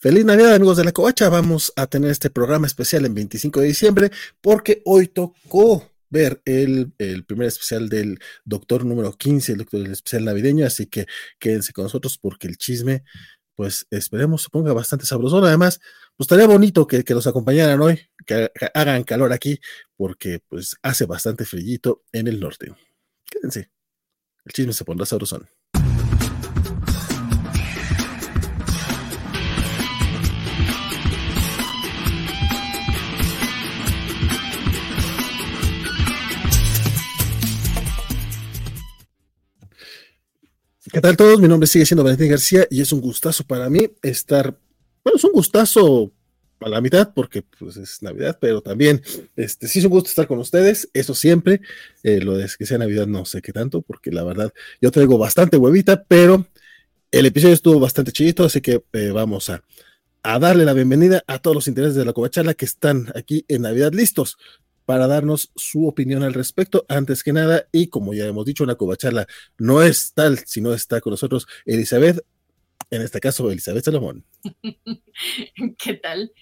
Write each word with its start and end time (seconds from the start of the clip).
Feliz 0.00 0.24
Navidad 0.24 0.54
amigos 0.54 0.76
de 0.76 0.84
la 0.84 0.92
Covacha, 0.92 1.28
vamos 1.28 1.72
a 1.74 1.88
tener 1.88 2.12
este 2.12 2.30
programa 2.30 2.68
especial 2.68 3.04
en 3.04 3.14
25 3.14 3.58
de 3.58 3.66
diciembre 3.66 4.10
porque 4.40 4.80
hoy 4.84 5.08
tocó 5.08 5.90
ver 6.08 6.40
el, 6.44 6.92
primer 7.26 7.48
especial 7.48 7.88
del 7.88 8.20
doctor 8.44 8.84
número 8.84 9.12
15, 9.12 9.50
el 9.50 9.58
doctor 9.58 9.82
del 9.82 9.90
especial 9.90 10.24
navideño, 10.24 10.64
así 10.64 10.86
que 10.86 11.06
quédense 11.40 11.72
con 11.72 11.82
nosotros 11.82 12.16
porque 12.16 12.46
el 12.46 12.58
chisme, 12.58 13.02
pues 13.56 13.88
esperemos 13.90 14.44
se 14.44 14.50
ponga 14.50 14.72
bastante 14.72 15.04
sabroso. 15.04 15.44
Además, 15.44 15.80
pues 16.16 16.26
estaría 16.26 16.46
bonito 16.46 16.86
que, 16.86 17.02
que 17.02 17.14
nos 17.14 17.26
acompañaran 17.26 17.80
hoy, 17.80 18.00
que, 18.24 18.52
hagan 18.74 19.02
calor 19.02 19.32
aquí, 19.32 19.58
porque 19.96 20.38
pues 20.46 20.76
hace 20.80 21.06
bastante 21.06 21.44
frillito 21.44 22.04
en 22.12 22.28
el 22.28 22.38
norte. 22.38 22.72
Quédense, 23.24 23.72
el 24.44 24.52
chisme 24.52 24.72
se 24.72 24.84
pondrá 24.84 25.06
sabrosón. 25.06 25.48
¿Qué 40.90 41.02
tal 41.02 41.16
todos? 41.18 41.38
Mi 41.38 41.48
nombre 41.48 41.66
sigue 41.66 41.84
siendo 41.84 42.02
Valentín 42.02 42.30
García 42.30 42.66
y 42.70 42.80
es 42.80 42.92
un 42.92 43.00
gustazo 43.00 43.44
para 43.44 43.68
mí 43.68 43.90
estar, 44.00 44.58
bueno, 45.04 45.16
es 45.16 45.24
un 45.24 45.32
gustazo 45.32 46.12
a 46.60 46.68
la 46.68 46.80
mitad 46.80 47.12
porque 47.14 47.42
pues 47.42 47.76
es 47.76 48.02
Navidad, 48.02 48.38
pero 48.40 48.62
también 48.62 49.02
este, 49.36 49.68
sí 49.68 49.80
es 49.80 49.84
un 49.84 49.90
gusto 49.90 50.08
estar 50.08 50.26
con 50.26 50.38
ustedes, 50.38 50.88
eso 50.94 51.14
siempre, 51.14 51.60
eh, 52.02 52.20
lo 52.20 52.38
de 52.38 52.48
que 52.56 52.64
sea 52.64 52.78
Navidad 52.78 53.06
no 53.06 53.26
sé 53.26 53.42
qué 53.42 53.52
tanto, 53.52 53.82
porque 53.82 54.10
la 54.10 54.24
verdad 54.24 54.50
yo 54.80 54.90
traigo 54.90 55.18
bastante 55.18 55.58
huevita, 55.58 56.04
pero 56.04 56.46
el 57.10 57.26
episodio 57.26 57.54
estuvo 57.54 57.78
bastante 57.78 58.12
chidito, 58.12 58.44
así 58.44 58.62
que 58.62 58.82
eh, 58.94 59.10
vamos 59.10 59.50
a, 59.50 59.62
a 60.22 60.38
darle 60.38 60.64
la 60.64 60.72
bienvenida 60.72 61.22
a 61.26 61.38
todos 61.38 61.54
los 61.54 61.68
intereses 61.68 61.96
de 61.96 62.06
la 62.06 62.14
Covachala 62.14 62.54
que 62.54 62.64
están 62.64 63.12
aquí 63.14 63.44
en 63.48 63.62
Navidad 63.62 63.92
listos 63.92 64.38
para 64.88 65.06
darnos 65.06 65.52
su 65.54 65.86
opinión 65.86 66.22
al 66.22 66.32
respecto. 66.32 66.86
Antes 66.88 67.22
que 67.22 67.34
nada, 67.34 67.66
y 67.72 67.88
como 67.88 68.14
ya 68.14 68.24
hemos 68.24 68.46
dicho, 68.46 68.64
una 68.64 68.76
covacharla 68.76 69.26
no 69.58 69.82
es 69.82 70.14
tal 70.14 70.38
si 70.46 70.62
no 70.62 70.72
está 70.72 71.02
con 71.02 71.10
nosotros 71.10 71.46
Elizabeth, 71.66 72.24
en 72.88 73.02
este 73.02 73.20
caso 73.20 73.50
Elizabeth 73.50 73.84
Salomón. 73.84 74.24
¿Qué 75.78 75.92
tal? 75.92 76.32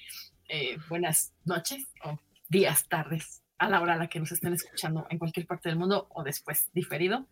Eh, 0.48 0.78
buenas 0.88 1.32
noches 1.44 1.88
o 2.04 2.20
días, 2.48 2.86
tardes, 2.88 3.42
a 3.58 3.68
la 3.68 3.80
hora 3.80 3.94
a 3.94 3.96
la 3.96 4.08
que 4.08 4.20
nos 4.20 4.30
estén 4.30 4.52
escuchando 4.52 5.08
en 5.10 5.18
cualquier 5.18 5.44
parte 5.44 5.68
del 5.68 5.76
mundo 5.76 6.06
o 6.14 6.22
después 6.22 6.70
diferido. 6.72 7.26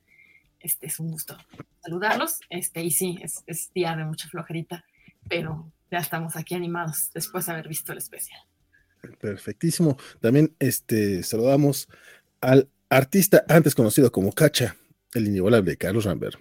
Este 0.58 0.88
es 0.88 0.98
un 0.98 1.12
gusto 1.12 1.38
saludarlos. 1.84 2.40
Este, 2.50 2.82
y 2.82 2.90
sí, 2.90 3.20
es, 3.22 3.44
es 3.46 3.72
día 3.72 3.94
de 3.94 4.04
mucha 4.04 4.28
flojerita, 4.28 4.84
pero 5.28 5.70
ya 5.92 5.98
estamos 5.98 6.34
aquí 6.34 6.56
animados 6.56 7.12
después 7.14 7.46
de 7.46 7.52
haber 7.52 7.68
visto 7.68 7.92
el 7.92 7.98
especial. 7.98 8.40
Perfectísimo. 9.20 9.96
También 10.20 10.54
este, 10.58 11.22
saludamos 11.22 11.88
al 12.40 12.68
artista 12.88 13.44
antes 13.48 13.74
conocido 13.74 14.10
como 14.12 14.32
Cacha, 14.32 14.76
el 15.12 15.26
inigualable 15.26 15.76
Carlos 15.76 16.04
Rambert. 16.04 16.38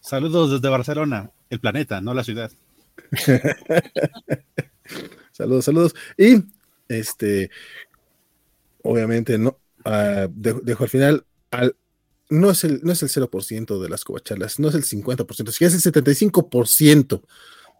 Saludos 0.00 0.52
desde 0.52 0.68
Barcelona, 0.68 1.30
el 1.50 1.60
planeta, 1.60 2.00
no 2.00 2.14
la 2.14 2.24
ciudad. 2.24 2.50
saludos, 5.32 5.64
saludos. 5.64 5.94
Y 6.16 6.44
este, 6.88 7.50
obviamente, 8.82 9.38
no, 9.38 9.58
uh, 9.84 10.28
dejo, 10.30 10.84
al 10.84 10.90
final 10.90 11.26
al 11.50 11.76
no 12.30 12.50
es 12.50 12.64
el, 12.64 12.80
no 12.82 12.92
es 12.92 13.02
el 13.02 13.08
0% 13.08 13.80
de 13.80 13.88
las 13.88 14.04
covachalas, 14.04 14.58
no 14.58 14.68
es 14.68 14.74
el 14.74 14.84
50%, 14.84 15.50
si 15.50 15.64
es 15.64 15.86
el 15.86 15.92
75% 15.92 17.22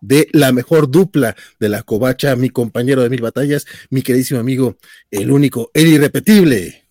de 0.01 0.29
la 0.33 0.53
mejor 0.53 0.91
dupla 0.91 1.37
de 1.59 1.69
la 1.69 1.83
covacha, 1.83 2.37
mi 2.37 2.51
compañero 2.51 3.03
de 3.03 3.11
mil 3.11 3.23
batallas, 3.23 3.67
mi 3.91 4.03
queridísimo 4.03 4.41
amigo, 4.41 4.77
el 5.11 5.31
único, 5.31 5.71
el 5.75 5.89
irrepetible. 5.89 6.89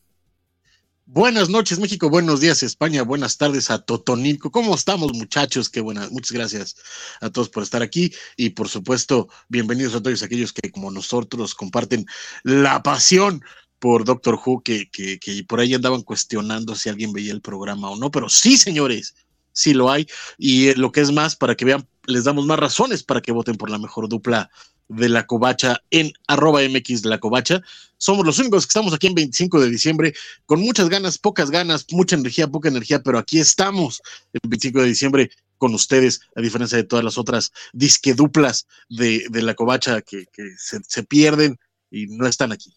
Buenas 1.09 1.50
noches, 1.50 1.79
México. 1.79 2.09
Buenos 2.09 2.41
días, 2.41 2.63
España. 2.63 3.01
Buenas 3.01 3.38
tardes 3.38 3.72
a 3.72 3.79
Totonico. 3.79 4.51
¿Cómo 4.51 4.75
estamos, 4.75 5.13
muchachos? 5.13 5.69
Qué 5.69 5.79
buenas. 5.79 6.12
Muchas 6.12 6.34
gracias 6.34 6.75
a 7.22 7.29
todos 7.29 7.47
por 7.47 7.63
estar 7.63 7.81
aquí. 7.81 8.13
Y 8.35 8.50
por 8.50 8.67
supuesto, 8.67 9.29
bienvenidos 9.47 9.96
a 9.96 10.03
todos 10.03 10.22
aquellos 10.22 10.51
que, 10.51 10.69
como 10.69 10.91
nosotros, 10.91 11.56
comparten 11.56 12.06
la 12.44 12.84
pasión 12.84 13.41
por 13.79 14.03
Doctor 14.03 14.38
Who, 14.46 14.62
que, 14.62 14.90
que, 14.91 15.17
que 15.17 15.46
por 15.46 15.62
ahí 15.62 15.73
andaban 15.73 16.01
cuestionando 16.01 16.75
si 16.75 16.90
alguien 16.90 17.13
veía 17.13 17.31
el 17.31 17.41
programa 17.41 17.90
o 17.90 17.96
no. 17.96 18.12
Pero 18.12 18.28
sí, 18.28 18.57
señores, 18.57 19.16
sí 19.57 19.73
lo 19.73 19.91
hay. 19.91 20.07
Y 20.38 20.73
lo 20.75 20.91
que 20.91 21.01
es 21.01 21.12
más, 21.12 21.35
para 21.35 21.56
que 21.56 21.66
vean 21.66 21.88
les 22.06 22.23
damos 22.23 22.45
más 22.45 22.57
razones 22.57 23.03
para 23.03 23.22
que 23.22 23.34
voten 23.34 23.57
por 23.57 23.69
la 23.69 23.78
mejor 23.78 24.07
dupla 24.07 24.50
de 24.88 25.09
la 25.09 25.28
covacha 25.28 25.84
en 25.91 26.13
arroba 26.28 26.62
mx 26.62 27.01
de 27.01 27.09
la 27.09 27.19
covacha. 27.19 27.62
Somos 27.97 28.25
los 28.25 28.40
únicos 28.40 28.66
que 28.66 28.69
estamos 28.69 28.94
aquí 28.94 29.07
en 29.07 29.16
25 29.16 29.59
de 29.59 29.69
diciembre 29.69 30.13
con 30.46 30.62
muchas 30.62 30.88
ganas, 30.88 31.17
pocas 31.17 31.51
ganas, 31.51 31.85
mucha 31.91 32.16
energía, 32.16 32.47
poca 32.47 32.69
energía, 32.69 33.03
pero 33.03 33.17
aquí 33.17 33.40
estamos 33.40 34.01
el 34.31 34.40
25 34.47 34.81
de 34.81 34.88
diciembre 34.88 35.31
con 35.57 35.73
ustedes, 35.73 36.22
a 36.35 36.41
diferencia 36.41 36.78
de 36.78 36.84
todas 36.84 37.03
las 37.03 37.17
otras 37.17 37.51
disque 37.73 38.13
duplas 38.13 38.67
de, 38.90 39.28
la 39.31 39.56
covacha 39.56 40.01
que, 40.01 40.25
se, 40.57 40.79
se, 40.88 41.03
pierden 41.03 41.59
y 41.90 42.06
no 42.07 42.28
están 42.28 42.51
aquí. 42.51 42.73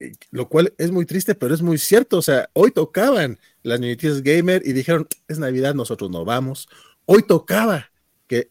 Eh, 0.00 0.12
lo 0.30 0.48
cual 0.48 0.74
es 0.78 0.90
muy 0.90 1.06
triste, 1.06 1.34
pero 1.34 1.54
es 1.54 1.62
muy 1.62 1.78
cierto. 1.78 2.18
O 2.18 2.22
sea, 2.22 2.48
hoy 2.54 2.70
tocaban 2.70 3.38
las 3.66 3.80
niñitas 3.80 4.22
gamer 4.22 4.62
y 4.64 4.72
dijeron, 4.72 5.08
es 5.28 5.38
Navidad, 5.38 5.74
nosotros 5.74 6.10
no 6.10 6.24
vamos 6.24 6.68
hoy 7.06 7.22
tocaba 7.22 7.90
que, 8.26 8.48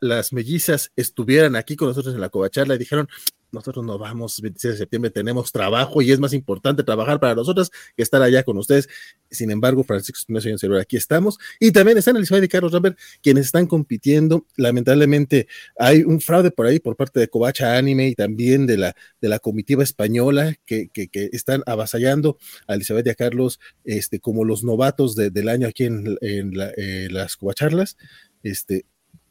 las 0.00 0.32
mellizas 0.32 0.90
estuvieran 0.96 1.56
aquí 1.56 1.76
con 1.76 1.88
nosotros 1.88 2.14
en 2.14 2.20
la 2.22 2.30
covacharla 2.30 2.74
y 2.74 2.78
dijeron, 2.78 3.08
nosotros 3.54 3.84
no 3.84 3.98
vamos, 3.98 4.40
26 4.40 4.74
de 4.74 4.78
septiembre 4.78 5.10
tenemos 5.10 5.52
trabajo 5.52 6.02
y 6.02 6.12
es 6.12 6.20
más 6.20 6.32
importante 6.32 6.82
trabajar 6.82 7.20
para 7.20 7.34
nosotros 7.34 7.70
que 7.96 8.02
estar 8.02 8.20
allá 8.20 8.42
con 8.42 8.58
ustedes. 8.58 8.88
Sin 9.30 9.50
embargo, 9.50 9.82
Francisco 9.84 10.18
Espinosa 10.18 10.50
y 10.50 10.78
aquí 10.78 10.96
estamos. 10.96 11.38
Y 11.58 11.72
también 11.72 11.98
están 11.98 12.16
Elizabeth 12.16 12.44
y 12.44 12.48
Carlos 12.48 12.72
Rambert, 12.72 12.98
quienes 13.22 13.46
están 13.46 13.66
compitiendo. 13.66 14.46
Lamentablemente 14.56 15.48
hay 15.78 16.02
un 16.02 16.20
fraude 16.20 16.50
por 16.50 16.66
ahí 16.66 16.80
por 16.80 16.96
parte 16.96 17.20
de 17.20 17.28
Covacha 17.28 17.76
Anime 17.76 18.08
y 18.08 18.14
también 18.14 18.66
de 18.66 18.76
la, 18.76 18.96
de 19.20 19.28
la 19.28 19.38
comitiva 19.38 19.82
española 19.82 20.54
que, 20.66 20.88
que, 20.88 21.08
están 21.32 21.62
avasallando 21.66 22.38
a 22.66 22.74
Elizabeth 22.74 23.06
y 23.06 23.10
a 23.10 23.14
Carlos 23.14 23.60
este, 23.84 24.20
como 24.20 24.44
los 24.44 24.64
novatos 24.64 25.14
del 25.14 25.48
año 25.48 25.68
aquí 25.68 25.84
en, 25.84 26.16
en, 26.20 26.52
las 27.14 27.36
Covacharlas. 27.36 27.96
Este, 28.42 28.84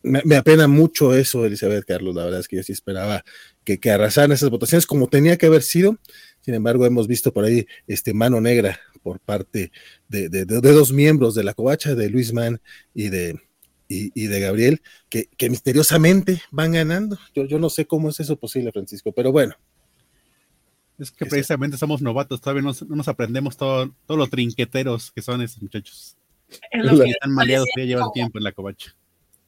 me, 0.04 0.36
apena 0.36 0.68
mucho 0.68 1.16
eso, 1.16 1.46
Elizabeth 1.46 1.86
Carlos. 1.86 2.14
La 2.14 2.26
verdad 2.26 2.42
es 2.42 2.48
que 2.48 2.58
yo 2.58 2.64
sí 2.64 2.74
esperaba 2.74 3.24
que, 3.64 3.80
que 3.80 3.90
arrasaran 3.90 4.32
esas 4.32 4.50
votaciones 4.50 4.86
como 4.86 5.08
tenía 5.08 5.38
que 5.38 5.46
haber 5.46 5.64
sido. 5.64 5.98
Sin 6.42 6.54
embargo, 6.54 6.86
hemos 6.86 7.08
visto 7.08 7.32
por 7.34 7.46
ahí 7.46 7.66
este 7.88 8.14
mano 8.14 8.42
negra 8.42 8.80
por 9.02 9.20
parte 9.20 9.72
de, 10.08 10.30
de, 10.30 10.46
dos 10.46 10.92
miembros 10.92 11.36
de 11.36 11.44
la 11.44 11.54
covacha, 11.54 11.96
de 11.96 12.10
Luis 12.10 12.34
Mann 12.34 12.62
y 12.94 13.10
de, 13.10 13.40
y, 13.88 14.28
de 14.28 14.40
Gabriel, 14.40 14.82
que, 15.10 15.28
que, 15.38 15.50
misteriosamente 15.50 16.42
van 16.52 16.74
ganando. 16.74 17.18
Yo, 17.34 17.46
yo 17.46 17.60
no 17.60 17.70
sé 17.70 17.86
cómo 17.86 18.10
es 18.10 18.20
eso 18.20 18.38
posible, 18.38 18.72
Francisco, 18.72 19.12
pero 19.12 19.32
bueno. 19.32 19.56
Es 21.00 21.12
que 21.12 21.26
precisamente 21.26 21.78
somos 21.78 22.02
novatos, 22.02 22.40
todavía 22.40 22.62
no, 22.62 22.72
nos 22.96 23.08
aprendemos 23.08 23.58
todo, 23.58 23.94
todos 24.06 24.18
los 24.18 24.30
trinqueteros 24.30 25.12
que 25.12 25.22
son 25.22 25.42
esos 25.42 25.62
muchachos. 25.62 26.16
Es 26.72 26.86
lo 26.86 27.04
que 27.04 27.10
están 27.10 27.32
maleados, 27.32 27.68
ya 27.76 27.84
llevan 27.84 28.12
tiempo 28.14 28.38
en 28.38 28.44
la 28.44 28.52
covacha 28.52 28.96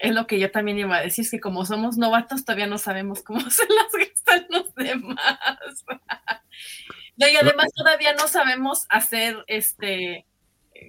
es 0.06 0.14
lo 0.14 0.28
que 0.28 0.40
yo 0.40 0.52
también 0.52 0.78
iba 0.78 0.98
a 0.98 1.02
decir, 1.02 1.26
es 1.26 1.32
que 1.32 1.40
como 1.40 1.66
somos 1.66 1.98
novatos 1.98 2.46
todavía 2.46 2.68
no 2.68 2.78
sabemos 2.78 3.24
cómo 3.24 3.40
se 3.50 3.64
las 3.68 3.92
gastan 3.92 4.46
los 4.50 4.74
demás. 4.76 5.86
y 7.18 7.36
además 7.36 7.68
todavía 7.76 8.14
no 8.14 8.28
sabemos 8.28 8.86
hacer 8.90 9.44
este, 9.48 10.28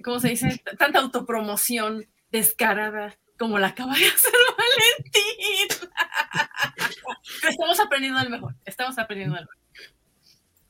¿cómo 0.03 0.19
se 0.19 0.29
dice? 0.29 0.61
Tanta 0.77 0.99
autopromoción 0.99 2.07
descarada 2.31 3.17
como 3.39 3.57
la 3.57 3.67
acaba 3.67 3.95
de 3.95 4.05
hacer 4.05 4.33
Valentín. 4.57 5.89
estamos 7.49 7.79
aprendiendo 7.79 8.19
al 8.19 8.29
mejor, 8.29 8.55
estamos 8.65 8.99
aprendiendo 8.99 9.35
al 9.35 9.45
mejor 9.45 9.66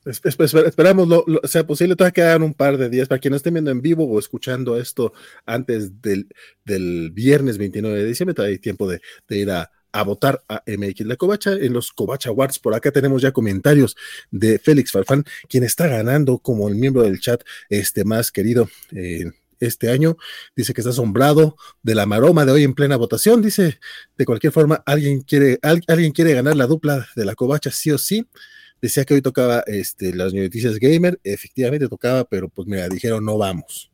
esperamos 0.07 1.07
lo, 1.07 1.25
sea 1.43 1.65
posible. 1.65 1.95
Todavía 1.95 2.13
quedan 2.13 2.43
un 2.43 2.53
par 2.53 2.77
de 2.77 2.89
días 2.89 3.07
para 3.07 3.19
quienes 3.19 3.37
estén 3.37 3.53
viendo 3.53 3.71
en 3.71 3.81
vivo 3.81 4.05
o 4.05 4.19
escuchando 4.19 4.77
esto 4.77 5.13
antes 5.45 6.01
del, 6.01 6.27
del 6.65 7.11
viernes 7.11 7.57
29 7.57 7.99
de 7.99 8.05
diciembre. 8.05 8.33
Todavía 8.33 8.55
hay 8.55 8.59
tiempo 8.59 8.87
de, 8.87 9.01
ir 9.29 9.51
a, 9.51 9.71
votar 10.05 10.43
a 10.47 10.63
MX 10.67 11.07
La 11.07 11.15
Covacha 11.15 11.53
en 11.53 11.73
los 11.73 11.91
Covacha 11.91 12.29
Awards. 12.29 12.59
Por 12.59 12.73
acá 12.73 12.91
tenemos 12.91 13.21
ya 13.21 13.31
comentarios 13.31 13.95
de 14.29 14.59
Félix 14.59 14.91
Farfán, 14.91 15.25
quien 15.49 15.63
está 15.63 15.87
ganando 15.87 16.37
como 16.37 16.67
el 16.69 16.75
miembro 16.75 17.01
del 17.03 17.19
chat 17.19 17.41
este 17.69 18.03
más 18.03 18.31
querido. 18.31 18.69
Eh, 18.91 19.25
este 19.59 19.89
año. 19.89 20.17
Dice 20.55 20.73
que 20.73 20.81
está 20.81 20.91
asombrado 20.91 21.55
de 21.81 21.95
la 21.95 22.05
maroma 22.05 22.45
de 22.45 22.51
hoy 22.51 22.63
en 22.63 22.75
plena 22.75 22.95
votación. 22.95 23.41
Dice, 23.41 23.79
de 24.17 24.25
cualquier 24.25 24.53
forma, 24.53 24.83
alguien 24.85 25.21
quiere, 25.21 25.59
alguien 25.61 26.11
quiere 26.11 26.33
ganar 26.33 26.55
la 26.55 26.67
dupla 26.67 27.07
de 27.15 27.25
la 27.25 27.33
covacha, 27.33 27.71
sí 27.71 27.91
o 27.91 27.97
sí. 27.97 28.27
Decía 28.81 29.05
que 29.05 29.15
hoy 29.15 29.21
tocaba 29.21 29.63
este, 29.65 30.13
las 30.13 30.33
noticias 30.33 30.77
gamer, 30.79 31.19
efectivamente 31.23 31.87
tocaba, 31.87 32.23
pero 32.25 32.47
pues 32.49 32.67
mira, 32.67 32.87
dijeron 32.89 33.25
no 33.25 33.37
vamos. 33.37 33.89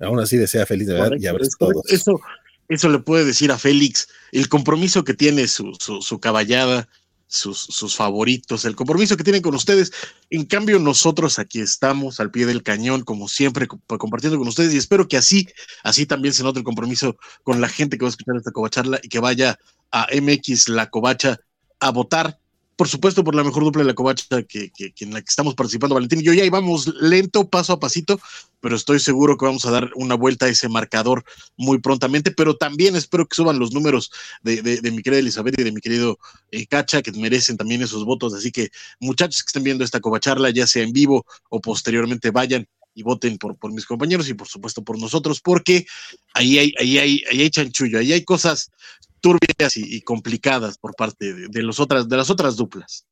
Aún 0.00 0.20
así 0.20 0.36
desea 0.36 0.66
feliz 0.66 0.88
Navidad 0.88 1.16
y 1.18 1.26
a 1.26 1.32
ver 1.32 1.42
todo. 1.58 1.82
Eso, 1.88 2.20
eso 2.68 2.88
le 2.88 2.98
puede 2.98 3.24
decir 3.24 3.50
a 3.50 3.58
Félix 3.58 4.08
el 4.30 4.48
compromiso 4.48 5.04
que 5.04 5.14
tiene 5.14 5.48
su, 5.48 5.72
su, 5.78 6.20
caballada, 6.20 6.88
sus, 7.26 7.58
sus, 7.58 7.96
favoritos, 7.96 8.64
el 8.64 8.76
compromiso 8.76 9.16
que 9.16 9.24
tienen 9.24 9.42
con 9.42 9.54
ustedes. 9.54 9.90
En 10.30 10.44
cambio, 10.44 10.78
nosotros 10.78 11.38
aquí 11.38 11.60
estamos 11.60 12.20
al 12.20 12.30
pie 12.30 12.46
del 12.46 12.62
cañón, 12.62 13.02
como 13.02 13.26
siempre, 13.28 13.66
compartiendo 13.66 14.38
con 14.38 14.48
ustedes 14.48 14.72
y 14.74 14.76
espero 14.76 15.08
que 15.08 15.16
así, 15.16 15.48
así 15.82 16.06
también 16.06 16.34
se 16.34 16.42
note 16.42 16.60
el 16.60 16.64
compromiso 16.64 17.16
con 17.42 17.60
la 17.60 17.68
gente 17.68 17.96
que 17.96 18.04
va 18.04 18.08
a 18.08 18.10
escuchar 18.10 18.36
esta 18.36 18.52
covacharla 18.52 19.00
y 19.02 19.08
que 19.08 19.18
vaya 19.18 19.58
a 19.90 20.06
MX 20.14 20.68
La 20.68 20.90
Covacha 20.90 21.38
a 21.80 21.90
votar 21.90 22.38
por 22.78 22.86
supuesto, 22.86 23.24
por 23.24 23.34
la 23.34 23.42
mejor 23.42 23.64
dupla 23.64 23.82
de 23.82 23.88
la 23.88 23.94
covacha 23.94 24.44
que, 24.44 24.70
en 25.00 25.12
la 25.12 25.20
que 25.20 25.28
estamos 25.28 25.56
participando, 25.56 25.96
Valentín. 25.96 26.20
Yo 26.22 26.32
ya 26.32 26.44
íbamos 26.44 26.86
lento, 27.00 27.48
paso 27.48 27.72
a 27.72 27.80
pasito, 27.80 28.20
pero 28.60 28.76
estoy 28.76 29.00
seguro 29.00 29.36
que 29.36 29.46
vamos 29.46 29.66
a 29.66 29.72
dar 29.72 29.90
una 29.96 30.14
vuelta 30.14 30.46
a 30.46 30.48
ese 30.48 30.68
marcador 30.68 31.24
muy 31.56 31.80
prontamente. 31.80 32.30
Pero 32.30 32.54
también 32.54 32.94
espero 32.94 33.26
que 33.26 33.34
suban 33.34 33.58
los 33.58 33.72
números 33.72 34.12
de, 34.44 34.62
mi 34.92 35.02
querida 35.02 35.18
Elizabeth 35.18 35.58
y 35.58 35.64
de 35.64 35.72
mi 35.72 35.80
querido 35.80 36.20
eh, 36.52 36.68
Cacha, 36.68 37.02
que 37.02 37.10
merecen 37.10 37.56
también 37.56 37.82
esos 37.82 38.04
votos. 38.04 38.32
Así 38.32 38.52
que, 38.52 38.70
muchachos 39.00 39.42
que 39.42 39.48
estén 39.48 39.64
viendo 39.64 39.82
esta 39.82 39.98
covacharla, 39.98 40.50
ya 40.50 40.68
sea 40.68 40.84
en 40.84 40.92
vivo 40.92 41.26
o 41.48 41.60
posteriormente, 41.60 42.30
vayan 42.30 42.68
y 42.94 43.02
voten 43.02 43.38
por, 43.38 43.56
por 43.56 43.72
mis 43.72 43.86
compañeros 43.86 44.28
y 44.28 44.34
por 44.34 44.46
supuesto 44.46 44.84
por 44.84 45.00
nosotros, 45.00 45.40
porque 45.40 45.84
ahí 46.32 46.60
hay, 46.60 46.72
ahí 46.78 46.98
hay, 46.98 47.24
ahí 47.28 47.42
hay 47.42 47.50
chanchullo, 47.50 47.98
ahí 47.98 48.12
hay 48.12 48.24
cosas 48.24 48.70
turbias 49.20 49.76
y, 49.76 50.00
complicadas 50.02 50.78
por 50.78 50.94
parte 50.94 51.34
de, 51.48 51.62
los 51.62 51.80
otras, 51.80 52.08
de 52.08 52.16
las 52.16 52.30
otras 52.30 52.56
duplas. 52.56 53.06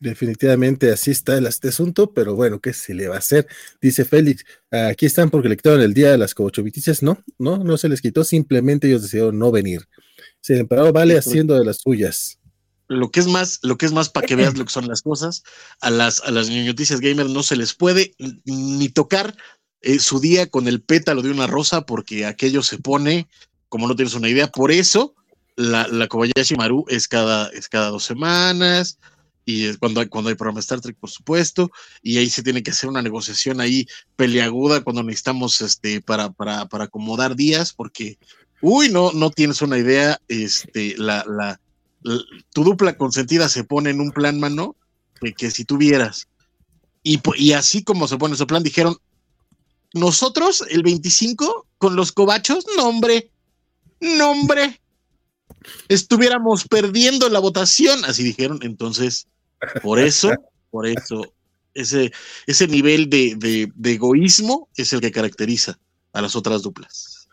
Definitivamente 0.00 0.90
así 0.90 1.12
está 1.12 1.38
el, 1.38 1.46
este 1.46 1.68
asunto, 1.68 2.12
pero 2.12 2.34
bueno, 2.34 2.60
¿qué 2.60 2.72
se 2.72 2.92
le 2.92 3.06
va 3.06 3.14
a 3.14 3.18
hacer? 3.18 3.46
Dice 3.80 4.04
Félix, 4.04 4.44
aquí 4.70 5.06
están 5.06 5.30
porque 5.30 5.48
le 5.48 5.56
quitaron 5.56 5.80
el 5.80 5.94
día 5.94 6.10
de 6.10 6.18
las 6.18 6.34
covachoviticias. 6.34 7.04
No, 7.04 7.22
no, 7.38 7.58
no 7.58 7.78
se 7.78 7.88
les 7.88 8.00
quitó, 8.00 8.24
simplemente 8.24 8.88
ellos 8.88 9.02
decidieron 9.02 9.38
no 9.38 9.52
venir. 9.52 9.86
Se 10.40 10.58
el 10.58 10.66
vale 10.66 11.16
haciendo 11.16 11.56
de 11.56 11.64
las 11.64 11.78
suyas. 11.78 12.40
Lo 12.88 13.12
que 13.12 13.20
es 13.20 13.28
más, 13.28 13.60
lo 13.62 13.78
que 13.78 13.86
es 13.86 13.92
más 13.92 14.08
para 14.08 14.26
que 14.26 14.34
veas 14.34 14.58
lo 14.58 14.64
que 14.64 14.72
son 14.72 14.88
las 14.88 15.02
cosas, 15.02 15.44
a 15.80 15.90
las, 15.90 16.20
a 16.22 16.32
las 16.32 16.50
noticias 16.50 17.00
gamer 17.00 17.30
no 17.30 17.44
se 17.44 17.54
les 17.54 17.72
puede 17.74 18.14
ni 18.44 18.88
tocar 18.88 19.36
eh, 19.82 19.98
su 19.98 20.20
día 20.20 20.48
con 20.48 20.68
el 20.68 20.82
pétalo 20.82 21.22
de 21.22 21.30
una 21.30 21.46
rosa 21.46 21.86
porque 21.86 22.26
aquello 22.26 22.62
se 22.62 22.78
pone 22.78 23.28
como 23.72 23.88
no 23.88 23.96
tienes 23.96 24.12
una 24.12 24.28
idea. 24.28 24.48
Por 24.48 24.70
eso 24.70 25.14
la, 25.56 25.88
la 25.88 26.06
Kobayashi 26.06 26.56
Maru 26.56 26.84
es 26.88 27.08
cada, 27.08 27.48
es 27.48 27.70
cada 27.70 27.88
dos 27.88 28.04
semanas 28.04 28.98
y 29.46 29.64
es 29.64 29.78
cuando 29.78 30.02
hay, 30.02 30.08
cuando 30.08 30.28
hay 30.28 30.36
programa 30.36 30.60
Star 30.60 30.82
Trek, 30.82 30.98
por 31.00 31.08
supuesto, 31.08 31.70
y 32.02 32.18
ahí 32.18 32.28
se 32.28 32.42
tiene 32.42 32.62
que 32.62 32.72
hacer 32.72 32.90
una 32.90 33.00
negociación 33.00 33.62
ahí 33.62 33.86
peleaguda 34.14 34.84
cuando 34.84 35.02
necesitamos 35.02 35.62
este 35.62 36.02
para, 36.02 36.28
para, 36.32 36.66
para 36.66 36.84
acomodar 36.84 37.34
días, 37.34 37.72
porque 37.72 38.18
uy, 38.60 38.90
no, 38.90 39.10
no 39.12 39.30
tienes 39.30 39.62
una 39.62 39.78
idea, 39.78 40.20
este, 40.28 40.94
la, 40.98 41.24
la, 41.26 41.58
tu 42.52 42.64
dupla 42.64 42.98
consentida 42.98 43.48
se 43.48 43.64
pone 43.64 43.88
en 43.88 44.02
un 44.02 44.10
plan, 44.10 44.38
mano, 44.38 44.76
que, 45.18 45.32
que 45.32 45.50
si 45.50 45.64
tuvieras. 45.64 46.28
Y, 47.02 47.20
y 47.36 47.52
así 47.52 47.82
como 47.82 48.06
se 48.06 48.18
pone 48.18 48.34
ese 48.34 48.44
plan, 48.44 48.62
dijeron, 48.62 48.98
nosotros 49.94 50.62
el 50.68 50.82
25 50.82 51.66
con 51.78 51.96
los 51.96 52.12
cobachos, 52.12 52.66
no 52.76 52.86
hombre, 52.86 53.31
nombre, 54.02 54.80
estuviéramos 55.88 56.66
perdiendo 56.68 57.28
la 57.28 57.38
votación, 57.38 58.04
así 58.04 58.22
dijeron. 58.22 58.58
Entonces, 58.62 59.28
por 59.82 59.98
eso, 59.98 60.30
por 60.70 60.86
eso, 60.86 61.34
ese, 61.74 62.12
ese 62.46 62.66
nivel 62.68 63.08
de, 63.08 63.70
egoísmo 63.84 64.68
es 64.76 64.92
el 64.92 65.00
que 65.00 65.12
caracteriza 65.12 65.78
a 66.12 66.20
las 66.20 66.36
otras 66.36 66.62
duplas. 66.62 67.28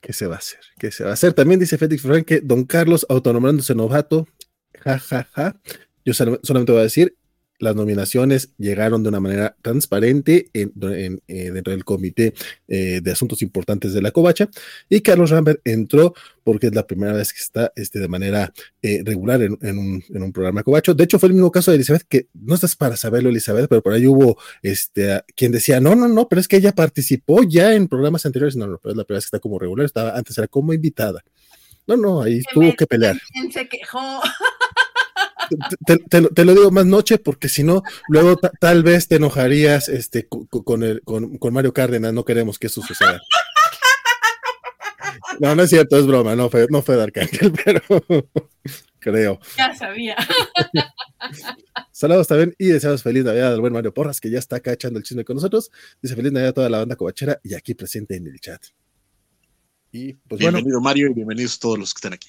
¿Qué 0.00 0.12
se 0.12 0.26
va 0.26 0.34
a 0.34 0.38
hacer? 0.38 0.60
¿Qué 0.78 0.90
se 0.90 1.04
va 1.04 1.10
a 1.10 1.14
hacer? 1.14 1.32
También 1.32 1.60
dice 1.60 1.78
Félix 1.78 2.02
Frank 2.02 2.26
que 2.26 2.40
Don 2.40 2.64
Carlos 2.64 3.06
autonombrándose 3.08 3.74
novato, 3.74 4.28
ja, 4.80 4.98
ja, 4.98 5.28
ja. 5.32 5.60
Yo 6.04 6.12
solamente 6.12 6.72
voy 6.72 6.80
a 6.80 6.84
decir, 6.84 7.16
las 7.64 7.74
nominaciones 7.74 8.50
llegaron 8.58 9.02
de 9.02 9.08
una 9.08 9.20
manera 9.20 9.56
transparente 9.62 10.50
en, 10.52 10.72
eh, 11.26 11.50
dentro 11.50 11.72
del 11.72 11.84
comité 11.84 12.34
eh, 12.68 13.00
de 13.02 13.10
asuntos 13.10 13.42
importantes 13.42 13.92
de 13.92 14.02
la 14.02 14.12
Covacha 14.12 14.48
y 14.88 15.00
Carlos 15.00 15.30
Rambert 15.30 15.60
entró 15.64 16.14
porque 16.44 16.66
es 16.66 16.74
la 16.74 16.86
primera 16.86 17.14
vez 17.14 17.32
que 17.32 17.40
está 17.40 17.72
este, 17.74 17.98
de 17.98 18.06
manera 18.06 18.52
eh, 18.82 19.02
regular 19.04 19.40
en, 19.42 19.78
un, 19.78 20.32
programa 20.32 20.62
Covacho. 20.62 20.94
De 20.94 21.04
hecho, 21.04 21.18
fue 21.18 21.28
el 21.28 21.34
mismo 21.34 21.50
caso 21.50 21.70
de 21.70 21.76
Elizabeth, 21.76 22.04
que 22.06 22.28
no 22.34 22.54
estás 22.54 22.76
para 22.76 22.96
saberlo, 22.96 23.30
Elizabeth, 23.30 23.66
pero 23.68 23.82
por 23.82 23.94
ahí 23.94 24.06
hubo 24.06 24.36
este, 24.62 25.22
quien 25.34 25.52
decía, 25.52 25.80
no, 25.80 25.94
no, 25.94 26.06
no, 26.06 26.28
pero 26.28 26.40
es 26.40 26.48
que 26.48 26.56
ella 26.56 26.74
participó 26.74 27.42
ya 27.42 27.74
en 27.74 27.88
programas 27.88 28.26
anteriores. 28.26 28.56
No, 28.56 28.66
no, 28.66 28.78
pero 28.78 28.92
es 28.92 28.96
la 28.98 29.04
primera 29.04 29.18
vez 29.18 29.24
que 29.24 29.36
está 29.36 29.40
como 29.40 29.58
regular, 29.58 29.86
estaba 29.86 30.16
antes 30.16 30.36
era 30.36 30.46
como 30.46 30.74
invitada. 30.74 31.24
No, 31.86 31.96
no, 31.96 32.22
ahí 32.22 32.40
tuvo 32.52 32.74
que 32.74 32.86
pelear. 32.86 33.18
Se 33.50 33.68
quejó. 33.68 33.98
te, 35.86 36.44
lo 36.44 36.54
digo 36.54 36.70
más 36.70 36.86
noche 36.86 37.18
porque 37.18 37.48
si 37.48 37.62
no, 37.62 37.82
luego 38.08 38.36
tal 38.60 38.82
vez 38.82 39.08
te 39.08 39.16
enojarías 39.16 39.88
este, 39.88 40.26
con, 40.28 40.82
el, 40.82 41.02
con, 41.02 41.38
Mario 41.52 41.72
Cárdenas. 41.72 42.12
No 42.12 42.24
queremos 42.24 42.58
que 42.58 42.68
eso 42.68 42.82
suceda. 42.82 43.20
No, 45.40 45.54
no 45.54 45.62
es 45.62 45.70
cierto, 45.70 45.98
es 45.98 46.06
broma. 46.06 46.36
No 46.36 46.48
fue, 46.48 46.66
no 46.70 46.82
fue 46.82 46.96
de 46.96 47.02
Arcángel, 47.02 47.52
pero 47.64 47.80
creo. 48.98 49.40
Ya 49.56 49.74
sabía. 49.74 50.16
Saludos 51.90 52.28
también 52.28 52.54
y 52.58 52.66
deseamos 52.66 53.02
feliz 53.02 53.24
Navidad 53.24 53.52
al 53.52 53.60
buen 53.60 53.72
Mario 53.72 53.92
Porras, 53.92 54.20
que 54.20 54.30
ya 54.30 54.38
está 54.38 54.56
acá 54.56 54.72
echando 54.72 54.98
el 54.98 55.04
chisme 55.04 55.24
con 55.24 55.36
nosotros. 55.36 55.70
Dice 56.02 56.14
feliz 56.14 56.32
Navidad 56.32 56.50
a 56.50 56.54
toda 56.54 56.68
la 56.68 56.78
banda 56.78 56.96
cobachera 56.96 57.40
y 57.42 57.54
aquí 57.54 57.74
presente 57.74 58.16
en 58.16 58.26
el 58.26 58.40
chat. 58.40 58.62
Y 59.92 60.14
pues 60.14 60.40
Bienvenido 60.40 60.80
Mario 60.80 61.10
y 61.10 61.14
bienvenidos 61.14 61.58
todos 61.58 61.78
los 61.78 61.94
que 61.94 61.98
están 61.98 62.12
aquí. 62.14 62.28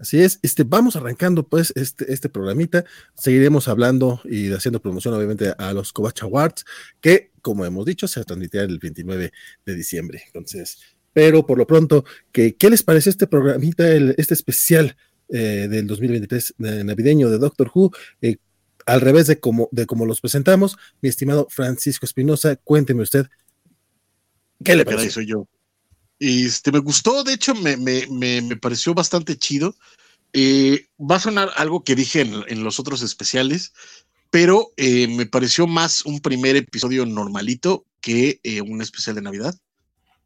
Así 0.00 0.22
es, 0.22 0.40
este, 0.40 0.64
vamos 0.64 0.96
arrancando 0.96 1.46
pues 1.46 1.74
este, 1.76 2.10
este 2.10 2.30
programita, 2.30 2.86
seguiremos 3.14 3.68
hablando 3.68 4.22
y 4.24 4.50
haciendo 4.50 4.80
promoción 4.80 5.12
obviamente 5.12 5.52
a 5.58 5.74
los 5.74 5.92
Covacha 5.92 6.24
Awards, 6.24 6.64
que 7.02 7.32
como 7.42 7.66
hemos 7.66 7.84
dicho 7.84 8.08
se 8.08 8.24
transmitirán 8.24 8.70
el 8.70 8.78
29 8.78 9.30
de 9.66 9.74
diciembre. 9.74 10.22
Entonces, 10.24 10.78
pero 11.12 11.44
por 11.44 11.58
lo 11.58 11.66
pronto, 11.66 12.06
¿qué, 12.32 12.56
qué 12.56 12.70
les 12.70 12.82
parece 12.82 13.10
este 13.10 13.26
programita, 13.26 13.86
este 13.92 14.32
especial 14.32 14.96
eh, 15.28 15.68
del 15.68 15.86
2023 15.86 16.54
navideño 16.56 17.28
de 17.28 17.36
Doctor 17.36 17.70
Who? 17.74 17.92
Eh, 18.22 18.38
al 18.86 19.02
revés 19.02 19.26
de 19.26 19.38
como, 19.38 19.68
de 19.70 19.84
como 19.84 20.06
los 20.06 20.22
presentamos, 20.22 20.78
mi 21.02 21.10
estimado 21.10 21.46
Francisco 21.50 22.06
Espinosa, 22.06 22.56
cuénteme 22.56 23.02
usted, 23.02 23.26
¿qué 24.64 24.76
le 24.76 24.86
parece? 24.86 25.10
Soy 25.10 25.26
yo. 25.26 25.46
Este, 26.20 26.70
me 26.70 26.80
gustó, 26.80 27.24
de 27.24 27.32
hecho, 27.32 27.54
me, 27.54 27.78
me, 27.78 28.06
me, 28.06 28.56
pareció 28.56 28.92
bastante 28.92 29.38
chido. 29.38 29.74
Eh, 30.34 30.86
va 30.98 31.16
a 31.16 31.20
sonar 31.20 31.50
algo 31.56 31.82
que 31.82 31.96
dije 31.96 32.20
en, 32.20 32.62
los 32.62 32.78
otros 32.78 33.00
especiales, 33.00 33.72
pero 34.28 34.72
eh, 34.76 35.08
me 35.08 35.24
pareció 35.24 35.66
más 35.66 36.04
un 36.04 36.20
primer 36.20 36.56
episodio 36.56 37.06
normalito 37.06 37.86
que 38.02 38.38
eh, 38.42 38.60
un 38.60 38.82
especial 38.82 39.16
de 39.16 39.22
Navidad. 39.22 39.58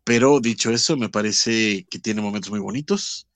Pero 0.02 0.40
dicho 0.40 0.72
eso, 0.72 0.96
me 0.96 1.08
parece 1.10 1.86
que 1.88 2.00
tiene 2.00 2.20
momentos 2.20 2.50
muy 2.50 2.60
bonitos. 2.60 3.28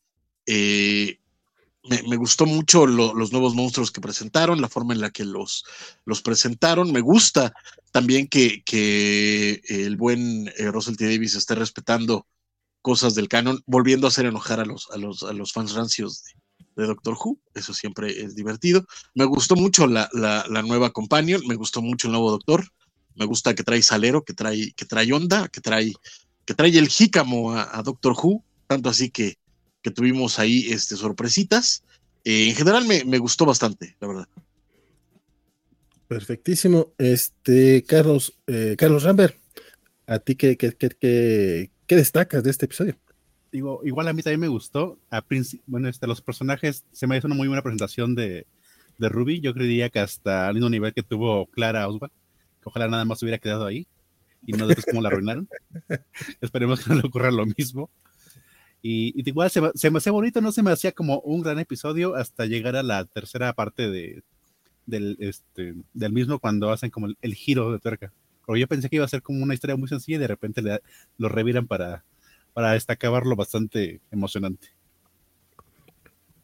Me, 0.44 2.16
gustó 2.16 2.44
mucho 2.44 2.86
los 2.86 3.32
nuevos 3.32 3.54
monstruos 3.54 3.92
que 3.92 4.00
presentaron, 4.00 4.60
la 4.60 4.68
forma 4.68 4.94
en 4.94 5.00
la 5.00 5.10
que 5.10 5.24
los, 5.24 5.64
los 6.04 6.22
presentaron. 6.22 6.90
Me 6.90 7.00
gusta 7.00 7.54
también 7.92 8.26
que, 8.26 8.62
que 8.64 9.62
el 9.68 9.96
buen 9.96 10.52
Russell 10.72 10.96
T. 10.96 11.06
Davis 11.06 11.36
esté 11.36 11.54
respetando 11.54 12.26
cosas 12.88 13.14
del 13.14 13.28
canon, 13.28 13.62
volviendo 13.66 14.06
a 14.06 14.08
hacer 14.08 14.24
enojar 14.24 14.60
a 14.60 14.64
los, 14.64 14.88
a 14.90 14.96
los, 14.96 15.22
a 15.22 15.34
los 15.34 15.52
fans 15.52 15.74
rancios 15.74 16.24
de, 16.74 16.86
Doctor 16.86 17.18
Who. 17.22 17.38
Eso 17.52 17.74
siempre 17.74 18.22
es 18.22 18.34
divertido. 18.34 18.86
Me 19.14 19.26
gustó 19.26 19.56
mucho 19.56 19.86
la, 19.86 20.08
la, 20.14 20.62
nueva 20.62 20.90
Companion, 20.90 21.42
me 21.46 21.56
gustó 21.56 21.82
mucho 21.82 22.08
el 22.08 22.12
nuevo 22.12 22.30
Doctor. 22.30 22.64
Me 23.14 23.26
gusta 23.26 23.54
que 23.54 23.62
trae 23.62 23.82
salero, 23.82 24.24
que 24.24 24.32
trae, 24.32 24.72
que 24.72 24.86
trae 24.86 25.12
onda, 25.12 25.48
que 25.48 25.60
trae, 25.60 25.92
que 26.46 26.54
trae 26.54 26.78
el 26.78 26.88
jícamo 26.88 27.52
a, 27.52 27.82
Doctor 27.82 28.14
Who. 28.14 28.42
Tanto 28.66 28.88
así 28.88 29.10
que, 29.10 29.36
que 29.82 29.90
tuvimos 29.90 30.38
ahí 30.38 30.72
este, 30.72 30.96
sorpresitas. 30.96 31.82
Eh, 32.24 32.48
en 32.48 32.54
general 32.54 32.86
me, 32.86 33.04
me 33.04 33.18
gustó 33.18 33.44
bastante, 33.44 33.96
la 34.00 34.08
verdad. 34.08 34.28
Perfectísimo. 36.06 36.94
Este, 36.96 37.84
Carlos, 37.86 38.32
eh, 38.46 38.76
Carlos 38.78 39.02
Rambert, 39.02 39.36
¿a 40.06 40.20
ti 40.20 40.36
qué, 40.36 40.56
qué, 40.56 40.72
qué, 40.72 41.70
¿Qué 41.88 41.96
destacas 41.96 42.44
de 42.44 42.50
este 42.50 42.66
episodio? 42.66 42.96
Digo, 43.50 43.80
igual 43.82 44.08
a 44.08 44.12
mí 44.12 44.22
también 44.22 44.40
me 44.40 44.48
gustó. 44.48 44.98
A 45.10 45.24
bueno, 45.66 45.88
este, 45.88 46.06
los 46.06 46.20
personajes 46.20 46.84
se 46.92 47.06
me 47.06 47.16
hizo 47.16 47.26
una 47.26 47.34
muy 47.34 47.48
buena 47.48 47.62
presentación 47.62 48.14
de, 48.14 48.46
de 48.98 49.08
Ruby. 49.08 49.40
Yo 49.40 49.54
creía 49.54 49.88
que 49.88 49.98
hasta 49.98 50.48
al 50.48 50.54
mismo 50.54 50.68
nivel 50.68 50.92
que 50.92 51.02
tuvo 51.02 51.46
Clara 51.46 51.88
Oswald, 51.88 52.12
que 52.60 52.68
ojalá 52.68 52.88
nada 52.88 53.06
más 53.06 53.22
hubiera 53.22 53.38
quedado 53.38 53.64
ahí 53.64 53.86
y 54.46 54.52
no 54.52 54.66
después 54.66 54.84
cómo 54.84 55.00
la 55.00 55.08
arruinaron. 55.08 55.48
Esperemos 56.42 56.84
que 56.84 56.90
no 56.90 57.00
le 57.00 57.08
ocurra 57.08 57.30
lo 57.30 57.46
mismo. 57.46 57.88
Y, 58.82 59.26
igual 59.26 59.50
se, 59.50 59.62
se, 59.74 59.90
me 59.90 59.96
hacía 59.96 60.12
bonito, 60.12 60.42
no 60.42 60.52
se 60.52 60.62
me 60.62 60.70
hacía 60.70 60.92
como 60.92 61.20
un 61.20 61.40
gran 61.40 61.58
episodio 61.58 62.16
hasta 62.16 62.44
llegar 62.44 62.76
a 62.76 62.82
la 62.82 63.06
tercera 63.06 63.54
parte 63.54 63.88
de, 63.88 64.22
del, 64.84 65.16
este, 65.20 65.74
del 65.94 66.12
mismo 66.12 66.38
cuando 66.38 66.70
hacen 66.70 66.90
como 66.90 67.08
el 67.18 67.34
giro 67.34 67.72
de 67.72 67.78
tuerca. 67.78 68.12
Porque 68.48 68.60
yo 68.60 68.66
pensé 68.66 68.88
que 68.88 68.96
iba 68.96 69.04
a 69.04 69.08
ser 69.08 69.20
como 69.20 69.42
una 69.44 69.52
historia 69.52 69.76
muy 69.76 69.88
sencilla 69.88 70.16
y 70.16 70.20
de 70.20 70.26
repente 70.26 70.62
lo 71.18 71.28
reviran 71.28 71.66
para, 71.66 72.02
para 72.54 72.74
este, 72.76 72.94
acabarlo 72.94 73.36
bastante 73.36 74.00
emocionante. 74.10 74.68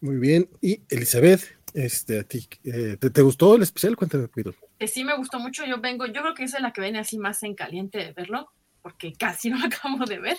Muy 0.03 0.17
bien. 0.19 0.47
Y 0.61 0.83
Elizabeth, 0.91 1.57
este, 1.73 2.21
a 2.21 2.25
ti, 2.25 2.47
eh, 2.65 2.99
¿te, 2.99 3.23
gustó 3.23 3.57
el 3.57 3.63
especial? 3.63 3.97
Cuéntame, 3.97 4.29
Pedro. 4.29 4.55
Que 4.79 4.87
sí 4.87 5.03
me 5.03 5.17
gustó 5.17 5.39
mucho. 5.39 5.65
Yo 5.65 5.81
vengo, 5.81 6.05
yo 6.05 6.21
creo 6.21 6.35
que 6.35 6.45
es 6.45 6.61
la 6.61 6.75
que 6.75 6.83
viene 6.83 6.99
así 6.99 7.17
más 7.17 7.43
en 7.43 7.55
caliente 7.55 7.97
de 7.97 8.13
verlo, 8.13 8.53
porque 8.83 9.15
casi 9.15 9.49
no 9.49 9.59
lo 9.59 9.65
acabo 9.65 10.05
de 10.05 10.19
ver. 10.19 10.37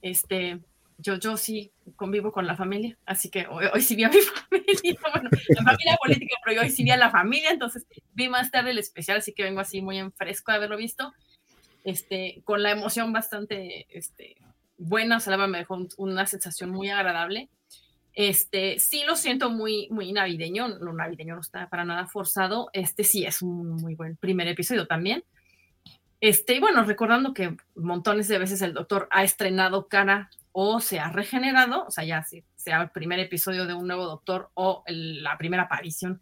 Este, 0.00 0.58
yo, 0.98 1.14
yo 1.16 1.36
sí 1.36 1.72
convivo 1.96 2.32
con 2.32 2.46
la 2.46 2.56
familia, 2.56 2.98
así 3.06 3.30
que 3.30 3.46
hoy, 3.46 3.80
sí 3.80 3.94
vi 3.94 4.04
a 4.04 4.08
mi 4.08 4.16
familia, 4.50 5.00
bueno, 5.14 5.30
la 5.48 5.62
familia 5.62 5.96
política, 6.02 6.36
pero 6.44 6.56
yo 6.56 6.62
hoy 6.62 6.70
sí 6.70 6.82
vi 6.82 6.90
a 6.90 6.96
la 6.96 7.10
familia, 7.10 7.50
entonces 7.50 7.86
vi 8.14 8.28
más 8.28 8.50
tarde 8.50 8.72
el 8.72 8.78
especial, 8.78 9.18
así 9.18 9.32
que 9.32 9.44
vengo 9.44 9.60
así 9.60 9.80
muy 9.80 9.98
en 9.98 10.12
fresco 10.12 10.50
de 10.50 10.58
haberlo 10.58 10.76
visto, 10.76 11.14
este, 11.84 12.42
con 12.44 12.62
la 12.62 12.72
emoción 12.72 13.12
bastante 13.12 13.86
este, 13.90 14.36
buena, 14.76 15.18
o 15.18 15.20
sea, 15.20 15.36
me 15.36 15.58
dejó 15.58 15.86
una 15.96 16.26
sensación 16.26 16.70
muy 16.70 16.90
agradable. 16.90 17.48
Este, 18.12 18.80
sí 18.80 19.04
lo 19.06 19.14
siento 19.14 19.48
muy, 19.50 19.86
muy 19.90 20.12
navideño, 20.12 20.68
lo 20.68 20.92
navideño 20.92 21.36
no 21.36 21.40
está 21.40 21.68
para 21.68 21.84
nada 21.84 22.08
forzado, 22.08 22.68
este 22.72 23.04
sí 23.04 23.24
es 23.24 23.42
un 23.42 23.76
muy 23.76 23.94
buen 23.94 24.16
primer 24.16 24.48
episodio 24.48 24.88
también. 24.88 25.22
Este, 26.20 26.54
y 26.54 26.60
bueno, 26.60 26.82
recordando 26.82 27.32
que 27.32 27.56
montones 27.76 28.26
de 28.26 28.38
veces 28.38 28.60
el 28.62 28.74
doctor 28.74 29.08
ha 29.12 29.22
estrenado 29.22 29.86
cara 29.86 30.30
o 30.60 30.80
se 30.80 30.98
ha 30.98 31.08
regenerado, 31.12 31.84
o 31.86 31.90
sea, 31.92 32.02
ya 32.02 32.26
sea 32.56 32.82
el 32.82 32.90
primer 32.90 33.20
episodio 33.20 33.64
de 33.64 33.74
un 33.74 33.86
nuevo 33.86 34.06
doctor 34.06 34.50
o 34.54 34.82
la 34.88 35.38
primera 35.38 35.62
aparición 35.62 36.20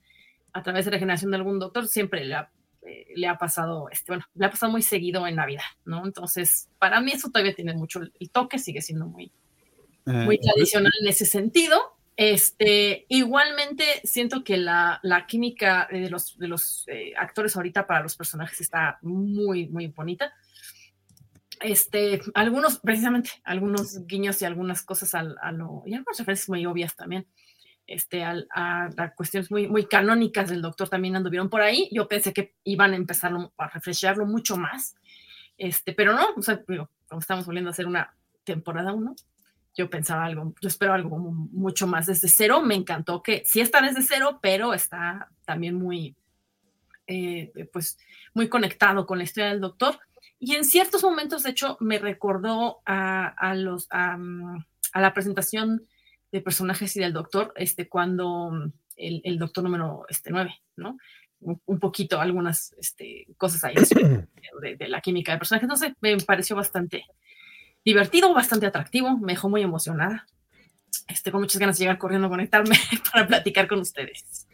a 0.52 0.62
través 0.62 0.84
de 0.84 0.90
regeneración 0.90 1.30
de 1.30 1.38
algún 1.38 1.58
doctor, 1.58 1.88
siempre 1.88 2.22
le 2.22 2.34
ha, 2.34 2.50
eh, 2.82 3.06
le 3.16 3.28
ha 3.28 3.38
pasado, 3.38 3.88
este, 3.90 4.12
bueno, 4.12 4.26
le 4.34 4.44
ha 4.44 4.50
pasado 4.50 4.70
muy 4.70 4.82
seguido 4.82 5.26
en 5.26 5.36
Navidad, 5.36 5.64
¿no? 5.86 6.04
Entonces, 6.04 6.68
para 6.78 7.00
mí 7.00 7.12
eso 7.12 7.30
todavía 7.30 7.54
tiene 7.54 7.72
mucho 7.72 8.02
el 8.02 8.30
toque, 8.30 8.58
sigue 8.58 8.82
siendo 8.82 9.06
muy, 9.06 9.32
eh, 10.04 10.12
muy 10.12 10.38
tradicional 10.38 10.92
en 11.00 11.08
ese 11.08 11.24
sentido. 11.24 11.96
Este, 12.14 13.06
igualmente 13.08 13.84
siento 14.04 14.44
que 14.44 14.58
la, 14.58 15.00
la 15.02 15.26
química 15.26 15.88
de 15.90 16.10
los, 16.10 16.38
de 16.38 16.48
los 16.48 16.84
eh, 16.88 17.14
actores 17.16 17.56
ahorita 17.56 17.86
para 17.86 18.02
los 18.02 18.14
personajes 18.14 18.60
está 18.60 18.98
muy, 19.00 19.66
muy 19.68 19.86
bonita 19.86 20.30
este, 21.60 22.20
algunos, 22.34 22.78
precisamente, 22.78 23.30
algunos 23.44 24.06
guiños 24.06 24.40
y 24.42 24.44
algunas 24.44 24.82
cosas 24.82 25.14
al, 25.14 25.36
y 25.86 25.94
algunas 25.94 26.18
referencias 26.18 26.48
muy 26.48 26.66
obvias 26.66 26.96
también, 26.96 27.26
este, 27.86 28.24
a, 28.24 28.36
a, 28.54 29.14
cuestiones 29.14 29.50
muy, 29.50 29.68
muy 29.68 29.86
canónicas 29.86 30.50
del 30.50 30.62
doctor 30.62 30.88
también 30.88 31.16
anduvieron 31.16 31.48
por 31.48 31.62
ahí. 31.62 31.88
Yo 31.92 32.08
pensé 32.08 32.32
que 32.32 32.54
iban 32.64 32.92
a 32.92 32.96
empezar 32.96 33.32
a 33.58 33.68
refrescarlo 33.68 34.26
mucho 34.26 34.56
más, 34.56 34.96
este, 35.56 35.92
pero 35.92 36.12
no, 36.12 36.26
o 36.36 36.42
sea, 36.42 36.62
como 36.64 37.20
estamos 37.20 37.46
volviendo 37.46 37.70
a 37.70 37.72
hacer 37.72 37.86
una 37.86 38.14
temporada 38.44 38.92
uno, 38.92 39.14
yo 39.74 39.90
pensaba 39.90 40.24
algo, 40.24 40.54
yo 40.60 40.68
espero 40.68 40.94
algo 40.94 41.18
mucho 41.18 41.86
más 41.86 42.06
desde 42.06 42.28
cero. 42.28 42.62
Me 42.62 42.74
encantó 42.74 43.22
que 43.22 43.42
sí 43.44 43.60
está 43.60 43.82
desde 43.82 44.02
cero, 44.02 44.38
pero 44.40 44.72
está 44.72 45.28
también 45.44 45.74
muy, 45.74 46.16
eh, 47.06 47.52
pues, 47.72 47.98
muy 48.32 48.48
conectado 48.48 49.06
con 49.06 49.18
la 49.18 49.24
historia 49.24 49.50
del 49.50 49.60
doctor 49.60 49.98
y 50.38 50.54
en 50.54 50.64
ciertos 50.64 51.02
momentos, 51.02 51.42
de 51.42 51.50
hecho, 51.50 51.76
me 51.80 51.98
recordó 51.98 52.82
a, 52.84 53.54
los, 53.54 53.88
mm, 53.90 54.56
a, 54.92 55.00
la 55.00 55.14
presentación 55.14 55.86
de 56.30 56.40
personajes 56.40 56.94
y 56.96 57.00
del 57.00 57.12
doctor, 57.12 57.52
este, 57.56 57.88
cuando 57.88 58.50
mm, 58.50 58.72
el, 58.96 59.38
doctor 59.38 59.64
número 59.64 60.04
este, 60.08 60.30
9, 60.30 60.54
¿no? 60.76 60.98
Un, 61.40 61.78
poquito, 61.78 62.20
algunas 62.20 62.74
este, 62.80 63.26
cosas 63.36 63.62
ahí 63.64 63.74
de, 64.78 64.88
la 64.88 65.00
química 65.00 65.32
de 65.32 65.38
personajes. 65.38 65.64
Entonces, 65.64 65.92
me 66.00 66.16
pareció 66.18 66.56
bastante 66.56 67.04
divertido, 67.84 68.34
bastante 68.34 68.66
atractivo, 68.66 69.16
me 69.18 69.34
dejó 69.34 69.48
muy 69.48 69.62
emocionada. 69.62 70.26
Este, 71.08 71.30
con 71.30 71.40
muchas 71.40 71.60
ganas 71.60 71.78
de 71.78 71.84
llegar 71.84 71.98
corriendo 71.98 72.26
a 72.26 72.30
conectarme 72.30 72.76
para 73.12 73.26
platicar 73.26 73.68
con 73.68 73.80
ustedes. 73.80 74.46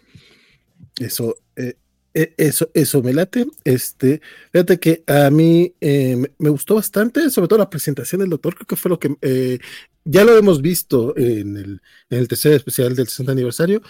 Eso, 0.98 1.36
eh, 1.56 1.76
eso, 2.14 2.70
eso 2.74 3.02
me 3.02 3.12
late. 3.12 3.46
Este, 3.64 4.20
fíjate 4.52 4.78
que 4.78 5.04
a 5.06 5.30
mí 5.30 5.74
eh, 5.80 6.16
me 6.38 6.50
gustó 6.50 6.74
bastante, 6.74 7.30
sobre 7.30 7.48
todo 7.48 7.58
la 7.58 7.70
presentación 7.70 8.20
del 8.20 8.30
doctor, 8.30 8.54
creo 8.54 8.66
que 8.66 8.76
fue 8.76 8.90
lo 8.90 8.98
que 8.98 9.16
eh, 9.22 9.58
ya 10.04 10.24
lo 10.24 10.36
hemos 10.36 10.60
visto 10.60 11.16
en 11.16 11.56
el, 11.56 11.82
en 12.10 12.18
el 12.18 12.28
tercer 12.28 12.52
especial 12.52 12.94
del 12.94 13.08
60 13.08 13.32
aniversario, 13.32 13.82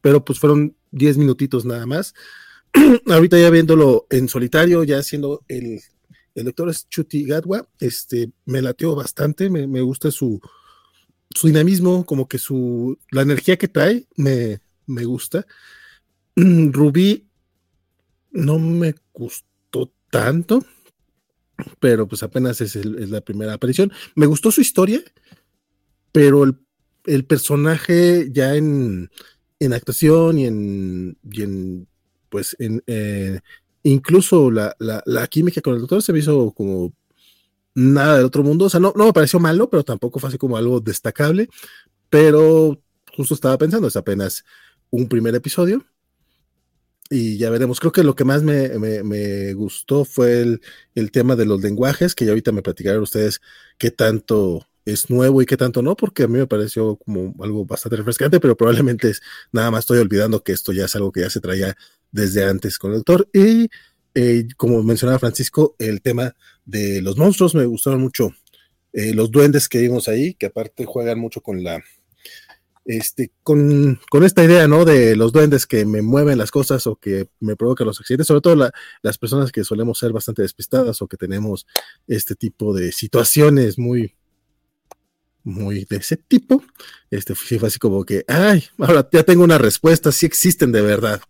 pero 0.00 0.24
pues 0.24 0.38
fueron 0.38 0.76
10 0.92 1.18
minutitos 1.18 1.64
nada 1.64 1.86
más. 1.86 2.14
Ahorita 3.06 3.38
ya 3.38 3.50
viéndolo 3.50 4.06
en 4.10 4.28
solitario, 4.28 4.84
ya 4.84 5.02
siendo 5.02 5.44
el, 5.48 5.80
el 6.34 6.44
doctor 6.44 6.74
Chuti 6.88 7.24
Gadwa, 7.24 7.68
este, 7.80 8.30
me 8.46 8.62
lateó 8.62 8.94
bastante, 8.94 9.50
me, 9.50 9.66
me 9.66 9.80
gusta 9.80 10.10
su, 10.10 10.40
su 11.30 11.46
dinamismo, 11.46 12.04
como 12.04 12.28
que 12.28 12.38
su, 12.38 12.98
la 13.10 13.22
energía 13.22 13.56
que 13.56 13.68
trae, 13.68 14.06
me, 14.16 14.60
me 14.86 15.04
gusta. 15.04 15.46
Rubí 16.36 17.27
no 18.38 18.58
me 18.58 18.94
gustó 19.12 19.92
tanto, 20.10 20.64
pero 21.80 22.06
pues 22.06 22.22
apenas 22.22 22.60
es, 22.60 22.76
la 22.76 23.20
primera 23.20 23.54
aparición. 23.54 23.92
Me 24.14 24.26
gustó 24.26 24.50
su 24.50 24.60
historia, 24.60 25.02
pero 26.12 26.44
el, 27.04 27.24
personaje 27.24 28.28
ya 28.30 28.54
en, 28.54 29.10
actuación 29.72 30.38
y 30.38 30.46
en, 30.46 31.86
pues 32.28 32.54
en, 32.60 32.82
eh, 32.86 33.40
incluso 33.82 34.50
la, 34.50 34.74
química 35.28 35.60
con 35.60 35.74
el 35.74 35.80
doctor 35.80 36.02
se 36.02 36.12
me 36.12 36.20
hizo 36.20 36.52
como 36.52 36.92
nada 37.74 38.18
del 38.18 38.26
otro 38.26 38.44
mundo. 38.44 38.66
O 38.66 38.70
sea, 38.70 38.80
no, 38.80 38.92
no 38.94 39.06
me 39.06 39.12
pareció 39.12 39.40
malo, 39.40 39.68
pero 39.68 39.84
tampoco 39.84 40.20
fue 40.20 40.28
así 40.28 40.38
como 40.38 40.56
algo 40.56 40.80
destacable. 40.80 41.48
Pero 42.08 42.80
justo 43.16 43.34
estaba 43.34 43.58
pensando, 43.58 43.88
es 43.88 43.96
apenas 43.96 44.44
un 44.90 45.08
primer 45.08 45.34
episodio 45.34 45.84
y 47.10 47.38
ya 47.38 47.50
veremos. 47.50 47.80
Creo 47.80 47.92
que 47.92 48.04
lo 48.04 48.14
que 48.14 48.24
más 48.24 48.42
me, 48.42 49.52
gustó 49.54 50.04
fue 50.04 50.60
el, 50.94 51.10
tema 51.10 51.36
de 51.36 51.46
los 51.46 51.60
lenguajes, 51.62 52.14
que 52.14 52.24
ya 52.24 52.32
ahorita 52.32 52.52
me 52.52 52.62
platicarán 52.62 53.00
ustedes 53.00 53.40
qué 53.78 53.90
tanto 53.90 54.66
es 54.84 55.10
nuevo 55.10 55.42
y 55.42 55.46
qué 55.46 55.56
tanto 55.56 55.82
no, 55.82 55.96
porque 55.96 56.24
a 56.24 56.28
mí 56.28 56.38
me 56.38 56.46
pareció 56.46 56.96
como 56.96 57.34
algo 57.42 57.64
bastante 57.66 57.96
refrescante, 57.96 58.40
pero 58.40 58.56
probablemente 58.56 59.10
es, 59.10 59.20
nada 59.52 59.70
más 59.70 59.80
estoy 59.80 59.98
olvidando 59.98 60.42
que 60.42 60.52
esto 60.52 60.72
ya 60.72 60.86
es 60.86 60.96
algo 60.96 61.12
que 61.12 61.20
ya 61.20 61.30
se 61.30 61.40
traía 61.40 61.76
desde 62.10 62.44
antes 62.44 62.78
con 62.78 62.92
el 62.92 62.98
doctor. 62.98 63.28
Y 63.32 63.68
eh, 64.14 64.48
como 64.56 64.82
mencionaba 64.82 65.18
Francisco, 65.18 65.76
el 65.78 66.00
tema 66.00 66.34
de 66.64 67.02
los 67.02 67.16
monstruos 67.16 67.54
me 67.54 67.66
gustaron 67.66 68.00
mucho. 68.00 68.32
Eh, 68.92 69.14
los 69.14 69.30
duendes 69.30 69.68
que 69.68 69.78
vimos 69.80 70.08
ahí, 70.08 70.34
que 70.34 70.46
aparte 70.46 70.86
juegan 70.86 71.18
mucho 71.18 71.42
con 71.42 71.62
la 71.62 71.82
este, 72.88 73.30
con, 73.42 74.00
esta 74.24 74.42
idea, 74.42 74.66
¿no? 74.66 74.86
De 74.86 75.14
los 75.14 75.30
duendes 75.30 75.66
que 75.66 75.84
me 75.84 76.00
mueven 76.00 76.38
las 76.38 76.50
cosas 76.50 76.86
o 76.86 76.96
que 76.96 77.28
me 77.38 77.54
provocan 77.54 77.86
los 77.86 78.00
accidentes, 78.00 78.26
sobre 78.26 78.40
todo 78.40 78.70
las 79.02 79.18
personas 79.18 79.52
que 79.52 79.62
solemos 79.62 79.98
ser 79.98 80.10
bastante 80.10 80.40
despistadas 80.40 81.02
o 81.02 81.06
que 81.06 81.18
tenemos 81.18 81.66
este 82.06 82.34
tipo 82.34 82.74
de 82.74 82.90
situaciones 82.92 83.78
muy, 83.78 84.16
muy 85.44 85.84
de 85.84 85.96
ese 85.96 86.16
tipo. 86.16 86.64
Este 87.10 87.34
fue 87.34 87.58
así 87.68 87.78
como 87.78 88.06
que, 88.06 88.24
ay, 88.26 88.64
ahora 88.78 89.06
ya 89.12 89.22
tengo 89.22 89.44
una 89.44 89.58
respuesta, 89.58 90.10
sí 90.10 90.24
existen 90.24 90.72
de 90.72 90.80
verdad. 90.80 91.20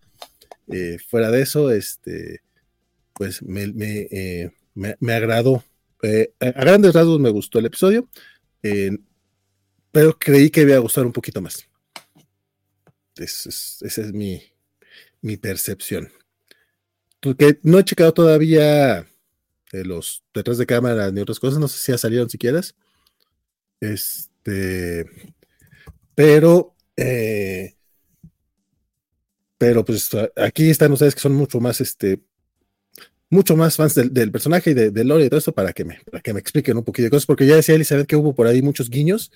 Eh, 0.68 0.98
fuera 1.10 1.32
de 1.32 1.42
eso, 1.42 1.72
este, 1.72 2.42
pues 3.14 3.42
me, 3.42 3.66
me, 3.72 4.06
eh, 4.12 4.52
agradó. 5.08 5.64
Eh, 6.04 6.32
a 6.38 6.52
grandes 6.52 6.94
rasgos 6.94 7.18
me 7.18 7.30
gustó 7.30 7.58
el 7.58 7.66
episodio 7.66 8.08
pero 9.92 10.18
creí 10.18 10.50
que 10.50 10.62
iba 10.62 10.76
a 10.76 10.80
gustar 10.80 11.06
un 11.06 11.12
poquito 11.12 11.40
más. 11.40 11.68
esa 13.16 13.80
es 13.80 14.12
mi, 14.12 14.42
mi 15.20 15.36
percepción. 15.36 16.10
Porque 17.20 17.58
no 17.62 17.78
he 17.78 17.84
checado 17.84 18.12
todavía 18.12 19.06
los 19.72 20.24
detrás 20.32 20.58
de 20.58 20.66
cámara 20.66 21.10
ni 21.10 21.20
otras 21.20 21.40
cosas, 21.40 21.58
no 21.58 21.68
sé 21.68 21.78
si 21.78 21.92
ya 21.92 21.98
salieron 21.98 22.30
siquiera. 22.30 22.60
Este, 23.80 25.04
pero, 26.14 26.74
eh, 26.96 27.74
pero 29.56 29.84
pues 29.84 30.10
aquí 30.36 30.70
están 30.70 30.92
ustedes 30.92 31.14
que 31.14 31.20
son 31.20 31.34
mucho 31.34 31.60
más, 31.60 31.80
este, 31.80 32.20
mucho 33.30 33.56
más 33.56 33.76
fans 33.76 33.94
del, 33.94 34.32
personaje 34.32 34.70
y 34.70 34.74
de, 34.74 35.04
Lore 35.04 35.26
y 35.26 35.28
todo 35.28 35.38
eso 35.38 35.52
para 35.52 35.72
que 35.72 35.84
me, 35.84 36.00
para 36.10 36.22
que 36.22 36.32
me 36.32 36.40
expliquen 36.40 36.76
un 36.76 36.84
poquito 36.84 37.04
de 37.04 37.10
cosas, 37.10 37.26
porque 37.26 37.46
ya 37.46 37.56
decía 37.56 37.74
Elizabeth 37.74 38.06
que 38.06 38.16
hubo 38.16 38.34
por 38.34 38.46
ahí 38.46 38.62
muchos 38.62 38.90
guiños 38.90 39.30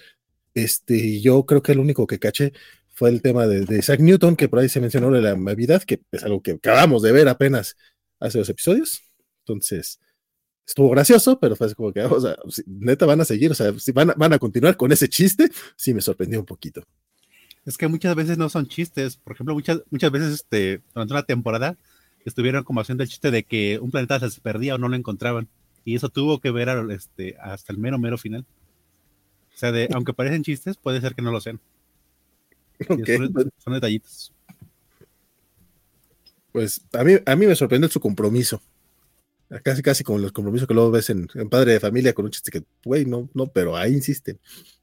este, 0.55 1.21
yo 1.21 1.45
creo 1.47 1.63
que 1.63 1.73
el 1.73 1.79
único 1.79 2.07
que 2.07 2.19
caché 2.19 2.53
fue 2.89 3.11
el 3.11 3.23
tema 3.23 3.47
de, 3.47 3.79
Isaac 3.79 4.01
Newton, 4.01 4.37
que 4.37 4.49
por 4.49 4.59
ahí 4.59 4.69
se 4.69 4.81
mencionó 4.81 5.11
de 5.11 5.23
la 5.23 5.33
amabilidad, 5.33 5.83
que 5.83 6.01
es 6.11 6.23
algo 6.25 6.43
que 6.43 6.53
acabamos 6.53 7.03
de 7.03 7.13
ver 7.13 7.29
apenas 7.29 7.77
hace 8.21 8.39
dos 8.39 8.49
episodios. 8.49 9.03
Entonces, 9.41 9.99
estuvo 10.67 10.91
gracioso, 10.91 11.41
pero 11.41 11.57
fue 11.57 11.75
como 11.75 11.93
que, 11.93 12.07
neta 12.67 13.07
van 13.07 13.21
a 13.21 13.25
seguir, 13.25 13.51
o 13.51 13.55
sea, 13.55 13.79
si 13.79 13.93
van, 13.93 14.11
a, 14.11 14.15
van 14.15 14.33
a 14.33 14.39
continuar 14.39 14.77
con 14.77 14.93
ese 14.93 15.09
chiste, 15.09 15.51
sí 15.77 15.95
me 15.95 16.01
sorprendió 16.01 16.39
un 16.39 16.47
poquito. 16.47 16.83
Es 17.65 17.79
que 17.79 17.89
muchas 17.89 18.15
veces 18.15 18.39
no 18.39 18.49
son 18.49 18.67
chistes, 18.67 19.17
por 19.17 19.35
ejemplo, 19.35 19.55
muchas, 19.55 19.83
muchas 19.91 20.11
veces 20.11 20.35
este, 20.35 20.83
durante 20.95 21.15
una 21.15 21.23
temporada 21.23 21.77
estuvieron 22.25 22.65
como 22.65 22.81
haciendo 22.81 23.03
el 23.03 23.09
chiste 23.09 23.31
de 23.31 23.45
que 23.45 23.79
un 23.81 23.91
planeta 23.91 24.19
se 24.31 24.41
perdía 24.41 24.75
o 24.75 24.79
no 24.79 24.89
lo 24.89 24.97
encontraban, 24.97 25.49
y 25.85 25.97
eso 25.97 26.09
tuvo 26.09 26.41
que 26.41 26.51
ver 26.51 26.69
este, 26.91 27.37
hasta 27.41 27.73
el 27.73 27.79
mero, 27.79 27.99
mero 27.99 28.19
final. 28.19 28.47
O 29.55 29.59
sea, 29.59 29.73
de, 29.73 29.89
aunque 29.93 30.13
parecen 30.15 30.43
chistes, 30.43 30.77
puede 30.77 31.01
ser 31.01 31.15
que 31.15 31.23
no 31.23 31.31
lo 31.33 31.41
sean. 31.41 31.61
Ok, 32.89 33.07
Son, 33.17 33.53
son 33.59 33.73
detallitos. 33.75 34.33
Pues 36.53 36.83
a 36.93 37.05
mí, 37.05 37.15
a 37.25 37.37
mí 37.37 37.47
me 37.47 37.55
sorprende 37.57 37.89
su 37.89 38.01
compromiso. 38.01 38.61
Casi, 39.63 39.83
casi 39.83 40.03
como 40.03 40.19
los 40.19 40.33
compromisos 40.33 40.67
que 40.67 40.75
luego 40.75 40.91
ves 40.91 41.11
en, 41.11 41.29
en 41.35 41.49
Padre 41.49 41.73
de 41.73 41.81
Familia 41.81 42.15
con 42.15 42.25
un 42.25 42.31
chiste 42.31 42.51
que, 42.51 42.65
güey, 42.85 43.05
no, 43.05 43.29
no, 43.35 43.47
pero 43.49 43.77
ahí 43.77 43.93
insisten. 43.93 44.41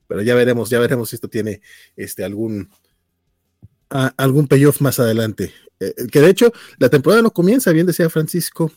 Pero 0.07 0.21
ya 0.21 0.35
veremos, 0.35 0.69
ya 0.69 0.79
veremos 0.79 1.09
si 1.09 1.15
esto 1.15 1.27
tiene 1.27 1.61
este, 1.95 2.23
algún, 2.23 2.69
a- 3.89 4.13
algún 4.17 4.47
payoff 4.47 4.79
más 4.81 4.99
adelante. 4.99 5.53
Eh, 5.79 5.93
que 6.11 6.21
de 6.21 6.29
hecho, 6.29 6.51
la 6.77 6.89
temporada 6.89 7.21
no 7.21 7.31
comienza, 7.31 7.71
bien 7.71 7.87
decía 7.87 8.09
Francisco, 8.09 8.71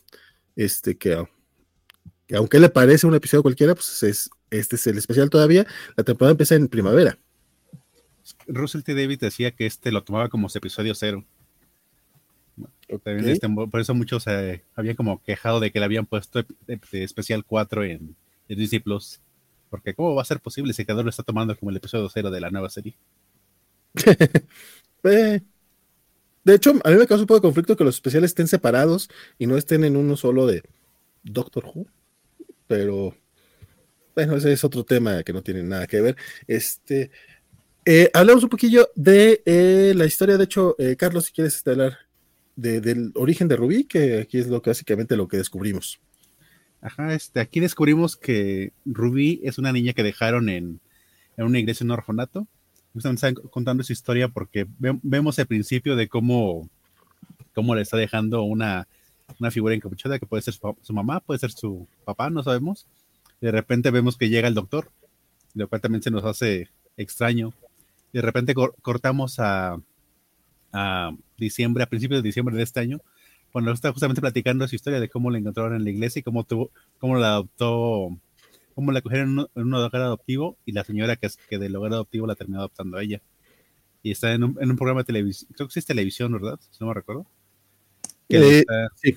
este, 0.56 0.96
que, 0.96 1.26
que 2.26 2.36
aunque 2.36 2.58
le 2.60 2.68
parece 2.68 3.06
un 3.06 3.14
episodio 3.14 3.42
cualquiera, 3.42 3.74
pues 3.74 4.02
es, 4.02 4.30
este 4.50 4.76
es 4.76 4.86
el 4.86 4.98
especial 4.98 5.30
todavía. 5.30 5.66
La 5.96 6.04
temporada 6.04 6.32
empieza 6.32 6.54
en 6.54 6.68
primavera. 6.68 7.18
Russell 8.46 8.82
T. 8.82 8.94
David 8.94 9.18
decía 9.20 9.50
que 9.50 9.66
este 9.66 9.90
lo 9.92 10.02
tomaba 10.04 10.28
como 10.28 10.48
su 10.48 10.58
episodio 10.58 10.94
cero. 10.94 11.24
Este, 13.32 13.48
por 13.48 13.80
eso 13.80 13.94
muchos 13.94 14.26
eh, 14.26 14.62
habían 14.74 14.96
como 14.96 15.22
quejado 15.22 15.60
de 15.60 15.70
que 15.72 15.78
le 15.78 15.86
habían 15.86 16.04
puesto 16.06 16.40
ep- 16.40 16.54
ep- 16.68 16.90
de 16.90 17.04
especial 17.04 17.44
4 17.44 17.84
en, 17.84 18.14
en 18.48 18.58
Disney 18.58 18.80
Plus. 18.80 19.20
Porque 19.70 19.94
¿cómo 19.94 20.14
va 20.14 20.20
a 20.22 20.26
ser 20.26 20.40
posible 20.40 20.74
si 20.74 20.84
cada 20.84 20.98
uno 20.98 21.04
lo 21.04 21.10
está 21.10 21.22
tomando 21.22 21.56
como 21.56 21.70
el 21.70 21.76
episodio 21.78 22.08
cero 22.10 22.30
de 22.30 22.40
la 22.40 22.50
nueva 22.50 22.68
serie? 22.70 22.94
Eh, 25.04 25.40
de 26.44 26.54
hecho, 26.54 26.70
a 26.84 26.90
mí 26.90 26.96
me 26.96 27.08
causa 27.08 27.22
un 27.22 27.26
poco 27.26 27.38
de 27.40 27.42
conflicto 27.42 27.76
que 27.76 27.82
los 27.82 27.96
especiales 27.96 28.30
estén 28.30 28.46
separados 28.46 29.10
y 29.36 29.48
no 29.48 29.56
estén 29.56 29.82
en 29.82 29.96
uno 29.96 30.16
solo 30.16 30.46
de 30.46 30.62
Doctor 31.24 31.64
Who. 31.64 31.86
Pero 32.66 33.14
bueno, 34.14 34.36
ese 34.36 34.52
es 34.52 34.64
otro 34.64 34.84
tema 34.84 35.22
que 35.22 35.32
no 35.32 35.42
tiene 35.42 35.62
nada 35.62 35.86
que 35.86 36.00
ver. 36.00 36.16
Este, 36.46 37.10
eh, 37.84 38.10
hablamos 38.14 38.44
un 38.44 38.50
poquillo 38.50 38.88
de 38.94 39.42
eh, 39.46 39.92
la 39.96 40.06
historia. 40.06 40.36
De 40.36 40.44
hecho, 40.44 40.76
eh, 40.78 40.96
Carlos, 40.96 41.26
si 41.26 41.32
quieres 41.32 41.54
este, 41.56 41.70
hablar 41.70 41.98
de- 42.56 42.80
del 42.80 43.12
origen 43.14 43.48
de 43.48 43.56
Rubí, 43.56 43.84
que 43.84 44.18
aquí 44.20 44.38
es 44.38 44.46
lo 44.48 44.60
básicamente 44.60 45.16
lo 45.16 45.28
que 45.28 45.38
descubrimos. 45.38 46.00
Ajá, 46.80 47.14
este, 47.14 47.40
aquí 47.40 47.60
descubrimos 47.60 48.16
que 48.16 48.72
Ruby 48.84 49.40
es 49.44 49.56
una 49.58 49.72
niña 49.72 49.92
que 49.92 50.02
dejaron 50.02 50.48
en, 50.48 50.80
en 51.36 51.44
una 51.44 51.58
iglesia, 51.60 51.84
en 51.84 51.90
un 51.90 51.98
orfanato. 51.98 52.46
Están 52.94 53.34
contando 53.34 53.82
su 53.84 53.92
historia 53.92 54.28
porque 54.28 54.66
ve- 54.78 54.98
vemos 55.02 55.38
el 55.38 55.46
principio 55.46 55.96
de 55.96 56.08
cómo, 56.08 56.68
cómo 57.54 57.74
le 57.74 57.82
está 57.82 57.96
dejando 57.96 58.42
una, 58.42 58.86
una 59.40 59.50
figura 59.50 59.74
encapuchada 59.74 60.18
que 60.18 60.26
puede 60.26 60.42
ser 60.42 60.54
su, 60.54 60.92
mamá, 60.92 61.20
puede 61.20 61.38
ser 61.40 61.50
su 61.52 61.86
papá, 62.04 62.30
no 62.30 62.42
sabemos. 62.42 62.86
De 63.40 63.50
repente 63.50 63.90
vemos 63.90 64.16
que 64.16 64.28
llega 64.28 64.48
el 64.48 64.54
doctor, 64.54 64.90
lo 65.54 65.68
cual 65.68 65.80
también 65.80 66.02
se 66.02 66.10
nos 66.10 66.24
hace 66.24 66.68
extraño. 66.96 67.52
De 68.12 68.22
repente 68.22 68.54
cor- 68.54 68.74
cortamos 68.82 69.38
a, 69.38 69.78
diciembre, 71.36 71.82
a 71.84 71.86
principios 71.88 72.22
de 72.22 72.28
diciembre 72.28 72.56
de 72.56 72.62
este 72.62 72.80
año, 72.80 73.00
cuando 73.52 73.70
está 73.72 73.92
justamente 73.92 74.20
platicando 74.20 74.66
su 74.68 74.76
historia 74.76 75.00
de 75.00 75.08
cómo 75.08 75.30
la 75.30 75.38
encontraron 75.38 75.74
en 75.74 75.84
la 75.84 75.90
iglesia 75.90 76.20
y 76.20 76.22
cómo 76.22 76.44
tuvo, 76.44 76.70
cómo 76.98 77.16
la 77.16 77.32
adoptó, 77.32 78.08
cómo 78.74 78.92
la 78.92 79.02
cogieron 79.02 79.48
en 79.54 79.62
un 79.62 79.74
hogar 79.74 79.96
adoptivo 80.02 80.56
y 80.64 80.72
la 80.72 80.84
señora 80.84 81.16
que, 81.16 81.26
es- 81.26 81.36
que 81.36 81.58
del 81.58 81.76
hogar 81.76 81.92
adoptivo 81.92 82.26
la 82.26 82.34
terminó 82.34 82.60
adoptando 82.60 82.96
a 82.96 83.02
ella. 83.02 83.20
Y 84.02 84.10
está 84.10 84.32
en 84.32 84.44
un, 84.44 84.58
en 84.60 84.70
un 84.70 84.76
programa 84.76 85.00
de 85.02 85.04
televisión, 85.04 85.50
creo 85.54 85.68
que 85.68 85.74
sí 85.74 85.78
es 85.80 85.86
televisión, 85.86 86.32
¿verdad? 86.32 86.58
Si 86.70 86.78
no 86.80 86.88
me 86.88 86.94
recuerdo. 86.94 87.26
Que 88.40 88.58
Eh, 88.58 88.58
está- 88.60 88.88
sí. 88.96 89.16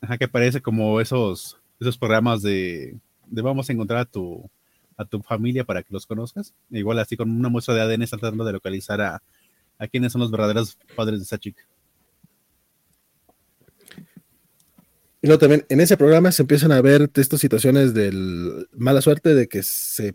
Ajá, 0.00 0.18
que 0.18 0.28
parece 0.28 0.60
como 0.60 1.00
esos, 1.00 1.58
esos 1.80 1.96
programas 1.98 2.42
de, 2.42 2.96
de 3.26 3.42
vamos 3.42 3.68
a 3.68 3.72
encontrar 3.72 4.00
a 4.00 4.04
tu, 4.04 4.48
a 4.96 5.04
tu 5.04 5.20
familia 5.22 5.64
para 5.64 5.82
que 5.82 5.92
los 5.92 6.06
conozcas. 6.06 6.52
Igual 6.70 6.98
así 6.98 7.16
con 7.16 7.30
una 7.30 7.48
muestra 7.48 7.74
de 7.74 7.80
ADN 7.80 8.02
están 8.04 8.20
tratando 8.20 8.44
de 8.44 8.52
localizar 8.52 9.00
a, 9.00 9.22
a 9.78 9.88
quiénes 9.88 10.12
son 10.12 10.20
los 10.20 10.30
verdaderos 10.30 10.76
padres 10.94 11.20
de 11.20 11.24
esa 11.24 11.38
chica. 11.38 11.62
Y 15.22 15.26
luego 15.26 15.38
también 15.40 15.64
en 15.70 15.80
ese 15.80 15.96
programa 15.96 16.32
se 16.32 16.42
empiezan 16.42 16.70
a 16.72 16.82
ver 16.82 17.10
estas 17.14 17.40
situaciones 17.40 17.94
de 17.94 18.66
mala 18.72 19.00
suerte 19.00 19.34
de 19.34 19.48
que 19.48 19.62
se 19.62 20.14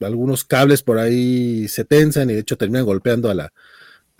algunos 0.00 0.44
cables 0.44 0.82
por 0.82 0.96
ahí 0.98 1.68
se 1.68 1.84
tensan 1.84 2.30
y 2.30 2.32
de 2.32 2.40
hecho 2.40 2.56
terminan 2.56 2.86
golpeando 2.86 3.28
a 3.28 3.34
la, 3.34 3.52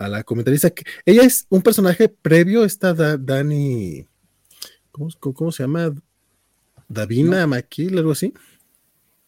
a 0.01 0.09
la 0.09 0.23
comentarista. 0.23 0.69
Que, 0.71 0.83
ella 1.05 1.23
es 1.23 1.45
un 1.49 1.61
personaje 1.61 2.09
previo, 2.09 2.65
esta 2.65 2.93
Da- 2.93 3.17
Dani, 3.17 4.07
¿cómo, 4.91 5.51
se 5.51 5.63
llama? 5.63 5.93
Davina 6.87 7.47
Maquil, 7.47 7.97
algo 7.97 8.11
así. 8.11 8.33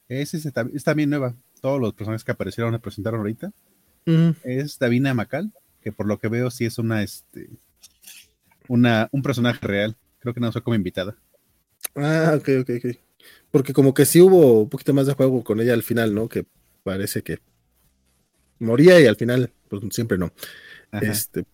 Es, 0.09 0.33
es, 0.33 0.45
es 0.45 0.83
también 0.83 1.09
nueva. 1.09 1.35
Todos 1.61 1.79
los 1.79 1.93
personajes 1.93 2.23
que 2.23 2.31
aparecieron 2.31 2.77
presentaron 2.79 3.21
ahorita. 3.21 3.51
Es 4.43 4.77
Davina 4.79 5.13
Macal, 5.13 5.53
que 5.81 5.91
por 5.93 6.07
lo 6.07 6.19
que 6.19 6.27
veo 6.27 6.51
sí 6.51 6.65
es 6.65 6.77
una, 6.77 7.03
este, 7.03 7.49
una, 8.67 9.07
un 9.11 9.21
personaje 9.21 9.65
real. 9.65 9.95
Creo 10.19 10.33
que 10.33 10.41
no 10.41 10.51
fue 10.51 10.61
como 10.63 10.75
invitada. 10.75 11.15
Ah, 11.95 12.33
ok, 12.35 12.49
ok, 12.61 12.69
ok. 12.77 12.97
Porque 13.51 13.73
como 13.73 13.93
que 13.93 14.05
sí 14.05 14.19
hubo 14.19 14.63
un 14.63 14.69
poquito 14.69 14.93
más 14.93 15.05
de 15.05 15.13
juego 15.13 15.43
con 15.43 15.61
ella 15.61 15.73
al 15.73 15.83
final, 15.83 16.13
¿no? 16.13 16.27
Que 16.27 16.45
parece 16.83 17.21
que 17.21 17.39
moría 18.63 18.99
y 18.99 19.05
al 19.07 19.15
final, 19.15 19.51
pues 19.69 19.81
siempre 19.91 20.17
no. 20.17 20.31
Ajá. 20.91 21.05
Este, 21.05 21.45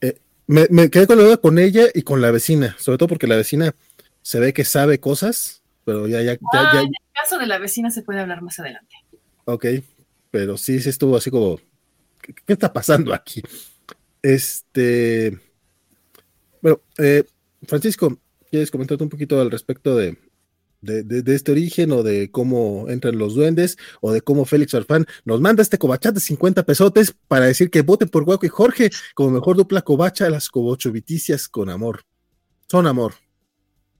eh, 0.00 0.18
me, 0.46 0.66
me 0.70 0.90
quedé 0.90 1.06
con 1.06 1.18
la 1.18 1.24
duda 1.24 1.36
con 1.38 1.58
ella 1.58 1.86
y 1.94 2.02
con 2.02 2.20
la 2.20 2.30
vecina, 2.30 2.76
sobre 2.78 2.98
todo 2.98 3.08
porque 3.08 3.26
la 3.26 3.36
vecina 3.36 3.74
se 4.22 4.40
ve 4.40 4.52
que 4.52 4.64
sabe 4.64 5.00
cosas, 5.00 5.62
pero 5.84 6.06
ya, 6.08 6.22
ya, 6.22 6.34
ya, 6.34 6.38
Ah, 6.52 6.70
ya- 6.74 6.80
en 6.80 6.86
el 6.88 6.94
caso 7.14 7.38
de 7.38 7.46
la 7.46 7.58
vecina 7.58 7.90
se 7.90 8.02
puede 8.02 8.20
hablar 8.20 8.42
más 8.42 8.58
adelante. 8.58 8.94
ok, 9.44 9.66
pero 10.30 10.56
sí, 10.56 10.80
sí 10.80 10.88
estuvo 10.88 11.16
así 11.16 11.30
como, 11.30 11.58
¿qué, 12.22 12.34
qué 12.46 12.52
está 12.52 12.72
pasando 12.72 13.12
aquí? 13.14 13.42
Este, 14.22 15.38
bueno, 16.60 16.80
eh, 16.98 17.24
Francisco, 17.66 18.18
¿quieres 18.50 18.70
comentarte 18.70 19.02
un 19.04 19.10
poquito 19.10 19.40
al 19.40 19.50
respecto 19.50 19.96
de, 19.96 20.18
de, 20.80 21.02
de- 21.02 21.22
de 21.22 21.34
este 21.34 21.52
origen 21.52 21.92
o 21.92 22.02
de 22.02 22.30
cómo 22.30 22.86
entran 22.88 23.18
los 23.18 23.34
duendes 23.34 23.76
o 24.00 24.12
de 24.12 24.20
cómo 24.22 24.44
Félix 24.44 24.72
Orfán 24.74 25.06
nos 25.24 25.40
manda 25.40 25.62
este 25.62 25.78
cobachat 25.78 26.14
de 26.14 26.20
50 26.20 26.64
pesotes 26.64 27.14
para 27.28 27.46
decir 27.46 27.70
que 27.70 27.82
voten 27.82 28.08
por 28.08 28.24
Guaco 28.24 28.46
y 28.46 28.48
Jorge 28.48 28.90
como 29.14 29.30
mejor 29.30 29.56
dupla 29.56 29.82
covacha 29.82 30.24
de 30.24 30.30
las 30.30 30.48
cobochoviticias 30.48 31.48
con 31.48 31.68
amor? 31.70 32.02
Son 32.68 32.86
amor. 32.86 33.14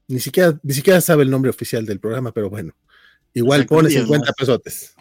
Ni 0.09 0.21
siquiera, 0.21 0.59
ni 0.62 0.75
siquiera 0.75 1.01
sabe 1.01 1.23
el 1.25 1.31
nombre 1.31 1.51
oficial 1.51 1.85
del 1.87 2.01
programa, 2.01 2.33
pero 2.33 2.51
bueno. 2.51 2.73
Igual 3.35 3.66
pone 3.66 3.88
y 3.90 3.93
50 3.93 4.14
además- 4.16 4.35
pesotes. 4.37 4.95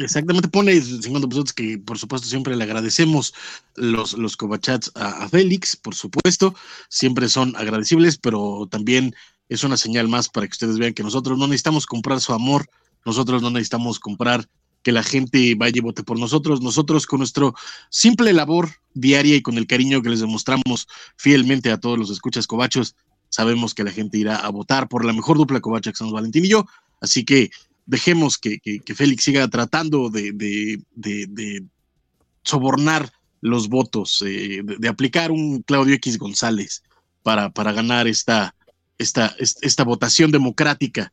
Exactamente, 0.00 0.46
pone 0.48 0.80
50 0.80 1.26
pesos 1.28 1.52
que 1.52 1.76
por 1.76 1.98
supuesto 1.98 2.28
siempre 2.28 2.54
le 2.54 2.62
agradecemos 2.62 3.34
los, 3.74 4.12
los 4.16 4.36
cobachats 4.36 4.92
a, 4.94 5.24
a 5.24 5.28
Félix, 5.28 5.74
por 5.74 5.96
supuesto, 5.96 6.54
siempre 6.88 7.28
son 7.28 7.56
agradecibles, 7.56 8.16
pero 8.16 8.68
también 8.70 9.12
es 9.48 9.64
una 9.64 9.76
señal 9.76 10.08
más 10.08 10.28
para 10.28 10.46
que 10.46 10.52
ustedes 10.52 10.78
vean 10.78 10.94
que 10.94 11.02
nosotros 11.02 11.38
no 11.38 11.46
necesitamos 11.46 11.86
comprar 11.86 12.20
su 12.20 12.32
amor, 12.32 12.68
nosotros 13.04 13.42
no 13.42 13.50
necesitamos 13.50 13.98
comprar 13.98 14.46
que 14.82 14.92
la 14.92 15.02
gente 15.02 15.54
vaya 15.56 15.78
y 15.78 15.80
vote 15.80 16.02
por 16.02 16.18
nosotros, 16.18 16.60
nosotros 16.62 17.06
con 17.06 17.18
nuestro 17.18 17.54
simple 17.90 18.32
labor 18.32 18.70
diaria 18.94 19.36
y 19.36 19.42
con 19.42 19.58
el 19.58 19.66
cariño 19.66 20.02
que 20.02 20.10
les 20.10 20.20
demostramos 20.20 20.86
fielmente 21.16 21.70
a 21.70 21.78
todos 21.78 21.98
los 21.98 22.10
escuchas 22.10 22.46
cobachos, 22.46 22.94
sabemos 23.28 23.74
que 23.74 23.84
la 23.84 23.90
gente 23.90 24.18
irá 24.18 24.36
a 24.36 24.48
votar 24.50 24.88
por 24.88 25.04
la 25.04 25.12
mejor 25.12 25.36
dupla 25.36 25.60
covacha 25.60 25.90
que 25.90 25.96
somos 25.96 26.12
Valentín 26.12 26.44
y 26.44 26.48
yo, 26.48 26.66
así 27.00 27.24
que 27.24 27.50
dejemos 27.86 28.38
que, 28.38 28.60
que- 28.60 28.94
Félix 28.94 29.24
siga 29.24 29.48
tratando 29.48 30.10
de, 30.10 30.80
sobornar 32.42 33.12
los 33.40 33.68
votos, 33.68 34.22
eh, 34.22 34.60
de, 34.64 34.76
de 34.78 34.88
aplicar 34.88 35.30
un 35.30 35.62
Claudio 35.62 35.94
X 35.94 36.18
González 36.18 36.82
para, 37.22 37.50
para 37.50 37.72
ganar 37.72 38.06
esta, 38.06 38.54
esta, 38.98 39.34
est- 39.38 39.58
esta 39.62 39.84
votación 39.84 40.30
democrática. 40.30 41.12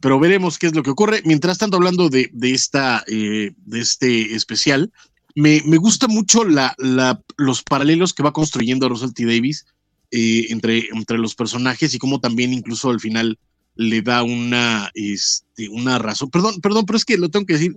Pero 0.00 0.18
veremos 0.18 0.58
qué 0.58 0.66
es 0.66 0.74
lo 0.74 0.82
que 0.82 0.90
ocurre. 0.90 1.22
Mientras 1.24 1.58
tanto, 1.58 1.76
hablando 1.76 2.08
de, 2.08 2.28
de 2.32 2.52
esta, 2.52 3.04
eh, 3.06 3.52
de 3.56 3.80
este 3.80 4.34
especial, 4.34 4.92
me, 5.34 5.62
me 5.64 5.76
gusta 5.76 6.08
mucho 6.08 6.44
la, 6.44 6.74
la- 6.78 7.22
los 7.36 7.62
paralelos 7.62 8.12
que 8.12 8.22
va 8.22 8.32
construyendo 8.32 8.88
Russell 8.88 9.12
T. 9.12 9.24
Davis 9.24 9.64
eh, 10.10 10.46
entre, 10.50 10.88
entre 10.92 11.18
los 11.18 11.34
personajes 11.34 11.94
y 11.94 11.98
cómo 11.98 12.20
también 12.20 12.52
incluso 12.52 12.90
al 12.90 13.00
final 13.00 13.38
le 13.76 14.02
da 14.02 14.22
una, 14.24 14.90
este, 14.92 15.68
una 15.70 15.98
razón. 15.98 16.28
Perdón, 16.30 16.60
perdón, 16.60 16.84
pero 16.84 16.96
es 16.98 17.04
que 17.06 17.16
lo 17.16 17.30
tengo 17.30 17.46
que 17.46 17.54
decir 17.54 17.76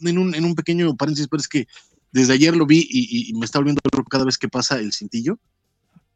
en 0.00 0.18
un, 0.18 0.34
en 0.34 0.44
un 0.44 0.54
pequeño 0.54 0.94
paréntesis, 0.94 1.26
pero 1.28 1.40
es 1.40 1.48
que 1.48 1.66
desde 2.12 2.34
ayer 2.34 2.54
lo 2.54 2.66
vi 2.66 2.86
y, 2.88 3.30
y 3.30 3.32
me 3.32 3.46
está 3.46 3.58
volviendo 3.58 3.80
cada 4.08 4.24
vez 4.24 4.38
que 4.38 4.48
pasa 4.48 4.78
el 4.78 4.92
cintillo. 4.92 5.38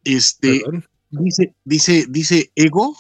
Este. 0.05 0.63
Dice, 1.11 1.55
dice, 1.65 2.07
dice 2.09 2.51
Ego, 2.55 2.97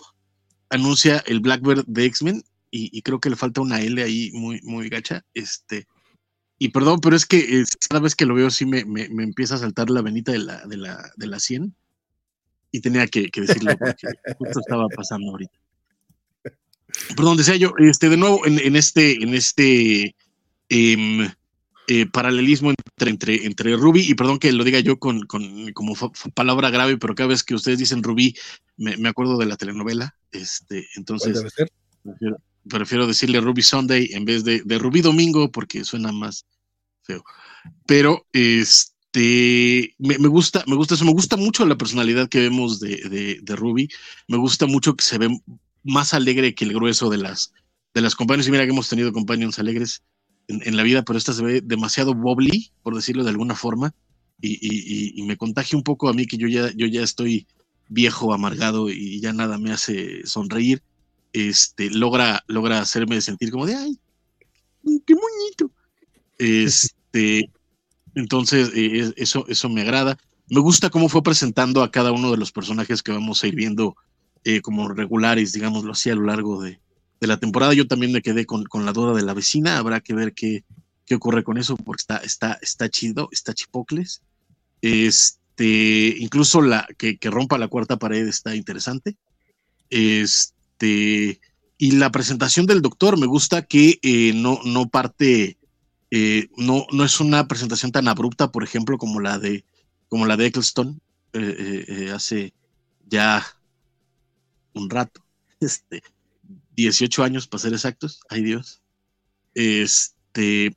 anuncia 0.70 1.22
el 1.26 1.40
Blackbird 1.40 1.84
de 1.86 2.04
X-Men 2.06 2.42
y, 2.70 3.00
creo 3.02 3.20
que 3.20 3.30
le 3.30 3.36
falta 3.36 3.62
una 3.62 3.80
L 3.80 4.02
ahí 4.02 4.30
muy, 4.34 4.60
muy 4.62 4.90
gacha. 4.90 5.24
Este, 5.32 5.86
y 6.58 6.68
perdón, 6.68 7.00
pero 7.00 7.16
es 7.16 7.24
que 7.24 7.64
cada 7.88 8.00
vez 8.00 8.14
que 8.14 8.26
lo 8.26 8.34
veo 8.34 8.50
sí 8.50 8.66
me, 8.66 8.84
me, 8.84 9.08
me 9.08 9.24
empieza 9.24 9.54
a 9.54 9.58
saltar 9.58 9.88
la 9.88 10.02
venita 10.02 10.32
de 10.32 10.40
la, 10.40 10.66
de 10.66 10.76
la, 10.76 11.10
de 11.16 11.26
la 11.26 11.40
100 11.40 11.74
y 12.72 12.80
tenía 12.80 13.06
que, 13.06 13.30
que 13.30 13.40
decirlo 13.40 13.76
porque 13.78 14.08
justo 14.38 14.60
estaba 14.60 14.88
pasando 14.88 15.30
ahorita. 15.30 15.58
Perdón, 17.16 17.36
decía 17.36 17.56
yo, 17.56 17.72
este, 17.78 18.08
de 18.08 18.16
nuevo, 18.16 18.46
en, 18.46 18.58
en 18.58 18.76
este, 18.76 19.22
en 19.22 19.34
este 19.34 20.14
em, 20.68 21.28
eh, 21.88 22.06
paralelismo 22.06 22.70
entre, 22.70 23.10
entre, 23.10 23.46
entre 23.46 23.76
Ruby, 23.76 24.00
y 24.08 24.14
perdón 24.14 24.38
que 24.38 24.52
lo 24.52 24.64
diga 24.64 24.80
yo 24.80 24.98
con, 24.98 25.22
con 25.26 25.72
como 25.72 25.94
palabra 26.34 26.70
grave, 26.70 26.96
pero 26.96 27.14
cada 27.14 27.28
vez 27.28 27.44
que 27.44 27.54
ustedes 27.54 27.78
dicen 27.78 28.02
Ruby, 28.02 28.36
me, 28.76 28.96
me 28.96 29.08
acuerdo 29.08 29.38
de 29.38 29.46
la 29.46 29.56
telenovela. 29.56 30.16
Este, 30.32 30.86
entonces, 30.96 31.40
prefiero, 32.02 32.38
prefiero, 32.68 33.06
decirle 33.06 33.40
Ruby 33.40 33.62
Sunday 33.62 34.08
en 34.12 34.24
vez 34.24 34.42
de, 34.44 34.62
de 34.64 34.78
Ruby 34.78 35.00
Domingo, 35.00 35.52
porque 35.52 35.84
suena 35.84 36.10
más 36.12 36.44
feo. 37.02 37.22
Pero 37.86 38.26
este 38.32 39.94
me, 39.98 40.18
me, 40.18 40.28
gusta, 40.28 40.64
me 40.66 40.74
gusta 40.74 40.94
eso, 40.94 41.04
me 41.04 41.12
gusta 41.12 41.36
mucho 41.36 41.64
la 41.66 41.78
personalidad 41.78 42.28
que 42.28 42.40
vemos 42.40 42.80
de, 42.80 42.96
de, 43.08 43.38
de, 43.40 43.56
Ruby. 43.56 43.88
Me 44.28 44.36
gusta 44.38 44.66
mucho 44.66 44.96
que 44.96 45.04
se 45.04 45.18
ve 45.18 45.28
más 45.84 46.14
alegre 46.14 46.54
que 46.54 46.64
el 46.64 46.74
grueso 46.74 47.10
de 47.10 47.18
las, 47.18 47.52
de 47.94 48.00
las 48.00 48.14
compañías. 48.14 48.48
Y 48.48 48.50
mira 48.50 48.64
que 48.64 48.70
hemos 48.70 48.88
tenido 48.88 49.12
compañeros 49.12 49.58
alegres 49.58 50.02
en, 50.48 50.62
en, 50.64 50.76
la 50.76 50.82
vida, 50.82 51.02
pero 51.02 51.18
esta 51.18 51.32
se 51.32 51.42
ve 51.42 51.60
demasiado 51.60 52.12
wobbly, 52.12 52.70
por 52.82 52.94
decirlo 52.94 53.24
de 53.24 53.30
alguna 53.30 53.54
forma, 53.54 53.94
y, 54.40 54.58
y, 54.60 55.20
y, 55.20 55.22
me 55.24 55.36
contagia 55.36 55.78
un 55.78 55.82
poco 55.82 56.08
a 56.08 56.12
mí 56.12 56.26
que 56.26 56.36
yo 56.36 56.46
ya, 56.46 56.70
yo 56.74 56.86
ya 56.86 57.02
estoy 57.02 57.46
viejo, 57.88 58.34
amargado 58.34 58.90
y 58.90 59.20
ya 59.20 59.32
nada 59.32 59.58
me 59.58 59.72
hace 59.72 60.26
sonreír. 60.26 60.82
Este, 61.32 61.90
logra, 61.90 62.42
logra 62.46 62.80
hacerme 62.80 63.20
sentir 63.20 63.50
como 63.50 63.66
de, 63.66 63.74
ay, 63.74 63.98
qué 65.06 65.14
moñito. 65.14 65.70
Este, 66.38 67.50
entonces, 68.14 68.70
eh, 68.74 69.12
eso, 69.16 69.46
eso 69.48 69.68
me 69.68 69.82
agrada. 69.82 70.18
Me 70.48 70.60
gusta 70.60 70.90
cómo 70.90 71.08
fue 71.08 71.22
presentando 71.22 71.82
a 71.82 71.90
cada 71.90 72.12
uno 72.12 72.30
de 72.30 72.36
los 72.36 72.52
personajes 72.52 73.02
que 73.02 73.12
vamos 73.12 73.42
a 73.42 73.46
ir 73.48 73.54
viendo 73.54 73.96
eh, 74.44 74.60
como 74.60 74.88
regulares, 74.88 75.52
digámoslo 75.52 75.92
así, 75.92 76.10
a 76.10 76.14
lo 76.14 76.22
largo 76.22 76.62
de, 76.62 76.78
de 77.20 77.26
la 77.26 77.38
temporada. 77.38 77.74
Yo 77.74 77.86
también 77.86 78.12
me 78.12 78.22
quedé 78.22 78.46
con, 78.46 78.64
con, 78.64 78.84
la 78.84 78.92
duda 78.92 79.14
de 79.14 79.22
la 79.22 79.34
vecina. 79.34 79.78
Habrá 79.78 80.00
que 80.00 80.14
ver 80.14 80.34
qué, 80.34 80.64
qué 81.04 81.14
ocurre 81.14 81.44
con 81.44 81.58
eso, 81.58 81.76
porque 81.76 82.00
está, 82.00 82.18
está, 82.18 82.58
está 82.60 82.88
chido, 82.88 83.28
está 83.32 83.54
chipocles. 83.54 84.22
Este, 84.82 86.14
incluso 86.18 86.60
la 86.60 86.86
que, 86.98 87.18
que 87.18 87.30
rompa 87.30 87.58
la 87.58 87.68
cuarta 87.68 87.98
pared 87.98 88.26
está 88.26 88.54
interesante. 88.54 89.16
Este, 89.90 91.40
y 91.78 91.92
la 91.92 92.10
presentación 92.10 92.66
del 92.66 92.82
doctor 92.82 93.18
me 93.18 93.26
gusta 93.26 93.62
que 93.62 93.98
eh, 94.02 94.32
no, 94.34 94.60
no 94.64 94.88
parte, 94.88 95.58
eh, 96.10 96.48
no, 96.56 96.86
no 96.92 97.04
es 97.04 97.20
una 97.20 97.46
presentación 97.48 97.92
tan 97.92 98.08
abrupta, 98.08 98.50
por 98.50 98.64
ejemplo, 98.64 98.98
como 98.98 99.20
la 99.20 99.38
de, 99.38 99.64
como 100.08 100.26
la 100.26 100.36
de 100.36 100.46
Eccleston 100.46 101.00
eh, 101.32 102.10
hace 102.14 102.52
ya 103.06 103.44
un 104.74 104.90
rato. 104.90 105.22
Este, 105.58 106.02
18 106.76 107.24
años 107.24 107.46
para 107.48 107.62
ser 107.62 107.72
exactos, 107.72 108.20
ay 108.28 108.42
Dios. 108.42 108.82
Este, 109.54 110.76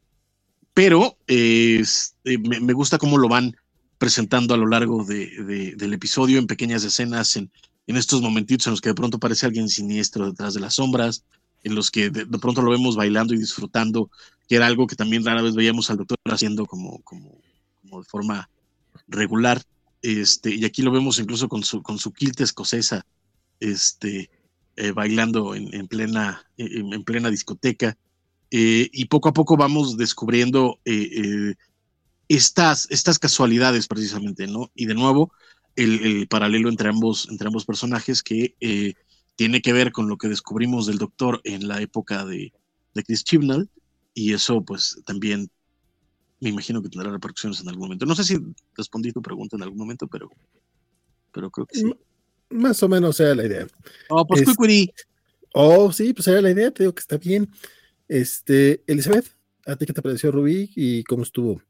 pero 0.74 1.18
este, 1.28 2.38
me, 2.38 2.74
gusta 2.74 2.98
cómo 2.98 3.18
lo 3.18 3.28
van 3.28 3.56
presentando 3.98 4.54
a 4.54 4.58
lo 4.58 4.68
largo 4.68 5.04
de, 5.04 5.44
de, 5.44 5.76
del 5.76 5.94
episodio 5.94 6.40
en 6.40 6.48
pequeñas 6.48 6.84
escenas, 6.86 7.36
en, 7.36 7.52
en, 7.88 7.98
estos 7.98 8.22
momentitos 8.22 8.68
en 8.68 8.72
los 8.72 8.82
que 8.82 8.90
de 8.90 8.96
pronto 8.96 9.20
parece 9.20 9.46
alguien 9.46 9.68
siniestro 9.68 10.28
detrás 10.28 10.54
de 10.54 10.62
las 10.62 10.76
sombras, 10.76 11.26
en 11.64 11.76
los 11.76 11.92
que 11.92 12.10
de, 12.10 12.24
de, 12.24 12.40
pronto 12.40 12.62
lo 12.62 12.72
vemos 12.72 12.96
bailando 12.96 13.34
y 13.34 13.38
disfrutando, 13.38 14.10
que 14.48 14.56
era 14.56 14.68
algo 14.68 14.88
que 14.88 14.96
también 14.96 15.26
rara 15.26 15.42
vez 15.42 15.54
veíamos 15.54 15.90
al 15.90 15.98
doctor 15.98 16.18
haciendo 16.26 16.66
como, 16.66 17.02
como, 17.02 17.38
como 17.82 18.00
de 18.02 18.06
forma 18.06 18.50
regular. 19.10 19.62
Este, 20.02 20.56
y 20.56 20.64
aquí 20.64 20.82
lo 20.82 20.92
vemos 20.92 21.20
incluso 21.20 21.50
con 21.50 21.64
su, 21.64 21.84
con 21.84 22.00
su 22.00 22.14
kilt 22.14 22.40
escocesa, 22.40 23.06
este, 23.60 24.30
eh, 24.76 24.92
bailando 24.92 25.56
en, 25.56 25.74
en 25.74 25.88
plena, 25.88 26.46
en, 26.58 26.94
en, 26.94 27.04
plena 27.04 27.30
discoteca. 27.30 27.98
Eh, 28.52 28.90
y 28.92 29.06
poco 29.06 29.30
a 29.30 29.34
poco 29.34 29.58
vamos 29.58 29.98
descubriendo 29.98 30.80
eh, 30.86 31.54
estas, 32.28 32.88
estas 32.90 33.20
casualidades 33.20 33.88
precisamente, 33.88 34.48
¿no? 34.48 34.72
Y 34.74 34.86
de 34.86 34.96
nuevo, 34.96 35.32
el, 35.76 36.04
el 36.06 36.28
paralelo 36.28 36.70
entre 36.70 36.90
ambos, 36.90 37.28
entre 37.30 37.48
ambos 37.48 37.66
personajes 37.66 38.24
que 38.24 38.56
tiene 39.36 39.62
que 39.62 39.72
ver 39.72 39.92
con 39.92 40.10
lo 40.10 40.18
que 40.18 40.28
descubrimos 40.28 40.86
del 40.86 40.98
doctor 40.98 41.42
en 41.44 41.68
la 41.68 41.82
época 41.82 42.26
de, 42.26 42.52
de 42.94 43.04
Chris 43.04 43.24
Chibnall, 43.24 43.70
y 44.14 44.34
eso 44.34 44.62
pues 44.62 45.00
también 45.06 45.50
me 46.40 46.50
imagino 46.50 46.82
que 46.82 46.90
tendrá 46.90 47.12
repercusiones 47.12 47.62
en 47.62 47.70
algún 47.70 47.84
momento. 47.84 48.06
No 48.06 48.16
sé 48.16 48.24
si 48.24 48.38
respondí 48.76 49.12
tu 49.12 49.22
pregunta 49.22 49.56
en 49.56 49.64
algún 49.64 49.78
momento, 49.78 50.08
pero, 50.08 50.30
pero 51.32 51.50
creo 51.52 51.66
que 51.66 51.80
sí. 51.80 51.94
Más 52.50 52.82
o 52.84 52.90
menos 52.90 53.20
era 53.20 53.36
la 53.36 53.46
idea. 53.46 53.68
Oh, 54.10 54.26
pues 54.26 54.42
es, 54.42 54.56
Oh, 55.54 55.92
sí, 55.92 56.14
pues 56.14 56.28
era 56.28 56.42
la 56.42 56.52
idea, 56.52 56.72
te 56.72 56.84
digo 56.84 56.94
que 56.94 57.02
está 57.02 57.18
bien. 57.18 57.50
Este, 58.08 58.84
Elizabeth, 58.88 59.36
¿a 59.66 59.76
ti 59.76 59.86
qué 59.86 59.94
te 59.94 60.02
pareció 60.02 60.32
Ruby 60.32 60.72
y 60.76 61.04
cómo 61.04 61.24
estuvo? 61.24 61.62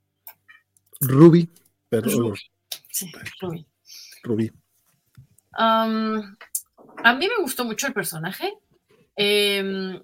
Ruby, 1.01 1.49
perdón. 1.87 2.35
Sí, 2.91 3.11
Ruby. 3.41 3.65
Ruby. 4.23 4.51
Um, 5.57 6.35
a 7.03 7.15
mí 7.15 7.27
me 7.27 7.41
gustó 7.41 7.63
mucho 7.63 7.87
el 7.87 7.93
personaje. 7.93 8.53
Eh, 9.15 10.01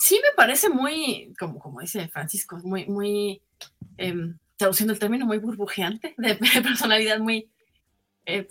sí 0.00 0.20
me 0.22 0.34
parece 0.36 0.68
muy, 0.68 1.34
como, 1.38 1.58
como 1.58 1.80
dice 1.80 2.08
Francisco, 2.08 2.58
muy, 2.64 2.86
muy, 2.86 3.42
eh, 3.98 4.34
traduciendo 4.56 4.92
el 4.92 4.98
término, 4.98 5.26
muy 5.26 5.38
burbujeante, 5.38 6.14
de, 6.18 6.34
de 6.54 6.62
personalidad 6.62 7.18
muy, 7.20 7.50
eh, 8.26 8.46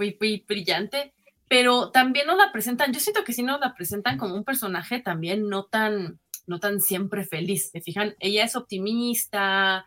brillante, 0.47 1.13
pero 1.47 1.91
también 1.91 2.27
nos 2.27 2.37
la 2.37 2.51
presentan, 2.51 2.91
yo 2.91 2.99
siento 2.99 3.23
que 3.23 3.33
sí 3.33 3.43
nos 3.43 3.59
la 3.59 3.73
presentan 3.75 4.17
como 4.17 4.35
un 4.35 4.43
personaje 4.43 4.99
también 4.99 5.47
no 5.47 5.65
tan, 5.65 6.19
no 6.47 6.59
tan 6.59 6.81
siempre 6.81 7.23
feliz, 7.23 7.69
¿se 7.71 7.81
fijan? 7.81 8.15
Ella 8.19 8.43
es 8.43 8.55
optimista, 8.55 9.85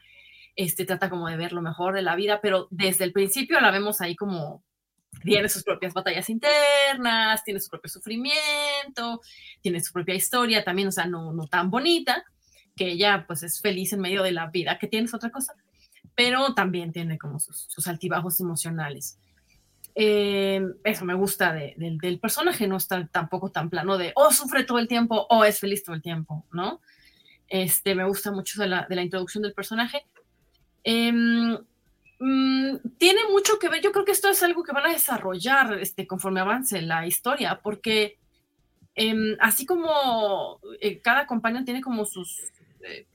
este, 0.54 0.84
trata 0.84 1.10
como 1.10 1.28
de 1.28 1.36
ver 1.36 1.52
lo 1.52 1.62
mejor 1.62 1.94
de 1.94 2.02
la 2.02 2.16
vida, 2.16 2.40
pero 2.40 2.68
desde 2.70 3.04
el 3.04 3.12
principio 3.12 3.60
la 3.60 3.70
vemos 3.70 4.00
ahí 4.00 4.14
como 4.14 4.62
tiene 5.24 5.48
sus 5.48 5.64
propias 5.64 5.94
batallas 5.94 6.30
internas, 6.30 7.42
tiene 7.44 7.60
su 7.60 7.70
propio 7.70 7.88
sufrimiento, 7.88 9.20
tiene 9.60 9.80
su 9.80 9.92
propia 9.92 10.14
historia 10.14 10.64
también, 10.64 10.88
o 10.88 10.92
sea, 10.92 11.06
no, 11.06 11.32
no 11.32 11.48
tan 11.48 11.70
bonita, 11.70 12.24
que 12.76 12.92
ella 12.92 13.24
pues 13.26 13.42
es 13.42 13.60
feliz 13.60 13.92
en 13.92 14.00
medio 14.00 14.22
de 14.22 14.32
la 14.32 14.46
vida, 14.46 14.78
que 14.78 14.86
tienes 14.86 15.12
otra 15.12 15.30
cosa, 15.30 15.54
pero 16.14 16.54
también 16.54 16.92
tiene 16.92 17.18
como 17.18 17.40
sus 17.40 17.86
altibajos 17.88 18.40
emocionales. 18.40 19.18
Eh, 20.00 20.62
eso 20.84 21.04
me 21.04 21.14
gusta 21.14 21.52
de, 21.52 21.74
de, 21.76 21.98
del 22.00 22.20
personaje, 22.20 22.68
no 22.68 22.76
está 22.76 23.04
tampoco 23.08 23.50
tan 23.50 23.68
plano 23.68 23.98
de, 23.98 24.12
oh, 24.14 24.30
sufre 24.30 24.62
todo 24.62 24.78
el 24.78 24.86
tiempo, 24.86 25.26
o 25.28 25.38
oh, 25.38 25.44
es 25.44 25.58
feliz 25.58 25.82
todo 25.82 25.96
el 25.96 26.02
tiempo, 26.02 26.46
¿no? 26.52 26.80
Este, 27.48 27.96
me 27.96 28.04
gusta 28.04 28.30
mucho 28.30 28.62
de 28.62 28.68
la, 28.68 29.02
introducción 29.02 29.42
del 29.42 29.54
personaje. 29.54 30.06
Eh, 30.84 31.10
mmm, 31.10 32.76
tiene 32.96 33.22
mucho 33.32 33.58
que 33.58 33.68
ver, 33.68 33.82
yo 33.82 33.90
creo 33.90 34.04
que 34.04 34.12
esto 34.12 34.28
es 34.28 34.40
algo 34.44 34.62
que 34.62 34.70
van 34.70 34.86
a 34.86 34.92
desarrollar 34.92 35.80
este, 35.80 36.06
conforme 36.06 36.38
avance 36.38 36.80
la 36.80 37.04
historia, 37.04 37.58
porque 37.60 38.18
eh, 38.94 39.36
así 39.40 39.66
como 39.66 40.60
eh, 40.80 41.00
cada 41.00 41.26
compañía 41.26 41.64
tiene 41.64 41.80
como 41.80 42.04
sus, 42.04 42.44
eh, 42.82 43.08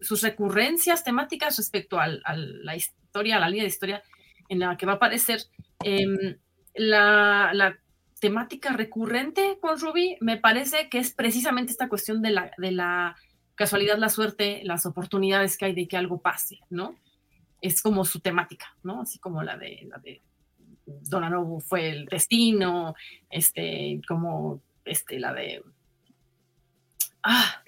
sus 0.00 0.22
recurrencias 0.22 1.04
temáticas 1.04 1.58
respecto 1.58 2.00
al, 2.00 2.22
a 2.24 2.34
la 2.34 2.76
historia, 2.76 3.36
a 3.36 3.40
la 3.40 3.50
línea 3.50 3.64
de 3.64 3.68
historia 3.68 4.02
en 4.48 4.60
la 4.60 4.76
que 4.78 4.86
va 4.86 4.92
a 4.92 4.96
aparecer, 4.96 5.42
em, 5.84 6.36
la, 6.74 7.50
la, 7.54 7.78
temática 8.20 8.74
recurrente 8.74 9.56
con 9.62 9.80
Ruby 9.80 10.18
me 10.20 10.36
parece 10.36 10.90
que 10.90 10.98
es 10.98 11.10
precisamente 11.10 11.72
esta 11.72 11.88
cuestión 11.88 12.20
de 12.20 12.30
la, 12.30 12.50
de 12.58 12.70
la 12.70 13.16
casualidad, 13.54 13.96
la 13.96 14.10
suerte, 14.10 14.60
las 14.62 14.84
oportunidades 14.84 15.56
que 15.56 15.64
hay 15.64 15.74
de 15.74 15.88
que 15.88 15.96
algo 15.96 16.20
pase, 16.20 16.60
¿no? 16.68 16.96
es 17.60 17.82
como 17.82 18.04
su 18.04 18.20
temática, 18.20 18.74
¿no? 18.82 19.02
Así 19.02 19.18
como 19.18 19.42
la 19.42 19.56
de, 19.56 19.86
la 19.88 19.98
de 19.98 20.22
Donanobu 20.86 21.60
fue 21.60 21.90
el 21.90 22.06
destino, 22.06 22.94
este, 23.28 24.00
como 24.08 24.60
este, 24.84 25.18
la 25.18 25.32
de. 25.32 25.62
Ah, 27.22 27.62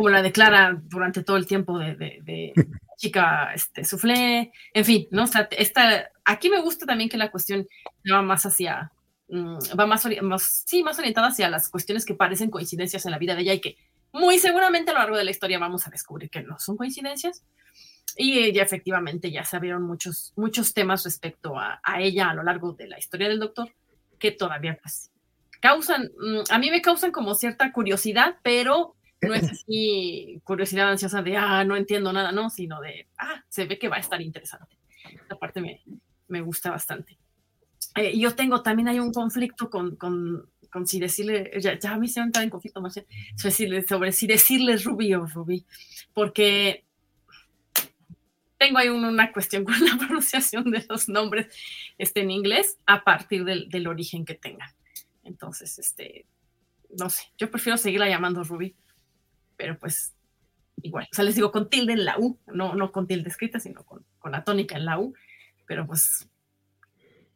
como 0.00 0.08
la 0.08 0.22
de 0.22 0.32
Clara 0.32 0.80
durante 0.84 1.22
todo 1.22 1.36
el 1.36 1.46
tiempo 1.46 1.78
de, 1.78 1.94
de, 1.94 2.20
de 2.22 2.52
chica 2.96 3.52
este, 3.54 3.84
soufflé, 3.84 4.50
en 4.72 4.84
fin, 4.86 5.06
¿no? 5.10 5.24
O 5.24 5.26
sea, 5.26 5.46
esta, 5.50 6.10
aquí 6.24 6.48
me 6.48 6.62
gusta 6.62 6.86
también 6.86 7.10
que 7.10 7.18
la 7.18 7.30
cuestión 7.30 7.66
va 8.10 8.22
más 8.22 8.46
hacia, 8.46 8.92
mm, 9.28 9.58
va 9.78 9.84
más, 9.84 10.08
más, 10.22 10.64
sí, 10.66 10.82
más 10.82 10.98
orientada 10.98 11.28
hacia 11.28 11.50
las 11.50 11.68
cuestiones 11.68 12.06
que 12.06 12.14
parecen 12.14 12.48
coincidencias 12.48 13.04
en 13.04 13.10
la 13.10 13.18
vida 13.18 13.34
de 13.34 13.42
ella 13.42 13.52
y 13.52 13.60
que 13.60 13.76
muy 14.10 14.38
seguramente 14.38 14.90
a 14.90 14.94
lo 14.94 15.00
largo 15.00 15.18
de 15.18 15.24
la 15.24 15.32
historia 15.32 15.58
vamos 15.58 15.86
a 15.86 15.90
descubrir 15.90 16.30
que 16.30 16.42
no 16.42 16.58
son 16.58 16.78
coincidencias, 16.78 17.44
y 18.16 18.38
ella 18.38 18.62
efectivamente 18.62 19.30
ya 19.30 19.44
se 19.44 19.56
abrieron 19.56 19.82
muchos, 19.82 20.32
muchos 20.34 20.72
temas 20.72 21.04
respecto 21.04 21.58
a, 21.58 21.78
a, 21.82 22.00
ella 22.00 22.30
a 22.30 22.34
lo 22.34 22.42
largo 22.42 22.72
de 22.72 22.88
la 22.88 22.98
historia 22.98 23.28
del 23.28 23.38
doctor 23.38 23.70
que 24.18 24.32
todavía 24.32 24.78
pues 24.80 25.10
causan, 25.60 26.10
mm, 26.18 26.40
a 26.48 26.58
mí 26.58 26.70
me 26.70 26.80
causan 26.80 27.12
como 27.12 27.34
cierta 27.34 27.70
curiosidad, 27.70 28.38
pero 28.42 28.96
no 29.22 29.34
es 29.34 29.50
así 29.50 30.40
curiosidad 30.44 30.90
ansiosa 30.90 31.22
de, 31.22 31.36
ah, 31.36 31.64
no 31.64 31.76
entiendo 31.76 32.12
nada, 32.12 32.32
no, 32.32 32.50
sino 32.50 32.80
de, 32.80 33.06
ah, 33.18 33.44
se 33.48 33.66
ve 33.66 33.78
que 33.78 33.88
va 33.88 33.96
a 33.96 34.00
estar 34.00 34.20
interesante. 34.20 34.76
Esta 35.04 35.38
parte 35.38 35.60
me, 35.60 35.82
me 36.28 36.40
gusta 36.40 36.70
bastante. 36.70 37.18
Eh, 37.96 38.18
yo 38.18 38.34
tengo 38.34 38.62
también 38.62 38.88
hay 38.88 39.00
un 39.00 39.12
conflicto 39.12 39.68
con, 39.68 39.96
con, 39.96 40.48
con 40.70 40.86
si 40.86 41.00
decirle, 41.00 41.50
ya, 41.60 41.78
ya 41.78 41.96
me 41.96 42.06
hicieron 42.06 42.28
entrar 42.28 42.44
en 42.44 42.50
conflicto 42.50 42.80
más 42.80 42.94
sobre, 43.36 43.82
sobre 43.86 44.12
si 44.12 44.26
decirle 44.26 44.76
Ruby 44.76 45.14
o 45.14 45.26
Ruby, 45.26 45.64
porque 46.14 46.84
tengo 48.58 48.78
ahí 48.78 48.88
una 48.88 49.32
cuestión 49.32 49.64
con 49.64 49.74
la 49.84 49.96
pronunciación 49.98 50.70
de 50.70 50.84
los 50.88 51.08
nombres 51.08 51.48
este, 51.98 52.20
en 52.20 52.30
inglés 52.30 52.78
a 52.86 53.02
partir 53.02 53.44
del, 53.44 53.68
del, 53.68 53.86
origen 53.86 54.24
que 54.24 54.34
tengan. 54.34 54.70
Entonces, 55.24 55.78
este, 55.78 56.26
no 56.96 57.10
sé, 57.10 57.22
yo 57.38 57.50
prefiero 57.50 57.76
seguirla 57.76 58.08
llamando 58.08 58.44
Ruby, 58.44 58.76
pero 59.60 59.78
pues 59.78 60.14
igual, 60.82 61.06
o 61.12 61.14
sea, 61.14 61.22
les 61.22 61.34
digo 61.34 61.52
con 61.52 61.68
tilde 61.68 61.92
en 61.92 62.06
la 62.06 62.18
U, 62.18 62.38
no, 62.46 62.74
no 62.74 62.90
con 62.90 63.06
tilde 63.06 63.28
escrita, 63.28 63.60
sino 63.60 63.84
con, 63.84 64.06
con 64.18 64.32
la 64.32 64.42
tónica 64.42 64.74
en 64.78 64.86
la 64.86 64.98
U, 64.98 65.12
pero 65.66 65.86
pues 65.86 66.26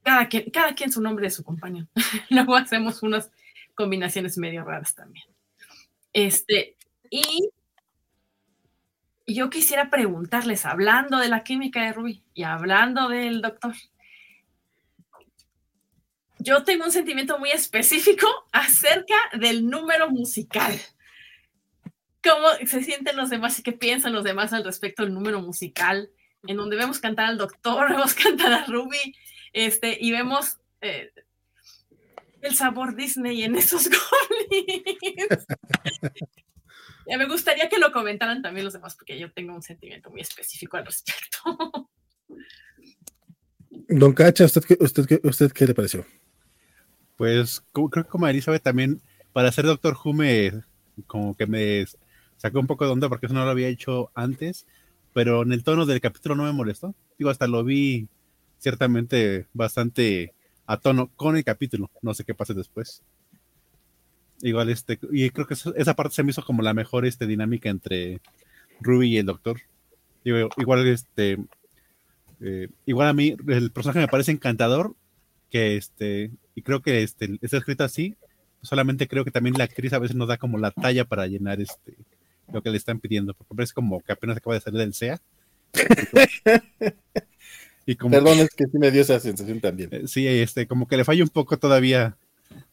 cada 0.03 0.27
quien, 0.27 0.51
cada 0.51 0.75
quien 0.75 0.91
su 0.91 1.03
nombre 1.03 1.27
de 1.27 1.31
su 1.31 1.45
compañero. 1.45 1.87
Luego 2.31 2.57
hacemos 2.57 3.03
unas 3.03 3.31
combinaciones 3.75 4.39
medio 4.39 4.65
raras 4.65 4.95
también. 4.95 5.27
Este, 6.15 6.79
y 7.11 7.51
yo 9.27 9.51
quisiera 9.51 9.91
preguntarles, 9.91 10.65
hablando 10.65 11.19
de 11.19 11.29
la 11.29 11.45
química 11.45 11.83
de 11.83 11.93
Ruby 11.93 12.25
y 12.33 12.45
hablando 12.45 13.11
del 13.11 13.43
doctor, 13.43 13.75
yo 16.39 16.65
tengo 16.65 16.87
un 16.87 16.91
sentimiento 16.91 17.39
muy 17.39 17.51
específico 17.51 18.27
acerca 18.51 19.17
del 19.39 19.69
número 19.69 20.11
musical. 20.11 20.81
¿Cómo 22.25 22.49
se 22.67 22.83
sienten 22.83 23.17
los 23.17 23.29
demás 23.29 23.59
y 23.59 23.63
qué 23.63 23.73
piensan 23.73 24.15
los 24.15 24.25
demás 24.25 24.53
al 24.53 24.65
respecto 24.65 25.03
del 25.03 25.13
número 25.13 25.41
musical? 25.43 26.11
En 26.47 26.57
donde 26.57 26.77
vemos 26.77 26.99
cantar 26.99 27.27
al 27.27 27.39
doctor, 27.39 27.89
vemos 27.91 28.15
cantar 28.15 28.53
a 28.53 28.65
Ruby, 28.65 29.15
este, 29.53 29.97
y 30.01 30.11
vemos 30.11 30.59
eh, 30.81 31.13
el 32.41 32.55
sabor 32.55 32.97
Disney 32.97 33.43
en 33.43 33.57
esos 33.57 33.89
goblins. 33.89 35.47
me 37.07 37.27
gustaría 37.27 37.69
que 37.69 37.79
lo 37.79 37.93
comentaran 37.93 38.43
también 38.43 38.65
los 38.65 38.73
demás, 38.73 38.97
porque 38.97 39.19
yo 39.19 39.31
tengo 39.33 39.55
un 39.55 39.63
sentimiento 39.63 40.11
muy 40.11 40.21
específico 40.21 40.77
al 40.77 40.87
respecto. 40.87 41.89
Don 43.89 44.15
Cacha, 44.15 44.45
¿usted, 44.45 44.63
usted, 44.81 45.21
usted 45.25 45.53
qué 45.53 45.67
le 45.67 45.75
pareció? 45.75 46.07
Pues 47.17 47.63
creo 47.73 47.91
que 47.91 48.05
como 48.05 48.27
Elizabeth 48.27 48.63
también, 48.63 49.03
para 49.33 49.53
ser 49.53 49.67
Doctor 49.67 49.97
Who 50.03 50.15
me, 50.15 50.53
como 51.07 51.37
que 51.37 51.47
me 51.47 51.85
sacó 52.37 52.61
un 52.61 52.67
poco 52.67 52.85
de 52.85 52.93
onda 52.93 53.09
porque 53.09 53.27
eso 53.27 53.35
no 53.35 53.45
lo 53.45 53.51
había 53.51 53.69
hecho 53.69 54.11
antes, 54.15 54.67
pero 55.13 55.43
en 55.43 55.53
el 55.53 55.65
tono 55.65 55.87
del 55.87 56.01
capítulo 56.01 56.35
no 56.35 56.45
me 56.45 56.53
molestó. 56.53 56.95
Digo, 57.19 57.31
hasta 57.31 57.47
lo 57.47 57.65
vi 57.65 58.09
ciertamente 58.59 59.47
bastante 59.53 60.35
a 60.67 60.79
tono 60.79 61.11
con 61.17 61.37
el 61.37 61.45
capítulo. 61.45 61.91
No 62.03 62.15
sé 62.15 62.25
qué 62.25 62.35
pase 62.35 62.55
después. 62.55 63.03
Igual 64.43 64.71
este, 64.71 64.99
y 65.13 65.31
creo 65.31 65.47
que 65.47 65.55
esa 65.55 65.95
parte 65.95 66.15
se 66.15 66.23
me 66.23 66.31
hizo 66.31 66.45
como 66.45 66.63
la 66.63 66.75
mejor 66.75 67.07
este, 67.07 67.27
dinámica 67.27 67.71
entre 67.71 68.21
Ruby 68.81 69.09
y 69.09 69.19
el 69.19 69.27
doctor. 69.27 69.61
Igual 70.25 70.87
este, 70.87 71.39
eh, 72.41 72.69
igual 72.87 73.09
a 73.09 73.13
mí 73.13 73.37
el 73.49 73.71
personaje 73.71 74.01
me 74.01 74.09
parece 74.09 74.33
encantador, 74.33 74.95
que 75.51 75.77
este, 75.77 76.31
y 76.55 76.63
creo 76.63 76.83
que 76.83 77.03
este, 77.03 77.39
está 77.41 77.59
escrito 77.59 77.85
así, 77.85 78.17
solamente 78.63 79.07
creo 79.07 79.25
que 79.25 79.31
también 79.31 79.57
la 79.57 79.65
actriz 79.65 79.93
a 79.93 79.99
veces 79.99 80.17
nos 80.17 80.29
da 80.29 80.37
como 80.37 80.59
la 80.59 80.71
talla 80.71 81.05
para 81.05 81.27
llenar 81.27 81.61
este 81.61 81.97
lo 82.53 82.63
que 82.63 82.71
le 82.71 82.77
están 82.77 83.01
pidiendo, 83.01 83.35
porque 83.35 83.55
parece 83.55 83.75
como 83.75 84.01
que 84.01 84.13
apenas 84.13 84.37
acaba 84.37 84.55
de 84.55 84.61
salir 84.61 84.81
del 84.81 84.95
SEA. 84.95 85.21
y 87.87 87.97
como, 87.97 88.13
Perdón, 88.13 88.39
es 88.39 88.51
que 88.51 88.65
sí 88.67 88.79
me 88.79 88.91
dio 88.91 89.03
esa 89.03 89.19
sensación 89.21 89.61
también. 89.61 89.89
Eh, 89.93 90.03
sí, 90.07 90.27
este, 90.27 90.67
como 90.67 90.87
que 90.87 90.97
le 90.97 91.05
falla 91.05 91.23
un 91.23 91.31
poco 91.31 91.59
todavía 91.59 92.17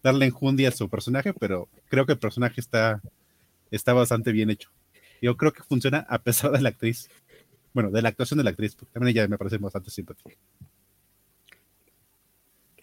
darle 0.04 0.26
enjundia 0.26 0.70
a 0.70 0.72
su 0.72 0.90
personaje, 0.90 1.34
pero 1.34 1.70
creo 1.90 2.06
que 2.06 2.14
el 2.14 2.20
personaje 2.20 2.60
está, 2.60 3.02
está 3.72 3.94
bastante 3.94 4.32
bien 4.32 4.50
hecho. 4.50 4.70
Yo 5.22 5.38
creo 5.38 5.54
que 5.54 5.64
funciona 5.64 6.06
a 6.10 6.20
pesar 6.20 6.52
de 6.52 6.62
la 6.62 6.70
actriz. 6.70 7.10
Bueno, 7.74 7.90
de 7.90 8.02
la 8.02 8.10
actuación 8.10 8.38
de 8.38 8.44
la 8.44 8.50
actriz, 8.50 8.76
porque 8.76 8.92
también 8.92 9.16
ella 9.16 9.28
me 9.28 9.38
parece 9.38 9.58
bastante 9.58 9.92
simpática. 9.92 10.32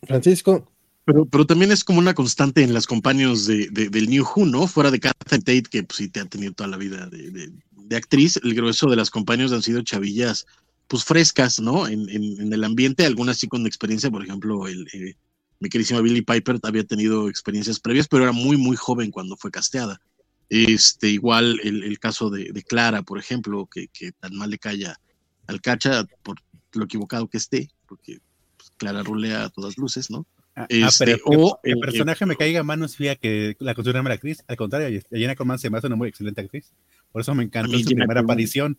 Francisco. 0.07 0.71
Pero, 1.09 1.25
pero 1.25 1.47
también 1.47 1.73
es 1.73 1.85
como 1.85 2.01
una 2.01 2.13
constante 2.13 2.63
en 2.63 2.75
las 2.75 2.87
compañías 2.87 3.47
de, 3.47 3.69
del 3.71 4.11
New 4.11 4.27
Who, 4.27 4.45
¿no? 4.45 4.67
Fuera 4.67 4.91
de 4.91 5.01
Catherine 5.01 5.43
Tate, 5.43 5.63
que 5.63 5.83
pues, 5.83 5.97
sí 5.97 6.11
te 6.11 6.21
ha 6.21 6.27
tenido 6.27 6.53
toda 6.53 6.69
la 6.69 6.77
vida 6.77 7.07
de, 7.07 7.31
de, 7.31 7.97
actriz, 7.97 8.39
el 8.45 8.55
grueso 8.55 8.91
de 8.91 8.97
las 8.97 9.09
compañías 9.09 9.51
han 9.53 9.63
sido 9.63 9.81
chavillas, 9.81 10.45
pues 10.87 11.05
frescas, 11.05 11.61
¿no? 11.61 11.89
En, 11.89 12.11
en, 12.11 12.53
el 12.53 12.63
ambiente, 12.63 13.07
algunas 13.07 13.39
sí 13.39 13.49
con 13.49 13.67
experiencia, 13.67 14.11
por 14.11 14.23
ejemplo, 14.23 14.69
el, 14.69 14.87
eh, 14.93 15.15
mi 15.61 15.71
queridísima 15.71 16.03
Billy 16.03 16.21
Piper 16.21 16.61
había 16.63 16.85
tenido 16.85 17.31
experiencias 17.31 17.81
previas, 17.81 18.07
pero 18.07 18.25
era 18.25 18.33
muy, 18.33 18.59
muy 18.59 18.77
joven 18.77 19.11
cuando 19.11 19.39
fue 19.39 19.51
casteada. 19.51 20.03
Este, 20.51 21.09
igual 21.09 21.59
el, 21.65 21.99
caso 21.99 22.29
de, 22.29 22.53
Clara, 22.65 23.01
por 23.01 23.19
ejemplo, 23.19 23.65
que, 23.65 23.89
que, 23.89 24.13
tan 24.13 24.37
mal 24.37 24.51
le 24.51 24.59
calla 24.59 25.01
al 25.47 25.63
cacha 25.63 26.05
por 26.23 26.37
lo 26.75 26.85
equivocado 26.85 27.29
que 27.29 27.39
esté, 27.39 27.71
porque 27.87 28.21
pues, 28.59 28.73
Clara 28.77 29.03
rulea 29.03 29.45
a 29.45 29.49
todas 29.49 29.79
luces, 29.79 30.11
¿no? 30.11 30.27
Ah, 30.59 30.67
ah 30.69 30.89
este, 30.89 31.21
el, 31.63 31.79
personaje 31.79 32.27
me 32.27 32.35
caiga 32.35 32.65
mal 32.65 32.81
no 32.81 32.89
significa 32.89 33.15
que 33.15 33.57
la 33.61 33.75
considere 33.75 34.01
una 34.01 34.13
actriz, 34.13 34.43
al 34.49 34.57
contrario, 34.57 35.01
Jenna 35.09 35.37
Coleman 35.37 35.61
se 35.61 35.71
me 35.71 35.79
hace 35.79 35.87
una 35.87 35.95
muy 35.95 36.09
excelente 36.09 36.41
actriz. 36.41 36.73
Por 37.13 37.23
eso 37.23 37.33
me 37.33 37.45
encantó 37.45 37.79
su 37.79 37.85
primera 37.85 38.21
aparición. 38.21 38.77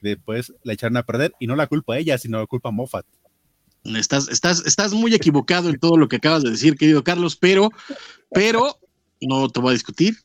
Después 0.00 0.54
la 0.62 0.72
echaron 0.72 0.96
a 0.96 1.02
perder 1.02 1.34
y 1.38 1.46
no 1.46 1.54
la 1.54 1.66
culpa 1.66 1.94
a 1.94 1.98
ella, 1.98 2.16
sino 2.16 2.40
la 2.40 2.46
culpa 2.46 2.70
a 2.70 2.72
Moffat. 2.72 3.04
Estás, 3.84 4.28
estás, 4.28 4.64
estás 4.64 4.94
muy 4.94 5.14
equivocado 5.14 5.68
en 5.68 5.78
todo 5.78 5.98
lo 5.98 6.08
que 6.08 6.16
acabas 6.16 6.42
de 6.44 6.50
decir, 6.50 6.76
querido 6.76 7.04
Carlos, 7.04 7.36
pero, 7.36 7.68
pero 8.30 8.78
no 9.20 9.50
te 9.50 9.60
voy 9.60 9.70
a 9.70 9.74
discutir 9.74 10.16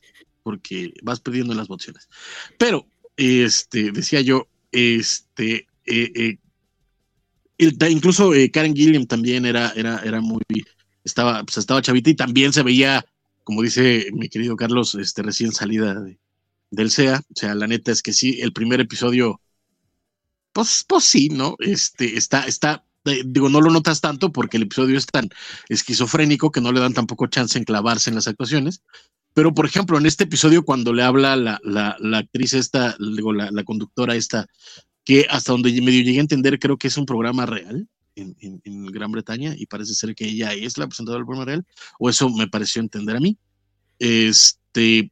porque 0.42 0.94
vas 1.02 1.20
perdiendo 1.20 1.52
en 1.52 1.58
las 1.58 1.68
votaciones. 1.68 2.08
Pero, 2.56 2.86
este, 3.16 3.92
decía 3.92 4.22
yo, 4.22 4.48
este, 4.72 5.66
eh, 5.84 6.10
eh, 6.14 6.38
incluso 7.90 8.32
eh, 8.32 8.50
Karen 8.50 8.74
Gilliam 8.74 9.04
también 9.04 9.44
era, 9.44 9.72
era, 9.76 10.00
era 10.04 10.20
muy, 10.22 10.42
estaba, 11.08 11.42
pues 11.44 11.58
estaba 11.58 11.82
chavita 11.82 12.10
y 12.10 12.14
también 12.14 12.52
se 12.52 12.62
veía, 12.62 13.04
como 13.44 13.62
dice 13.62 14.08
mi 14.12 14.28
querido 14.28 14.56
Carlos, 14.56 14.94
este, 14.94 15.22
recién 15.22 15.52
salida 15.52 16.00
del 16.70 16.90
SEA. 16.90 17.20
O 17.20 17.34
sea, 17.34 17.54
la 17.54 17.66
neta 17.66 17.90
es 17.90 18.02
que 18.02 18.12
sí, 18.12 18.40
el 18.40 18.52
primer 18.52 18.80
episodio, 18.80 19.40
pues, 20.52 20.84
pues 20.86 21.04
sí, 21.04 21.28
¿no? 21.30 21.56
Este, 21.58 22.16
está, 22.16 22.44
está 22.44 22.84
digo, 23.24 23.48
no 23.48 23.60
lo 23.60 23.70
notas 23.70 24.00
tanto 24.00 24.32
porque 24.32 24.58
el 24.58 24.64
episodio 24.64 24.98
es 24.98 25.06
tan 25.06 25.30
esquizofrénico 25.68 26.50
que 26.50 26.60
no 26.60 26.72
le 26.72 26.80
dan 26.80 26.92
tampoco 26.92 27.26
chance 27.26 27.56
en 27.58 27.64
clavarse 27.64 28.10
en 28.10 28.16
las 28.16 28.28
actuaciones. 28.28 28.82
Pero, 29.34 29.54
por 29.54 29.66
ejemplo, 29.66 29.96
en 29.98 30.06
este 30.06 30.24
episodio, 30.24 30.64
cuando 30.64 30.92
le 30.92 31.02
habla 31.02 31.36
la, 31.36 31.60
la, 31.62 31.96
la 32.00 32.18
actriz 32.18 32.54
esta, 32.54 32.96
digo, 32.98 33.32
la, 33.32 33.50
la, 33.50 33.64
conductora 33.64 34.14
esta, 34.14 34.46
que 35.04 35.26
hasta 35.30 35.52
donde 35.52 35.70
medio 35.80 36.02
llegué 36.02 36.18
a 36.18 36.22
entender, 36.22 36.58
creo 36.58 36.76
que 36.76 36.88
es 36.88 36.96
un 36.96 37.06
programa 37.06 37.46
real 37.46 37.88
en, 38.20 38.36
en, 38.40 38.60
en, 38.64 38.86
Gran 38.86 39.12
Bretaña 39.12 39.54
y 39.56 39.66
parece 39.66 39.94
ser 39.94 40.14
que 40.14 40.26
ella 40.26 40.52
es 40.52 40.78
la 40.78 40.86
presentadora 40.86 41.20
del 41.20 41.26
programa 41.26 41.46
real, 41.46 41.66
o 41.98 42.08
eso 42.08 42.28
me 42.30 42.48
pareció 42.48 42.80
entender 42.80 43.16
a 43.16 43.20
mí. 43.20 43.38
Este, 43.98 45.10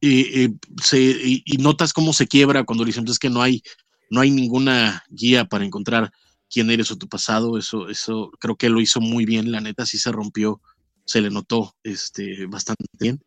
se, 0.00 1.00
y, 1.00 1.42
y, 1.44 1.56
notas 1.58 1.92
cómo 1.92 2.12
se 2.12 2.26
quiebra 2.26 2.64
cuando 2.64 2.84
le 2.84 2.88
dicen, 2.88 3.06
es 3.08 3.18
que 3.18 3.30
no 3.30 3.42
hay, 3.42 3.62
no 4.10 4.20
hay 4.20 4.30
ninguna 4.30 5.02
guía 5.08 5.44
para 5.44 5.64
encontrar 5.64 6.12
quién 6.50 6.70
eres 6.70 6.90
o 6.90 6.96
tu 6.96 7.08
pasado, 7.08 7.58
eso, 7.58 7.88
eso 7.88 8.30
creo 8.38 8.56
que 8.56 8.68
lo 8.68 8.80
hizo 8.80 9.00
muy 9.00 9.24
bien, 9.24 9.50
la 9.50 9.60
neta, 9.60 9.86
sí 9.86 9.98
se 9.98 10.12
rompió, 10.12 10.60
se 11.04 11.20
le 11.20 11.30
notó 11.30 11.74
este, 11.82 12.46
bastante 12.46 12.84
bien. 12.98 13.20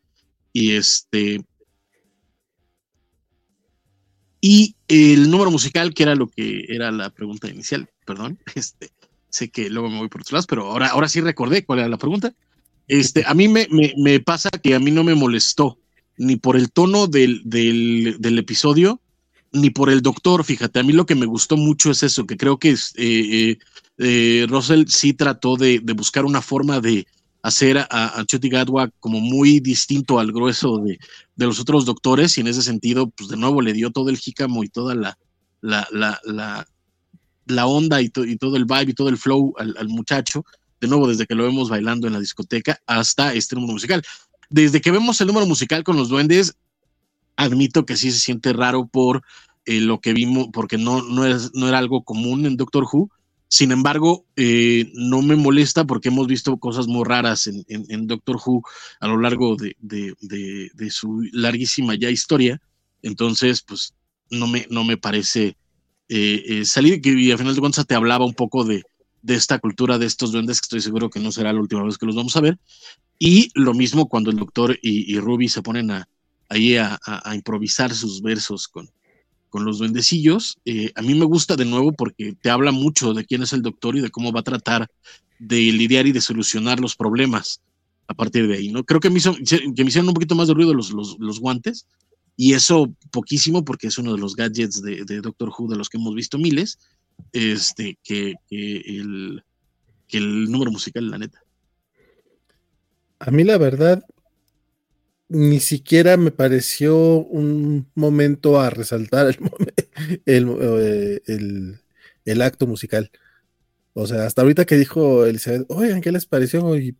Y 0.53 0.71
este. 0.73 1.45
Y 4.49 4.77
el 4.87 5.29
número 5.29 5.51
musical, 5.51 5.93
que 5.93 6.03
era 6.03 6.15
lo 6.15 6.29
que 6.29 6.67
era 6.69 6.89
la 6.89 7.09
pregunta 7.09 7.49
inicial, 7.49 7.89
perdón, 8.05 8.39
este, 8.55 8.91
sé 9.29 9.49
que 9.49 9.69
luego 9.69 9.89
me 9.89 9.97
voy 9.97 10.07
por 10.07 10.21
otros 10.21 10.31
lados, 10.31 10.47
pero 10.47 10.71
ahora, 10.71 10.87
ahora 10.87 11.09
sí 11.09 11.19
recordé 11.19 11.65
cuál 11.65 11.79
era 11.79 11.89
la 11.89 11.97
pregunta. 11.97 12.33
Este, 12.87 13.25
a 13.27 13.33
mí 13.33 13.49
me, 13.49 13.67
me, 13.97 14.19
pasa 14.21 14.49
que 14.49 14.73
a 14.73 14.79
mí 14.79 14.89
no 14.89 15.03
me 15.03 15.15
molestó 15.15 15.77
ni 16.15 16.37
por 16.37 16.55
el 16.55 16.71
tono 16.71 17.07
del, 17.07 17.41
del, 17.43 18.39
episodio, 18.39 19.01
ni 19.51 19.69
por 19.69 19.89
el 19.89 20.01
doctor, 20.01 20.45
fíjate, 20.45 20.79
a 20.79 20.83
mí 20.83 20.93
lo 20.93 21.05
que 21.05 21.15
me 21.15 21.25
gustó 21.25 21.57
mucho 21.57 21.91
es 21.91 22.01
eso, 22.03 22.25
que 22.25 22.37
creo 22.37 22.57
que 22.57 22.69
eh, 22.69 22.77
eh, 22.95 23.57
eh, 23.97 24.45
Russell 24.47 24.85
sí 24.87 25.11
trató 25.11 25.57
de, 25.57 25.81
buscar 25.93 26.23
una 26.23 26.41
forma 26.41 26.79
de 26.79 27.05
hacer 27.47 27.77
a, 27.77 27.87
a 27.89 28.25
Choti 28.25 28.49
Gadwa 28.49 28.89
como 28.99 29.21
muy 29.21 29.61
distinto 29.61 30.19
al 30.19 30.33
grueso 30.33 30.79
de, 30.79 30.99
de, 31.37 31.45
los 31.45 31.61
otros 31.61 31.85
doctores 31.85 32.37
y 32.37 32.41
en 32.41 32.47
ese 32.47 32.61
sentido, 32.61 33.09
pues 33.09 33.29
de 33.29 33.37
nuevo 33.37 33.61
le 33.61 33.71
dio 33.71 33.89
todo 33.89 34.09
el 34.09 34.17
jícamo 34.17 34.65
y 34.65 34.67
toda 34.67 34.95
la, 34.95 35.17
la, 35.61 35.87
la, 35.91 36.19
la, 36.25 36.67
la 37.45 37.65
onda 37.65 38.01
y, 38.01 38.09
to, 38.09 38.25
y, 38.25 38.35
todo 38.35 38.57
el 38.57 38.65
vibe 38.65 38.91
y 38.91 38.93
todo 38.93 39.07
el 39.07 39.17
flow 39.17 39.53
al, 39.57 39.75
al, 39.79 39.87
muchacho, 39.87 40.43
de 40.81 40.89
nuevo 40.89 41.07
desde 41.07 41.25
que 41.25 41.35
lo 41.35 41.45
vemos 41.45 41.69
bailando 41.69 42.05
en 42.05 42.13
la 42.13 42.19
discoteca 42.19 42.81
hasta 42.85 43.33
este 43.33 43.55
número 43.55 43.73
musical. 43.73 44.03
Desde 44.49 44.81
que 44.81 44.91
vemos 44.91 45.21
el 45.21 45.27
número 45.27 45.45
musical 45.45 45.85
con 45.85 45.95
los 45.95 46.09
duendes, 46.09 46.57
admito 47.37 47.85
que 47.85 47.95
sí 47.95 48.11
se 48.11 48.19
siente 48.19 48.51
raro 48.51 48.87
por 48.87 49.23
eh, 49.65 49.79
lo 49.79 50.01
que 50.01 50.11
vimos, 50.11 50.49
porque 50.51 50.77
no, 50.77 51.01
no, 51.01 51.25
es, 51.25 51.51
no 51.53 51.69
era 51.69 51.77
algo 51.77 52.03
común 52.03 52.45
en 52.45 52.57
Doctor 52.57 52.85
Who, 52.91 53.09
Sin 53.49 53.71
embargo, 53.71 54.25
eh, 54.35 54.91
no 54.93 55.21
me 55.21 55.35
molesta 55.35 55.85
porque 55.85 56.09
hemos 56.09 56.27
visto 56.27 56.57
cosas 56.57 56.87
muy 56.87 57.05
raras 57.05 57.47
en, 57.47 57.63
en, 57.67 58.07
Doctor 58.07 58.37
Who 58.45 58.61
a 58.99 59.07
lo 59.07 59.17
largo 59.17 59.55
de, 59.55 60.89
su 60.89 61.21
larguísima 61.31 61.95
ya 61.95 62.09
historia. 62.09 62.59
Entonces, 63.01 63.61
pues 63.61 63.93
no 64.29 64.47
me, 64.47 64.67
no 64.69 64.83
me 64.83 64.97
parece 64.97 65.55
eh, 66.09 66.43
eh, 66.47 66.65
salir, 66.65 66.99
y 67.05 67.31
al 67.31 67.37
final 67.37 67.55
de 67.55 67.61
cuentas 67.61 67.87
te 67.87 67.95
hablaba 67.95 68.25
un 68.25 68.33
poco 68.33 68.65
de, 68.65 68.83
de 69.21 69.35
esta 69.35 69.59
cultura 69.59 69.97
de 69.97 70.05
estos 70.05 70.31
duendes, 70.31 70.59
que 70.59 70.65
estoy 70.65 70.81
seguro 70.81 71.09
que 71.09 71.19
no 71.19 71.31
será 71.31 71.53
la 71.53 71.59
última 71.59 71.83
vez 71.83 71.97
que 71.97 72.05
los 72.05 72.15
vamos 72.15 72.35
a 72.35 72.41
ver. 72.41 72.57
Y 73.19 73.49
lo 73.55 73.73
mismo 73.73 74.07
cuando 74.07 74.29
el 74.29 74.37
doctor 74.37 74.77
y, 74.81 75.17
Ruby 75.19 75.49
se 75.49 75.61
ponen 75.61 75.91
a, 75.91 76.07
ahí 76.49 76.77
a, 76.77 76.99
improvisar 77.33 77.93
sus 77.93 78.21
versos 78.21 78.67
con, 78.67 78.89
con 79.49 79.65
los 79.65 79.79
duendecillos. 79.79 80.57
Eh, 80.65 80.91
a 80.95 81.01
mí 81.01 81.13
me 81.15 81.25
gusta 81.25 81.55
de 81.55 81.65
nuevo 81.65 81.91
porque 81.91 82.33
te 82.33 82.49
habla 82.49 82.71
mucho 82.71 83.13
de 83.13 83.25
quién 83.25 83.43
es 83.43 83.53
el 83.53 83.61
doctor 83.61 83.95
y 83.95 84.01
de 84.01 84.09
cómo 84.09 84.31
va 84.31 84.41
a 84.41 84.43
tratar 84.43 84.87
de 85.39 85.57
lidiar 85.71 86.07
y 86.07 86.11
de 86.11 86.21
solucionar 86.21 86.79
los 86.79 86.95
problemas 86.95 87.61
a 88.07 88.13
partir 88.13 88.47
de 88.47 88.55
ahí, 88.55 88.69
¿no? 88.69 88.83
Creo 88.83 88.99
que 88.99 89.09
me, 89.09 89.17
hizo, 89.17 89.35
que 89.35 89.83
me 89.83 89.89
hicieron 89.89 90.07
un 90.07 90.13
poquito 90.13 90.35
más 90.35 90.47
de 90.47 90.53
ruido 90.53 90.73
los, 90.73 90.91
los, 90.91 91.39
guantes, 91.39 91.87
y 92.37 92.53
eso 92.53 92.93
poquísimo 93.11 93.65
porque 93.65 93.87
es 93.87 93.97
uno 93.97 94.13
de 94.13 94.19
los 94.19 94.35
gadgets 94.35 94.81
de, 94.81 95.03
Doctor 95.21 95.49
Who 95.49 95.67
de 95.67 95.75
los 95.75 95.89
que 95.89 95.97
hemos 95.97 96.15
visto 96.15 96.37
miles, 96.37 96.79
este, 97.33 97.97
que, 98.03 98.35
el, 98.49 99.43
que 100.07 100.17
el 100.17 100.49
número 100.49 100.71
musical, 100.71 101.09
la 101.09 101.17
neta. 101.17 101.41
A 103.19 103.31
mí 103.31 103.43
la 103.43 103.57
verdad, 103.57 104.03
ni 105.29 105.59
siquiera 105.59 106.17
me 106.17 106.31
pareció 106.31 106.97
un 106.97 107.89
momento 107.95 108.59
a 108.59 108.69
resaltar 108.69 109.37
el, 110.25 110.57
eh, 110.61 111.21
el, 111.25 111.79
el, 112.25 112.41
acto 112.41 112.67
musical. 112.67 113.11
O 113.93 114.07
sea, 114.07 114.25
hasta 114.25 114.41
ahorita 114.41 114.65
que 114.65 114.77
dijo 114.77 115.25
Elizabeth, 115.25 115.65
oigan, 115.69 116.01
¿qué 116.01 116.11
les 116.11 116.25
pareció? 116.25 116.77
Y 116.77 116.95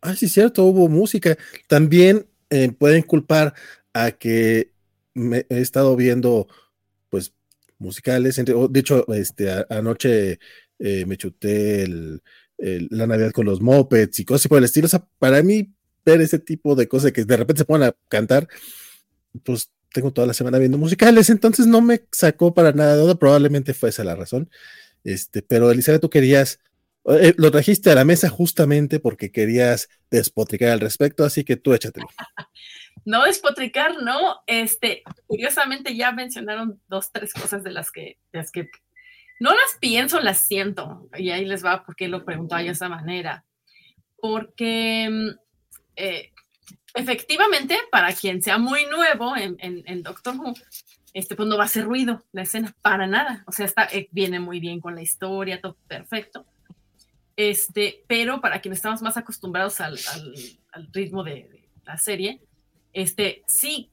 ah, 0.00 0.14
sí, 0.14 0.28
cierto, 0.28 0.64
hubo 0.64 0.88
música. 0.88 1.36
También 1.66 2.26
eh, 2.50 2.70
pueden 2.72 3.02
culpar 3.02 3.54
a 3.92 4.12
que 4.12 4.72
me 5.14 5.46
he 5.48 5.60
estado 5.60 5.96
viendo, 5.96 6.46
pues, 7.10 7.32
musicales. 7.78 8.36
De 8.36 8.80
hecho, 8.80 9.06
este, 9.12 9.50
anoche 9.70 10.38
eh, 10.78 11.04
me 11.06 11.16
chuté 11.16 11.82
el, 11.82 12.22
la 12.58 13.06
Navidad 13.06 13.32
con 13.32 13.46
los 13.46 13.60
mopeds 13.60 14.20
y 14.20 14.24
cosas 14.24 14.48
por 14.48 14.58
el 14.58 14.64
estilo. 14.64 14.86
O 14.86 14.88
sea, 14.90 15.06
para 15.18 15.42
mí, 15.42 15.74
ver 16.10 16.20
ese 16.20 16.38
tipo 16.38 16.74
de 16.74 16.88
cosas 16.88 17.12
que 17.12 17.24
de 17.24 17.36
repente 17.36 17.60
se 17.60 17.64
ponen 17.64 17.88
a 17.88 17.96
cantar, 18.08 18.48
pues 19.44 19.70
tengo 19.92 20.12
toda 20.12 20.26
la 20.26 20.34
semana 20.34 20.58
viendo 20.58 20.78
musicales, 20.78 21.30
entonces 21.30 21.66
no 21.66 21.80
me 21.80 22.02
sacó 22.12 22.54
para 22.54 22.72
nada 22.72 22.96
de 22.96 23.02
duda, 23.02 23.14
probablemente 23.14 23.74
fue 23.74 23.88
esa 23.88 24.04
la 24.04 24.14
razón. 24.14 24.50
Este, 25.04 25.42
pero 25.42 25.70
Elizabeth, 25.70 26.02
tú 26.02 26.10
querías, 26.10 26.60
eh, 27.06 27.34
lo 27.36 27.50
trajiste 27.50 27.90
a 27.90 27.94
la 27.94 28.04
mesa 28.04 28.28
justamente 28.28 29.00
porque 29.00 29.32
querías 29.32 29.88
despotricar 30.10 30.70
al 30.70 30.80
respecto, 30.80 31.24
así 31.24 31.44
que 31.44 31.56
tú 31.56 31.72
échatelo. 31.72 32.06
no 33.04 33.24
despotricar, 33.24 34.02
no. 34.02 34.42
Este, 34.46 35.02
curiosamente 35.26 35.96
ya 35.96 36.12
mencionaron 36.12 36.80
dos, 36.88 37.10
tres 37.12 37.32
cosas 37.32 37.62
de 37.64 37.70
las 37.70 37.90
que, 37.90 38.18
de 38.32 38.38
las 38.38 38.50
que 38.50 38.68
no 39.40 39.50
las 39.50 39.78
pienso, 39.80 40.20
las 40.20 40.46
siento. 40.46 41.08
Y 41.16 41.30
ahí 41.30 41.44
les 41.44 41.64
va 41.64 41.84
porque 41.84 42.08
lo 42.08 42.24
preguntaba 42.24 42.62
de 42.62 42.70
esa 42.70 42.88
manera. 42.88 43.44
Porque 44.16 45.08
mm, 45.10 45.47
eh, 45.98 46.32
efectivamente, 46.94 47.78
para 47.90 48.12
quien 48.12 48.42
sea 48.42 48.58
muy 48.58 48.86
nuevo 48.86 49.34
en, 49.36 50.02
Doctor 50.02 50.36
Who, 50.36 50.54
este, 51.12 51.36
pues 51.36 51.48
no 51.48 51.56
va 51.56 51.64
a 51.64 51.66
hacer 51.66 51.84
ruido 51.84 52.24
la 52.32 52.42
escena, 52.42 52.74
para 52.82 53.06
nada. 53.06 53.44
O 53.46 53.52
sea, 53.52 53.66
está, 53.66 53.84
eh, 53.92 54.08
viene 54.10 54.40
muy 54.40 54.60
bien 54.60 54.80
con 54.80 54.94
la 54.94 55.02
historia, 55.02 55.60
todo 55.60 55.76
perfecto. 55.86 56.46
Este, 57.36 58.04
pero 58.06 58.40
para 58.40 58.60
quienes 58.60 58.78
estamos 58.78 59.02
más 59.02 59.16
acostumbrados 59.16 59.80
al, 59.80 59.98
ritmo 60.92 61.22
de, 61.22 61.68
la 61.84 61.98
serie, 61.98 62.40
este, 62.92 63.42
sí 63.46 63.90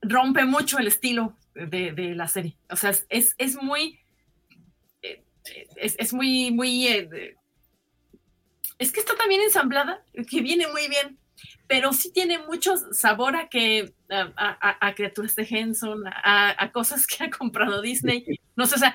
rompe 0.00 0.44
mucho 0.44 0.78
el 0.78 0.86
estilo 0.88 1.36
de, 1.54 2.14
la 2.14 2.28
serie. 2.28 2.56
O 2.70 2.76
sea, 2.76 2.90
es, 3.08 3.34
es 3.38 3.62
muy 3.62 4.02
es, 5.76 6.12
muy, 6.12 6.50
muy... 6.50 6.86
Eh, 6.86 7.36
es 8.78 8.92
que 8.92 9.00
está 9.00 9.14
también 9.14 9.40
ensamblada, 9.42 10.04
que 10.28 10.40
viene 10.40 10.66
muy 10.68 10.88
bien, 10.88 11.18
pero 11.72 11.94
sí 11.94 12.12
tiene 12.12 12.36
mucho 12.36 12.76
sabor 12.92 13.34
a 13.34 13.48
que 13.48 13.94
a, 14.10 14.92
criaturas 14.94 15.34
de 15.36 15.46
Henson, 15.48 16.04
a, 16.06 16.70
cosas 16.70 17.06
que 17.06 17.24
ha 17.24 17.30
comprado 17.30 17.80
Disney. 17.80 18.26
No 18.56 18.66
sé, 18.66 18.74
o 18.74 18.78
sea, 18.78 18.94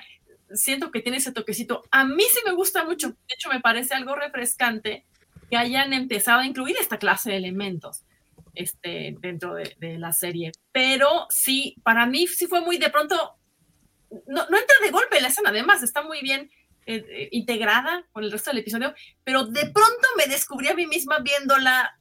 siento 0.53 0.91
que 0.91 1.01
tiene 1.01 1.17
ese 1.17 1.31
toquecito. 1.31 1.81
A 1.89 2.05
mí 2.05 2.21
sí 2.31 2.39
me 2.45 2.53
gusta 2.53 2.85
mucho. 2.85 3.07
De 3.07 3.33
hecho, 3.33 3.49
me 3.49 3.61
parece 3.61 3.95
algo 3.95 4.13
refrescante 4.13 5.07
que 5.49 5.57
hayan 5.57 5.91
empezado 5.91 6.41
a 6.41 6.45
incluir 6.45 6.75
esta 6.79 6.99
clase 6.99 7.31
de 7.31 7.37
elementos 7.37 8.03
este, 8.53 9.15
dentro 9.21 9.55
de, 9.55 9.75
de 9.79 9.97
la 9.97 10.13
serie. 10.13 10.51
Pero 10.71 11.25
sí, 11.31 11.77
para 11.81 12.05
mí 12.05 12.27
sí 12.27 12.45
fue 12.45 12.61
muy 12.61 12.77
de 12.77 12.91
pronto 12.91 13.39
no, 14.27 14.47
no 14.51 14.55
entra 14.55 14.75
de 14.83 14.91
golpe 14.91 15.19
la 15.19 15.29
escena, 15.29 15.49
además 15.49 15.81
está 15.81 16.03
muy 16.03 16.21
bien 16.21 16.51
eh, 16.85 17.03
eh, 17.09 17.29
integrada 17.31 18.05
con 18.11 18.23
el 18.23 18.31
resto 18.31 18.51
del 18.51 18.59
episodio, 18.59 18.93
pero 19.23 19.45
de 19.45 19.61
pronto 19.61 20.07
me 20.15 20.27
descubrí 20.27 20.67
a 20.67 20.75
mí 20.75 20.85
misma 20.85 21.17
viéndola 21.21 21.97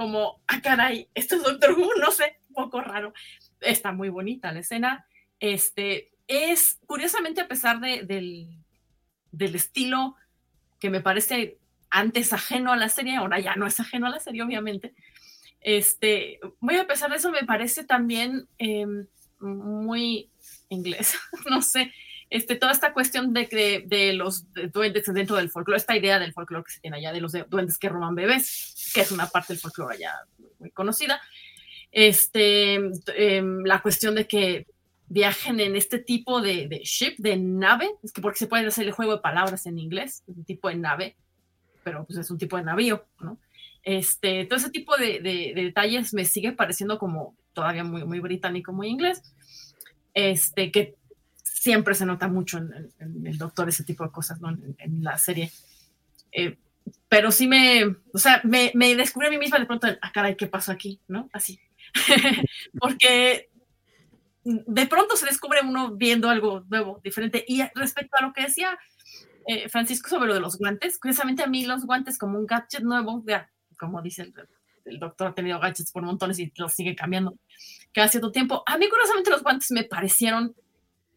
como, 0.00 0.40
ah, 0.46 0.62
caray, 0.62 1.10
esto 1.14 1.36
es 1.36 1.42
Doctor 1.42 1.72
Who, 1.72 1.90
no 2.00 2.10
sé, 2.10 2.40
un 2.48 2.54
poco 2.54 2.80
raro. 2.80 3.12
Está 3.60 3.92
muy 3.92 4.08
bonita 4.08 4.50
la 4.50 4.60
escena. 4.60 5.06
Este, 5.38 6.10
es, 6.26 6.78
curiosamente, 6.86 7.42
a 7.42 7.48
pesar 7.48 7.80
de, 7.80 8.06
del, 8.06 9.54
estilo 9.54 10.16
que 10.78 10.88
me 10.88 11.02
parece 11.02 11.58
antes 11.90 12.32
ajeno 12.32 12.72
a 12.72 12.78
la 12.78 12.88
serie, 12.88 13.16
ahora 13.16 13.40
ya 13.40 13.56
no 13.56 13.66
es 13.66 13.78
ajeno 13.78 14.06
a 14.06 14.10
la 14.10 14.20
serie, 14.20 14.42
obviamente. 14.42 14.94
Este, 15.60 16.40
muy 16.60 16.78
a 16.78 16.86
pesar 16.86 17.10
de 17.10 17.16
eso, 17.16 17.30
me 17.30 17.44
parece 17.44 17.84
también 17.84 18.48
em, 18.56 19.06
muy 19.38 20.30
inglés, 20.70 21.14
no 21.50 21.60
sé, 21.60 21.92
este, 22.30 22.54
toda 22.54 22.72
esta 22.72 22.92
cuestión 22.92 23.32
de, 23.32 23.46
de, 23.46 23.84
de 23.86 24.12
los 24.12 24.46
duendes 24.72 25.04
dentro 25.12 25.36
del 25.36 25.50
folclore, 25.50 25.78
esta 25.78 25.96
idea 25.96 26.20
del 26.20 26.32
folclore 26.32 26.64
que 26.64 26.72
se 26.72 26.80
tiene 26.80 26.98
allá, 26.98 27.12
de 27.12 27.20
los 27.20 27.32
duendes 27.48 27.76
que 27.76 27.88
roban 27.88 28.14
bebés, 28.14 28.92
que 28.94 29.00
es 29.00 29.10
una 29.10 29.26
parte 29.26 29.52
del 29.52 29.60
folclore 29.60 29.96
allá 29.96 30.14
muy 30.60 30.70
conocida. 30.70 31.20
Este, 31.90 32.74
em, 33.16 33.64
la 33.64 33.82
cuestión 33.82 34.14
de 34.14 34.28
que 34.28 34.68
viajen 35.08 35.58
en 35.58 35.74
este 35.74 35.98
tipo 35.98 36.40
de, 36.40 36.68
de, 36.68 36.78
ship, 36.84 37.16
de 37.18 37.36
nave, 37.36 37.90
es 38.04 38.12
que 38.12 38.20
porque 38.20 38.38
se 38.38 38.46
puede 38.46 38.64
hacer 38.64 38.86
el 38.86 38.92
juego 38.92 39.16
de 39.16 39.22
palabras 39.22 39.66
en 39.66 39.80
inglés, 39.80 40.22
un 40.28 40.44
tipo 40.44 40.68
de 40.68 40.76
nave, 40.76 41.16
pero 41.82 42.04
pues 42.04 42.16
es 42.16 42.30
un 42.30 42.38
tipo 42.38 42.56
de 42.56 42.62
navío, 42.62 43.04
¿no? 43.18 43.38
Este, 43.82 44.44
todo 44.44 44.58
ese 44.58 44.70
tipo 44.70 44.96
de, 44.96 45.18
de, 45.18 45.52
detalles 45.54 46.14
me 46.14 46.24
sigue 46.24 46.52
pareciendo 46.52 46.98
como 46.98 47.34
todavía 47.54 47.82
muy, 47.82 48.04
muy 48.04 48.20
británico, 48.20 48.72
muy 48.72 48.88
inglés 48.88 49.22
este, 50.14 50.70
que 50.70 50.96
siempre 51.60 51.94
se 51.94 52.06
nota 52.06 52.26
mucho 52.26 52.56
en, 52.56 53.26
el 53.26 53.36
doctor 53.36 53.68
ese 53.68 53.84
tipo 53.84 54.02
de 54.02 54.10
cosas, 54.10 54.40
¿no? 54.40 54.48
En, 54.48 55.04
la 55.04 55.18
serie. 55.18 55.52
Eh, 56.32 56.56
pero 57.06 57.30
sí 57.30 57.46
me, 57.46 57.84
o 58.14 58.18
sea, 58.18 58.40
me, 58.44 58.72
me, 58.74 58.96
descubrí 58.96 59.26
a 59.26 59.30
mí 59.30 59.36
misma 59.36 59.58
de 59.58 59.66
pronto, 59.66 59.86
ah, 60.00 60.10
caray, 60.10 60.36
¿qué 60.36 60.46
pasó 60.46 60.72
aquí? 60.72 61.00
¿No? 61.06 61.28
Así. 61.34 61.60
Porque 62.80 63.50
de 64.42 64.86
pronto 64.86 65.16
se 65.16 65.26
descubre 65.26 65.60
uno 65.62 65.94
viendo 65.96 66.30
algo 66.30 66.64
nuevo, 66.70 66.98
diferente. 67.04 67.44
Y 67.46 67.62
respecto 67.74 68.16
a 68.18 68.22
lo 68.22 68.32
que 68.32 68.44
decía 68.44 68.78
eh, 69.46 69.68
Francisco 69.68 70.08
sobre 70.08 70.28
lo 70.28 70.34
de 70.34 70.40
los 70.40 70.56
guantes, 70.56 70.98
curiosamente 70.98 71.42
a 71.42 71.46
mí 71.46 71.66
los 71.66 71.84
guantes 71.84 72.16
como 72.16 72.38
un 72.38 72.46
gadget 72.46 72.84
nuevo, 72.84 73.22
ya, 73.26 73.50
como 73.78 74.00
dice 74.00 74.22
el, 74.22 74.34
el 74.86 74.98
doctor, 74.98 75.28
ha 75.28 75.34
tenido 75.34 75.60
gadgets 75.60 75.92
por 75.92 76.04
montones 76.04 76.38
y 76.38 76.50
los 76.56 76.72
sigue 76.72 76.96
cambiando 76.96 77.36
cada 77.92 78.08
cierto 78.08 78.32
tiempo. 78.32 78.62
A 78.64 78.78
mí, 78.78 78.88
curiosamente, 78.88 79.30
los 79.30 79.42
guantes 79.42 79.70
me 79.72 79.84
parecieron 79.84 80.54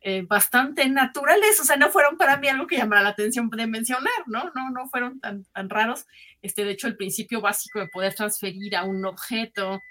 eh, 0.06 0.26
bastante 0.28 0.88
naturales, 0.90 1.62
o 1.62 1.64
sea, 1.64 1.78
no 1.78 1.90
fueron 1.90 2.18
para 2.18 2.36
mí 2.36 2.50
algo 2.50 2.68
que 2.68 2.76
llamara 2.76 3.02
la 3.02 3.10
atención 3.10 3.50
de 3.50 3.68
mencionar, 3.68 4.12
¿no? 4.28 4.52
No, 4.54 4.70
no 4.70 4.90
fueron 4.90 5.22
tan, 5.22 5.46
tan 5.46 5.70
raros. 5.70 6.06
Este, 6.42 6.66
de 6.66 6.72
hecho, 6.72 6.88
el 6.88 6.98
principio 6.98 7.40
básico 7.40 7.80
de 7.80 7.88
poder 7.88 8.14
transferir 8.14 8.76
a 8.76 8.84
un 8.84 9.06
objeto 9.06 9.82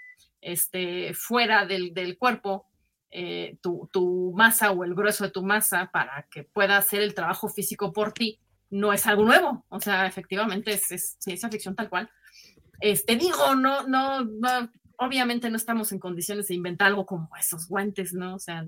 este, 0.42 1.14
fuera 1.14 1.64
del, 1.64 1.94
del 1.94 2.18
cuerpo 2.18 2.66
eh, 3.10 3.56
tu, 3.62 3.88
tu, 3.90 4.34
masa 4.36 4.70
o 4.72 4.84
el 4.84 4.94
grueso 4.94 5.24
de 5.24 5.30
tu 5.30 5.42
masa 5.42 5.88
para 5.90 6.26
que 6.30 6.44
pueda 6.44 6.76
hacer 6.76 7.00
el 7.00 7.14
trabajo 7.14 7.48
físico 7.48 7.90
por 7.94 8.12
ti, 8.12 8.38
no 8.68 8.92
es 8.92 9.06
algo 9.06 9.24
nuevo. 9.24 9.64
O 9.70 9.80
sea, 9.80 10.06
efectivamente 10.06 10.72
es, 10.72 10.92
es 10.92 11.16
ciencia 11.20 11.48
ficción 11.48 11.74
tal 11.74 11.88
cual. 11.88 12.10
Este, 12.80 13.16
digo, 13.16 13.54
no, 13.54 13.86
no, 13.86 14.24
no, 14.24 14.70
obviamente 14.98 15.48
no 15.48 15.56
estamos 15.56 15.90
en 15.92 15.98
condiciones 15.98 16.48
de 16.48 16.54
inventar 16.54 16.88
algo 16.88 17.06
como 17.06 17.30
esos 17.40 17.66
guantes, 17.66 18.12
¿no? 18.12 18.34
O 18.34 18.38
sea, 18.38 18.66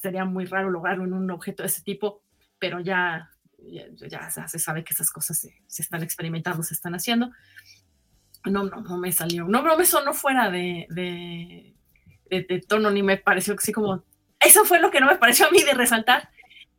sería 0.00 0.24
muy 0.24 0.44
raro 0.44 0.70
lograrlo 0.70 1.04
en 1.04 1.12
un 1.12 1.30
objeto 1.30 1.62
de 1.62 1.68
ese 1.68 1.82
tipo, 1.82 2.22
pero 2.58 2.80
ya, 2.80 3.30
ya, 3.58 4.30
se 4.30 4.58
sabe 4.58 4.84
que 4.84 4.94
esas 4.94 5.10
cosas 5.10 5.38
se, 5.38 5.82
están 5.82 6.02
experimentando, 6.02 6.62
se 6.62 6.74
están 6.74 6.94
haciendo. 6.94 7.30
No, 8.44 8.64
no, 8.64 8.80
no 8.80 8.98
me 8.98 9.12
salió, 9.12 9.48
no, 9.48 9.62
no 9.62 9.76
me 9.76 9.84
sonó 9.84 10.14
fuera 10.14 10.50
de, 10.50 10.86
de, 10.88 12.64
tono, 12.68 12.90
ni 12.90 13.02
me 13.02 13.16
pareció 13.16 13.54
así 13.54 13.72
como, 13.72 14.04
eso 14.38 14.64
fue 14.64 14.80
lo 14.80 14.90
que 14.90 15.00
no 15.00 15.06
me 15.06 15.16
pareció 15.16 15.46
a 15.46 15.50
mí 15.50 15.62
de 15.62 15.74
resaltar. 15.74 16.30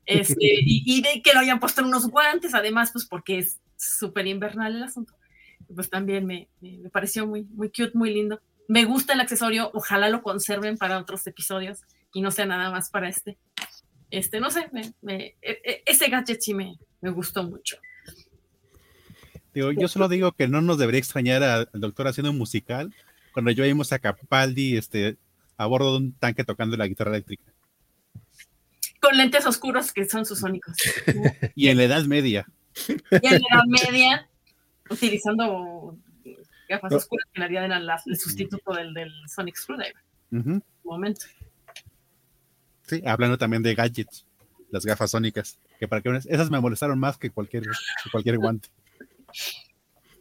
Este, 0.09 0.38
y, 0.39 1.01
de 1.01 1.22
que 1.22 1.34
lo 1.34 1.41
hayan 1.41 1.59
puesto 1.59 1.82
en 1.82 1.88
unos 1.88 2.07
guantes, 2.07 2.53
además, 2.53 2.91
pues 2.93 3.03
porque 3.03 3.39
es 3.39 3.59
súper 3.76 4.26
invernal 4.26 4.74
el 4.74 4.84
asunto. 4.84 5.13
Pues 5.76 5.89
también 5.89 6.26
me, 6.26 6.47
me, 6.61 6.89
pareció 6.89 7.28
muy, 7.28 7.43
muy 7.43 7.68
cute, 7.68 7.91
muy 7.93 8.13
lindo. 8.13 8.39
Me 8.70 8.86
gusta 8.86 9.11
el 9.11 9.20
accesorio, 9.20 9.70
ojalá 9.74 10.07
lo 10.07 10.22
conserven 10.22 10.78
para 10.78 10.97
otros 10.97 11.28
episodios 11.28 11.82
y 12.14 12.22
no 12.22 12.32
sea 12.32 12.45
nada 12.45 12.72
más 12.72 12.89
para 12.89 13.10
este. 13.10 13.38
Este, 14.10 14.39
no 14.39 14.49
sé, 14.49 14.70
me, 14.72 14.93
e, 15.12 15.36
e, 15.41 15.84
ese 15.86 16.10
gadget 16.10 16.41
sí 16.41 16.53
me, 16.53 16.78
me 17.01 17.10
gustó 17.10 17.43
mucho. 17.43 17.78
Digo, 19.53 19.72
yo 19.72 19.88
solo 19.88 20.08
digo 20.08 20.32
que 20.34 20.47
no 20.47 20.62
nos 20.62 20.78
debería 20.78 20.99
extrañar 20.99 21.43
al 21.43 21.70
doctor 21.74 22.08
haciendo 22.08 22.32
un 22.32 22.38
musical 22.38 22.93
cuando 23.38 23.51
yo 23.51 23.64
vimos 23.64 23.93
a 23.93 23.99
Capaldi 23.99 24.78
este, 24.78 25.18
a 25.58 25.66
bordo 25.68 25.91
de 25.91 25.97
un 25.97 26.14
tanque 26.14 26.43
tocando 26.43 26.76
la 26.78 26.88
guitarra 26.88 27.12
eléctrica. 27.12 27.43
Con 28.99 29.16
lentes 29.16 29.45
oscuros 29.45 29.93
que 29.93 30.05
son 30.05 30.26
sus 30.26 30.39
sónicos. 30.39 30.76
y 31.55 31.68
en 31.68 31.78
la 31.78 31.84
Edad 31.84 32.03
Media. 32.05 32.47
Y 32.88 33.28
en 33.28 33.34
la 33.34 33.47
Edad 33.51 33.64
Media, 33.68 34.30
utilizando 34.89 35.95
gafas 36.68 36.93
oscuras 36.93 37.28
que 37.32 37.39
en 37.39 37.41
realidad 37.41 37.66
eran 37.66 37.88
el 38.08 38.18
sustituto 38.18 38.74
del, 38.74 38.93
del 38.93 39.12
Sonic 39.28 39.55
Screwdriver. 39.55 40.03
Un 40.32 40.64
momento. 40.84 41.28
Sí, 42.88 43.02
hablando 43.06 43.38
también 43.38 43.64
de 43.64 43.76
gadgets, 43.76 44.26
las 44.72 44.86
gafas 44.86 45.12
sónicas, 45.12 45.60
que 45.80 45.88
para 45.88 46.02
que 46.02 46.10
esas 46.30 46.50
me 46.50 46.60
molestaron 46.60 46.98
más 47.00 47.18
que 47.18 47.30
cualquier, 47.30 47.64
cualquier 48.12 48.38
guante. 48.38 48.70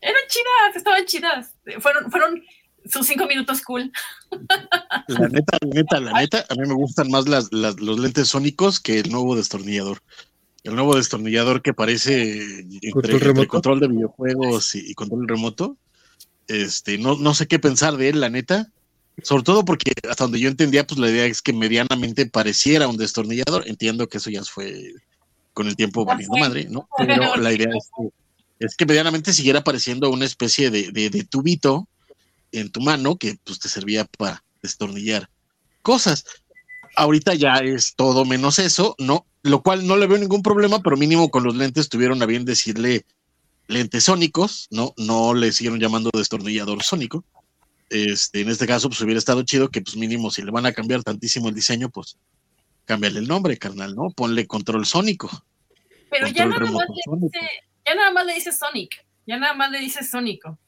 Eran 0.01 0.23
chidas, 0.29 0.77
estaban 0.77 1.05
chidas. 1.07 1.55
Fueron, 1.81 2.11
fueron 2.11 2.43
sus 2.85 3.07
cinco 3.07 3.27
minutos 3.27 3.63
cool. 3.63 3.93
La 5.09 5.29
neta, 5.29 5.59
la 5.61 5.75
neta, 5.75 6.01
la 6.01 6.13
neta, 6.13 6.47
a 6.49 6.55
mí 6.55 6.67
me 6.67 6.75
gustan 6.75 7.11
más 7.11 7.29
las, 7.29 7.53
los 7.53 7.99
lentes 7.99 8.29
sónicos 8.29 8.81
que 8.81 8.99
el 8.99 9.11
nuevo 9.11 9.37
destornillador. 9.37 10.03
El 10.65 10.75
nuevo 10.75 10.97
destornillador 10.97 11.63
que 11.63 11.75
parece 11.75 12.61
entre, 12.83 13.47
¿Control, 13.47 13.79
de 13.79 13.87
videojuegos 13.87 14.75
y, 14.75 14.95
control 14.95 15.29
remoto. 15.29 15.77
Este, 16.49 16.99
no, 16.99 17.17
no 17.17 17.35
sé 17.35 17.47
qué 17.47 17.61
pensar 17.61 17.97
de 17.97 18.09
él, 18.09 18.21
la 18.21 18.31
neta. 18.31 18.73
Sobre 19.23 19.43
todo 19.45 19.65
porque 19.65 19.93
hasta 20.09 20.25
donde 20.25 20.41
yo 20.41 20.49
entendía, 20.49 20.87
pues 20.87 21.01
la 21.01 21.11
idea 21.11 21.25
es 21.25 21.41
que 21.41 21.53
medianamente 21.53 22.27
pareciera 22.27 22.89
un 22.89 22.97
destornillador. 22.97 23.67
Entiendo 23.67 24.09
que 24.09 24.19
eso 24.19 24.31
ya 24.31 24.45
fue 24.45 24.93
con 25.55 25.67
el 25.69 25.77
tiempo 25.77 26.05
valiendo 26.05 26.37
madre, 26.37 26.67
¿no? 26.69 26.87
Pero 26.99 27.37
la 27.37 27.53
idea 27.53 27.69
es 27.75 27.89
que, 27.97 28.67
es 28.67 28.77
que 28.77 28.85
medianamente 28.85 29.33
siguiera 29.33 29.65
pareciendo 29.65 30.11
una 30.11 30.27
especie 30.27 30.71
de, 30.71 30.91
de, 30.93 31.25
tubito 31.25 31.89
en 32.53 32.71
tu 32.71 32.81
mano 32.81 33.17
que 33.17 33.39
pues 33.43 33.59
te 33.59 33.69
servía 33.69 34.05
para 34.05 34.45
destornillar 34.63 35.31
cosas. 35.81 36.25
Ahorita 36.95 37.35
ya 37.35 37.55
es 37.57 37.95
todo 37.97 38.27
menos 38.27 38.59
eso, 38.59 38.95
¿no? 38.99 39.25
Lo 39.43 39.63
cual 39.63 39.87
no 39.87 39.97
le 39.97 40.07
veo 40.07 40.19
ningún 40.19 40.43
problema, 40.43 40.83
pero 40.83 40.97
mínimo 40.97 41.31
con 41.31 41.45
los 41.45 41.57
lentes 41.57 41.89
tuvieron 41.89 42.23
a 42.23 42.27
bien 42.27 42.45
decirle 42.45 43.07
lentes 43.67 44.05
sónicos, 44.05 44.69
¿no? 44.71 44.93
No 44.99 45.33
le 45.33 45.53
siguieron 45.53 45.81
llamando 45.81 46.11
destornillador 46.13 46.83
sónico. 46.83 47.25
Este, 47.89 48.41
en 48.41 48.49
este 48.49 48.67
caso, 48.67 48.89
pues 48.89 49.01
hubiera 49.01 49.19
estado 49.19 49.43
chido 49.43 49.69
que, 49.69 49.81
pues 49.81 49.97
mínimo, 49.97 50.31
si 50.31 50.43
le 50.43 50.51
van 50.51 50.67
a 50.67 50.73
cambiar 50.73 51.03
tantísimo 51.03 51.49
el 51.49 51.55
diseño, 51.55 51.89
pues 51.89 52.19
cámbiale 52.85 53.21
el 53.21 53.29
nombre, 53.29 53.59
carnal, 53.59 53.95
¿no? 53.95 54.11
Ponle 54.11 54.47
control 54.47 54.87
sónico. 54.87 55.31
Pero 56.11 56.29
ya 56.29 56.47
nada, 56.47 56.61
más 56.71 56.89
le 56.89 57.21
dice, 57.21 57.41
ya 57.85 57.95
nada 57.95 58.11
más 58.13 58.27
le 58.27 58.35
dice 58.35 58.53
Sonic, 58.53 59.07
ya 59.27 59.37
nada 59.37 59.55
más 59.55 59.71
le 59.71 59.81
dice 59.81 60.05
Sónico. 60.05 60.59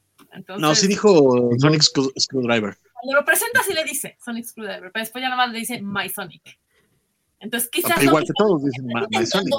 no, 0.57 0.75
sí 0.75 0.87
dijo 0.87 1.49
Sonic 1.57 1.81
Screwdriver. 1.81 2.77
Cuando 2.93 3.19
lo 3.19 3.25
presenta 3.25 3.63
sí 3.63 3.73
le 3.73 3.83
dice 3.83 4.17
Sonic 4.23 4.45
Screwdriver, 4.45 4.91
pero 4.91 5.03
después 5.03 5.21
ya 5.21 5.29
nada 5.29 5.45
más 5.45 5.53
le 5.53 5.59
dice 5.59 5.81
My 5.81 6.09
Sonic. 6.09 6.59
Entonces 7.39 7.69
quizás... 7.69 8.03
igual 8.03 8.25
que 8.25 8.33
todos 8.37 8.63
dicen 8.63 8.85
My 8.85 9.25
Sonic. 9.25 9.55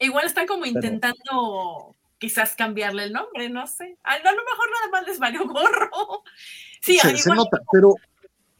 Igual 0.00 0.26
están 0.26 0.46
como 0.46 0.66
intentando 0.66 1.96
quizás 2.18 2.54
cambiarle 2.54 3.04
el 3.04 3.12
nombre, 3.12 3.48
no 3.48 3.66
sé. 3.66 3.96
A, 4.02 4.18
lo 4.18 4.24
mejor 4.24 4.70
nada 4.70 4.90
más 4.92 5.06
les 5.06 5.18
valió 5.18 5.46
gorro. 5.46 5.90
Sí, 6.80 6.96
se, 6.96 7.30
nota, 7.30 7.60
pero. 7.72 7.96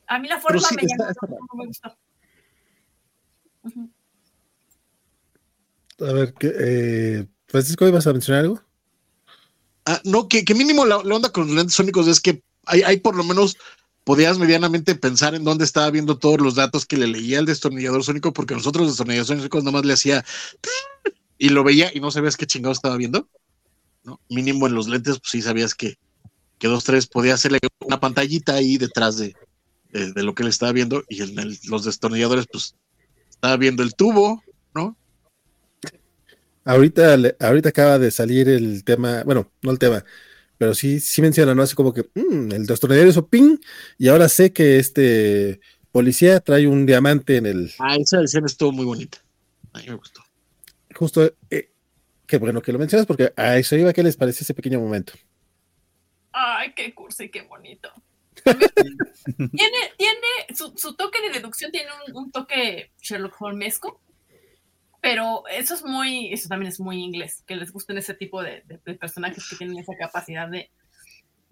A 0.09 0.19
mí 0.19 0.27
la 0.27 0.41
forma 0.41 0.67
me, 0.75 0.83
no 0.83 1.55
me 1.55 1.67
gustó. 1.67 1.97
A 6.01 6.13
ver, 6.13 6.35
¿qué, 6.35 6.53
eh, 6.59 7.27
Francisco, 7.47 7.87
¿ibas 7.87 8.09
a 8.09 8.13
mencionar 8.13 8.43
algo? 8.43 8.63
Ah, 9.87 10.01
no, 10.03 10.27
que, 10.27 10.45
que 10.45 10.55
mínimo 10.55 10.85
la, 10.85 10.97
onda 10.99 11.31
con 11.31 11.47
los 11.47 11.55
lentes 11.55 11.75
sónicos 11.75 12.09
es 12.09 12.21
que 12.21 12.43
hay, 12.67 12.83
hay 12.83 12.97
por 12.99 13.15
lo 13.15 13.23
menos 13.23 13.57
podías 14.03 14.39
medianamente 14.39 14.95
pensar 14.95 15.35
en 15.35 15.45
dónde 15.45 15.65
estaba 15.65 15.91
viendo 15.91 16.19
todos 16.19 16.41
los 16.41 16.55
datos 16.55 16.87
que 16.87 16.97
le 16.97 17.07
leía 17.07 17.39
el 17.39 17.47
destornillador 17.47 18.03
sónico, 18.03 18.33
porque 18.33 18.55
nosotros 18.55 18.83
los 18.83 18.93
destornilladores 18.95 19.39
sónicos 19.39 19.63
nomás 19.63 19.85
le 19.85 19.93
hacía 19.93 20.25
y 21.39 21.51
lo 21.51 21.63
veía 21.63 21.91
y 21.95 22.01
no 22.01 22.11
sabías 22.11 22.37
qué 22.37 22.47
chingado 22.47 22.73
estaba 22.73 22.97
viendo. 22.97 23.29
¿No? 24.09 24.21
Mínimo 24.31 24.67
en 24.67 24.75
los 24.75 24.89
lentes, 24.89 25.19
pues 25.19 25.31
sí 25.31 25.43
sabías 25.43 25.75
que, 25.75 25.99
que 26.59 26.67
dos, 26.67 26.85
tres 26.85 27.07
podía 27.07 27.35
hacerle 27.35 27.59
una 27.81 28.01
pantallita 28.01 28.55
ahí 28.55 28.79
detrás 28.79 29.19
de, 29.19 29.37
de, 29.93 30.23
lo 30.23 30.35
que 30.35 30.43
él 30.43 30.49
estaba 30.49 30.73
viendo 30.73 31.05
y 31.11 31.23
en 31.23 31.59
los 31.69 31.85
destornilladores, 31.85 32.47
pues 32.51 32.75
estaba 33.29 33.59
viendo 33.59 33.83
el 33.83 33.95
tubo, 33.95 34.43
¿no? 34.75 34.97
Ahorita, 36.65 37.17
ahorita 37.39 37.69
acaba 37.69 37.99
de 37.99 38.11
salir 38.11 38.49
el 38.49 38.83
tema, 38.83 39.23
bueno, 39.25 39.51
no 39.61 39.71
el 39.71 39.79
tema, 39.79 40.03
pero 40.57 40.75
sí, 40.75 41.01
sí 41.01 41.21
menciona, 41.21 41.55
¿no? 41.55 41.63
Así 41.63 41.75
como 41.75 41.93
que 41.93 42.09
mm, 42.15 42.53
el 42.53 42.67
destornillador 42.67 43.11
hizo 43.11 43.29
ping 43.29 43.59
y 43.99 44.09
ahora 44.09 44.29
sé 44.31 44.55
que 44.55 44.79
este 44.79 45.61
policía 45.93 46.41
trae 46.41 46.67
un 46.67 46.87
diamante 46.87 47.37
en 47.37 47.45
el. 47.45 47.73
Ah, 47.79 47.97
esa 47.97 48.23
escena 48.23 48.47
estuvo 48.47 48.73
muy 48.73 48.87
bonita. 48.87 49.19
A 49.75 49.81
mí 49.81 49.85
me 49.89 49.97
gustó. 49.97 50.23
Justo, 50.95 51.31
eh, 51.51 51.71
qué 52.29 52.37
bueno 52.37 52.62
que 52.62 52.72
lo 52.72 52.79
mencionas 52.79 53.07
porque 53.07 53.33
a 53.37 53.57
eso 53.57 53.74
iba, 53.74 53.93
¿qué 53.93 54.03
les 54.05 54.16
parece 54.16 54.45
ese 54.45 54.55
pequeño 54.55 54.79
momento? 54.79 55.14
Ay, 56.31 56.72
qué 56.74 56.95
curso 56.95 57.24
y 57.24 57.31
qué 57.31 57.43
bonito. 57.43 57.91
tiene, 58.45 59.79
tiene 59.97 60.55
su, 60.55 60.95
toque 60.95 61.20
de 61.22 61.31
deducción 61.31 61.72
tiene 61.72 61.91
un, 62.14 62.31
toque 62.31 62.93
Sherlock 63.01 63.41
Holmesco, 63.41 64.01
pero 65.01 65.43
eso 65.49 65.74
es 65.74 65.85
muy, 65.85 66.33
eso 66.33 66.49
también 66.49 66.68
es 66.68 66.79
muy 66.79 67.03
inglés, 67.03 67.43
que 67.47 67.57
les 67.57 67.72
gusten 67.72 67.99
ese 67.99 68.14
tipo 68.14 68.43
de, 68.43 68.62
personajes 69.01 69.49
que 69.49 69.57
tienen 69.57 69.79
esa 69.79 69.97
capacidad 69.97 70.49
de, 70.49 70.70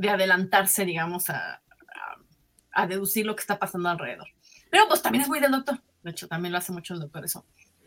adelantarse, 0.08 0.84
digamos, 0.84 1.30
a, 1.30 1.62
a, 2.70 2.86
deducir 2.86 3.26
lo 3.26 3.34
que 3.34 3.40
está 3.40 3.58
pasando 3.58 3.88
alrededor. 3.88 4.28
Pero 4.70 4.86
pues 4.86 5.02
también 5.02 5.22
es 5.22 5.28
muy 5.28 5.40
del 5.40 5.52
doctor, 5.52 5.80
de 6.02 6.10
hecho 6.10 6.28
también 6.28 6.52
lo 6.52 6.58
hace 6.58 6.70
mucho 6.70 6.94
el 6.94 7.00
doctor 7.00 7.24
eso. 7.24 7.46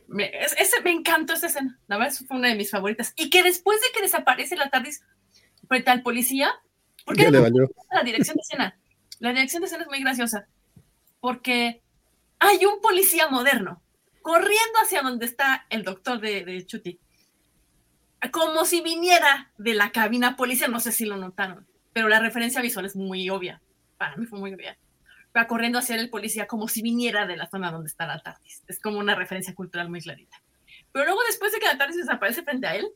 Me, 0.10 0.32
ese, 0.34 0.82
me 0.84 0.92
encantó 0.92 1.34
esa 1.34 1.48
escena, 1.48 1.80
la 1.88 1.98
verdad 1.98 2.14
fue 2.28 2.38
una 2.38 2.50
de 2.50 2.56
mis 2.56 2.72
favoritas. 2.72 3.14
Y 3.16 3.30
que 3.30 3.44
después 3.44 3.80
de 3.80 3.88
que 3.94 4.02
desaparece 4.02 4.56
la 4.56 4.70
TARDIS 4.70 5.04
frente 5.68 5.92
al 5.92 6.02
policía, 6.02 6.52
porque 7.06 7.30
la 7.30 8.04
dirección 8.04 8.36
de 8.36 8.42
escena, 8.42 8.80
la 9.20 9.30
dirección 9.30 9.62
de 9.62 9.68
escena 9.68 9.84
es 9.84 9.90
muy 9.90 10.02
graciosa, 10.02 10.48
porque 11.20 11.82
hay 12.40 12.66
un 12.66 12.82
policía 12.82 13.28
moderno 13.30 13.82
corriendo 14.22 14.80
hacia 14.84 15.02
donde 15.02 15.26
está 15.26 15.66
el 15.70 15.84
doctor 15.84 16.20
de, 16.20 16.44
de 16.44 16.66
Chuti, 16.66 17.00
como 18.32 18.66
si 18.66 18.82
viniera 18.82 19.52
de 19.58 19.76
la 19.76 19.92
cabina 19.92 20.36
policial, 20.36 20.72
no 20.72 20.80
sé 20.80 20.92
si 20.92 21.06
lo 21.06 21.18
notaron, 21.18 21.68
pero 21.94 22.10
la 22.10 22.20
referencia 22.20 22.62
visual 22.62 22.86
es 22.86 22.96
muy 22.96 23.30
obvia, 23.30 23.62
para 23.98 24.18
mí 24.18 24.26
fue 24.26 24.40
muy 24.40 24.54
obvia 24.54 24.78
va 25.36 25.48
corriendo 25.48 25.80
hacia 25.80 25.96
el 25.96 26.10
policía 26.10 26.48
como 26.48 26.68
si 26.68 26.82
viniera 26.82 27.28
de 27.28 27.38
la 27.38 27.50
zona 27.50 27.72
donde 27.72 27.88
está 27.88 28.08
la 28.08 28.20
TARDIS. 28.20 28.64
Es 28.68 28.80
como 28.80 29.00
una 29.00 29.16
referencia 29.16 29.54
cultural 29.54 29.90
muy 29.90 30.02
clarita. 30.02 30.42
Pero 30.92 31.06
luego, 31.06 31.22
después 31.28 31.52
de 31.52 31.60
que 31.60 31.66
la 31.66 31.78
TARDIS 31.78 31.98
desaparece 31.98 32.44
frente 32.44 32.68
a 32.68 32.76
él, 32.76 32.88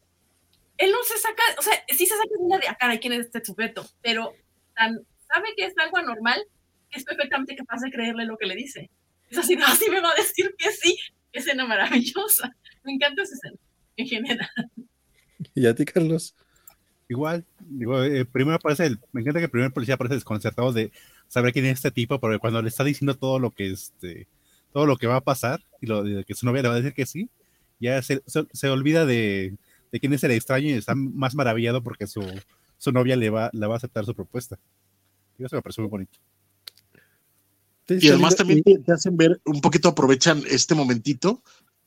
él 0.77 0.91
no 0.91 0.97
se 1.03 1.17
saca, 1.17 1.43
o 1.57 1.61
sea, 1.61 1.73
sí 1.89 2.05
se 2.05 2.15
saca 2.15 2.29
una 2.39 2.57
de 2.57 2.67
acá, 2.67 2.97
quién 2.99 3.13
es 3.13 3.27
este 3.27 3.45
sujeto, 3.45 3.85
pero 4.01 4.33
tan, 4.75 4.99
sabe 5.33 5.49
que 5.55 5.65
es 5.65 5.73
algo 5.77 5.97
anormal 5.97 6.43
que 6.89 6.99
es 6.99 7.05
perfectamente 7.05 7.55
capaz 7.55 7.81
de 7.81 7.91
creerle 7.91 8.25
lo 8.25 8.37
que 8.37 8.47
le 8.47 8.55
dice. 8.55 8.89
Es 9.29 9.37
así, 9.37 9.55
no, 9.55 9.65
así 9.65 9.89
me 9.89 10.01
va 10.01 10.11
a 10.11 10.15
decir 10.15 10.53
que 10.57 10.71
sí, 10.71 10.97
escena 11.31 11.65
maravillosa. 11.65 12.55
Me 12.83 12.93
encanta 12.93 13.23
esa 13.23 13.35
escena, 13.35 13.57
en 13.97 14.07
general. 14.07 14.49
¿Y 15.55 15.65
a 15.65 15.75
ti, 15.75 15.85
Carlos? 15.85 16.35
Igual, 17.09 17.45
digo, 17.59 18.03
eh, 18.03 18.25
primero 18.25 18.55
aparece 18.55 18.85
el, 18.85 18.99
me 19.11 19.21
encanta 19.21 19.39
que 19.39 19.45
el 19.45 19.51
primer 19.51 19.73
policía 19.73 19.95
aparece 19.95 20.15
desconcertado 20.15 20.71
de 20.71 20.91
saber 21.33 21.51
quién 21.51 21.65
es 21.65 21.79
este 21.79 21.89
tipo, 21.89 22.19
porque 22.19 22.37
cuando 22.37 22.61
le 22.61 22.69
está 22.69 22.83
diciendo 22.83 23.15
todo 23.15 23.39
lo 23.39 23.49
que 23.49 23.71
este, 23.71 24.27
todo 24.71 24.85
lo 24.85 24.97
que 24.97 25.07
va 25.07 25.15
a 25.15 25.21
pasar 25.21 25.61
y 25.81 25.87
lo 25.87 26.03
de 26.03 26.23
que 26.25 26.35
su 26.35 26.45
novia 26.45 26.61
le 26.61 26.67
va 26.67 26.75
a 26.75 26.77
decir 26.77 26.93
que 26.93 27.07
sí, 27.07 27.27
ya 27.79 27.99
se, 28.03 28.21
se, 28.25 28.69
olvida 28.69 29.07
de, 29.07 29.57
de, 29.91 29.99
quién 29.99 30.13
es 30.13 30.23
el 30.23 30.29
extraño 30.29 30.67
y 30.67 30.73
está 30.73 30.93
más 30.93 31.33
maravillado 31.33 31.81
porque 31.81 32.05
su, 32.05 32.23
su 32.77 32.91
novia 32.91 33.15
le 33.15 33.31
va, 33.31 33.49
le 33.51 33.65
va 33.65 33.73
a 33.73 33.77
aceptar 33.77 34.05
su 34.05 34.13
propuesta. 34.13 34.59
Y 35.39 35.43
eso 35.43 35.55
me 35.55 35.63
parece 35.63 35.81
muy 35.81 35.89
bonito. 35.89 36.19
Y 37.89 38.09
además 38.09 38.35
también 38.35 38.61
te, 38.61 38.79
hacen 38.93 39.17
ver, 39.17 39.41
un 39.43 39.59
poquito 39.59 39.89
aprovechan 39.89 40.43
este 40.47 40.75
momentito 40.75 41.41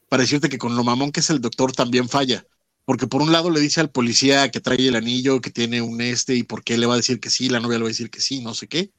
para 0.09 0.23
decirte 0.23 0.49
que 0.49 0.59
con 0.59 0.75
lo 0.75 0.83
mamón 0.83 1.13
que 1.13 1.21
es 1.21 1.31
el 1.31 1.41
doctor 1.41 1.73
también 1.73 2.09
falla 2.09 2.45
porque 2.87 3.09
por 3.09 3.21
un 3.21 3.33
lado 3.33 3.51
le 3.51 3.61
dice 3.61 3.81
al 3.81 3.91
policía 3.91 4.49
que 4.51 4.61
trae 4.61 4.89
el 4.89 4.95
anillo, 4.95 5.41
que 5.41 5.51
tiene 5.51 5.83
un 5.83 6.01
este 6.01 6.37
y 6.37 6.45
por 6.45 6.63
qué 6.63 6.79
le 6.79 6.87
va 6.87 6.95
a 6.95 6.99
decir 6.99 7.19
que 7.19 7.31
sí, 7.31 7.49
la 7.49 7.59
novia 7.59 7.79
le 7.79 7.83
va 7.83 7.89
a 7.89 7.95
decir 7.95 8.11
que 8.11 8.21
sí, 8.21 8.41
no 8.41 8.55
sé 8.55 8.69
qué. 8.69 8.93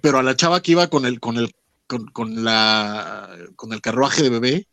Pero 0.00 0.18
a 0.18 0.22
la 0.22 0.36
chava 0.36 0.62
que 0.62 0.72
iba 0.72 0.88
con 0.88 1.04
el, 1.04 1.20
con 1.20 1.36
el, 1.36 1.52
con, 1.86 2.44
la, 2.44 3.36
con 3.56 3.72
el 3.72 3.80
carruaje 3.80 4.22
de 4.22 4.30
bebé, 4.30 4.66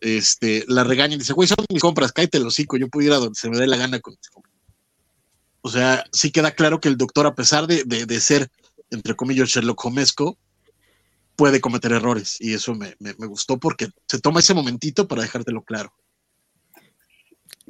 este, 0.00 0.64
la 0.68 0.84
regaña 0.84 1.14
y 1.14 1.18
dice, 1.18 1.32
güey, 1.32 1.48
son 1.48 1.64
mis 1.70 1.82
compras, 1.82 2.12
cállate 2.12 2.38
el 2.38 2.46
hocico, 2.46 2.76
yo 2.76 2.88
puedo 2.88 3.06
ir 3.06 3.12
a 3.12 3.18
donde 3.18 3.38
se 3.38 3.48
me 3.48 3.58
dé 3.58 3.66
la 3.66 3.76
gana 3.76 4.00
con 4.00 4.14
mis 4.14 4.28
compras. 4.30 4.54
O 5.62 5.68
sea, 5.68 6.04
sí 6.12 6.30
queda 6.30 6.52
claro 6.52 6.80
que 6.80 6.88
el 6.88 6.96
doctor, 6.96 7.26
a 7.26 7.34
pesar 7.34 7.66
de, 7.66 7.84
de, 7.84 8.06
de 8.06 8.20
ser, 8.20 8.48
entre 8.90 9.14
comillas, 9.14 9.48
Sherlock 9.50 9.84
Homesco, 9.84 10.38
puede 11.36 11.60
cometer 11.60 11.92
errores. 11.92 12.36
Y 12.40 12.54
eso 12.54 12.74
me, 12.74 12.96
me, 12.98 13.14
me, 13.18 13.26
gustó 13.26 13.58
porque 13.58 13.88
se 14.06 14.20
toma 14.20 14.40
ese 14.40 14.54
momentito 14.54 15.06
para 15.06 15.22
dejártelo 15.22 15.62
claro. 15.62 15.92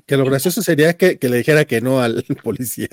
Que 0.06 0.16
lo 0.16 0.24
gracioso 0.24 0.62
sería 0.62 0.96
que, 0.96 1.18
que 1.18 1.28
le 1.28 1.38
dijera 1.38 1.64
que 1.64 1.80
no 1.80 2.00
al 2.00 2.24
policía. 2.44 2.88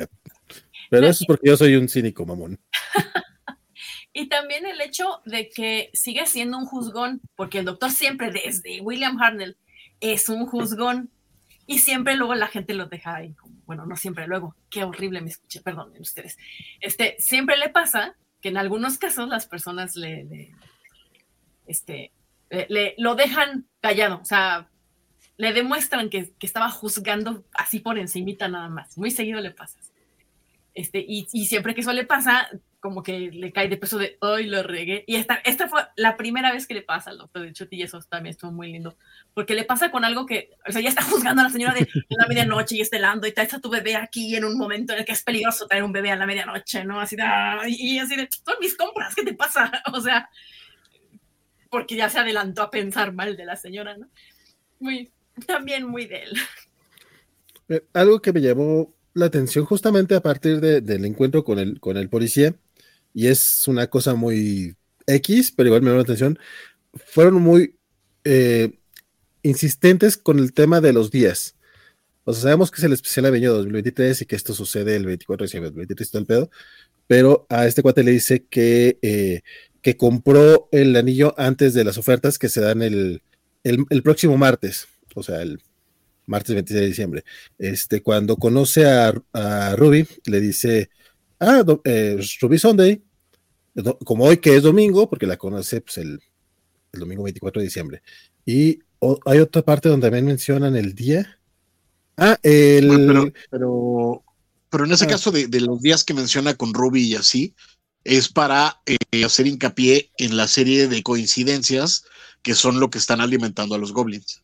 Pero 0.89 1.07
eso 1.07 1.23
es 1.23 1.27
porque 1.27 1.47
yo 1.49 1.57
soy 1.57 1.75
un 1.75 1.89
cínico, 1.89 2.25
mamón. 2.25 2.59
Y 4.19 4.29
también 4.29 4.65
el 4.65 4.81
hecho 4.81 5.21
de 5.25 5.47
que 5.47 5.91
sigue 5.93 6.25
siendo 6.25 6.57
un 6.57 6.65
juzgón, 6.65 7.21
porque 7.35 7.59
el 7.59 7.65
doctor 7.65 7.91
siempre, 7.91 8.31
desde 8.31 8.81
William 8.81 9.21
Harnell, 9.21 9.57
es 9.99 10.27
un 10.27 10.47
juzgón. 10.47 11.11
Y 11.67 11.77
siempre 11.77 12.15
luego 12.15 12.33
la 12.33 12.47
gente 12.47 12.73
lo 12.73 12.87
deja 12.87 13.17
ahí, 13.17 13.35
bueno, 13.67 13.85
no 13.85 13.95
siempre, 13.95 14.25
luego, 14.25 14.55
qué 14.71 14.83
horrible 14.83 15.21
me 15.21 15.29
escuché, 15.29 15.61
perdonen 15.61 16.01
ustedes. 16.01 16.35
Este, 16.79 17.15
siempre 17.19 17.57
le 17.57 17.69
pasa 17.69 18.15
que 18.41 18.49
en 18.49 18.57
algunos 18.57 18.97
casos 18.97 19.29
las 19.29 19.45
personas 19.45 19.95
le, 19.95 20.51
este, 21.67 22.11
le, 22.49 22.95
lo 22.97 23.13
dejan 23.13 23.67
callado, 23.81 24.19
o 24.19 24.25
sea, 24.25 24.67
le 25.35 25.53
demuestran 25.53 26.09
que, 26.09 26.33
que, 26.39 26.47
estaba 26.47 26.71
juzgando 26.71 27.45
así 27.53 27.81
por 27.81 27.99
encimita 27.99 28.47
nada 28.47 28.67
más. 28.67 28.97
Muy 28.97 29.11
seguido 29.11 29.39
le 29.41 29.51
pasa. 29.51 29.77
Este, 30.77 30.99
y, 30.99 31.27
y, 31.33 31.47
siempre 31.47 31.73
que 31.73 31.81
eso 31.81 31.91
le 31.91 32.05
pasa, 32.05 32.47
como 32.79 33.01
que 33.01 33.31
le 33.31 33.51
cae 33.51 33.67
de 33.67 33.77
peso 33.77 33.97
de, 33.97 34.15
hoy 34.21 34.45
lo 34.45 34.61
regué. 34.61 35.03
Y 35.07 35.15
esta, 35.15 35.41
esta 35.43 35.67
fue 35.67 35.81
la 35.95 36.17
primera 36.17 36.51
vez 36.51 36.67
que 36.67 36.75
le 36.75 36.83
pasa 36.83 37.09
al 37.09 37.17
doctor 37.17 37.41
de 37.41 37.51
Chuti 37.51 37.77
y 37.77 37.81
eso 37.81 37.99
también 38.07 38.33
estuvo 38.33 38.51
muy 38.51 38.71
lindo. 38.71 38.95
Porque 39.33 39.55
le 39.55 39.63
pasa 39.63 39.89
con 39.89 40.05
algo 40.05 40.27
que, 40.27 40.51
o 40.69 40.71
sea, 40.71 40.79
ya 40.79 40.89
está 40.89 41.01
juzgando 41.01 41.41
a 41.41 41.45
la 41.45 41.49
señora 41.49 41.73
de 41.73 41.87
la 42.09 42.27
medianoche 42.27 42.75
y 42.75 42.81
estelando 42.81 43.25
y 43.25 43.31
traes 43.31 43.55
a 43.55 43.59
tu 43.59 43.71
bebé 43.71 43.95
aquí 43.95 44.35
en 44.35 44.45
un 44.45 44.55
momento 44.55 44.93
en 44.93 44.99
el 44.99 45.05
que 45.05 45.13
es 45.13 45.23
peligroso 45.23 45.65
traer 45.65 45.83
un 45.83 45.91
bebé 45.91 46.11
a 46.11 46.15
la 46.15 46.27
medianoche, 46.27 46.85
¿no? 46.85 46.99
Así 46.99 47.15
de, 47.15 47.23
y 47.65 47.97
así 47.97 48.15
de, 48.15 48.29
son 48.31 48.57
mis 48.61 48.77
compras, 48.77 49.15
¿qué 49.15 49.23
te 49.23 49.33
pasa? 49.33 49.71
O 49.93 49.99
sea, 49.99 50.29
porque 51.71 51.95
ya 51.95 52.07
se 52.07 52.19
adelantó 52.19 52.61
a 52.61 52.69
pensar 52.69 53.13
mal 53.13 53.35
de 53.35 53.45
la 53.45 53.55
señora, 53.55 53.97
¿no? 53.97 54.09
Muy, 54.79 55.11
también 55.47 55.87
muy 55.87 56.05
de 56.05 56.21
él. 56.21 56.33
Eh, 57.69 57.83
algo 57.93 58.21
que 58.21 58.31
me 58.31 58.41
llamó 58.41 58.93
la 59.17 59.25
atención 59.27 59.65
justamente 59.65 60.15
a 60.15 60.21
partir 60.21 60.61
de, 60.61 60.81
del 60.81 61.05
encuentro 61.05 61.43
con 61.43 61.59
el, 61.59 61.79
con 61.79 61.97
el 61.97 62.09
policía, 62.09 62.55
y 63.13 63.27
es 63.27 63.67
una 63.67 63.87
cosa 63.87 64.15
muy 64.15 64.75
X, 65.07 65.51
pero 65.55 65.67
igual 65.67 65.81
me 65.81 65.87
llamó 65.87 65.97
la 65.97 66.03
atención, 66.03 66.37
fueron 66.93 67.35
muy 67.35 67.75
eh, 68.23 68.79
insistentes 69.43 70.17
con 70.17 70.39
el 70.39 70.53
tema 70.53 70.81
de 70.81 70.93
los 70.93 71.11
días. 71.11 71.55
O 72.25 72.33
sea, 72.33 72.43
sabemos 72.43 72.71
que 72.71 72.77
es 72.77 72.83
el 72.83 72.93
especial 72.93 73.25
año 73.25 73.53
2023 73.53 74.21
y 74.21 74.25
que 74.25 74.35
esto 74.35 74.53
sucede 74.53 74.95
el 74.95 75.05
24 75.05 75.43
de 75.43 75.47
diciembre 75.47 75.69
del 75.71 75.77
23 75.77 76.11
todo 76.11 76.19
el 76.19 76.27
pedo, 76.27 76.51
pero 77.07 77.45
a 77.49 77.65
este 77.67 77.81
cuate 77.81 78.03
le 78.03 78.11
dice 78.11 78.45
que, 78.45 78.99
eh, 79.01 79.41
que 79.81 79.97
compró 79.97 80.67
el 80.71 80.95
anillo 80.95 81.33
antes 81.37 81.73
de 81.73 81.85
las 81.85 81.97
ofertas 81.97 82.37
que 82.37 82.49
se 82.49 82.61
dan 82.61 82.81
el, 82.81 83.21
el, 83.63 83.85
el 83.89 84.03
próximo 84.03 84.37
martes, 84.37 84.87
o 85.15 85.23
sea, 85.23 85.41
el 85.41 85.61
martes 86.27 86.53
26 86.53 86.81
de 86.81 86.87
diciembre. 86.87 87.23
Este, 87.57 88.03
cuando 88.03 88.37
conoce 88.37 88.85
a, 88.85 89.13
a 89.33 89.75
Ruby, 89.75 90.07
le 90.25 90.39
dice, 90.39 90.89
ah, 91.39 91.63
do, 91.63 91.81
eh, 91.83 92.19
Ruby 92.41 92.59
Sunday, 92.59 93.01
como 94.05 94.25
hoy 94.25 94.37
que 94.37 94.55
es 94.55 94.63
domingo, 94.63 95.09
porque 95.09 95.25
la 95.25 95.37
conoce 95.37 95.81
pues, 95.81 95.97
el, 95.97 96.19
el 96.93 96.99
domingo 96.99 97.23
24 97.23 97.59
de 97.59 97.65
diciembre. 97.65 98.01
Y 98.45 98.79
o, 98.99 99.19
hay 99.25 99.39
otra 99.39 99.61
parte 99.61 99.89
donde 99.89 100.07
también 100.07 100.25
mencionan 100.25 100.75
el 100.75 100.93
día. 100.93 101.39
Ah, 102.17 102.37
el... 102.43 102.87
Pero, 102.87 103.33
pero, 103.49 104.23
pero, 104.69 104.85
en 104.85 104.91
ese 104.91 105.05
ah. 105.05 105.09
caso 105.09 105.31
de, 105.31 105.47
de, 105.47 105.61
los 105.61 105.81
días 105.81 106.03
que 106.03 106.13
menciona 106.13 106.55
con 106.55 106.73
Ruby 106.73 107.03
y 107.03 107.15
así, 107.15 107.53
es 108.03 108.29
para 108.29 108.81
eh, 108.85 109.25
hacer 109.25 109.47
hincapié 109.47 110.11
en 110.17 110.37
la 110.37 110.47
serie 110.47 110.87
de 110.87 111.03
coincidencias 111.03 112.05
que 112.41 112.55
son 112.55 112.79
lo 112.79 112.89
que 112.89 112.97
están 112.97 113.19
alimentando 113.19 113.75
a 113.75 113.77
los 113.77 113.91
goblins. 113.91 114.41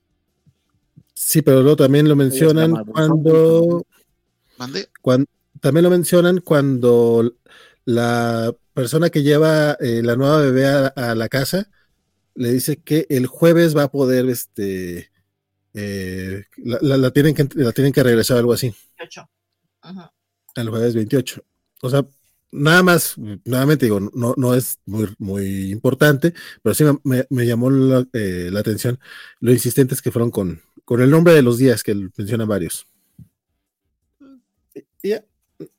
Sí, 1.25 1.41
pero 1.41 1.61
luego 1.61 1.77
también 1.77 2.09
lo 2.09 2.17
mencionan 2.17 2.83
cuando, 2.85 3.85
¿Mande? 4.57 4.89
cuando. 5.01 5.25
También 5.61 5.85
lo 5.85 5.89
mencionan 5.89 6.41
cuando 6.41 7.33
la 7.85 8.53
persona 8.73 9.09
que 9.09 9.23
lleva 9.23 9.77
eh, 9.79 10.01
la 10.03 10.17
nueva 10.17 10.39
bebé 10.39 10.67
a, 10.67 10.87
a, 10.87 11.15
la 11.15 11.29
casa 11.29 11.69
le 12.35 12.51
dice 12.51 12.81
que 12.81 13.05
el 13.09 13.27
jueves 13.27 13.75
va 13.75 13.83
a 13.83 13.91
poder, 13.91 14.27
este, 14.29 15.11
eh, 15.73 16.43
la, 16.57 16.79
la, 16.81 16.97
la, 16.97 17.11
tienen 17.11 17.33
que, 17.33 17.47
la 17.55 17.71
tienen 17.71 17.93
que 17.93 18.03
regresar, 18.03 18.37
algo 18.37 18.51
así. 18.51 18.73
28. 18.99 19.29
Uh 19.83 19.87
-huh. 19.87 20.11
El 20.55 20.69
jueves 20.69 20.93
28. 20.93 21.41
O 21.83 21.89
sea, 21.89 22.05
nada 22.53 22.83
más, 22.83 23.15
nuevamente 23.17 23.85
digo, 23.85 23.99
no, 23.99 24.33
no 24.37 24.53
es 24.53 24.79
muy, 24.85 25.13
muy 25.17 25.71
importante, 25.71 26.33
pero 26.61 26.73
sí 26.73 26.85
me, 27.03 27.25
me 27.29 27.45
llamó 27.45 27.69
la, 27.69 28.05
eh, 28.13 28.49
la, 28.51 28.59
atención 28.59 28.99
lo 29.39 29.51
insistentes 29.51 30.01
que 30.01 30.11
fueron 30.11 30.31
con, 30.31 30.61
con 30.85 31.01
el 31.01 31.09
nombre 31.09 31.33
de 31.33 31.41
los 31.41 31.57
días 31.57 31.83
que 31.83 31.95
mencionan 31.95 32.47
varios. 32.47 32.87
Ya, 35.01 35.23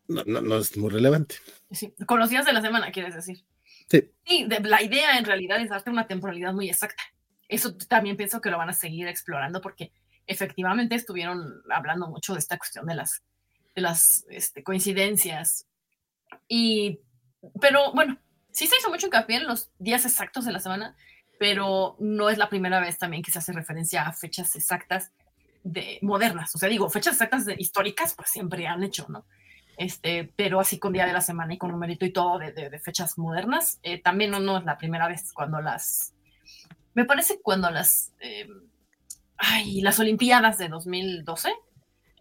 no, 0.08 0.22
no, 0.26 0.40
no, 0.42 0.58
es 0.58 0.76
muy 0.76 0.90
relevante. 0.90 1.36
Sí, 1.70 1.94
con 2.06 2.18
los 2.18 2.28
días 2.28 2.44
de 2.44 2.52
la 2.52 2.60
semana, 2.60 2.92
quieres 2.92 3.14
decir. 3.14 3.44
Sí. 3.88 4.10
Sí, 4.26 4.46
de, 4.46 4.60
la 4.60 4.82
idea 4.82 5.18
en 5.18 5.24
realidad 5.24 5.60
es 5.60 5.70
darte 5.70 5.90
una 5.90 6.06
temporalidad 6.06 6.52
muy 6.52 6.68
exacta. 6.68 7.02
Eso 7.48 7.74
también 7.88 8.16
pienso 8.16 8.40
que 8.40 8.50
lo 8.50 8.58
van 8.58 8.70
a 8.70 8.74
seguir 8.74 9.06
explorando 9.06 9.60
porque 9.60 9.92
efectivamente 10.26 10.94
estuvieron 10.94 11.62
hablando 11.70 12.08
mucho 12.08 12.32
de 12.32 12.38
esta 12.38 12.58
cuestión 12.58 12.86
de 12.86 12.94
las, 12.94 13.22
de 13.74 13.82
las 13.82 14.24
este, 14.28 14.62
coincidencias. 14.62 15.66
Y, 16.48 17.00
pero 17.60 17.92
bueno, 17.92 18.18
sí 18.50 18.66
se 18.66 18.76
hizo 18.78 18.90
mucho 18.90 19.06
hincapié 19.06 19.36
en 19.36 19.46
los 19.46 19.70
días 19.78 20.04
exactos 20.04 20.44
de 20.44 20.52
la 20.52 20.60
semana, 20.60 20.96
pero 21.38 21.96
no 21.98 22.30
es 22.30 22.38
la 22.38 22.48
primera 22.48 22.80
vez 22.80 22.98
también 22.98 23.22
que 23.22 23.30
se 23.30 23.38
hace 23.38 23.52
referencia 23.52 24.06
a 24.06 24.12
fechas 24.12 24.54
exactas 24.56 25.12
de 25.62 25.98
modernas. 26.02 26.54
O 26.54 26.58
sea, 26.58 26.68
digo, 26.68 26.88
fechas 26.88 27.14
exactas 27.14 27.44
de, 27.44 27.56
históricas, 27.58 28.14
pues 28.14 28.30
siempre 28.30 28.66
han 28.66 28.82
hecho, 28.84 29.06
¿no? 29.08 29.24
Este, 29.76 30.32
pero 30.36 30.60
así 30.60 30.78
con 30.78 30.92
día 30.92 31.06
de 31.06 31.12
la 31.12 31.20
semana 31.20 31.54
y 31.54 31.58
con 31.58 31.72
numerito 31.72 32.04
y 32.04 32.12
todo 32.12 32.38
de, 32.38 32.52
de, 32.52 32.70
de 32.70 32.78
fechas 32.78 33.18
modernas, 33.18 33.80
eh, 33.82 34.00
también 34.00 34.30
no, 34.30 34.38
no, 34.38 34.58
es 34.58 34.64
la 34.64 34.78
primera 34.78 35.08
vez 35.08 35.32
cuando 35.32 35.60
las, 35.60 36.14
me 36.94 37.04
parece 37.04 37.40
cuando 37.42 37.70
las, 37.70 38.12
eh, 38.20 38.48
ay, 39.36 39.80
las 39.80 39.98
Olimpiadas 39.98 40.58
de 40.58 40.68
2012, 40.68 41.52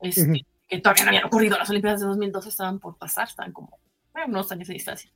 este, 0.01 0.21
uh 0.21 0.25
-huh. 0.25 0.45
que 0.67 0.79
todavía 0.79 1.03
no 1.03 1.09
habían 1.09 1.25
ocurrido, 1.25 1.57
las 1.57 1.69
Olimpiadas 1.69 2.01
de 2.01 2.07
2012 2.07 2.49
estaban 2.49 2.79
por 2.79 2.97
pasar, 2.97 3.27
estaban 3.27 3.53
como 3.53 3.77
bueno, 4.13 4.29
unos 4.29 4.51
años 4.51 4.67
de 4.67 4.73
distancia, 4.75 5.11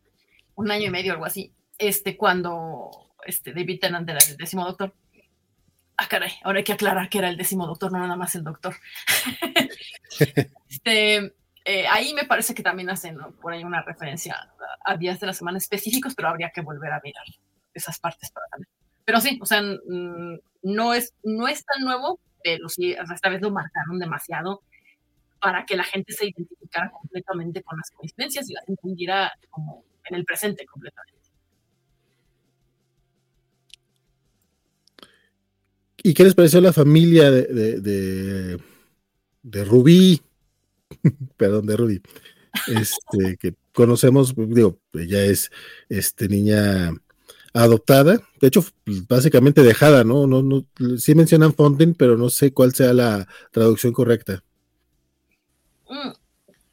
un 0.56 0.72
año 0.72 0.88
y 0.88 0.90
medio, 0.90 1.14
algo 1.14 1.26
así, 1.26 1.54
este, 1.78 2.18
cuando 2.18 3.14
este, 3.26 3.54
David 3.54 3.80
Tennant 3.80 4.10
era 4.10 4.20
el 4.20 4.38
décimo 4.38 4.66
doctor. 4.66 4.94
Ah, 5.98 6.08
caray, 6.08 6.32
ahora 6.44 6.60
hay 6.60 6.64
que 6.64 6.74
aclarar 6.74 7.10
que 7.10 7.18
era 7.18 7.30
el 7.30 7.38
décimo 7.38 7.66
doctor, 7.66 7.92
no 7.92 8.00
nada 8.00 8.16
más 8.16 8.36
el 8.36 8.44
doctor. 8.44 8.76
este, 10.70 11.34
eh, 11.66 11.88
ahí 11.88 12.14
me 12.14 12.26
parece 12.26 12.54
que 12.54 12.64
también 12.64 12.90
hacen 12.90 13.16
¿no? 13.16 13.32
por 13.32 13.54
ahí 13.54 13.64
una 13.64 13.82
referencia 13.82 14.36
a, 14.36 14.94
a, 14.94 14.98
días 14.98 15.20
de 15.20 15.28
la 15.28 15.34
semana 15.34 15.58
específicos, 15.58 16.14
pero 16.16 16.30
habría 16.30 16.52
que 16.52 16.62
volver 16.62 16.92
a 16.92 17.02
mirar 17.04 17.26
esas 17.74 18.00
partes 18.00 18.32
para 18.32 18.48
también. 18.48 18.70
Pero 19.06 19.22
sí, 19.22 19.40
o 19.42 19.46
sea, 19.46 19.62
no 20.64 20.94
es, 20.94 21.14
no 21.24 21.48
es 21.48 21.66
tan 21.66 21.84
nuevo, 21.84 22.20
pero 22.44 22.68
sí, 22.70 22.94
esta 22.94 23.30
vez 23.30 23.42
lo 23.42 23.52
marcaron 23.52 24.00
demasiado 24.00 24.64
para 25.40 25.66
que 25.66 25.76
la 25.76 25.84
gente 25.84 26.14
se 26.14 26.26
identificara 26.26 26.92
completamente 26.92 27.62
con 27.64 27.78
las 27.78 27.92
coincidencias 27.92 28.50
y 28.50 28.54
las 28.54 28.68
entendiera 28.68 29.32
como 29.50 29.84
en 30.06 30.16
el 30.16 30.26
presente 30.26 30.66
completamente. 30.66 31.18
¿Y 36.04 36.14
qué 36.14 36.24
les 36.24 36.36
pareció 36.36 36.62
la 36.62 36.74
familia 36.74 37.30
de, 37.32 37.44
de, 37.44 37.82
de, 37.82 38.60
de 39.44 39.66
Rubí? 39.66 40.22
Perdón, 41.38 41.66
de 41.66 41.76
Rubí. 41.76 42.02
Este, 42.68 43.38
que 43.38 43.56
conocemos, 43.74 44.34
digo, 44.36 44.80
ella 44.94 45.24
es 45.26 45.52
este, 45.90 46.28
niña 46.30 46.94
adoptada, 47.54 48.22
de 48.40 48.48
hecho, 48.48 48.64
básicamente 49.08 49.64
dejada, 49.64 50.04
¿no? 50.04 50.28
no, 50.28 50.44
no 50.44 50.66
sí 50.98 51.16
mencionan 51.16 51.54
Fountain, 51.54 51.96
pero 51.96 52.18
no 52.18 52.30
sé 52.30 52.54
cuál 52.54 52.74
sea 52.74 52.94
la 52.94 53.28
traducción 53.52 53.94
correcta. 53.94 54.44
Mm, 55.90 56.12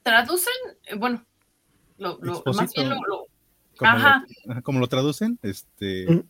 traducen, 0.03 0.55
eh, 0.87 0.97
bueno, 0.97 1.25
lo, 1.99 2.19
lo, 2.21 2.43
más 2.53 2.73
bien 2.73 2.89
lo, 2.89 2.97
lo 2.97 3.27
como, 3.77 3.91
Ajá. 3.91 4.25
Lo, 4.45 4.63
como 4.63 4.81
lo 4.81 4.87
traducen, 4.87 5.39
este, 5.43 6.07
mm 6.09 6.23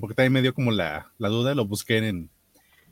porque 0.00 0.14
también 0.14 0.32
me 0.32 0.42
dio 0.42 0.54
como 0.54 0.70
la, 0.70 1.12
la 1.18 1.28
duda, 1.28 1.54
lo 1.54 1.64
busqué 1.64 1.98
en, 1.98 2.30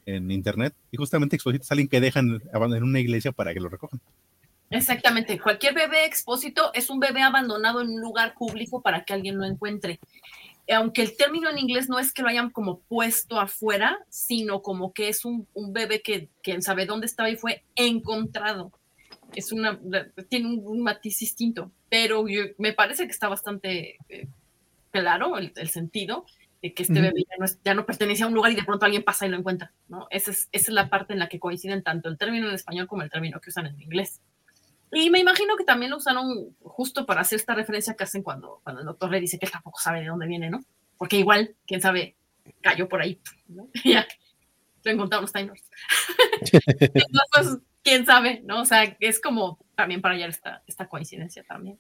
en, 0.07 0.31
internet 0.31 0.75
y 0.91 0.97
justamente 0.97 1.37
expósito 1.37 1.65
es 1.65 1.71
alguien 1.73 1.89
que 1.89 2.01
dejan 2.01 2.41
en 2.53 2.83
una 2.83 3.01
iglesia 3.01 3.33
para 3.33 3.53
que 3.53 3.61
lo 3.61 3.69
recojan. 3.69 4.01
Exactamente, 4.71 5.39
cualquier 5.39 5.75
bebé 5.75 6.07
expósito 6.07 6.73
es 6.75 6.91
un 6.91 6.99
bebé 6.99 7.23
abandonado 7.23 7.81
en 7.81 7.89
un 7.89 8.01
lugar 8.01 8.35
público 8.35 8.83
para 8.83 9.05
que 9.05 9.15
alguien 9.15 9.39
lo 9.39 9.45
encuentre. 9.45 10.01
aunque 10.73 11.03
el 11.03 11.17
término 11.17 11.49
en 11.49 11.59
inglés 11.59 11.89
no 11.89 11.99
es 12.01 12.13
que 12.13 12.23
lo 12.23 12.29
hayan 12.29 12.51
como 12.51 12.81
puesto 12.81 13.39
afuera, 13.39 13.99
sino 14.09 14.63
como 14.63 14.93
que 14.93 15.09
es 15.09 15.25
un, 15.25 15.47
un 15.55 15.73
bebé 15.73 16.03
que 16.03 16.29
quien 16.43 16.63
sabe 16.63 16.87
dónde 16.87 17.07
estaba 17.07 17.31
y 17.31 17.37
fue 17.37 17.63
encontrado. 17.77 18.73
Es 19.37 19.53
una, 19.53 19.79
tiene 20.29 20.49
un, 20.49 20.83
matiz 20.83 21.19
distinto, 21.19 21.71
pero 21.89 22.25
me 22.59 22.73
parece 22.73 23.05
que 23.05 23.13
está 23.13 23.29
bastante 23.29 23.99
eh, 24.09 24.27
claro 24.91 25.39
el, 25.39 25.53
el, 25.55 25.69
sentido 25.69 26.25
de 26.63 26.73
que 26.73 26.83
este 26.83 27.01
bebé 27.01 27.23
ya 27.29 27.37
no, 27.39 27.45
es, 27.45 27.61
ya 27.63 27.75
no, 27.75 27.87
pertenece 27.87 28.23
a 28.23 28.27
un 28.27 28.35
lugar 28.35 28.51
y 28.51 28.57
de 28.57 28.65
pronto 28.65 28.85
alguien 28.85 29.05
pasa 29.05 29.27
y 29.27 29.29
lo 29.29 29.37
encuentra, 29.37 29.73
¿no? 29.89 30.09
Esa 30.11 30.31
es, 30.31 30.49
esa 30.53 30.71
es 30.71 30.75
la 30.75 30.89
parte 30.89 31.13
en 31.13 31.19
la 31.19 31.29
que 31.29 31.39
coinciden 31.39 31.83
tanto 31.83 32.09
el 32.09 32.19
término 32.19 32.49
en 32.49 32.55
español 32.55 32.87
como 32.87 33.03
el 33.03 33.11
término 33.11 33.41
que 33.41 33.51
usan 33.51 33.67
en 33.67 33.81
inglés. 33.81 34.21
Y 34.93 35.11
me 35.11 35.19
imagino 35.19 35.57
que 35.57 35.65
también 35.65 35.91
lo 35.91 35.99
usaron 35.99 36.57
justo 36.61 37.05
para 37.05 37.21
hacer 37.21 37.39
esta 37.39 37.55
referencia 37.55 37.95
que 37.95 38.05
hacen 38.05 38.23
cuando, 38.23 38.61
cuando 38.63 38.81
el 38.81 38.87
doctor 38.87 39.11
le 39.11 39.21
dice 39.21 39.39
que 39.39 39.47
él 39.47 39.53
tampoco 39.53 39.79
sabe 39.79 40.01
de 40.01 40.07
dónde 40.07 40.27
viene, 40.27 40.49
¿no? 40.49 40.65
Porque 40.97 41.19
igual, 41.19 41.55
quién 41.67 41.81
sabe, 41.81 42.17
cayó 42.61 42.89
por 42.89 43.03
ahí, 43.03 43.21
¿no? 43.49 43.69
ya, 43.85 44.07
lo 44.85 44.93
encontraron 44.93 45.25
los 45.25 45.33
Time 45.33 45.53
Entonces, 46.95 47.59
quién 47.87 48.05
sabe, 48.05 48.43
¿no? 48.45 48.63
O 48.63 48.67
sea, 48.67 48.97
es 48.99 49.21
como 49.21 49.65
también 49.77 50.01
para 50.01 50.15
hallar 50.15 50.31
esta, 50.31 50.63
esta 50.67 50.89
coincidencia 50.89 51.45
también. 51.45 51.79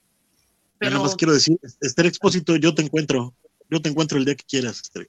Pero... 0.79 0.93
Nada 0.93 1.03
más 1.03 1.17
quiero 1.17 1.35
decir, 1.35 1.59
Esther 1.81 2.07
Expósito, 2.07 2.55
yo 2.55 2.75
te 2.75 2.83
encuentro, 2.83 3.35
yo 3.69 3.83
te 3.83 3.89
encuentro 3.89 4.17
el 4.17 4.25
día 4.25 4.37
que 4.37 4.45
quieras, 4.45 4.81
Esther. 4.83 5.09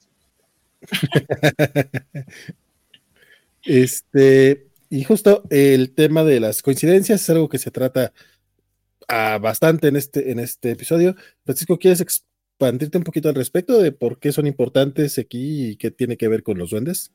este, 3.62 4.66
y 4.90 5.04
justo 5.04 5.44
el 5.50 5.94
tema 5.94 6.24
de 6.24 6.40
las 6.40 6.62
coincidencias 6.62 7.22
es 7.22 7.30
algo 7.30 7.48
que 7.48 7.58
se 7.58 7.70
trata 7.70 8.12
ah, 9.06 9.38
bastante 9.40 9.86
en 9.86 9.96
este, 9.96 10.32
en 10.32 10.40
este 10.40 10.72
episodio. 10.72 11.14
Francisco, 11.44 11.78
¿quieres 11.78 12.00
expandirte 12.00 12.98
un 12.98 13.04
poquito 13.04 13.28
al 13.28 13.36
respecto 13.36 13.78
de 13.78 13.92
por 13.92 14.18
qué 14.18 14.32
son 14.32 14.48
importantes 14.48 15.16
aquí 15.18 15.68
y 15.68 15.76
qué 15.76 15.92
tiene 15.92 16.16
que 16.16 16.26
ver 16.26 16.42
con 16.42 16.58
los 16.58 16.70
duendes? 16.70 17.12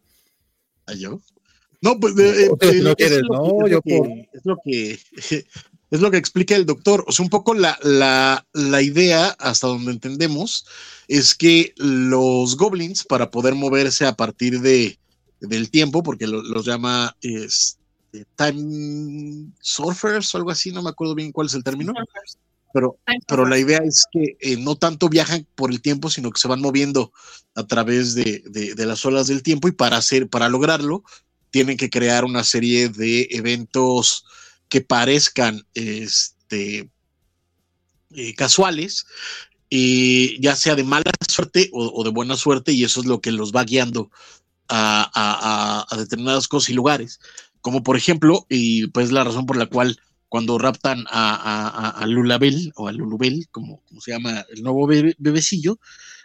¿A 0.85 0.93
yo? 0.93 1.19
No, 1.83 1.99
pues 1.99 2.17
eh, 2.17 2.45
eh, 2.45 2.81
no 2.81 2.95
quieres, 2.95 3.23
no, 3.29 3.67
yo 3.67 3.81
por... 3.81 4.07
es 4.07 4.41
lo 4.45 4.57
que 4.63 4.97
es 5.91 6.01
lo 6.01 6.09
que 6.09 6.17
explica 6.17 6.55
el 6.55 6.65
doctor. 6.65 7.03
O 7.07 7.11
sea, 7.11 7.23
un 7.25 7.29
poco 7.29 7.53
la, 7.53 7.77
la, 7.83 8.47
la 8.53 8.81
idea, 8.81 9.35
hasta 9.37 9.67
donde 9.67 9.91
entendemos, 9.91 10.65
es 11.09 11.35
que 11.35 11.73
los 11.75 12.55
goblins, 12.55 13.03
para 13.03 13.29
poder 13.29 13.53
moverse 13.55 14.05
a 14.05 14.15
partir 14.15 14.61
de, 14.61 14.97
del 15.41 15.69
tiempo, 15.69 16.03
porque 16.03 16.25
los 16.25 16.65
llama 16.65 17.17
este, 17.21 18.25
time 18.37 19.51
surfers 19.59 20.33
o 20.33 20.37
algo 20.37 20.51
así, 20.51 20.71
no 20.71 20.81
me 20.81 20.89
acuerdo 20.89 21.15
bien 21.15 21.33
cuál 21.33 21.47
es 21.47 21.53
el 21.53 21.65
término, 21.65 21.93
pero, 22.73 22.97
pero 23.27 23.45
la 23.45 23.59
idea 23.59 23.79
es 23.83 24.05
que 24.09 24.37
eh, 24.39 24.55
no 24.55 24.77
tanto 24.77 25.09
viajan 25.09 25.45
por 25.53 25.69
el 25.69 25.81
tiempo, 25.81 26.09
sino 26.09 26.31
que 26.31 26.39
se 26.39 26.47
van 26.47 26.61
moviendo 26.61 27.11
a 27.55 27.67
través 27.67 28.15
de, 28.15 28.41
de, 28.47 28.85
las 28.85 29.05
olas 29.05 29.27
del 29.27 29.43
tiempo 29.43 29.67
y 29.67 29.73
para, 29.73 29.97
hacer, 29.97 30.29
para 30.29 30.47
lograrlo 30.47 31.03
tienen 31.53 31.77
que 31.77 31.91
crear 31.91 32.25
una 32.25 32.43
serie 32.43 32.89
de 32.89 33.27
eventos 33.29 34.25
que 34.69 34.81
parezcan 34.81 35.63
este, 35.75 36.89
eh, 38.15 38.33
casuales, 38.33 39.05
y 39.69 40.41
ya 40.41 40.55
sea 40.55 40.73
de 40.73 40.83
mala 40.83 41.11
suerte 41.29 41.69
o, 41.71 42.03
de 42.03 42.09
buena 42.09 42.37
suerte, 42.37 42.71
y 42.71 42.83
eso 42.83 43.01
es 43.01 43.05
lo 43.05 43.21
que 43.21 43.31
los 43.31 43.51
va 43.51 43.65
guiando 43.65 44.09
a, 44.67 45.85
determinadas 45.95 46.47
cosas 46.47 46.71
y 46.71 46.73
lugares, 46.73 47.19
como 47.61 47.83
por 47.83 47.97
ejemplo, 47.97 48.47
y 48.49 48.87
pues 48.87 49.11
la 49.11 49.23
razón 49.23 49.45
por 49.45 49.57
la 49.57 49.67
cual 49.67 49.99
cuando 50.29 50.57
raptan 50.57 51.05
a, 51.11 52.03
Lulabel 52.07 52.73
o 52.75 52.87
a 52.87 52.91
Lulubel, 52.93 53.47
como, 53.51 53.83
como, 53.87 54.01
se 54.01 54.09
llama 54.09 54.43
el 54.49 54.63
nuevo 54.63 54.87
bebecillo, 54.87 55.77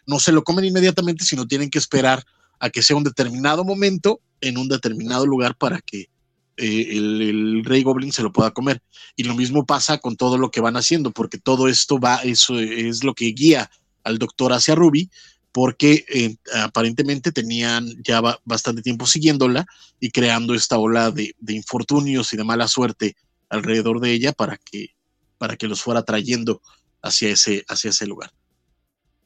no 0.06 0.20
se 0.20 0.32
lo 0.32 0.42
comen 0.42 0.64
inmediatamente, 0.64 1.26
sino 1.26 1.46
tienen 1.46 1.68
que 1.68 1.78
esperar 1.78 2.24
a 2.60 2.70
que 2.70 2.82
sea 2.82 2.96
un 2.96 3.04
determinado 3.04 3.62
momento 3.62 4.22
en 4.40 4.58
un 4.58 4.68
determinado 4.68 5.26
lugar 5.26 5.56
para 5.56 5.80
que 5.80 6.08
eh, 6.56 6.96
el, 6.96 7.64
rey 7.64 7.82
goblin 7.82 8.12
se 8.12 8.22
lo 8.22 8.32
pueda 8.32 8.50
comer. 8.50 8.82
Y 9.16 9.22
lo 9.22 9.34
mismo 9.34 9.64
pasa 9.64 9.98
con 9.98 10.16
todo 10.16 10.38
lo 10.38 10.50
que 10.50 10.60
van 10.60 10.76
haciendo, 10.76 11.12
porque 11.12 11.38
todo 11.38 11.68
esto 11.68 11.98
va, 11.98 12.16
eso 12.16 12.58
es 12.58 13.04
lo 13.04 13.14
que 13.14 13.26
guía 13.26 13.70
al 14.02 14.18
doctor 14.18 14.52
hacia 14.52 14.74
Ruby, 14.74 15.08
porque 15.52 16.04
eh, 16.12 16.36
aparentemente 16.54 17.32
tenían 17.32 17.88
ya 18.02 18.20
bastante 18.44 18.82
tiempo 18.82 19.06
siguiéndola 19.06 19.66
y 20.00 20.10
creando 20.10 20.54
esta 20.54 20.78
ola 20.78 21.10
de, 21.10 21.34
infortunios 21.48 22.32
y 22.32 22.36
de 22.36 22.44
mala 22.44 22.68
suerte 22.68 23.16
alrededor 23.48 24.00
de 24.00 24.12
ella 24.12 24.32
para 24.32 24.56
que, 24.56 24.94
para 25.38 25.56
que 25.56 25.68
los 25.68 25.80
fuera 25.80 26.02
trayendo 26.02 26.60
hacia 27.02 27.30
ese, 27.30 27.64
hacia 27.68 27.90
ese 27.90 28.06
lugar. 28.06 28.32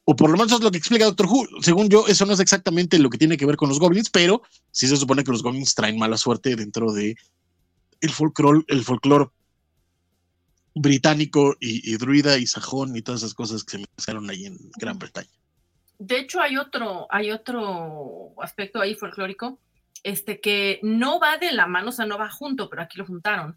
O 0.05 0.17
por 0.17 0.31
lo 0.31 0.37
menos 0.37 0.53
es 0.53 0.61
lo 0.61 0.71
que 0.71 0.79
explica 0.79 1.05
Doctor 1.05 1.27
Who. 1.27 1.47
Según 1.61 1.89
yo, 1.89 2.07
eso 2.09 2.27
no 2.27 2.33
es 2.33 2.41
exactamente 2.41 2.99
lo 2.99 3.09
que 3.09 3.19
tiene 3.19 3.37
que 3.37 3.47
ver 3.47 3.57
con 3.57 3.69
los 3.69 3.79
goblins, 3.79 4.11
pero 4.11 4.43
sí 4.71 4.89
se 4.89 4.97
supone 4.97 5.23
que 5.23 5.31
los 5.31 5.43
goblins 5.43 5.75
traen 5.75 5.99
mala 5.99 6.17
suerte 6.17 6.57
dentro 6.57 6.93
de 6.93 7.17
el 8.01 8.11
folclore, 8.11 8.65
el 8.67 8.85
británico 10.75 11.57
y, 11.61 11.93
y, 11.93 11.97
druida 11.99 12.39
y 12.39 12.47
sajón 12.47 12.97
y 12.97 13.03
todas 13.03 13.23
esas 13.23 13.35
cosas 13.35 13.63
que 13.63 13.79
se 13.79 13.85
mezclaron 13.97 14.29
ahí 14.29 14.47
en 14.47 14.59
Gran 14.77 14.99
Bretaña. 14.99 15.31
De 15.99 16.19
hecho, 16.19 16.41
hay 16.41 16.57
otro, 16.57 17.07
hay 17.11 17.31
otro 17.31 18.33
aspecto 18.43 18.81
ahí 18.81 18.97
folclórico, 18.97 19.61
este 20.03 20.41
que 20.41 20.81
no 20.83 21.21
va 21.21 21.37
de 21.37 21.53
la 21.53 21.69
mano, 21.69 21.91
o 21.91 21.93
sea, 21.93 22.07
no 22.07 22.19
va 22.19 22.29
junto, 22.29 22.69
pero 22.69 22.83
aquí 22.83 22.99
lo 22.99 23.07
juntaron 23.07 23.57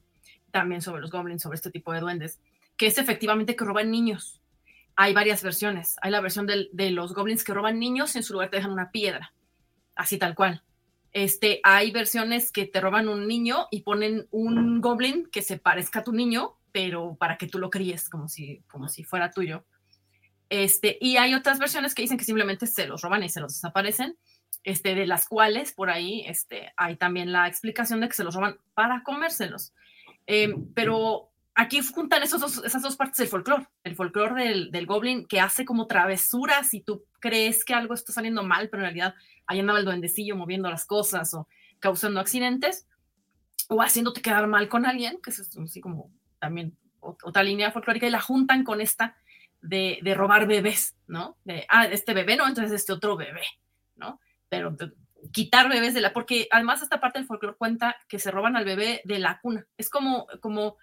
también 0.51 0.81
sobre 0.81 1.01
los 1.01 1.09
goblins, 1.09 1.41
sobre 1.41 1.55
este 1.55 1.71
tipo 1.71 1.91
de 1.91 2.01
duendes, 2.01 2.39
que 2.77 2.85
es 2.85 2.97
efectivamente 2.99 3.55
que 3.55 3.65
roban 3.65 3.89
niños. 3.89 4.41
Hay 4.95 5.13
varias 5.13 5.43
versiones. 5.43 5.95
Hay 6.01 6.11
la 6.11 6.21
versión 6.21 6.47
de, 6.47 6.91
los 6.91 7.13
goblins 7.13 7.43
que 7.43 7.53
roban 7.53 7.79
niños 7.79 8.15
y 8.15 8.19
en 8.19 8.23
su 8.23 8.33
lugar 8.33 8.49
te 8.49 8.57
dejan 8.57 8.71
una 8.71 8.91
piedra, 8.91 9.33
así 9.95 10.17
tal 10.17 10.35
cual. 10.35 10.63
Este, 11.11 11.61
hay 11.63 11.91
versiones 11.91 12.51
que 12.51 12.65
te 12.65 12.81
roban 12.81 13.07
un 13.07 13.27
niño 13.27 13.67
y 13.71 13.81
ponen 13.81 14.27
un 14.31 14.81
goblin 14.81 15.29
que 15.31 15.41
se 15.41 15.57
parezca 15.57 15.99
a 15.99 16.03
tu 16.03 16.11
niño, 16.11 16.57
pero 16.71 17.15
para 17.15 17.37
que 17.37 17.47
tú 17.47 17.57
lo 17.57 17.69
críes 17.69 18.09
como 18.09 18.27
si, 18.27 18.61
como 18.67 18.89
si 18.89 19.03
fuera 19.03 19.31
tuyo. 19.31 19.65
Este, 20.49 20.97
y 21.01 21.17
hay 21.17 21.33
otras 21.33 21.59
versiones 21.59 21.95
que 21.95 22.01
dicen 22.01 22.17
que 22.17 22.25
simplemente 22.25 22.67
se 22.67 22.85
los 22.85 23.01
roban 23.01 23.23
y 23.23 23.29
se 23.29 23.39
los 23.39 23.53
desaparecen, 23.53 24.17
este, 24.63 24.95
de 24.95 25.07
las 25.07 25.27
cuales 25.27 25.73
por 25.73 25.89
ahí 25.89 26.23
este, 26.27 26.73
hay 26.77 26.97
también 26.97 27.31
la 27.31 27.47
explicación 27.47 28.01
de 28.01 28.07
que 28.07 28.13
se 28.13 28.23
los 28.23 28.35
roban 28.35 28.59
para 28.73 29.03
comérselos. 29.03 29.73
Em, 30.27 30.73
pero 30.73 31.31
aquí 31.55 31.81
juntan 31.81 32.21
esos 32.21 32.41
dos, 32.41 32.63
esas 32.63 32.81
dos 32.81 32.95
partes 32.95 33.17
del 33.17 33.27
folclore, 33.27 33.67
el 33.83 33.95
folclore 33.95 34.43
del, 34.43 34.71
del, 34.71 34.85
goblin 34.85 35.25
que 35.25 35.39
hace 35.39 35.65
como 35.65 35.87
travesuras 35.87 36.73
y 36.73 36.81
tú 36.81 37.05
crees 37.19 37.63
que 37.63 37.73
algo 37.73 37.93
está 37.93 38.11
saliendo 38.11 38.43
mal, 38.43 38.69
pero 38.69 38.83
en 38.83 38.87
realidad 38.87 39.15
ahí 39.47 39.59
andaba 39.59 39.79
el 39.79 39.85
duendecillo 39.85 40.35
moviendo 40.35 40.69
las 40.69 40.85
cosas 40.85 41.33
o 41.33 41.47
causando 41.79 42.19
accidentes 42.19 42.87
o 43.69 43.81
haciéndote 43.81 44.21
quedar 44.21 44.47
mal 44.47 44.67
con 44.67 44.85
alguien, 44.85 45.19
que 45.23 45.31
es 45.31 45.39
así 45.57 45.81
como 45.81 46.11
también 46.39 46.77
otra 46.99 47.43
línea 47.43 47.71
folclórica, 47.71 48.07
y 48.07 48.11
la 48.11 48.21
juntan 48.21 48.63
con 48.63 48.81
esta 48.81 49.15
de, 49.61 49.99
robar 50.15 50.47
bebés, 50.47 50.95
¿no? 51.07 51.37
De, 51.43 51.65
ah, 51.69 51.85
este 51.85 52.13
bebé 52.13 52.35
no, 52.35 52.47
entonces 52.47 52.71
este 52.73 52.93
otro 52.93 53.15
bebé, 53.15 53.45
¿no? 53.95 54.19
Pero 54.49 54.75
quitar 55.31 55.69
bebés 55.69 55.93
de 55.93 56.01
la, 56.01 56.13
porque 56.13 56.47
además 56.51 56.81
esta 56.81 56.99
parte 56.99 57.19
del 57.19 57.27
folclore 57.27 57.57
cuenta 57.57 57.95
que 58.07 58.19
se 58.19 58.29
roban 58.31 58.55
al 58.55 58.65
bebé 58.65 59.01
de 59.05 59.19
la 59.19 59.39
cuna. 59.41 59.65
Es 59.77 59.89
como, 59.89 60.27
como 60.41 60.77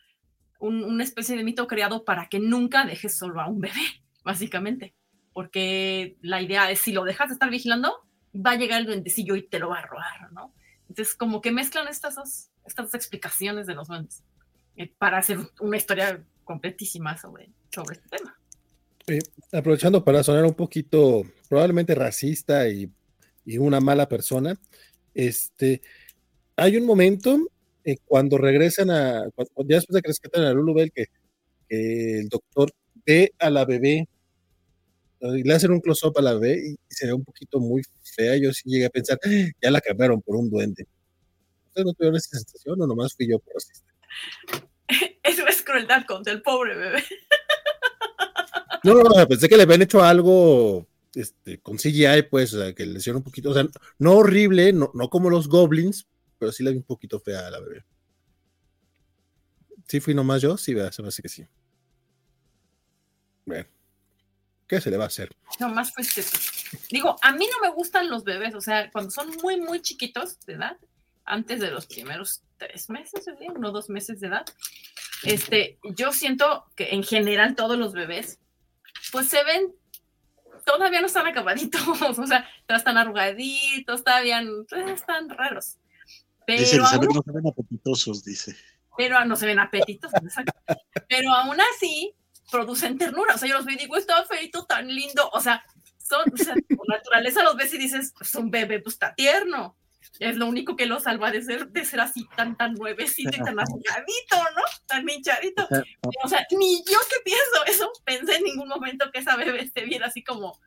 una 0.62 1.02
especie 1.02 1.36
de 1.36 1.44
mito 1.44 1.66
creado 1.66 2.04
para 2.04 2.28
que 2.28 2.38
nunca 2.38 2.84
dejes 2.86 3.16
solo 3.16 3.40
a 3.40 3.48
un 3.48 3.60
bebé, 3.60 3.80
básicamente. 4.24 4.94
Porque 5.32 6.16
la 6.20 6.42
idea 6.42 6.70
es, 6.70 6.80
si 6.80 6.92
lo 6.92 7.04
dejas 7.04 7.28
de 7.28 7.34
estar 7.34 7.50
vigilando, 7.50 8.06
va 8.34 8.52
a 8.52 8.56
llegar 8.56 8.80
el 8.80 8.86
duendecillo 8.86 9.34
y 9.36 9.42
te 9.48 9.58
lo 9.58 9.70
va 9.70 9.78
a 9.78 9.86
robar, 9.86 10.32
¿no? 10.32 10.54
Entonces, 10.88 11.14
como 11.14 11.40
que 11.40 11.52
mezclan 11.52 11.88
estas 11.88 12.16
dos, 12.16 12.50
estas 12.66 12.86
dos 12.86 12.94
explicaciones 12.94 13.66
de 13.66 13.74
los 13.74 13.88
duendes 13.88 14.22
eh, 14.76 14.92
para 14.98 15.18
hacer 15.18 15.38
una 15.60 15.76
historia 15.76 16.22
completísima 16.44 17.16
sobre, 17.16 17.50
sobre 17.70 17.96
este 17.96 18.08
tema. 18.08 18.36
Aprovechando 19.52 20.04
para 20.04 20.22
sonar 20.22 20.44
un 20.44 20.54
poquito 20.54 21.22
probablemente 21.48 21.94
racista 21.94 22.68
y, 22.68 22.90
una 23.58 23.80
mala 23.80 24.08
persona, 24.08 24.56
este, 25.14 25.82
hay 26.54 26.76
un 26.76 26.86
momento 26.86 27.36
eh, 27.84 27.96
cuando 28.04 28.38
regresan 28.38 28.90
a, 28.90 29.24
ya 29.24 29.76
después 29.76 29.94
de 29.94 30.02
que 30.02 30.08
rescatan 30.08 30.44
a 30.44 30.52
Lulubel, 30.52 30.92
que, 30.92 31.06
que 31.68 32.20
el 32.20 32.28
doctor 32.28 32.70
ve 33.04 33.32
a 33.38 33.50
la 33.50 33.64
bebé 33.64 34.08
y 35.20 35.42
le 35.44 35.54
hacen 35.54 35.70
un 35.70 35.80
close-up 35.80 36.18
a 36.18 36.22
la 36.22 36.34
bebé 36.34 36.60
y, 36.70 36.76
se 36.88 37.06
ve 37.06 37.12
un 37.12 37.24
poquito 37.24 37.60
muy 37.60 37.82
fea. 38.02 38.36
Yo 38.36 38.52
sí 38.52 38.62
llegué 38.66 38.86
a 38.86 38.90
pensar, 38.90 39.18
ah, 39.24 39.28
ya 39.62 39.70
la 39.70 39.80
cambiaron 39.80 40.20
por 40.20 40.36
un 40.36 40.50
duende. 40.50 40.86
¿Ustedes 41.68 41.86
no 41.86 41.92
tuvieron 41.92 42.16
esa 42.16 42.36
sensación 42.36 42.82
o 42.82 42.86
nomás 42.86 43.14
fui 43.14 43.28
yo 43.28 43.38
por 43.38 43.54
racista? 43.54 43.92
Eso 45.22 45.46
es 45.46 45.62
crueldad 45.62 46.04
contra 46.06 46.32
el 46.32 46.42
pobre 46.42 46.76
bebé. 46.76 47.02
No, 48.84 48.94
no, 48.94 49.28
pensé 49.28 49.48
que 49.48 49.56
le 49.56 49.62
habían 49.62 49.82
hecho 49.82 50.02
algo 50.02 50.88
este, 51.14 51.60
con 51.60 51.76
CGI, 51.76 52.22
pues, 52.28 52.52
o 52.52 52.60
sea, 52.60 52.72
que 52.72 52.84
le 52.84 52.98
hicieron 52.98 53.18
un 53.18 53.22
poquito, 53.22 53.50
o 53.50 53.54
sea, 53.54 53.64
no 54.00 54.16
horrible, 54.16 54.72
no, 54.72 54.90
no 54.92 55.08
como 55.08 55.30
los 55.30 55.46
goblins, 55.46 56.08
pero 56.42 56.50
sí 56.50 56.64
le 56.64 56.72
vi 56.72 56.78
un 56.78 56.82
poquito 56.82 57.20
fea 57.20 57.46
a 57.46 57.50
la 57.52 57.60
bebé. 57.60 57.84
Sí 59.86 60.00
fui 60.00 60.12
nomás 60.12 60.42
yo, 60.42 60.56
sí, 60.56 60.74
se 60.90 61.02
me 61.02 61.06
hace 61.06 61.22
que 61.22 61.28
sí. 61.28 61.46
Bueno. 63.46 63.64
¿qué 64.66 64.80
se 64.80 64.90
le 64.90 64.96
va 64.96 65.04
a 65.04 65.06
hacer? 65.06 65.30
Nomás 65.60 65.94
fue 65.94 66.02
este. 66.02 66.24
Digo, 66.90 67.16
a 67.22 67.30
mí 67.30 67.46
no 67.48 67.68
me 67.68 67.72
gustan 67.72 68.10
los 68.10 68.24
bebés, 68.24 68.56
o 68.56 68.60
sea, 68.60 68.90
cuando 68.90 69.12
son 69.12 69.30
muy, 69.40 69.60
muy 69.60 69.80
chiquitos 69.82 70.40
de 70.40 70.54
edad, 70.54 70.76
antes 71.24 71.60
de 71.60 71.70
los 71.70 71.86
primeros 71.86 72.42
tres 72.56 72.90
meses, 72.90 73.24
uno 73.54 73.68
o 73.68 73.70
dos 73.70 73.88
meses 73.88 74.18
de 74.18 74.26
edad, 74.26 74.46
este, 75.22 75.78
yo 75.94 76.12
siento 76.12 76.66
que 76.74 76.88
en 76.90 77.04
general 77.04 77.54
todos 77.54 77.78
los 77.78 77.92
bebés, 77.92 78.40
pues 79.12 79.28
se 79.28 79.44
ven, 79.44 79.72
todavía 80.64 81.00
no 81.02 81.06
están 81.06 81.28
acabaditos, 81.28 81.82
o 82.18 82.26
sea, 82.26 82.48
están 82.66 82.98
arrugaditos, 82.98 84.02
todavía 84.02 84.42
pues, 84.68 84.90
están 84.90 85.28
raros. 85.28 85.76
Pero 86.46 86.60
dice 86.60 86.76
Elizabeth, 86.76 87.08
aún, 87.08 87.16
no 87.16 87.22
se 87.22 87.32
ven 87.32 87.46
apetitosos, 87.46 88.24
dice. 88.24 88.56
Pero 88.96 89.16
ah, 89.16 89.24
no 89.24 89.36
se 89.36 89.46
ven 89.46 89.58
apetitosos, 89.58 90.20
pero 91.08 91.32
aún 91.32 91.56
así 91.74 92.14
producen 92.50 92.98
ternura, 92.98 93.34
o 93.34 93.38
sea, 93.38 93.48
yo 93.48 93.56
los 93.56 93.64
veo 93.64 93.74
y 93.74 93.78
digo, 93.78 93.96
está 93.96 94.24
feito, 94.24 94.64
tan 94.66 94.86
lindo, 94.86 95.28
o 95.32 95.40
sea, 95.40 95.64
son, 95.98 96.22
o 96.32 96.36
sea, 96.36 96.54
por 96.76 96.88
naturaleza 96.88 97.42
los 97.42 97.56
ves 97.56 97.72
y 97.72 97.78
dices, 97.78 98.12
pues 98.16 98.34
un 98.34 98.50
bebé, 98.50 98.80
pues 98.80 98.96
está 98.96 99.14
tierno, 99.14 99.76
es 100.18 100.36
lo 100.36 100.46
único 100.46 100.76
que 100.76 100.86
lo 100.86 101.00
salva 101.00 101.30
de 101.30 101.42
ser, 101.42 101.68
de 101.68 101.84
ser 101.84 102.00
así 102.00 102.28
tan, 102.36 102.56
tan 102.56 102.74
nuevecito 102.74 103.30
y 103.32 103.42
tan 103.42 103.58
arrugadito, 103.58 104.36
¿no? 104.36 104.62
Tan 104.86 105.08
hinchadito. 105.08 105.66
O 106.22 106.28
sea, 106.28 106.46
ni 106.50 106.78
yo 106.78 106.98
que 107.08 107.22
pienso 107.24 107.64
eso, 107.66 107.92
pensé 108.04 108.36
en 108.36 108.44
ningún 108.44 108.68
momento 108.68 109.10
que 109.12 109.20
esa 109.20 109.36
bebé 109.36 109.70
se 109.72 109.84
viera 109.84 110.06
así 110.06 110.22
como, 110.22 110.58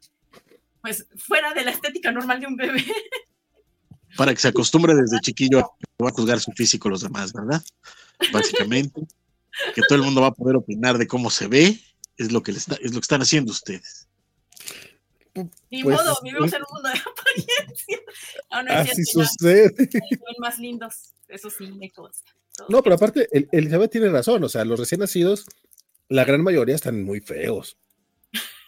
pues, 0.81 1.07
fuera 1.17 1.53
de 1.53 1.63
la 1.63 1.71
estética 1.71 2.11
normal 2.11 2.39
de 2.39 2.47
un 2.47 2.55
bebé. 2.55 2.83
Para 4.17 4.33
que 4.33 4.39
se 4.39 4.47
acostumbre 4.47 4.95
desde 4.95 5.19
chiquillo 5.19 5.59
a, 5.59 6.07
a 6.07 6.11
juzgar 6.11 6.39
su 6.39 6.51
físico 6.51 6.89
los 6.89 7.01
demás, 7.01 7.33
¿verdad? 7.33 7.63
Básicamente, 8.31 9.01
que 9.73 9.81
todo 9.87 9.97
el 9.97 10.05
mundo 10.05 10.21
va 10.21 10.27
a 10.27 10.33
poder 10.33 10.55
opinar 10.55 10.97
de 10.97 11.07
cómo 11.07 11.29
se 11.29 11.47
ve, 11.47 11.79
es 12.17 12.31
lo 12.31 12.41
que, 12.43 12.51
le 12.51 12.57
está, 12.57 12.75
es 12.75 12.93
lo 12.93 12.99
que 12.99 13.05
están 13.05 13.21
haciendo 13.21 13.51
ustedes. 13.51 14.07
Ni 15.69 15.83
pues, 15.83 15.97
modo, 15.97 16.17
vivimos 16.23 16.53
en 16.53 16.61
un 16.61 16.67
mundo 16.73 16.89
de 16.89 16.99
apariencia. 16.99 17.99
No, 18.51 18.63
no 18.63 18.71
así 18.73 19.03
sucede. 19.03 19.73
Son 19.75 20.35
más 20.39 20.59
lindos, 20.59 21.13
eso 21.27 21.49
sí, 21.49 21.67
me 21.73 21.91
consta. 21.91 22.31
No, 22.69 22.81
pero 22.81 22.95
aparte, 22.95 23.27
el, 23.31 23.49
Elizabeth 23.51 23.91
tiene 23.91 24.09
razón, 24.09 24.43
o 24.43 24.49
sea, 24.49 24.63
los 24.63 24.79
recién 24.79 24.99
nacidos, 24.99 25.45
la 26.07 26.23
gran 26.23 26.41
mayoría 26.41 26.75
están 26.75 27.03
muy 27.03 27.19
feos. 27.19 27.77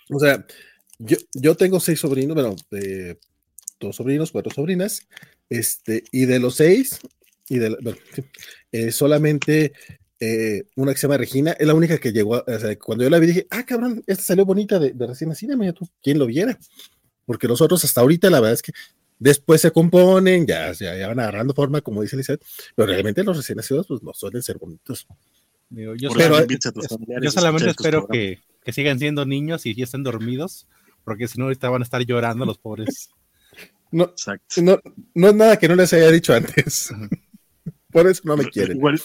O 0.09 0.19
sea, 0.19 0.45
yo, 0.99 1.17
yo 1.33 1.55
tengo 1.55 1.79
seis 1.79 1.99
sobrinos, 1.99 2.35
bueno, 2.35 2.55
eh, 2.71 3.17
dos 3.79 3.95
sobrinos, 3.95 4.31
cuatro 4.31 4.51
sobrinas, 4.53 5.07
este, 5.49 6.03
y 6.11 6.25
de 6.25 6.39
los 6.39 6.55
seis, 6.55 6.99
y 7.49 7.59
de, 7.59 7.69
bueno, 7.81 7.97
eh, 8.71 8.91
solamente 8.91 9.73
eh, 10.19 10.63
una 10.75 10.93
que 10.93 10.99
se 10.99 11.07
llama 11.07 11.17
Regina, 11.17 11.51
es 11.51 11.67
la 11.67 11.75
única 11.75 11.97
que 11.99 12.11
llegó, 12.11 12.43
o 12.45 12.59
sea, 12.59 12.77
cuando 12.79 13.03
yo 13.03 13.09
la 13.09 13.19
vi 13.19 13.27
dije, 13.27 13.47
ah, 13.51 13.63
cabrón, 13.65 14.03
esta 14.07 14.23
salió 14.23 14.45
bonita 14.45 14.79
de, 14.79 14.93
recién 14.97 15.29
nacida, 15.29 15.55
mira 15.55 15.73
tú, 15.73 15.87
¿quién 16.01 16.17
lo 16.17 16.25
viera? 16.25 16.57
Porque 17.25 17.47
nosotros 17.47 17.83
hasta 17.83 18.01
ahorita 18.01 18.29
la 18.29 18.39
verdad 18.39 18.53
es 18.53 18.61
que 18.61 18.71
después 19.19 19.61
se 19.61 19.71
componen, 19.71 20.47
ya, 20.47 20.71
ya, 20.73 21.07
van 21.07 21.19
agarrando 21.19 21.53
forma, 21.53 21.81
como 21.81 22.01
dice 22.01 22.17
Lizeth, 22.17 22.43
pero 22.75 22.87
realmente 22.87 23.23
los 23.23 23.37
recién 23.37 23.57
nacidos 23.57 23.85
pues 23.87 24.01
no 24.01 24.13
suelen 24.13 24.41
ser 24.41 24.57
bonitos. 24.57 25.07
yo, 25.69 25.95
yo, 25.95 26.09
solamente 26.09 27.69
espero 27.69 28.07
que, 28.07 28.41
que, 28.63 28.73
sigan 28.73 28.97
siendo 28.97 29.25
niños 29.25 29.65
y 29.65 29.75
ya 29.75 29.83
estén 29.83 30.03
dormidos, 30.03 30.67
porque 31.03 31.27
si 31.27 31.37
no 31.37 31.45
ahorita 31.45 31.69
van 31.69 31.83
a 31.83 31.85
estar 31.85 32.03
llorando 32.03 32.45
los 32.45 32.57
pobres. 32.57 33.09
No, 33.91 34.13
no, 34.61 34.79
no 35.13 35.27
es 35.29 35.35
nada 35.35 35.57
que 35.57 35.67
no 35.67 35.75
les 35.75 35.93
haya 35.93 36.11
dicho 36.11 36.33
antes. 36.33 36.93
Por 37.91 38.07
eso 38.07 38.21
no 38.25 38.37
me 38.37 38.45
quieren. 38.49 38.77
Igual, 38.77 39.01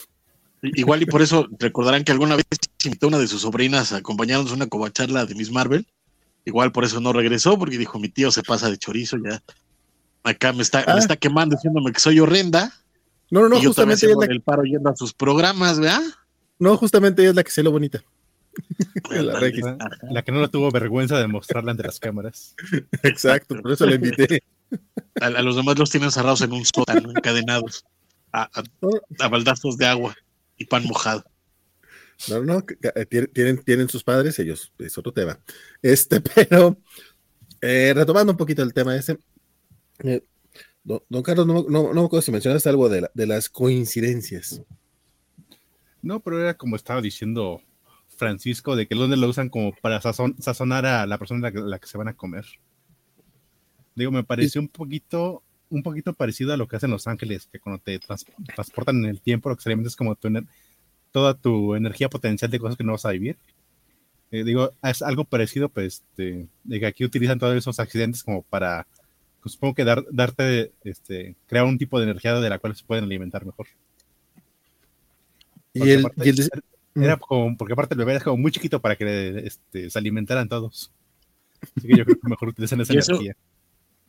Igual 0.63 1.03
y 1.03 1.07
por 1.07 1.23
eso 1.23 1.49
recordarán 1.59 2.05
que 2.05 2.13
alguna 2.13 2.37
vez 2.37 2.47
invitó 2.85 3.07
a 3.07 3.09
una 3.09 3.19
de 3.19 3.27
sus 3.27 3.43
sobrinas 3.43 3.93
a 3.93 3.97
acompañarnos 3.97 4.53
a 4.53 4.55
una 4.55 4.69
covacharla 4.69 5.27
de 5.27 5.35
Miss 5.35 5.51
Marvel. 5.51 5.87
Igual 6.45 6.71
por 6.71 6.85
eso 6.85 7.01
no 7.01 7.13
regresó, 7.13 7.59
porque 7.59 7.79
dijo, 7.79 7.99
mi 7.99 8.09
tío 8.09 8.31
se 8.31 8.45
pasa 8.45 8.71
de 8.71 8.79
chorizo 8.79 9.17
ya. 9.17 9.43
Acá 10.23 10.53
me 10.53 10.63
está, 10.63 10.85
me 10.87 10.93
ah. 10.93 10.99
está 10.99 11.17
quemando 11.17 11.57
diciéndome 11.57 11.91
que 11.91 11.99
soy 11.99 12.21
horrenda. 12.21 12.73
No, 13.31 13.41
no, 13.41 13.49
no, 13.49 13.59
y 13.59 13.65
justamente 13.65 14.07
yo 14.07 14.21
el 14.23 14.41
paro 14.41 14.63
yendo 14.63 14.89
a 14.89 14.95
sus 14.95 15.13
programas, 15.13 15.81
¿verdad? 15.81 16.03
No, 16.61 16.77
justamente 16.77 17.23
ella 17.23 17.31
es 17.31 17.37
la 17.37 17.43
que 17.43 17.51
se 17.51 17.63
lo 17.65 17.73
bonita. 17.73 18.05
la, 19.11 20.23
que 20.23 20.31
no 20.31 20.49
tuvo 20.49 20.71
vergüenza 20.71 21.19
de 21.19 21.27
mostrarla 21.27 21.73
ante 21.73 21.83
las 21.83 21.99
cámaras. 21.99 22.55
Exacto, 23.03 23.57
por 23.61 23.73
eso 23.73 23.85
la 23.87 23.97
invité. 23.97 24.45
A, 25.21 25.31
los 25.43 25.57
demás 25.57 25.79
los 25.79 25.91
tienen 25.91 26.11
cerrados 26.11 26.41
en 26.41 26.53
un 26.53 26.65
sótano, 26.65 27.11
encadenados 27.11 27.85
a, 28.33 28.51
a 29.21 29.29
baldazos 29.29 29.77
de 29.77 29.87
agua 29.87 30.15
y 30.57 30.65
pan 30.65 30.85
mojado. 30.85 31.25
No, 32.29 32.43
no, 32.43 32.65
eh, 32.95 33.27
tienen, 33.33 33.63
tienen 33.65 33.89
sus 33.89 34.05
padres, 34.05 34.39
ellos, 34.39 34.73
es 34.79 34.97
otro 34.97 35.13
tema. 35.13 35.39
Este, 35.81 36.21
pero 36.35 36.79
eh, 37.61 37.93
retomando 37.95 38.33
un 38.33 38.37
poquito 38.37 38.63
el 38.63 38.73
tema 38.73 38.97
ese, 38.97 39.19
eh, 40.05 40.23
don, 40.85 41.23
Carlos, 41.23 41.47
no, 41.47 41.67
no, 41.69 41.93
no 41.93 42.01
me 42.01 42.07
acuerdo 42.07 42.23
si 42.23 42.33
mencionaste 42.33 42.69
algo 42.69 42.89
de, 42.89 43.09
de 43.13 43.27
las 43.27 43.49
coincidencias. 43.49 44.63
No, 46.01 46.21
pero 46.21 46.41
era 46.41 46.55
como 46.55 46.77
estaba 46.77 47.01
diciendo 47.01 47.63
Francisco, 48.17 48.77
de 48.77 48.87
que 48.87 48.95
donde 48.95 49.17
lo 49.17 49.29
usan 49.29 49.49
como 49.49 49.73
para 49.81 50.01
sazonar 50.01 50.87
a 50.87 51.07
la 51.07 51.19
persona 51.19 51.51
la, 51.51 51.61
la, 51.61 51.79
que 51.79 51.87
se 51.87 51.99
van 51.99 52.09
a 52.09 52.17
comer. 52.17 52.45
Digo, 53.95 54.11
me 54.11 54.25
pareció 54.25 54.61
un 54.61 54.69
poquito 54.69 55.43
un 55.73 55.83
poquito 55.83 56.13
parecido 56.13 56.53
a 56.53 56.57
lo 56.57 56.69
que 56.69 56.77
hacen 56.77 56.91
Los 56.91 57.07
Ángeles, 57.07 57.49
que 57.51 57.59
cuando 57.59 57.83
te 57.83 57.99
transportan 57.99 58.99
en 58.99 59.07
el 59.07 59.21
tiempo, 59.21 59.49
lo 59.49 59.57
que 59.57 59.63
se 59.63 59.73
es 59.73 59.97
como 59.97 60.15
tener 60.17 60.45
toda 61.11 61.35
tu 61.35 61.75
energía 61.75 62.09
potencial 62.09 62.51
de 62.51 62.59
cosas 62.59 62.77
que 62.77 62.85
no 62.85 62.93
vas 62.93 63.07
a 63.07 63.11
vivir. 63.11 63.37
Eh, 64.31 64.45
digo, 64.45 64.73
es 64.83 65.03
algo 65.03 65.25
parecido, 65.25 65.69
pues, 65.69 66.03
este, 66.11 66.49
de 66.65 66.81
que 66.81 66.87
aquí 66.87 67.05
utilizan 67.05 67.39
todos 67.39 67.57
esos 67.57 67.79
accidentes 67.81 68.23
como 68.23 68.43
para, 68.43 68.87
pues, 69.43 69.55
supongo 69.55 69.75
que 69.75 69.85
dar, 69.85 70.05
darte, 70.11 70.73
este, 70.85 71.37
crear 71.47 71.65
un 71.65 71.79
tipo 71.79 71.99
de 71.99 72.05
energía 72.05 72.35
de 72.35 72.51
la 72.51 72.59
cual 72.59 72.77
se 72.77 72.85
pueden 72.85 73.05
alimentar 73.05 73.45
mejor. 73.45 73.67
y 75.75 75.91
el, 75.91 76.07
era, 76.95 77.17
como, 77.17 77.57
porque 77.57 77.73
aparte 77.73 77.95
el 77.95 77.99
bebé 77.99 78.17
es 78.17 78.23
como 78.23 78.37
muy 78.37 78.53
chiquito 78.53 78.81
para 78.81 78.97
que 78.97 79.47
este, 79.47 79.89
se 79.89 79.99
alimentaran 79.99 80.49
todos. 80.49 80.93
Así 81.77 81.89
que 81.89 81.97
yo 81.97 82.05
creo 82.05 82.19
que 82.21 82.29
mejor 82.29 82.49
utilizan 82.49 82.81
esa 82.81 82.93
energía. 82.93 83.35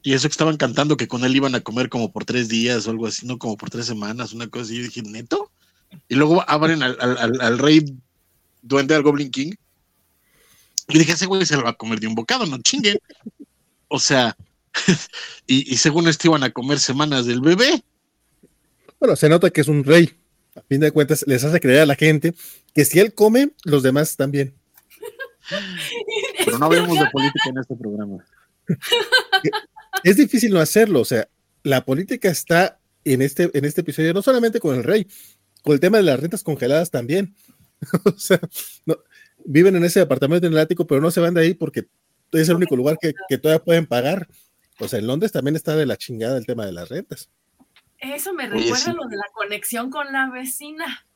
Y 0.04 0.14
eso 0.14 0.28
que 0.28 0.34
estaban 0.34 0.58
cantando 0.58 0.98
que 0.98 1.08
con 1.08 1.24
él 1.24 1.36
iban 1.36 1.56
a 1.56 1.62
comer 1.62 1.88
como 1.88 2.12
por 2.12 2.26
tres 2.26 2.50
días 2.50 2.86
o 2.86 2.92
algo 2.92 3.08
así, 3.08 3.26
no 3.26 3.38
como 3.40 3.56
por 3.56 3.70
tres 3.70 3.86
semanas, 3.86 4.34
una 4.34 4.48
cosa 4.48 4.66
así. 4.66 4.78
Yo 4.78 4.84
dije, 4.84 5.02
¿neto? 5.02 5.50
Y 6.10 6.16
luego 6.16 6.44
abren 6.48 6.84
al, 6.84 6.98
al, 7.00 7.42
al, 7.42 7.58
rey 7.58 7.86
duende, 8.62 8.96
al 8.96 9.04
Goblin 9.04 9.32
King. 9.32 9.54
Y 10.90 11.00
dije, 11.00 11.14
ese 11.14 11.26
güey 11.26 11.46
se 11.46 11.56
lo 11.56 11.64
va 11.64 11.70
a 11.70 11.78
comer 11.78 12.02
de 12.02 12.08
un 12.08 12.16
bocado, 12.16 12.46
no 12.46 12.62
chinguen. 12.62 13.00
O 13.88 13.98
sea, 13.98 14.36
y, 15.48 15.78
según 15.78 16.08
esto 16.08 16.28
iban 16.28 16.44
a 16.44 16.52
comer 16.52 16.80
semanas 16.80 17.26
del 17.26 17.40
bebé. 17.40 17.84
Bueno, 19.00 19.16
se 19.16 19.30
nota 19.30 19.50
que 19.50 19.62
es 19.62 19.68
un 19.70 19.86
rey. 19.86 20.14
A 20.56 20.62
fin 20.62 20.82
de 20.82 20.92
cuentas, 20.92 21.24
les 21.26 21.44
hace 21.44 21.60
creer 21.60 21.82
a 21.82 21.86
la 21.86 21.96
gente 21.96 22.34
que 22.74 22.86
si 22.86 23.00
él 23.00 23.14
come, 23.14 23.52
los 23.64 23.84
demás 23.84 24.18
también. 24.18 24.54
Pero 26.46 26.60
no 26.60 26.66
hablemos 26.66 27.00
de 27.00 27.06
política 27.10 27.50
en 27.50 27.58
este 27.58 27.76
programa. 27.76 28.26
es 30.04 30.18
difícil 30.18 30.54
no 30.54 30.60
hacerlo, 30.60 31.02
o 31.02 31.06
sea, 31.06 31.28
la 31.64 31.86
política 31.86 32.30
está 32.30 32.80
en 33.06 33.22
este, 33.22 33.50
en 33.54 33.66
este 33.66 33.82
episodio, 33.82 34.14
no 34.14 34.22
solamente 34.22 34.60
con 34.60 34.76
el 34.76 34.84
rey, 34.84 35.08
con 35.62 35.74
el 35.74 35.80
tema 35.80 35.98
de 35.98 36.04
las 36.04 36.20
rentas 36.20 36.44
congeladas 36.44 36.92
también. 36.92 37.36
o 38.06 38.18
sea, 38.18 38.40
viven 39.46 39.76
en 39.76 39.84
ese 39.84 40.00
departamento 40.00 40.48
en 40.48 40.54
el 40.54 40.60
ático, 40.60 40.88
pero 40.88 41.02
no 41.02 41.12
se 41.12 41.20
van 41.20 41.34
de 41.34 41.42
ahí 41.42 41.54
porque 41.54 41.88
es 42.32 42.50
el 42.50 42.56
único 42.56 42.76
lugar 42.76 42.98
que, 43.00 43.14
que 43.30 43.38
todavía 43.38 43.64
pueden 43.64 43.86
pagar. 43.86 44.28
O 44.80 44.88
sea, 44.88 45.00
en 45.00 45.08
Londres 45.08 45.32
también 45.32 45.56
está 45.56 45.76
de 45.76 45.86
la 45.86 45.98
chingada 45.98 46.38
el 46.38 46.46
tema 46.46 46.66
de 46.66 46.72
las 46.72 46.90
rentas. 46.90 47.30
Eso 48.00 48.34
me 48.34 48.48
recuerda 48.48 48.94
lo 48.94 49.08
de 49.08 49.16
la 49.16 49.28
conexión 49.34 49.90
con 49.90 50.12
la 50.12 50.30
vecina. 50.30 51.08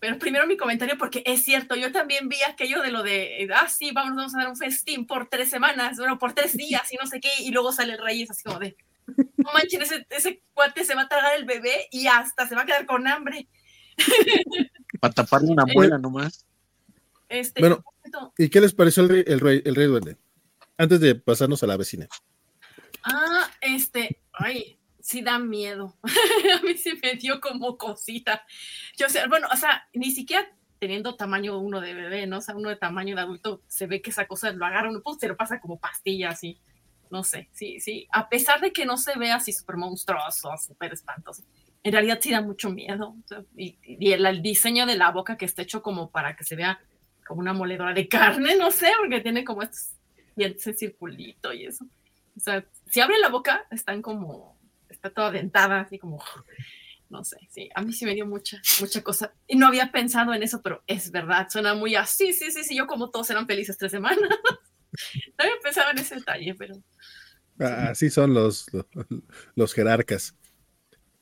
Pero 0.00 0.18
primero 0.18 0.46
mi 0.46 0.56
comentario, 0.56 0.96
porque 0.96 1.22
es 1.26 1.44
cierto, 1.44 1.76
yo 1.76 1.92
también 1.92 2.28
vi 2.28 2.38
aquello 2.42 2.80
de 2.80 2.90
lo 2.90 3.02
de, 3.02 3.48
ah, 3.54 3.68
sí, 3.68 3.90
vamos, 3.92 4.16
vamos 4.16 4.34
a 4.34 4.38
dar 4.38 4.48
un 4.48 4.56
festín 4.56 5.06
por 5.06 5.28
tres 5.28 5.50
semanas, 5.50 5.98
bueno, 5.98 6.18
por 6.18 6.32
tres 6.32 6.56
días 6.56 6.90
y 6.90 6.96
no 6.96 7.06
sé 7.06 7.20
qué, 7.20 7.30
y 7.40 7.50
luego 7.50 7.70
sale 7.70 7.92
el 7.92 8.02
rey 8.02 8.20
y 8.20 8.22
es 8.22 8.30
así 8.30 8.42
como 8.42 8.58
de, 8.58 8.76
no 9.36 9.52
manchen, 9.52 9.82
ese, 9.82 10.06
ese 10.08 10.42
cuate 10.54 10.84
se 10.84 10.94
va 10.94 11.02
a 11.02 11.08
tragar 11.08 11.36
el 11.36 11.44
bebé 11.44 11.86
y 11.90 12.06
hasta 12.06 12.48
se 12.48 12.54
va 12.54 12.62
a 12.62 12.66
quedar 12.66 12.86
con 12.86 13.06
hambre. 13.06 13.46
Para 15.00 15.12
taparle 15.12 15.50
una 15.50 15.66
muela 15.66 15.98
nomás. 15.98 16.46
Este, 17.28 17.60
bueno, 17.60 17.84
¿y 18.38 18.48
qué 18.48 18.60
les 18.60 18.72
pareció 18.72 19.02
el 19.02 19.08
rey, 19.10 19.24
el 19.26 19.40
rey, 19.40 19.62
el 19.64 19.74
rey 19.74 19.86
duende? 19.86 20.16
Antes 20.78 21.00
de 21.00 21.14
pasarnos 21.14 21.62
a 21.62 21.66
la 21.66 21.76
vecina. 21.76 22.08
Ah, 23.04 23.50
este, 23.60 24.22
ay, 24.32 24.79
sí 25.10 25.22
da 25.22 25.40
miedo. 25.40 25.96
a 26.58 26.62
mí 26.62 26.76
sí 26.76 26.92
me 27.02 27.14
dio 27.14 27.40
como 27.40 27.76
cosita. 27.76 28.44
Yo 28.96 29.08
sé, 29.08 29.26
bueno, 29.26 29.48
o 29.52 29.56
sea, 29.56 29.88
ni 29.92 30.12
siquiera 30.12 30.48
teniendo 30.78 31.16
tamaño 31.16 31.58
uno 31.58 31.80
de 31.80 31.94
bebé, 31.94 32.26
¿no? 32.26 32.38
O 32.38 32.40
sea, 32.40 32.54
uno 32.54 32.68
de 32.68 32.76
tamaño 32.76 33.16
de 33.16 33.22
adulto, 33.22 33.60
se 33.66 33.86
ve 33.86 34.00
que 34.00 34.10
esa 34.10 34.26
cosa 34.26 34.52
lo 34.52 34.64
agarra 34.64 34.88
uno, 34.88 35.02
pues 35.02 35.18
se 35.18 35.28
lo 35.28 35.36
pasa 35.36 35.60
como 35.60 35.78
pastilla, 35.78 36.30
así. 36.30 36.58
No 37.10 37.24
sé, 37.24 37.48
sí, 37.52 37.80
sí. 37.80 38.06
A 38.12 38.28
pesar 38.28 38.60
de 38.60 38.72
que 38.72 38.86
no 38.86 38.96
se 38.96 39.18
ve 39.18 39.32
así 39.32 39.52
súper 39.52 39.76
monstruoso, 39.76 40.52
súper 40.56 40.92
espantoso, 40.92 41.42
en 41.82 41.92
realidad 41.92 42.20
sí 42.22 42.30
da 42.30 42.40
mucho 42.40 42.70
miedo. 42.70 43.16
y, 43.56 43.76
el, 44.12 44.42
diseño 44.42 44.86
de 44.86 44.96
la 44.96 45.10
boca 45.10 45.36
que 45.36 45.44
está 45.44 45.62
hecho 45.62 45.82
como 45.82 46.10
para 46.10 46.36
que 46.36 46.44
se 46.44 46.54
vea 46.54 46.80
como 47.26 47.40
una 47.40 47.52
moledora 47.52 47.92
de 47.92 48.06
carne, 48.08 48.56
no 48.56 48.70
sé, 48.70 48.92
porque 48.96 49.20
tiene 49.20 49.44
como 49.44 49.62
este, 49.62 49.96
ese 50.36 50.72
circulito 50.72 51.52
y 51.52 51.66
eso. 51.66 51.84
O 52.36 52.40
sea, 52.40 52.64
si 52.86 53.00
abre 53.00 53.18
la 53.18 53.28
boca, 53.28 53.66
están 53.72 54.02
como, 54.02 54.59
está 55.00 55.10
toda 55.10 55.30
dentada, 55.30 55.80
así 55.80 55.98
como, 55.98 56.22
no 57.08 57.24
sé, 57.24 57.38
sí, 57.48 57.70
a 57.74 57.80
mí 57.80 57.92
sí 57.92 58.04
me 58.04 58.14
dio 58.14 58.26
mucha, 58.26 58.60
mucha 58.80 59.02
cosa. 59.02 59.32
Y 59.46 59.56
no 59.56 59.66
había 59.66 59.90
pensado 59.90 60.34
en 60.34 60.42
eso, 60.42 60.60
pero 60.62 60.82
es 60.86 61.10
verdad, 61.10 61.48
suena 61.48 61.74
muy 61.74 61.94
así, 61.94 62.32
sí, 62.34 62.50
sí, 62.50 62.62
sí, 62.62 62.76
yo 62.76 62.86
como 62.86 63.10
todos 63.10 63.30
eran 63.30 63.46
felices 63.46 63.78
tres 63.78 63.92
semanas. 63.92 64.18
no 64.28 65.44
había 65.44 65.54
pensado 65.62 65.90
en 65.90 65.98
ese 65.98 66.16
detalle, 66.16 66.54
pero... 66.54 66.74
Así 67.58 68.08
son 68.08 68.32
los, 68.32 68.66
los, 69.54 69.74
jerarcas. 69.74 70.34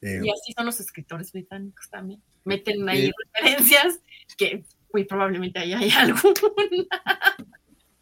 Eh, 0.00 0.20
y 0.22 0.30
así 0.30 0.52
son 0.56 0.66
los 0.66 0.78
escritores 0.78 1.32
británicos 1.32 1.90
también. 1.90 2.22
Meten 2.44 2.88
ahí 2.88 3.10
referencias 3.34 3.98
que 4.36 4.64
muy 4.92 5.04
probablemente 5.04 5.58
ahí 5.58 5.72
hay 5.72 5.90
alguna. 5.96 6.32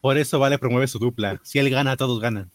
Por 0.02 0.18
eso 0.18 0.38
Vale 0.38 0.58
promueve 0.58 0.86
su 0.86 0.98
dupla. 0.98 1.40
Si 1.44 1.58
él 1.58 1.70
gana, 1.70 1.96
todos 1.96 2.20
ganan. 2.20 2.52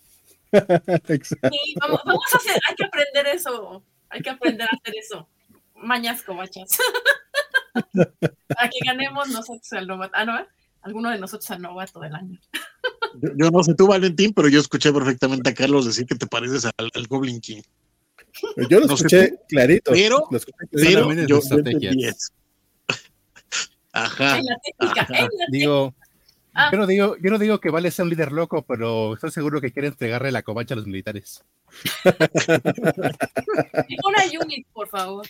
Sí, 1.52 1.76
vamos, 1.80 2.02
a 2.34 2.38
hacer, 2.38 2.60
hay 2.68 2.76
que 2.76 2.84
aprender 2.84 3.28
eso. 3.28 3.84
Hay 4.10 4.22
que 4.22 4.30
aprender 4.30 4.68
a 4.70 4.76
hacer 4.76 4.96
eso. 4.98 5.28
Mañas 5.76 6.22
cobachas. 6.22 6.78
Para 7.74 8.70
que 8.70 8.80
ganemos 8.86 9.30
nosotros 9.30 9.72
el 9.74 9.88
novato. 9.88 10.14
Ah, 10.16 10.26
no, 10.26 10.46
alguno 10.82 11.10
de 11.10 11.20
nosotros 11.20 11.50
al 11.52 11.62
novato 11.62 12.00
del 12.00 12.16
año. 12.16 12.40
Yo, 13.38 13.52
no 13.52 13.64
sé 13.64 13.74
tú, 13.76 13.88
Valentín, 13.88 14.34
pero 14.34 14.48
yo 14.48 14.60
escuché 14.60 14.92
perfectamente 14.92 15.50
a 15.50 15.54
Carlos 15.54 15.86
decir 15.86 16.06
que 16.06 16.16
te 16.16 16.28
pareces 16.28 16.66
al, 16.66 17.08
Goblin 17.08 17.40
King. 17.40 17.62
Yo 18.70 18.80
lo 18.80 18.94
escuché 18.94 19.36
clarito. 19.48 19.92
Pero, 19.92 20.28
pero 20.72 21.28
yo, 21.28 21.40
Ajá. 23.94 24.40
Digo, 25.50 25.94
ah. 26.54 26.70
yo, 26.72 26.78
no 26.78 26.88
digo, 26.88 27.18
yo 27.18 27.32
no 27.32 27.38
digo 27.38 27.60
que 27.60 27.70
Vale 27.70 27.92
sea 27.92 28.04
un 28.04 28.10
líder 28.10 28.32
loco, 28.32 28.64
pero 28.64 29.14
estoy 29.14 29.32
seguro 29.32 29.62
que 29.62 29.72
quiere 29.72 29.90
entregarle 29.90 30.32
la 30.32 30.44
covacha 30.44 30.74
a 30.74 30.78
los 30.78 30.88
militares. 30.88 31.44
Una 34.06 34.24
unit, 34.42 34.68
por 34.74 34.88
favor. 34.88 35.28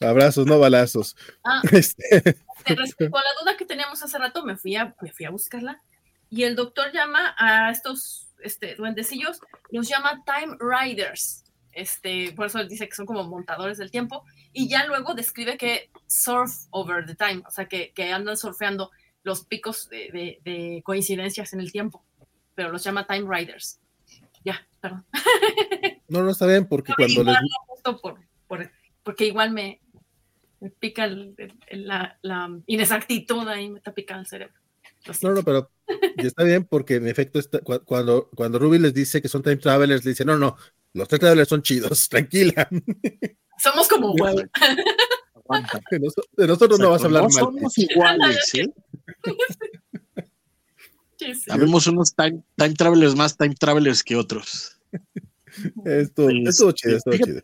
Abrazos, 0.00 0.46
no 0.46 0.58
balazos. 0.58 1.16
Ah, 1.44 1.62
este. 1.72 2.36
Respecto 2.64 3.16
a 3.16 3.22
la 3.22 3.40
duda 3.40 3.56
que 3.56 3.64
teníamos 3.64 4.02
hace 4.02 4.18
rato, 4.18 4.44
me 4.44 4.56
fui 4.56 4.76
a, 4.76 4.94
me 5.00 5.12
fui 5.12 5.24
a 5.24 5.30
buscarla 5.30 5.82
y 6.30 6.44
el 6.44 6.56
doctor 6.56 6.92
llama 6.92 7.34
a 7.38 7.70
estos 7.70 8.28
este, 8.42 8.74
duendecillos, 8.74 9.40
los 9.70 9.88
llama 9.88 10.24
Time 10.24 10.56
Riders. 10.60 11.44
Este, 11.72 12.32
por 12.32 12.46
eso 12.46 12.64
dice 12.64 12.88
que 12.88 12.94
son 12.94 13.06
como 13.06 13.24
montadores 13.24 13.78
del 13.78 13.90
tiempo, 13.90 14.24
y 14.52 14.68
ya 14.68 14.86
luego 14.86 15.14
describe 15.14 15.58
que 15.58 15.90
surf 16.06 16.50
over 16.70 17.04
the 17.04 17.14
time, 17.14 17.42
o 17.46 17.50
sea, 17.50 17.66
que, 17.66 17.92
que 17.92 18.12
andan 18.12 18.36
surfeando 18.36 18.90
los 19.26 19.44
picos 19.44 19.88
de, 19.90 20.38
de, 20.44 20.82
coincidencias 20.84 21.52
en 21.52 21.60
el 21.60 21.72
tiempo, 21.72 22.04
pero 22.54 22.70
los 22.70 22.84
llama 22.84 23.06
Time 23.08 23.26
Riders. 23.28 23.80
Ya, 24.44 24.66
perdón. 24.80 25.04
No, 26.08 26.22
no 26.22 26.30
está 26.30 26.46
bien, 26.46 26.68
porque 26.68 26.92
cuando 26.96 27.24
les... 27.24 27.36
por, 28.00 28.70
porque 29.02 29.26
igual 29.26 29.50
me, 29.50 29.80
me 30.60 30.70
pica 30.70 31.08
la, 31.08 32.16
la, 32.22 32.60
inexactitud 32.68 33.48
ahí, 33.48 33.68
me 33.68 33.78
está 33.78 33.92
picando 33.92 34.20
el 34.20 34.28
cerebro. 34.28 34.54
No, 35.20 35.30
no, 35.30 35.42
pero 35.42 35.72
está 36.16 36.44
bien 36.44 36.64
porque 36.64 36.94
en 36.94 37.08
efecto 37.08 37.40
cuando, 37.84 38.30
cuando 38.36 38.60
Ruby 38.60 38.78
les 38.78 38.94
dice 38.94 39.20
que 39.20 39.26
son 39.26 39.42
time 39.42 39.56
travelers, 39.56 40.04
le 40.04 40.10
dice, 40.10 40.24
no, 40.24 40.36
no, 40.38 40.56
los 40.92 41.08
time 41.08 41.18
travelers 41.18 41.48
son 41.48 41.62
chidos, 41.62 42.08
tranquila. 42.08 42.68
Somos 43.58 43.88
como 43.88 44.14
de, 45.90 46.46
nosotros 46.46 46.78
no 46.78 46.90
vas 46.90 47.02
a 47.02 47.06
hablar 47.06 47.22
mal. 47.22 47.32
Somos 47.32 47.78
iguales, 47.78 48.38
¿sí? 48.50 48.62
Habemos 51.48 51.86
unos 51.86 52.14
time, 52.14 52.42
time, 52.56 52.74
travelers 52.74 53.14
más 53.14 53.36
time 53.36 53.54
travelers 53.54 54.02
que 54.02 54.16
otros. 54.16 54.78
Esto, 55.84 56.28
estuvo 56.30 56.72
chido, 56.72 56.96
estuvo 56.98 57.16
chido. 57.16 57.42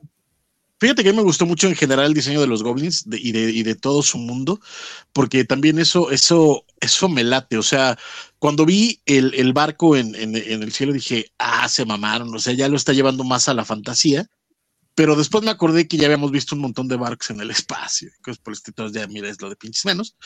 Fíjate 0.82 1.04
que 1.04 1.12
me 1.12 1.22
gustó 1.22 1.46
mucho 1.46 1.68
en 1.68 1.76
general 1.76 2.06
el 2.06 2.14
diseño 2.14 2.40
de 2.40 2.48
los 2.48 2.64
goblins 2.64 3.06
y, 3.08 3.30
de, 3.62 3.74
todo 3.76 4.02
su 4.02 4.18
mundo, 4.18 4.60
porque 5.12 5.44
también 5.44 5.78
eso, 5.78 6.10
eso, 6.10 6.64
eso 6.80 7.08
me 7.08 7.22
late. 7.22 7.56
O 7.56 7.62
sea, 7.62 7.96
cuando 8.40 8.66
vi 8.66 9.00
el, 9.06 9.52
barco 9.52 9.96
en, 9.96 10.16
el 10.16 10.72
cielo 10.72 10.92
dije, 10.92 11.30
ah, 11.38 11.68
se 11.68 11.84
mamaron, 11.84 12.34
o 12.34 12.38
sea, 12.40 12.52
ya 12.54 12.68
lo 12.68 12.74
está 12.74 12.92
llevando 12.92 13.22
más 13.22 13.48
a 13.48 13.54
la 13.54 13.64
fantasía. 13.64 14.28
Pero 14.94 15.16
después 15.16 15.42
me 15.42 15.50
acordé 15.50 15.88
que 15.88 15.96
ya 15.96 16.06
habíamos 16.06 16.30
visto 16.30 16.54
un 16.54 16.60
montón 16.60 16.86
de 16.88 16.96
barcos 16.96 17.30
en 17.30 17.40
el 17.40 17.50
espacio, 17.50 18.10
cosas 18.22 18.38
por 18.38 18.52
este 18.52 18.72
ya 18.92 19.06
mira, 19.06 19.28
es 19.28 19.40
lo 19.40 19.48
de 19.48 19.56
pinches 19.56 19.84
menos. 19.86 20.16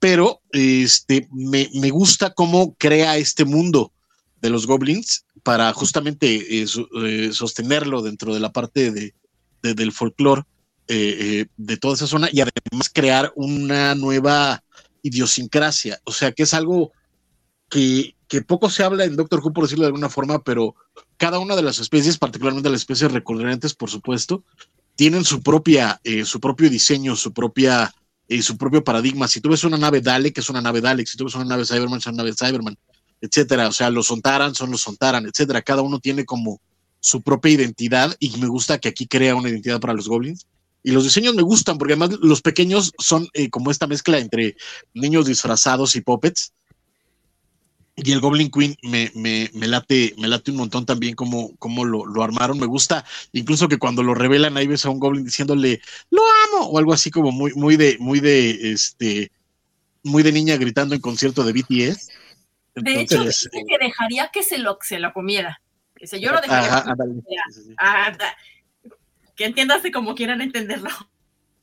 Pero 0.00 0.42
este, 0.50 1.28
me, 1.30 1.68
gusta 1.90 2.34
cómo 2.34 2.74
crea 2.74 3.16
este 3.16 3.44
mundo 3.44 3.92
de 4.40 4.50
los 4.50 4.66
goblins 4.66 5.24
para 5.42 5.72
justamente 5.72 6.62
eh, 6.62 6.66
eh, 7.04 7.30
sostenerlo 7.32 8.02
dentro 8.02 8.34
de 8.34 8.40
la 8.40 8.52
parte 8.52 8.90
de, 8.90 9.14
del 9.62 9.92
folclore 9.92 10.42
eh, 10.88 11.16
eh, 11.18 11.46
de 11.56 11.76
toda 11.78 11.94
esa 11.94 12.06
zona 12.06 12.28
y 12.30 12.40
además 12.40 12.88
crear 12.92 13.32
una 13.34 13.94
nueva 13.96 14.62
idiosincrasia. 15.02 16.00
O 16.04 16.12
sea, 16.12 16.30
que 16.30 16.44
es 16.44 16.54
algo 16.54 16.92
que, 17.68 18.14
poco 18.46 18.70
se 18.70 18.82
habla 18.82 19.04
en 19.04 19.16
Doctor 19.16 19.40
Who, 19.40 19.52
por 19.52 19.64
decirlo 19.64 19.84
de 19.84 19.88
alguna 19.88 20.08
forma, 20.08 20.42
pero 20.42 20.74
cada 21.16 21.38
una 21.38 21.56
de 21.56 21.62
las 21.62 21.78
especies, 21.78 22.18
particularmente 22.18 22.70
las 22.70 22.80
especies 22.80 23.12
recurrentes, 23.12 23.74
por 23.74 23.90
supuesto, 23.90 24.44
tienen 24.96 25.24
su 25.24 25.42
propia, 25.42 26.00
eh, 26.04 26.24
su 26.24 26.40
propio 26.40 26.68
diseño, 26.70 27.14
su 27.16 27.32
propia, 27.32 27.94
su 28.40 28.56
propio 28.56 28.82
paradigma. 28.82 29.28
Si 29.28 29.40
tú 29.40 29.50
ves 29.50 29.62
una 29.64 29.78
nave 29.78 30.00
Dalek, 30.00 30.38
es 30.38 30.50
una 30.50 30.60
nave 30.60 30.80
Dalek. 30.80 31.06
Si 31.06 31.16
tú 31.16 31.24
ves 31.24 31.34
una 31.34 31.44
nave 31.44 31.64
Cyberman, 31.64 31.98
es 31.98 32.06
una 32.06 32.16
nave 32.16 32.34
Cyberman, 32.34 32.76
etcétera. 33.20 33.68
O 33.68 33.72
sea, 33.72 33.90
los 33.90 34.06
Sontaran 34.06 34.54
son 34.54 34.70
los 34.70 34.80
Sontaran, 34.80 35.26
etcétera. 35.26 35.62
Cada 35.62 35.82
uno 35.82 36.00
tiene 36.00 36.24
como 36.24 36.60
su 37.00 37.22
propia 37.22 37.52
identidad 37.52 38.16
y 38.18 38.36
me 38.38 38.48
gusta 38.48 38.78
que 38.78 38.88
aquí 38.88 39.06
crea 39.06 39.36
una 39.36 39.48
identidad 39.48 39.80
para 39.80 39.92
los 39.92 40.08
goblins. 40.08 40.46
Y 40.82 40.92
los 40.92 41.04
diseños 41.04 41.34
me 41.34 41.42
gustan 41.42 41.78
porque 41.78 41.94
además 41.94 42.18
los 42.20 42.42
pequeños 42.42 42.92
son 42.98 43.28
eh, 43.32 43.50
como 43.50 43.70
esta 43.70 43.86
mezcla 43.86 44.18
entre 44.18 44.56
niños 44.94 45.26
disfrazados 45.26 45.94
y 45.96 46.00
puppets. 46.00 46.52
Y 47.96 48.12
el 48.12 48.20
Goblin 48.20 48.50
Queen 48.50 48.76
me, 48.82 49.10
me, 49.14 49.50
me 49.54 49.66
late, 49.66 50.14
me 50.18 50.28
late 50.28 50.50
un 50.50 50.58
montón 50.58 50.84
también 50.84 51.14
como, 51.14 51.56
como 51.56 51.84
lo, 51.84 52.04
lo, 52.04 52.22
armaron. 52.22 52.58
Me 52.58 52.66
gusta 52.66 53.04
incluso 53.32 53.68
que 53.68 53.78
cuando 53.78 54.02
lo 54.02 54.14
revelan 54.14 54.56
ahí 54.56 54.66
ves 54.66 54.84
a 54.84 54.90
un 54.90 55.00
Goblin 55.00 55.24
diciéndole 55.24 55.80
lo 56.10 56.22
amo 56.48 56.66
o 56.66 56.78
algo 56.78 56.92
así 56.92 57.10
como 57.10 57.32
muy, 57.32 57.52
muy 57.54 57.76
de, 57.76 57.96
muy 57.98 58.20
de 58.20 58.72
este, 58.72 59.32
muy 60.02 60.22
de 60.22 60.32
niña 60.32 60.56
gritando 60.56 60.94
en 60.94 61.00
concierto 61.00 61.42
de 61.42 61.52
BTS. 61.52 62.08
de 62.74 63.00
hecho, 63.00 63.24
que 63.24 63.78
dejaría 63.80 64.30
que 64.30 64.42
se 64.42 64.58
lo, 64.58 64.78
se 64.82 64.98
lo 64.98 65.12
comiera 65.14 65.60
yo 66.20 66.32
lo 66.32 66.40
dejaría. 66.40 66.84
Ah, 67.78 68.16
que 69.34 69.44
entiendas 69.44 69.82
como 69.92 70.14
quieran 70.14 70.40
entenderlo. 70.40 70.90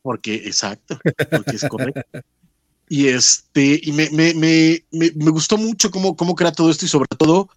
Porque, 0.01 0.35
exacto, 0.35 0.99
porque 1.29 1.55
es 1.55 1.67
correcto. 1.67 2.01
y 2.89 3.07
este, 3.07 3.79
y 3.83 3.91
me, 3.91 4.09
me, 4.11 4.33
me, 4.33 4.85
me, 4.91 5.31
gustó 5.31 5.57
mucho 5.57 5.89
cómo, 5.89 6.15
cómo 6.15 6.35
crea 6.35 6.51
todo 6.51 6.69
esto 6.69 6.85
y 6.85 6.89
sobre 6.89 7.07
todo 7.17 7.49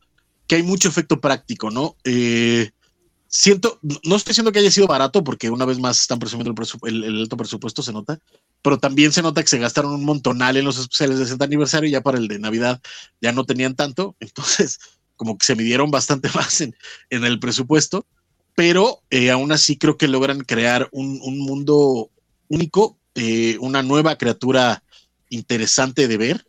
que 0.47 0.57
hay 0.57 0.63
mucho 0.63 0.89
efecto 0.89 1.21
práctico, 1.21 1.71
¿no? 1.71 1.97
Eh, 2.05 2.71
siento, 3.29 3.79
no 3.83 4.17
estoy 4.17 4.31
diciendo 4.31 4.53
que 4.53 4.61
haya 4.61 4.71
sido 4.71 4.87
barato, 4.87 5.25
porque 5.25 5.51
una 5.51 5.65
vez 5.65 5.79
más 5.79 6.01
están 6.01 6.19
presumiendo 6.19 6.55
el, 6.85 7.21
alto 7.21 7.37
presupuesto, 7.37 7.83
se 7.83 7.93
nota, 7.93 8.19
pero 8.63 8.79
también 8.79 9.13
se 9.13 9.23
nota 9.23 9.43
que 9.43 9.49
se 9.49 9.59
gastaron 9.59 9.93
un 9.93 10.05
montonal 10.05 10.57
en 10.57 10.65
los 10.65 10.79
especiales 10.79 11.19
de 11.19 11.25
60 11.25 11.45
aniversario 11.45 11.89
y 11.89 11.93
ya 11.93 12.01
para 12.01 12.19
el 12.19 12.29
de 12.29 12.39
Navidad 12.39 12.81
ya 13.21 13.33
no 13.33 13.45
tenían 13.45 13.75
tanto, 13.75 14.17
entonces 14.21 14.79
como 15.17 15.39
que 15.39 15.47
se 15.47 15.57
midieron 15.57 15.91
bastante 15.91 16.29
más 16.35 16.61
en, 16.61 16.75
el 17.11 17.39
presupuesto, 17.41 18.07
pero 18.55 19.03
eh, 19.11 19.31
aún 19.31 19.53
así 19.53 19.77
creo 19.77 19.97
que 19.97 20.09
logran 20.09 20.41
crear 20.41 20.89
un, 20.93 21.19
mundo 21.39 22.11
único, 22.49 22.99
eh, 23.15 23.59
una 23.61 23.83
nueva 23.83 24.17
criatura 24.17 24.83
interesante 25.31 26.09
de 26.09 26.17
ver. 26.17 26.47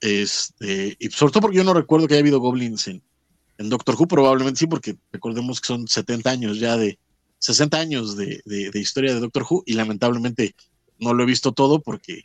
Este, 0.00 0.96
y 0.98 1.10
sobre 1.10 1.32
todo 1.32 1.42
porque 1.42 1.58
yo 1.58 1.64
no 1.64 1.74
recuerdo 1.74 2.08
que 2.08 2.14
haya 2.14 2.22
habido 2.22 2.40
goblins 2.40 2.88
en, 2.88 3.02
en 3.58 3.68
Doctor 3.68 3.96
Who, 3.98 4.08
probablemente 4.08 4.58
sí, 4.60 4.66
porque 4.66 4.96
recordemos 5.12 5.60
que 5.60 5.66
son 5.66 5.86
70 5.86 6.30
años 6.30 6.58
ya 6.58 6.76
de 6.76 6.98
60 7.40 7.78
años 7.78 8.16
de, 8.16 8.40
de, 8.44 8.78
historia 8.78 9.14
de 9.14 9.20
Doctor 9.20 9.44
Who 9.48 9.62
y 9.66 9.74
lamentablemente 9.74 10.54
no 10.98 11.14
lo 11.14 11.22
he 11.22 11.26
visto 11.26 11.52
todo 11.52 11.80
porque 11.80 12.24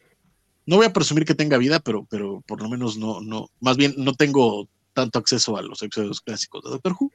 no 0.66 0.78
voy 0.78 0.86
a 0.86 0.94
presumir 0.94 1.26
que 1.26 1.36
tenga 1.36 1.58
vida, 1.58 1.80
pero, 1.80 2.06
pero 2.10 2.42
por 2.48 2.62
lo 2.62 2.70
menos 2.70 2.98
no, 2.98 3.22
no, 3.22 3.50
más 3.60 3.78
bien 3.78 3.94
no 3.98 4.14
tengo 4.14 4.68
tanto 4.94 5.20
acceso 5.20 5.58
a 5.58 5.62
los 5.62 5.82
episodios 5.82 6.22
clásicos 6.22 6.64
de 6.64 6.72
Doctor 6.72 6.96
Who. 7.00 7.12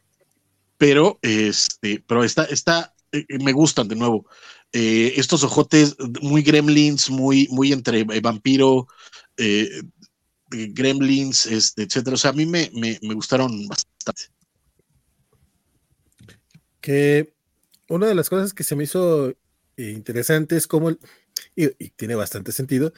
Pero, 0.79 1.19
este, 1.21 2.03
pero 2.07 2.25
está, 2.25 2.45
está, 2.45 2.95
eh, 3.13 3.27
me 3.39 3.53
gustan 3.53 3.89
de 3.89 3.97
nuevo. 3.97 4.27
Eh, 4.73 5.15
estos 5.17 5.43
ojotes 5.43 5.97
muy 6.23 6.43
gremlins, 6.43 7.11
muy, 7.11 7.49
muy 7.51 7.73
entre 7.73 8.01
eh, 8.01 8.21
vampiro, 8.21 8.87
gremlins, 10.49 11.47
este, 11.47 11.83
etcétera. 11.83 12.15
O 12.15 12.19
sea, 12.19 12.31
a 12.31 12.35
mí 12.35 12.47
me, 12.47 12.71
me, 12.75 12.99
gustaron 13.15 13.67
bastante. 13.67 14.23
Que 16.81 17.35
una 17.89 18.07
de 18.07 18.15
las 18.15 18.29
cosas 18.29 18.55
que 18.55 18.65
se 18.65 18.77
me 18.77 18.85
hizo 18.85 19.35
interesante 19.77 20.57
es 20.57 20.67
como, 20.67 20.91
y, 20.91 20.99
y 21.57 21.91
tiene 21.91 22.15
bastante 22.15 22.53
sentido, 22.53 22.93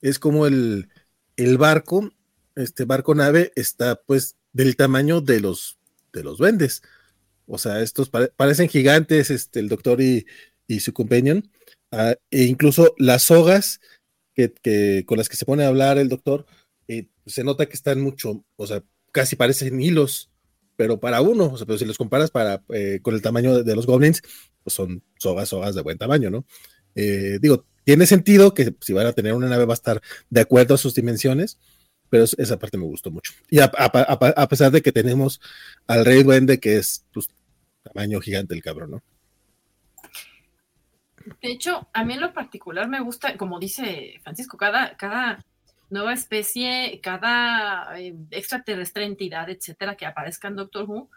es 0.00 0.18
como 0.18 0.46
el, 0.46 0.88
el 1.36 1.58
barco, 1.58 2.10
este 2.54 2.84
barco 2.84 3.14
nave, 3.14 3.52
está 3.56 4.00
pues 4.02 4.36
del 4.52 4.76
tamaño 4.76 5.20
de 5.20 5.40
los, 5.40 5.78
de 6.12 6.24
los 6.24 6.38
duendes. 6.38 6.82
O 7.46 7.58
sea, 7.58 7.80
estos 7.80 8.10
parecen 8.10 8.68
gigantes, 8.68 9.30
este, 9.30 9.60
el 9.60 9.68
doctor 9.68 10.00
y, 10.00 10.26
su 10.80 10.92
companion. 10.92 11.48
Ah, 11.92 12.14
e 12.30 12.44
incluso 12.44 12.94
las 12.98 13.22
sogas 13.24 13.80
que, 14.34 15.04
con 15.06 15.18
las 15.18 15.28
que 15.28 15.36
se 15.36 15.46
pone 15.46 15.64
a 15.64 15.68
hablar 15.68 15.98
el 15.98 16.08
doctor, 16.08 16.46
eh, 16.88 17.08
se 17.24 17.44
nota 17.44 17.66
que 17.66 17.74
están 17.74 18.00
mucho, 18.00 18.44
o 18.56 18.66
sea, 18.66 18.82
casi 19.12 19.36
parecen 19.36 19.80
hilos, 19.80 20.30
pero 20.76 21.00
para 21.00 21.22
uno, 21.22 21.46
o 21.46 21.56
sea, 21.56 21.66
pero 21.66 21.78
si 21.78 21.84
los 21.84 21.98
comparas 21.98 22.30
para, 22.30 22.62
eh, 22.68 23.00
con 23.02 23.14
el 23.14 23.22
tamaño 23.22 23.62
de, 23.62 23.74
los 23.74 23.86
goblins, 23.86 24.22
pues 24.62 24.74
son 24.74 25.02
sogas, 25.18 25.48
sogas 25.48 25.74
de 25.74 25.82
buen 25.82 25.98
tamaño, 25.98 26.30
¿no? 26.30 26.44
Eh, 26.94 27.38
digo, 27.40 27.64
tiene 27.84 28.06
sentido 28.06 28.52
que 28.52 28.74
si 28.80 28.92
van 28.92 29.06
a 29.06 29.12
tener 29.12 29.32
una 29.32 29.48
nave 29.48 29.64
va 29.64 29.72
a 29.72 29.74
estar 29.74 30.02
de 30.28 30.40
acuerdo 30.40 30.74
a 30.74 30.78
sus 30.78 30.94
dimensiones, 30.94 31.58
pero 32.10 32.24
esa 32.24 32.58
parte 32.58 32.78
me 32.78 32.84
gustó 32.84 33.10
mucho. 33.10 33.32
Y 33.48 33.58
a, 33.60 33.70
pesar 34.48 34.70
de 34.70 34.82
que 34.82 34.92
tenemos 34.92 35.40
al 35.86 36.04
rey 36.04 36.22
duende 36.22 36.60
que 36.60 36.76
es 36.76 37.04
pues, 37.12 37.28
tamaño 37.82 38.20
gigante 38.20 38.54
el 38.54 38.62
cabrón, 38.62 38.90
¿no? 38.92 39.02
De 41.40 41.50
hecho, 41.50 41.88
a 41.92 42.04
mí 42.04 42.14
en 42.14 42.20
lo 42.20 42.32
particular 42.32 42.88
me 42.88 43.00
gusta, 43.00 43.36
como 43.36 43.58
dice 43.58 44.20
Francisco, 44.22 44.56
cada, 44.56 44.96
cada 44.96 45.44
nueva 45.90 46.12
especie, 46.12 47.00
cada 47.02 47.98
eh, 47.98 48.14
extraterrestre, 48.30 49.04
entidad, 49.04 49.48
etcétera, 49.50 49.96
que 49.96 50.06
aparezca 50.06 50.48
en 50.48 50.56
Doctor 50.56 50.84
Who, 50.88 51.10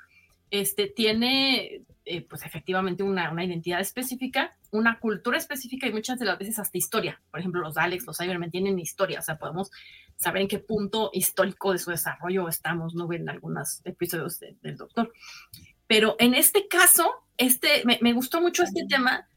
este, 0.52 0.88
tiene 0.88 1.84
eh, 2.06 2.22
pues 2.28 2.44
efectivamente 2.44 3.04
una, 3.04 3.32
una, 3.32 3.44
identidad 3.44 3.80
específica, 3.80 4.58
una 4.72 5.00
cultura 5.00 5.38
específica 5.38 5.86
y 5.86 5.94
muchas 5.94 6.18
de 6.18 6.26
las 6.26 6.40
veces 6.40 6.58
hasta 6.58 6.78
historia. 6.78 7.22
Por 7.30 7.40
ejemplo, 7.40 7.62
los 7.62 7.78
Alex, 7.78 8.06
los 8.08 8.18
Cybermen 8.18 8.50
tienen 8.50 8.80
historia, 8.80 9.20
o 9.20 9.22
sea, 9.22 9.38
podemos 9.38 9.70
saber 10.16 10.42
en 10.42 10.48
qué 10.48 10.60
punto 10.60 11.12
histórico 11.14 11.72
de 11.72 11.78
su 11.78 11.92
desarrollo 11.92 12.50
estamos, 12.50 12.96
¿no? 12.96 13.12
En 13.14 13.30
algunos 13.30 13.82
episodios 13.86 14.40
del 14.40 14.76
Doctor. 14.76 15.14
Pero 15.86 16.16
en 16.20 16.34
este 16.34 16.68
caso, 16.68 17.12
este, 17.38 17.84
me, 17.86 18.00
me 18.02 18.14
gustó 18.14 18.42
mucho 18.42 18.64
este 18.64 18.86
tema 18.88 19.28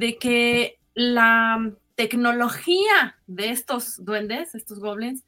de 0.00 0.16
que 0.16 0.80
la 0.94 1.72
tecnología 1.94 3.18
de 3.26 3.50
estos 3.50 4.02
duendes, 4.02 4.54
estos 4.54 4.80
goblins, 4.80 5.24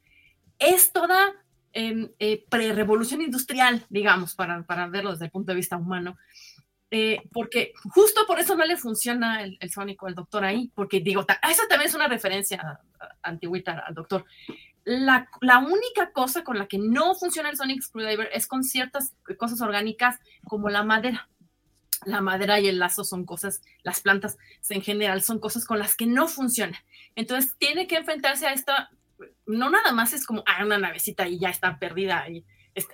es 0.58 0.92
toda 0.92 1.34
em, 1.74 2.08
eh, 2.18 2.46
pre-revolución 2.48 3.20
industrial, 3.20 3.84
digamos, 3.90 4.34
para, 4.34 4.62
para, 4.62 4.86
verlo 4.86 5.10
desde 5.10 5.26
el 5.26 5.30
punto 5.30 5.52
de 5.52 5.56
vista 5.56 5.76
humano. 5.76 6.16
Eh, 6.90 7.20
porque 7.32 7.74
justo 7.90 8.22
por 8.26 8.38
eso 8.38 8.56
no 8.56 8.64
le 8.64 8.78
funciona 8.78 9.42
el, 9.42 9.58
el 9.60 9.70
sónico, 9.70 10.08
el 10.08 10.14
doctor 10.14 10.42
ahí, 10.42 10.70
porque 10.74 11.00
digo, 11.00 11.20
eso 11.20 11.62
también 11.68 11.88
es 11.88 11.94
una 11.94 12.08
referencia 12.08 12.80
antiguita 13.22 13.84
al 13.86 13.94
doctor. 13.94 14.24
La, 14.84 15.28
la, 15.42 15.58
única 15.58 16.12
cosa 16.12 16.44
con 16.44 16.58
la 16.58 16.66
que 16.66 16.78
no 16.78 17.14
funciona 17.14 17.50
el 17.50 17.56
Sonic 17.56 17.82
Screwdriver 17.82 18.30
es 18.32 18.46
con 18.46 18.64
ciertas 18.64 19.14
cosas 19.38 19.60
orgánicas 19.60 20.18
como 20.44 20.70
la 20.70 20.82
madera 20.82 21.28
la 22.07 22.20
madera 22.20 22.61
y 22.61 22.68
el 22.68 22.78
lazo 22.78 23.05
son 23.05 23.24
cosas, 23.24 23.62
las 23.82 24.00
plantas 24.00 24.38
en 24.68 24.82
general 24.82 25.22
son 25.22 25.38
cosas 25.38 25.64
con 25.64 25.78
las 25.78 25.96
que 25.96 26.07
no 26.07 26.28
funciona. 26.28 26.84
Entonces 27.14 27.57
tiene 27.59 27.86
que 27.86 27.96
enfrentarse 27.96 28.46
a 28.46 28.53
esta, 28.53 28.90
no 29.46 29.70
nada 29.70 29.92
más 29.92 30.12
es 30.12 30.26
como, 30.26 30.42
ah, 30.46 30.64
una 30.64 30.78
navecita 30.78 31.28
y 31.28 31.38
ya 31.38 31.50
está 31.50 31.78
perdida 31.78 32.28
y 32.28 32.44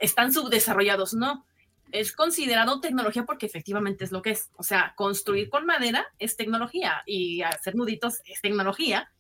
están 0.00 0.32
subdesarrollados, 0.32 1.14
no. 1.14 1.46
Es 1.90 2.12
considerado 2.12 2.80
tecnología 2.80 3.24
porque 3.24 3.46
efectivamente 3.46 4.04
es 4.04 4.12
lo 4.12 4.20
que 4.20 4.30
es. 4.30 4.50
O 4.56 4.62
sea, 4.62 4.92
construir 4.96 5.48
con 5.48 5.64
madera 5.64 6.06
es 6.18 6.36
tecnología 6.36 7.02
y 7.06 7.40
hacer 7.42 7.76
nuditos 7.76 8.20
es 8.26 8.42
tecnología. 8.42 9.10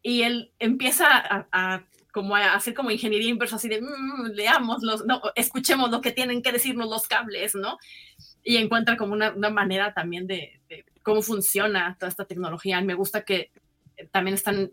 Y 0.00 0.22
él 0.22 0.52
empieza 0.58 1.06
a, 1.10 1.84
como 2.12 2.36
a 2.36 2.54
hacer 2.54 2.74
como 2.74 2.92
ingeniería 2.92 3.30
inversa, 3.30 3.56
así 3.56 3.68
de, 3.68 3.80
mm, 3.80 4.32
leamos 4.34 4.82
los, 4.82 5.04
no, 5.06 5.20
escuchemos 5.34 5.90
lo 5.90 6.00
que 6.00 6.12
tienen 6.12 6.42
que 6.42 6.52
decirnos 6.52 6.88
los 6.88 7.08
cables, 7.08 7.56
¿no? 7.56 7.78
Y 8.44 8.58
encuentra 8.58 8.96
como 8.96 9.14
una, 9.14 9.32
manera 9.50 9.94
también 9.94 10.26
de, 10.26 10.60
cómo 11.02 11.22
funciona 11.22 11.96
toda 11.98 12.10
esta 12.10 12.26
tecnología. 12.26 12.78
Y 12.78 12.84
me 12.84 12.94
gusta 12.94 13.22
que 13.22 13.50
también 14.12 14.34
están, 14.34 14.70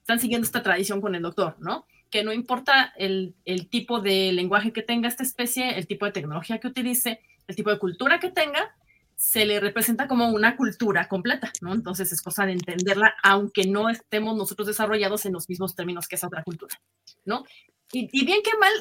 están 0.00 0.18
siguiendo 0.18 0.46
esta 0.46 0.62
tradición 0.62 1.00
con 1.00 1.14
el 1.14 1.22
doctor, 1.22 1.56
¿no? 1.60 1.86
Que 2.10 2.24
no 2.24 2.32
importa 2.32 2.92
el, 2.96 3.34
el, 3.44 3.68
tipo 3.68 4.00
de 4.00 4.32
lenguaje 4.32 4.72
que 4.72 4.82
tenga 4.82 5.08
esta 5.08 5.22
especie, 5.22 5.78
el 5.78 5.86
tipo 5.86 6.06
de 6.06 6.12
tecnología 6.12 6.58
que 6.58 6.68
utilice, 6.68 7.20
el 7.46 7.56
tipo 7.56 7.70
de 7.70 7.78
cultura 7.78 8.18
que 8.18 8.30
tenga, 8.30 8.74
se 9.14 9.44
le 9.44 9.60
representa 9.60 10.08
como 10.08 10.28
una 10.30 10.56
cultura 10.56 11.06
completa, 11.06 11.52
¿no? 11.60 11.74
Entonces 11.74 12.12
es 12.12 12.22
cosa 12.22 12.46
de 12.46 12.52
entenderla, 12.52 13.14
aunque 13.22 13.66
no 13.66 13.88
estemos 13.88 14.36
nosotros 14.36 14.66
desarrollados 14.66 15.26
en 15.26 15.34
los 15.34 15.48
mismos 15.48 15.76
términos 15.76 16.08
que 16.08 16.16
esa 16.16 16.26
otra 16.26 16.42
cultura, 16.42 16.80
¿no? 17.24 17.44
Y, 17.92 18.08
y 18.10 18.24
bien 18.24 18.40
que 18.42 18.56
mal, 18.58 18.72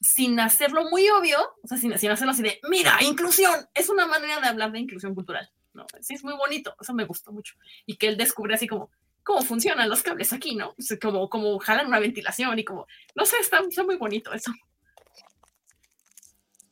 sin 0.00 0.38
hacerlo 0.40 0.88
muy 0.90 1.08
obvio, 1.08 1.38
o 1.62 1.68
sea, 1.68 1.78
sin, 1.78 1.96
sin, 1.98 2.10
hacerlo 2.10 2.32
así 2.32 2.42
de, 2.42 2.60
mira, 2.68 2.98
inclusión, 3.02 3.54
es 3.74 3.88
una 3.88 4.06
manera 4.06 4.40
de 4.40 4.46
hablar 4.46 4.72
de 4.72 4.78
inclusión 4.78 5.14
cultural, 5.14 5.50
¿no? 5.74 5.86
Sí, 6.00 6.14
es 6.14 6.24
muy 6.24 6.34
bonito, 6.34 6.74
eso 6.80 6.94
me 6.94 7.04
gustó 7.04 7.32
mucho. 7.32 7.54
Y 7.86 7.96
que 7.96 8.08
él 8.08 8.16
descubre 8.16 8.54
así 8.54 8.66
como, 8.66 8.90
cómo 9.24 9.42
funcionan 9.42 9.88
los 9.88 10.02
cables 10.02 10.32
aquí, 10.32 10.54
¿no? 10.54 10.74
como, 11.02 11.28
como 11.28 11.58
jalan 11.58 11.86
una 11.86 11.98
ventilación 11.98 12.58
y 12.58 12.64
como, 12.64 12.86
no 13.14 13.26
sé, 13.26 13.36
está, 13.40 13.62
muy 13.84 13.96
bonito 13.96 14.32
eso. 14.32 14.52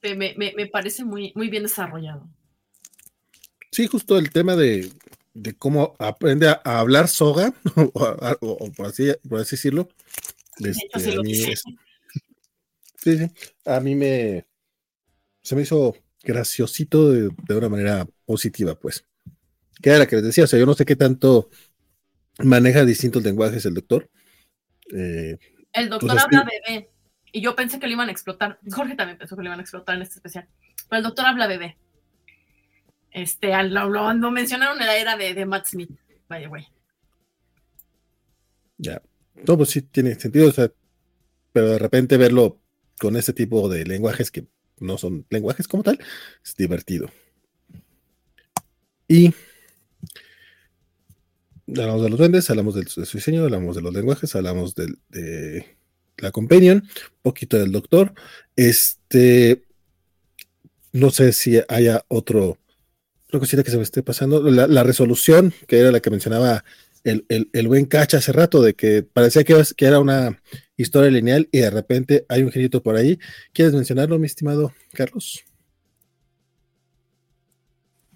Me, 0.03 0.35
me, 0.37 0.53
me, 0.57 0.67
parece 0.69 1.05
muy, 1.05 1.33
muy 1.35 1.49
bien 1.49 1.65
desarrollado. 1.65 2.29
Sí, 3.73 3.89
justo 3.89 4.17
el 4.17 4.31
tema 4.31 4.55
de, 4.55 4.93
de 5.35 5.55
cómo 5.55 5.97
aprende 5.99 6.49
a, 6.49 6.61
hablar 6.65 7.09
soga, 7.09 7.53
o, 7.93 8.71
por, 8.75 8.87
así, 8.87 9.13
por 9.29 9.41
así 9.41 9.57
decirlo. 9.57 9.89
Este, 10.59 11.17
a 11.17 11.21
mí 11.21 11.33
es, 11.33 11.65
Sí, 13.07 13.17
sí. 13.19 13.31
A 13.67 13.79
mí 13.79 13.95
me. 13.95 14.49
Se 15.41 15.55
me 15.55 15.63
hizo 15.63 15.95
graciosito 16.25 17.13
de, 17.13 17.31
una 17.51 17.69
manera 17.69 18.05
positiva, 18.25 18.75
pues. 18.75 19.07
Que 19.81 19.91
era 19.91 20.01
la 20.01 20.07
que 20.09 20.17
les 20.17 20.25
decía, 20.25 20.43
o 20.43 20.47
sea, 20.49 20.59
yo 20.59 20.67
no 20.67 20.75
sé 20.75 20.85
qué 20.85 20.97
tanto 20.97 21.49
maneja 22.39 22.85
distintos 22.85 23.23
lenguajes 23.23 23.65
el 23.65 23.75
doctor. 23.75 24.11
Eh, 24.93 25.39
el 25.73 25.89
doctor 25.89 26.11
pues 26.11 26.25
habla 26.25 26.49
bebé. 26.67 26.91
Y 27.31 27.43
yo 27.43 27.55
pensé 27.55 27.79
que 27.79 27.87
lo 27.87 27.93
iban 27.93 28.09
a 28.09 28.13
explotar. 28.13 28.59
Jorge 28.69 28.97
también 28.97 29.19
pensó 29.19 29.37
que 29.37 29.43
lo 29.43 29.51
iban 29.51 29.61
a 29.61 29.63
explotar 29.63 29.95
en 29.95 30.03
este 30.03 30.17
especial. 30.17 30.49
Pero 30.89 30.99
el 30.99 31.05
doctor 31.05 31.27
habla 31.27 31.47
bebé. 31.47 31.79
Este, 33.13 33.53
lo, 33.69 33.89
lo, 33.89 34.31
mencionaron 34.33 34.81
en 34.81 34.87
la 34.87 34.97
era 34.97 35.17
de, 35.17 35.33
de 35.33 35.47
Matt 35.47 35.67
Smith. 35.67 35.93
Vaya, 36.29 36.49
güey. 36.49 36.67
Ya. 38.79 39.01
No, 39.47 39.57
pues 39.57 39.71
sí, 39.71 39.83
tiene 39.83 40.17
sentido. 40.17 40.49
O 40.49 40.53
sea, 40.53 40.73
pero 41.53 41.69
de 41.69 41.79
repente 41.79 42.17
verlo 42.17 42.66
con 42.99 43.17
ese 43.17 43.33
tipo 43.33 43.69
de 43.69 43.85
lenguajes 43.85 44.31
que 44.31 44.47
no 44.79 44.99
son 44.99 45.27
lenguajes 45.31 45.69
como 45.69 45.83
tal, 45.83 45.99
es 46.45 46.55
divertido. 46.57 47.11
Y 49.09 49.33
hablamos 51.69 52.03
de 52.03 52.11
los 52.11 52.19
duendes, 52.19 52.51
hablamos 52.51 52.75
de, 52.75 52.87
su 52.87 53.01
diseño, 53.01 53.45
hablamos 53.45 53.77
de 53.77 53.83
los 53.83 53.93
lenguajes, 53.93 54.35
hablamos 54.35 54.75
de, 54.75 55.77
la 56.19 56.31
companion, 56.31 56.79
un 56.79 57.23
poquito 57.23 57.59
del 57.59 57.73
doctor. 57.73 58.15
Este, 58.57 59.65
no 60.93 61.11
sé 61.11 61.33
si 61.33 61.61
haya 61.69 62.05
otro, 62.09 62.59
otra 63.27 63.41
cosita 63.41 63.63
que 63.63 63.71
se 63.71 63.77
me 63.77 63.83
esté 63.83 64.03
pasando. 64.03 64.43
La, 64.51 64.83
resolución, 64.83 65.53
que 65.67 65.79
era 65.79 65.93
la 65.93 66.01
que 66.01 66.11
mencionaba 66.11 66.65
el, 67.07 67.51
el, 67.53 67.69
buen 67.69 67.87
cacha 67.87 68.19
hace 68.19 68.33
rato, 68.33 68.61
de 68.61 68.75
que 68.75 69.03
parecía 69.03 69.45
que, 69.45 69.63
que 69.77 69.85
era 69.85 70.01
una 70.01 70.41
historia 70.77 71.11
lineal 71.11 71.49
y 71.53 71.59
de 71.59 71.71
repente 71.71 72.27
hay 72.29 72.43
un 72.43 72.51
genito 72.51 72.83
por 72.83 72.97
ahí. 72.97 73.19
¿Quieres 73.53 73.75
mencionarlo, 73.75 74.19
mi 74.19 74.27
estimado 74.27 74.73
Carlos? 74.93 75.45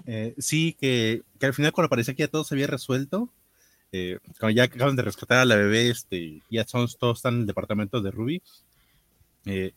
Eh, 0.06 0.34
sí, 0.38 0.76
que, 0.80 1.22
al 1.40 1.54
final 1.54 1.72
cuando 1.72 1.88
parecía 1.88 2.14
que 2.14 2.24
ya 2.24 2.28
todo 2.28 2.42
se 2.42 2.54
había 2.54 2.66
resuelto, 2.66 3.32
eh, 3.92 4.18
cuando 4.38 4.56
ya 4.56 4.64
acaban 4.64 4.96
de 4.96 5.02
rescatar 5.02 5.38
a 5.38 5.44
la 5.44 5.56
bebé, 5.56 5.88
este, 5.88 6.42
ya 6.50 6.66
son, 6.66 6.88
todos 6.98 7.18
están 7.18 7.34
en 7.34 7.40
el 7.42 7.46
departamento 7.46 8.00
de 8.00 8.10
Ruby. 8.10 8.42
Eh, 9.46 9.72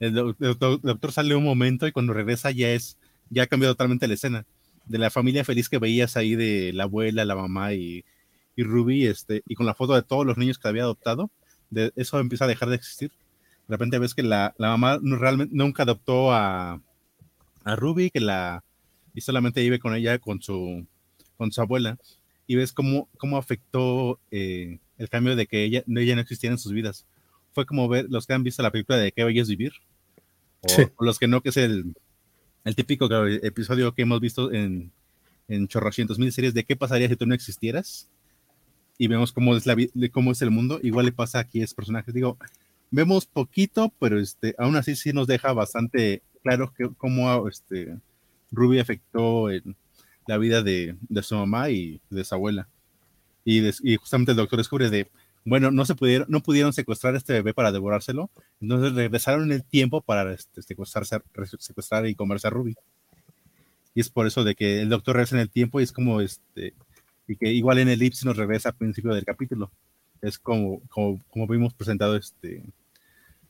el, 0.00 0.12
doctor, 0.12 1.12
sale 1.12 1.36
un 1.36 1.44
momento 1.44 1.86
y 1.86 1.92
cuando 1.92 2.12
regresa 2.12 2.50
ya 2.50 2.70
es, 2.70 2.98
ya 3.30 3.44
ha 3.44 3.46
cambiado 3.46 3.74
totalmente 3.74 4.08
la 4.08 4.14
escena. 4.14 4.44
De 4.86 4.98
la 4.98 5.10
familia 5.10 5.44
feliz 5.44 5.68
que 5.68 5.78
veías 5.78 6.16
ahí 6.16 6.34
de 6.34 6.72
la 6.72 6.84
abuela, 6.84 7.24
la 7.24 7.34
mamá 7.36 7.72
y, 7.74 8.04
y 8.56 8.62
Ruby, 8.62 9.06
este, 9.06 9.42
y 9.46 9.54
con 9.54 9.66
la 9.66 9.74
foto 9.74 9.94
de 9.94 10.02
todos 10.02 10.26
los 10.26 10.38
niños 10.38 10.58
que 10.58 10.66
había 10.66 10.82
adoptado, 10.82 11.30
eso 11.94 12.18
empieza 12.18 12.46
a 12.46 12.48
dejar 12.48 12.70
de 12.70 12.76
existir. 12.76 13.10
De 13.68 13.74
repente 13.74 13.98
ves 13.98 14.14
que 14.14 14.22
la, 14.22 14.54
mamá 14.58 14.98
realmente 15.02 15.54
nunca 15.54 15.82
adoptó 15.82 16.32
a, 16.32 16.80
a 17.64 17.76
Ruby, 17.76 18.10
que 18.10 18.20
la 18.20 18.64
y 19.14 19.22
solamente 19.22 19.62
vive 19.62 19.78
con 19.78 19.94
ella, 19.94 20.18
con 20.18 20.42
su, 20.42 20.86
con 21.36 21.50
su 21.50 21.60
abuela, 21.60 21.98
y 22.46 22.54
ves 22.54 22.72
cómo, 22.72 23.08
cómo 23.16 23.38
afectó 23.38 24.20
eh, 24.30 24.78
el 24.98 25.08
cambio 25.08 25.34
de 25.36 25.46
que 25.46 25.64
ella, 25.64 25.82
ella 25.86 26.14
no 26.14 26.20
existiera 26.20 26.52
en 26.52 26.58
sus 26.58 26.72
vidas. 26.72 27.06
Fue 27.52 27.64
como 27.64 27.88
ver 27.88 28.06
los 28.10 28.26
que 28.26 28.34
han 28.34 28.42
visto 28.42 28.62
la 28.62 28.70
película 28.70 28.98
de 28.98 29.12
Qué 29.12 29.24
bello 29.24 29.42
es 29.42 29.48
vivir, 29.48 29.72
o, 30.60 31.04
los 31.04 31.18
que 31.18 31.28
no, 31.28 31.40
que 31.40 31.48
es 31.48 31.56
el, 31.56 31.94
el 32.64 32.76
típico 32.76 33.08
episodio 33.26 33.92
que 33.94 34.02
hemos 34.02 34.20
visto 34.20 34.52
en, 34.52 34.92
en 35.48 35.66
chorrocientos 35.66 36.18
mil 36.18 36.32
series 36.32 36.54
de 36.54 36.64
qué 36.64 36.76
pasaría 36.76 37.08
si 37.08 37.16
tú 37.16 37.26
no 37.26 37.34
existieras 37.34 38.08
y 38.98 39.08
vemos 39.08 39.32
cómo 39.32 39.56
es, 39.56 39.66
la, 39.66 39.76
cómo 40.12 40.32
es 40.32 40.42
el 40.42 40.50
mundo. 40.50 40.80
Igual 40.82 41.06
le 41.06 41.12
pasa 41.12 41.38
aquí 41.38 41.60
a 41.60 41.64
estos 41.64 41.76
personajes. 41.76 42.14
Digo, 42.14 42.38
vemos 42.90 43.26
poquito, 43.26 43.92
pero 43.98 44.18
este, 44.18 44.54
aún 44.58 44.76
así 44.76 44.96
sí 44.96 45.12
nos 45.12 45.26
deja 45.26 45.52
bastante 45.52 46.22
claro 46.42 46.72
que, 46.76 46.88
cómo 46.96 47.48
este, 47.48 47.96
Ruby 48.50 48.78
afectó 48.78 49.50
en 49.50 49.76
la 50.26 50.38
vida 50.38 50.62
de, 50.62 50.96
su 51.22 51.36
mamá 51.36 51.70
y 51.70 52.00
de 52.10 52.24
su 52.24 52.34
abuela. 52.34 52.68
Y, 53.44 53.62
y, 53.82 53.96
justamente 53.96 54.32
el 54.32 54.36
doctor 54.36 54.58
descubre 54.58 54.90
de, 54.90 55.08
bueno, 55.44 55.70
no 55.70 55.84
se 55.84 55.94
pudieron, 55.94 56.26
no 56.28 56.40
pudieron 56.40 56.72
secuestrar 56.72 57.14
a 57.14 57.18
este 57.18 57.34
bebé 57.34 57.54
para 57.54 57.70
devorárselo, 57.70 58.30
entonces 58.60 58.92
regresaron 58.94 59.44
en 59.44 59.52
el 59.52 59.64
tiempo 59.64 60.00
para 60.00 60.32
este, 60.32 60.62
secuestrar 60.62 62.06
y 62.06 62.14
comerse 62.16 62.48
a 62.48 62.50
Ruby. 62.50 62.74
Y 63.94 64.00
es 64.00 64.10
por 64.10 64.26
eso 64.26 64.42
de 64.44 64.54
que 64.54 64.82
el 64.82 64.88
doctor 64.88 65.16
regresa 65.16 65.36
en 65.36 65.42
el 65.42 65.50
tiempo 65.50 65.80
y 65.80 65.84
es 65.84 65.92
como 65.92 66.20
este, 66.20 66.74
y 67.28 67.36
que 67.36 67.52
igual 67.52 67.78
en 67.78 67.88
el 67.88 68.02
Ipsi 68.02 68.26
nos 68.26 68.36
regresa 68.36 68.70
al 68.70 68.76
principio 68.76 69.12
del 69.12 69.24
capítulo. 69.24 69.70
Es 70.22 70.38
como, 70.38 70.80
como, 70.88 71.20
como 71.30 71.46
vimos 71.46 71.74
presentado 71.74 72.16
este, 72.16 72.62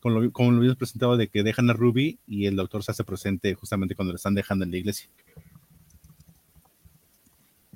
como 0.00 0.20
lo, 0.20 0.32
como 0.32 0.52
lo 0.52 0.60
vimos 0.60 0.76
presentado 0.76 1.16
de 1.16 1.28
que 1.28 1.42
dejan 1.42 1.70
a 1.70 1.72
Ruby 1.72 2.18
y 2.26 2.46
el 2.46 2.56
doctor 2.56 2.82
se 2.82 2.90
hace 2.90 3.04
presente 3.04 3.54
justamente 3.54 3.94
cuando 3.94 4.12
le 4.12 4.16
están 4.16 4.34
dejando 4.34 4.64
en 4.64 4.70
la 4.70 4.76
iglesia. 4.76 5.08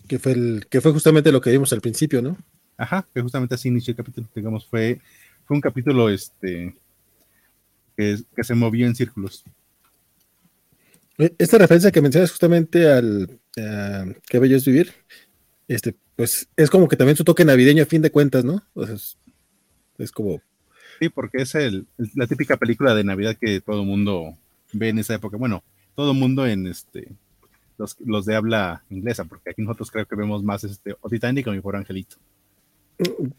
Que 0.08 0.18
fue, 0.18 0.32
el, 0.32 0.66
que 0.68 0.80
fue 0.80 0.92
justamente 0.92 1.30
lo 1.30 1.40
que 1.40 1.50
vimos 1.50 1.72
al 1.72 1.80
principio, 1.80 2.20
¿no? 2.20 2.36
Ajá, 2.76 3.06
que 3.14 3.20
justamente 3.20 3.54
así 3.54 3.68
inició 3.68 3.92
el 3.92 3.96
capítulo. 3.96 4.28
Digamos, 4.34 4.66
fue, 4.66 5.00
fue 5.44 5.56
un 5.56 5.60
capítulo 5.60 6.08
este, 6.08 6.74
que, 7.96 8.18
que 8.34 8.44
se 8.44 8.54
movió 8.54 8.86
en 8.86 8.96
círculos. 8.96 9.44
E, 11.18 11.34
esta 11.38 11.58
referencia 11.58 11.90
que 11.90 12.00
mencionas 12.00 12.30
justamente 12.30 12.90
al 12.90 13.28
uh, 13.58 14.14
Qué 14.28 14.38
bello 14.38 14.56
es 14.56 14.64
vivir, 14.64 14.94
este, 15.74 15.94
pues 16.16 16.48
es 16.56 16.68
como 16.68 16.88
que 16.88 16.96
también 16.96 17.16
su 17.16 17.22
toque 17.22 17.44
navideño 17.44 17.84
a 17.84 17.86
fin 17.86 18.02
de 18.02 18.10
cuentas, 18.10 18.44
¿no? 18.44 18.60
O 18.74 18.84
sea, 18.84 18.96
es, 18.96 19.16
es, 19.98 20.10
como... 20.10 20.42
Sí, 20.98 21.08
porque 21.08 21.42
es 21.42 21.54
el, 21.54 21.86
la 22.16 22.26
típica 22.26 22.56
película 22.56 22.92
de 22.92 23.04
Navidad 23.04 23.36
que 23.40 23.60
todo 23.60 23.84
mundo 23.84 24.36
ve 24.72 24.88
en 24.88 24.98
esa 24.98 25.14
época. 25.14 25.36
Bueno, 25.36 25.62
todo 25.94 26.12
mundo 26.12 26.44
en 26.44 26.66
este, 26.66 27.12
los, 27.78 27.96
los, 28.00 28.26
de 28.26 28.34
habla 28.34 28.82
inglesa, 28.90 29.24
porque 29.26 29.50
aquí 29.50 29.62
nosotros 29.62 29.92
creo 29.92 30.06
que 30.06 30.16
vemos 30.16 30.42
más 30.42 30.64
este, 30.64 30.96
o 31.00 31.08
Titanic 31.08 31.46
o 31.46 31.52
Mi 31.52 31.60
Pobre 31.60 31.78
Angelito. 31.78 32.16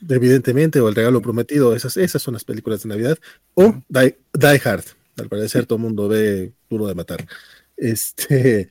Evidentemente, 0.08 0.80
o 0.80 0.88
El 0.88 0.96
Regalo 0.96 1.22
Prometido, 1.22 1.76
esas, 1.76 1.98
esas 1.98 2.22
son 2.22 2.36
las 2.36 2.46
películas 2.46 2.82
de 2.84 2.90
Navidad. 2.90 3.20
O 3.56 3.76
Die, 3.90 4.62
Hard, 4.64 4.86
al 5.18 5.28
parecer 5.28 5.66
todo 5.66 5.76
el 5.76 5.84
mundo 5.84 6.08
ve 6.08 6.54
Duro 6.70 6.88
de 6.88 6.96
Matar. 6.96 7.28
Este, 7.76 8.70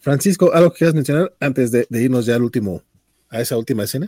Francisco, 0.00 0.52
¿algo 0.52 0.72
que 0.72 0.78
quieras 0.78 0.94
mencionar 0.94 1.34
antes 1.40 1.70
de, 1.70 1.86
irnos 1.90 2.26
ya 2.26 2.36
al 2.36 2.42
último, 2.42 2.82
a 3.28 3.40
esa 3.40 3.56
última 3.56 3.84
escena? 3.84 4.06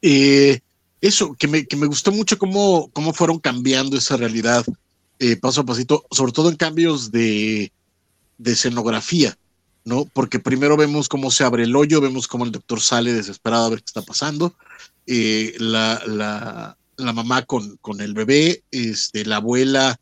Eh, 0.00 0.60
eso, 1.00 1.34
que 1.34 1.48
me, 1.48 1.86
gustó 1.86 2.12
mucho 2.12 2.38
cómo, 2.38 2.90
fueron 3.12 3.38
cambiando 3.38 3.96
esa 3.96 4.16
realidad 4.16 4.64
eh, 5.18 5.36
paso 5.36 5.60
a 5.60 5.66
pasito, 5.66 6.04
sobre 6.10 6.32
todo 6.32 6.48
en 6.48 6.56
cambios 6.56 7.10
de, 7.12 7.72
de 8.38 8.52
escenografía. 8.52 9.36
¿no? 9.84 10.04
Porque 10.04 10.38
primero 10.38 10.76
vemos 10.76 11.08
cómo 11.08 11.30
se 11.30 11.42
abre 11.42 11.64
el 11.64 11.74
hoyo, 11.74 12.00
vemos 12.00 12.28
cómo 12.28 12.44
el 12.44 12.52
doctor 12.52 12.80
sale 12.80 13.12
desesperado 13.12 13.66
a 13.66 13.70
ver 13.70 13.80
qué 13.80 13.86
está 13.86 14.02
pasando, 14.02 14.54
eh, 15.06 15.54
la, 15.58 16.76
mamá 16.98 17.42
con, 17.42 18.00
el 18.00 18.14
bebé, 18.14 18.62
este, 18.70 19.24
la 19.24 19.36
abuela 19.36 19.98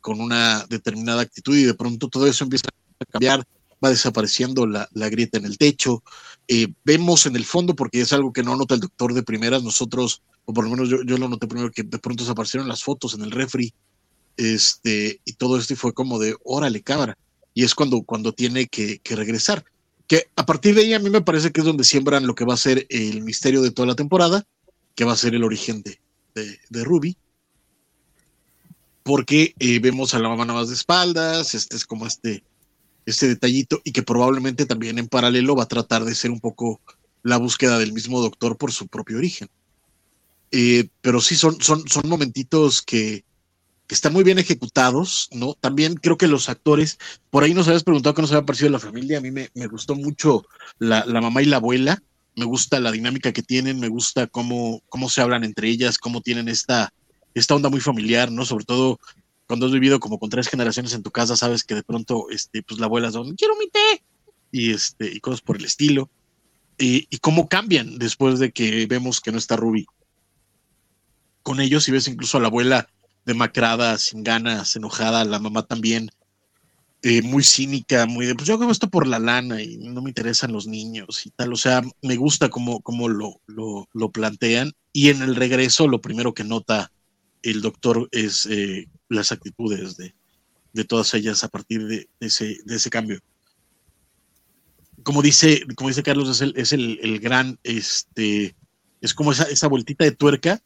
con 0.00 0.20
una 0.20 0.64
determinada 0.68 1.22
actitud 1.22 1.56
y 1.56 1.64
de 1.64 1.74
pronto 1.74 2.08
todo 2.08 2.26
eso 2.26 2.44
empieza 2.44 2.68
a 2.68 2.83
cambiar, 3.04 3.44
va 3.84 3.90
desapareciendo 3.90 4.66
la, 4.66 4.88
la 4.92 5.08
grieta 5.08 5.38
en 5.38 5.46
el 5.46 5.58
techo, 5.58 6.02
eh, 6.48 6.68
vemos 6.84 7.26
en 7.26 7.36
el 7.36 7.44
fondo, 7.44 7.74
porque 7.74 8.00
es 8.00 8.12
algo 8.12 8.32
que 8.32 8.42
no 8.42 8.56
nota 8.56 8.74
el 8.74 8.80
doctor 8.80 9.14
de 9.14 9.22
primeras, 9.22 9.62
nosotros, 9.62 10.22
o 10.44 10.52
por 10.52 10.64
lo 10.64 10.70
menos 10.70 10.88
yo, 10.88 11.02
yo 11.04 11.18
lo 11.18 11.28
noté 11.28 11.46
primero, 11.46 11.70
que 11.70 11.82
de 11.82 11.98
pronto 11.98 12.24
desaparecieron 12.24 12.68
las 12.68 12.82
fotos 12.82 13.14
en 13.14 13.22
el 13.22 13.30
refri, 13.30 13.72
este, 14.36 15.20
y 15.24 15.32
todo 15.34 15.58
esto 15.58 15.74
y 15.74 15.76
fue 15.76 15.92
como 15.92 16.18
de, 16.18 16.36
órale, 16.44 16.82
cámara 16.82 17.16
y 17.54 17.62
es 17.62 17.74
cuando, 17.74 18.02
cuando 18.02 18.32
tiene 18.32 18.66
que, 18.66 19.00
regresar. 19.04 19.64
Que 20.06 20.26
a 20.36 20.44
partir 20.44 20.74
de 20.74 20.82
ahí 20.82 20.92
a 20.92 20.98
mí 20.98 21.08
me 21.08 21.22
parece 21.22 21.52
que 21.52 21.60
es 21.60 21.66
donde 21.66 21.84
siembran 21.84 22.26
lo 22.26 22.34
que 22.34 22.44
va 22.44 22.54
a 22.54 22.58
ser 22.58 22.84
el 22.90 23.22
misterio 23.22 23.62
de 23.62 23.70
toda 23.70 23.86
la 23.86 23.94
temporada, 23.94 24.44
que 24.94 25.04
va 25.04 25.12
a 25.12 25.16
ser 25.16 25.34
el 25.34 25.44
origen 25.44 25.82
de, 25.82 25.98
de, 26.34 26.84
Ruby. 26.84 27.16
Porque 29.04 29.54
eh, 29.58 29.78
vemos 29.78 30.14
a 30.14 30.18
la 30.18 30.28
mamá 30.28 30.44
nada 30.44 30.60
más 30.60 30.68
de 30.68 30.74
espaldas, 30.74 31.54
este 31.54 31.76
es 31.76 31.86
como 31.86 32.06
este, 32.06 32.42
este 33.06 33.28
detallito, 33.28 33.80
y 33.84 33.92
que 33.92 34.02
probablemente 34.02 34.66
también 34.66 34.98
en 34.98 35.08
paralelo 35.08 35.56
va 35.56 35.64
a 35.64 35.68
tratar 35.68 36.04
de 36.04 36.14
ser 36.14 36.30
un 36.30 36.40
poco 36.40 36.80
la 37.22 37.38
búsqueda 37.38 37.78
del 37.78 37.92
mismo 37.92 38.20
doctor 38.20 38.56
por 38.56 38.72
su 38.72 38.86
propio 38.86 39.18
origen. 39.18 39.48
Eh, 40.52 40.88
pero 41.00 41.20
sí 41.20 41.34
son, 41.34 41.60
son, 41.60 41.88
son 41.88 42.08
momentitos 42.08 42.80
que, 42.82 43.24
que 43.86 43.94
están 43.94 44.12
muy 44.12 44.24
bien 44.24 44.38
ejecutados, 44.38 45.28
¿no? 45.32 45.54
También 45.54 45.94
creo 45.94 46.16
que 46.16 46.28
los 46.28 46.48
actores, 46.48 46.98
por 47.30 47.42
ahí 47.42 47.54
nos 47.54 47.66
habías 47.66 47.82
preguntado 47.82 48.14
qué 48.14 48.22
nos 48.22 48.30
había 48.30 48.46
parecido 48.46 48.70
la 48.70 48.78
familia, 48.78 49.18
a 49.18 49.20
mí 49.20 49.30
me, 49.30 49.50
me 49.54 49.66
gustó 49.66 49.94
mucho 49.94 50.46
la, 50.78 51.04
la, 51.06 51.20
mamá 51.20 51.42
y 51.42 51.46
la 51.46 51.56
abuela, 51.56 52.02
me 52.36 52.44
gusta 52.44 52.80
la 52.80 52.92
dinámica 52.92 53.32
que 53.32 53.42
tienen, 53.42 53.80
me 53.80 53.88
gusta 53.88 54.26
cómo, 54.26 54.82
cómo 54.88 55.08
se 55.08 55.20
hablan 55.20 55.44
entre 55.44 55.68
ellas, 55.68 55.98
cómo 55.98 56.20
tienen 56.20 56.48
esta, 56.48 56.92
esta 57.34 57.54
onda 57.54 57.68
muy 57.68 57.80
familiar, 57.80 58.30
¿no? 58.30 58.44
Sobre 58.44 58.64
todo 58.64 59.00
cuando 59.46 59.66
has 59.66 59.72
vivido 59.72 60.00
como 60.00 60.18
con 60.18 60.30
tres 60.30 60.48
generaciones 60.48 60.94
en 60.94 61.02
tu 61.02 61.10
casa, 61.10 61.36
sabes 61.36 61.64
que 61.64 61.74
de 61.74 61.82
pronto, 61.82 62.26
este, 62.30 62.62
pues 62.62 62.80
la 62.80 62.86
abuela 62.86 63.10
son, 63.10 63.34
quiero 63.34 63.56
mi 63.56 63.68
té, 63.68 64.02
y, 64.52 64.72
este, 64.72 65.12
y 65.12 65.20
cosas 65.20 65.40
por 65.40 65.56
el 65.56 65.64
estilo, 65.64 66.10
y, 66.78 67.06
y 67.10 67.18
cómo 67.18 67.48
cambian 67.48 67.98
después 67.98 68.38
de 68.38 68.52
que 68.52 68.86
vemos 68.86 69.20
que 69.20 69.32
no 69.32 69.38
está 69.38 69.56
Ruby. 69.56 69.86
Con 71.42 71.60
ellos 71.60 71.88
y 71.88 71.92
ves 71.92 72.08
incluso 72.08 72.38
a 72.38 72.40
la 72.40 72.48
abuela 72.48 72.88
demacrada, 73.24 73.98
sin 73.98 74.22
ganas, 74.22 74.76
enojada, 74.76 75.24
la 75.24 75.38
mamá 75.38 75.66
también, 75.66 76.10
eh, 77.02 77.20
muy 77.20 77.42
cínica, 77.44 78.06
muy 78.06 78.24
de, 78.24 78.34
pues 78.34 78.48
yo 78.48 78.54
hago 78.54 78.70
esto 78.70 78.88
por 78.88 79.06
la 79.06 79.18
lana 79.18 79.60
y 79.60 79.76
no 79.76 80.00
me 80.00 80.08
interesan 80.08 80.52
los 80.52 80.66
niños 80.66 81.26
y 81.26 81.30
tal, 81.30 81.52
o 81.52 81.56
sea, 81.56 81.82
me 82.00 82.16
gusta 82.16 82.48
cómo, 82.48 82.80
cómo 82.80 83.10
lo, 83.10 83.42
lo, 83.46 83.86
lo 83.92 84.10
plantean. 84.10 84.72
Y 84.90 85.10
en 85.10 85.20
el 85.20 85.36
regreso 85.36 85.86
lo 85.86 86.00
primero 86.00 86.32
que 86.32 86.44
nota 86.44 86.90
el 87.42 87.60
doctor 87.60 88.08
es 88.10 88.46
eh, 88.46 88.88
las 89.08 89.32
actitudes 89.32 89.96
de, 89.96 90.14
de, 90.72 90.84
todas 90.84 91.12
ellas 91.14 91.44
a 91.44 91.48
partir 91.48 91.86
de, 91.86 92.08
ese, 92.20 92.58
de 92.64 92.76
ese 92.76 92.90
cambio. 92.90 93.20
Como 95.02 95.22
dice, 95.22 95.62
como 95.76 95.88
dice 95.88 96.02
Carlos, 96.02 96.28
es 96.28 96.40
el, 96.40 96.54
es 96.56 96.72
el, 96.72 96.98
el 97.02 97.20
gran, 97.20 97.58
este, 97.62 98.56
es 99.00 99.14
como 99.14 99.32
esa, 99.32 99.44
esa 99.44 99.68
vueltita 99.68 100.04
de 100.04 100.12
tuerca 100.12 100.62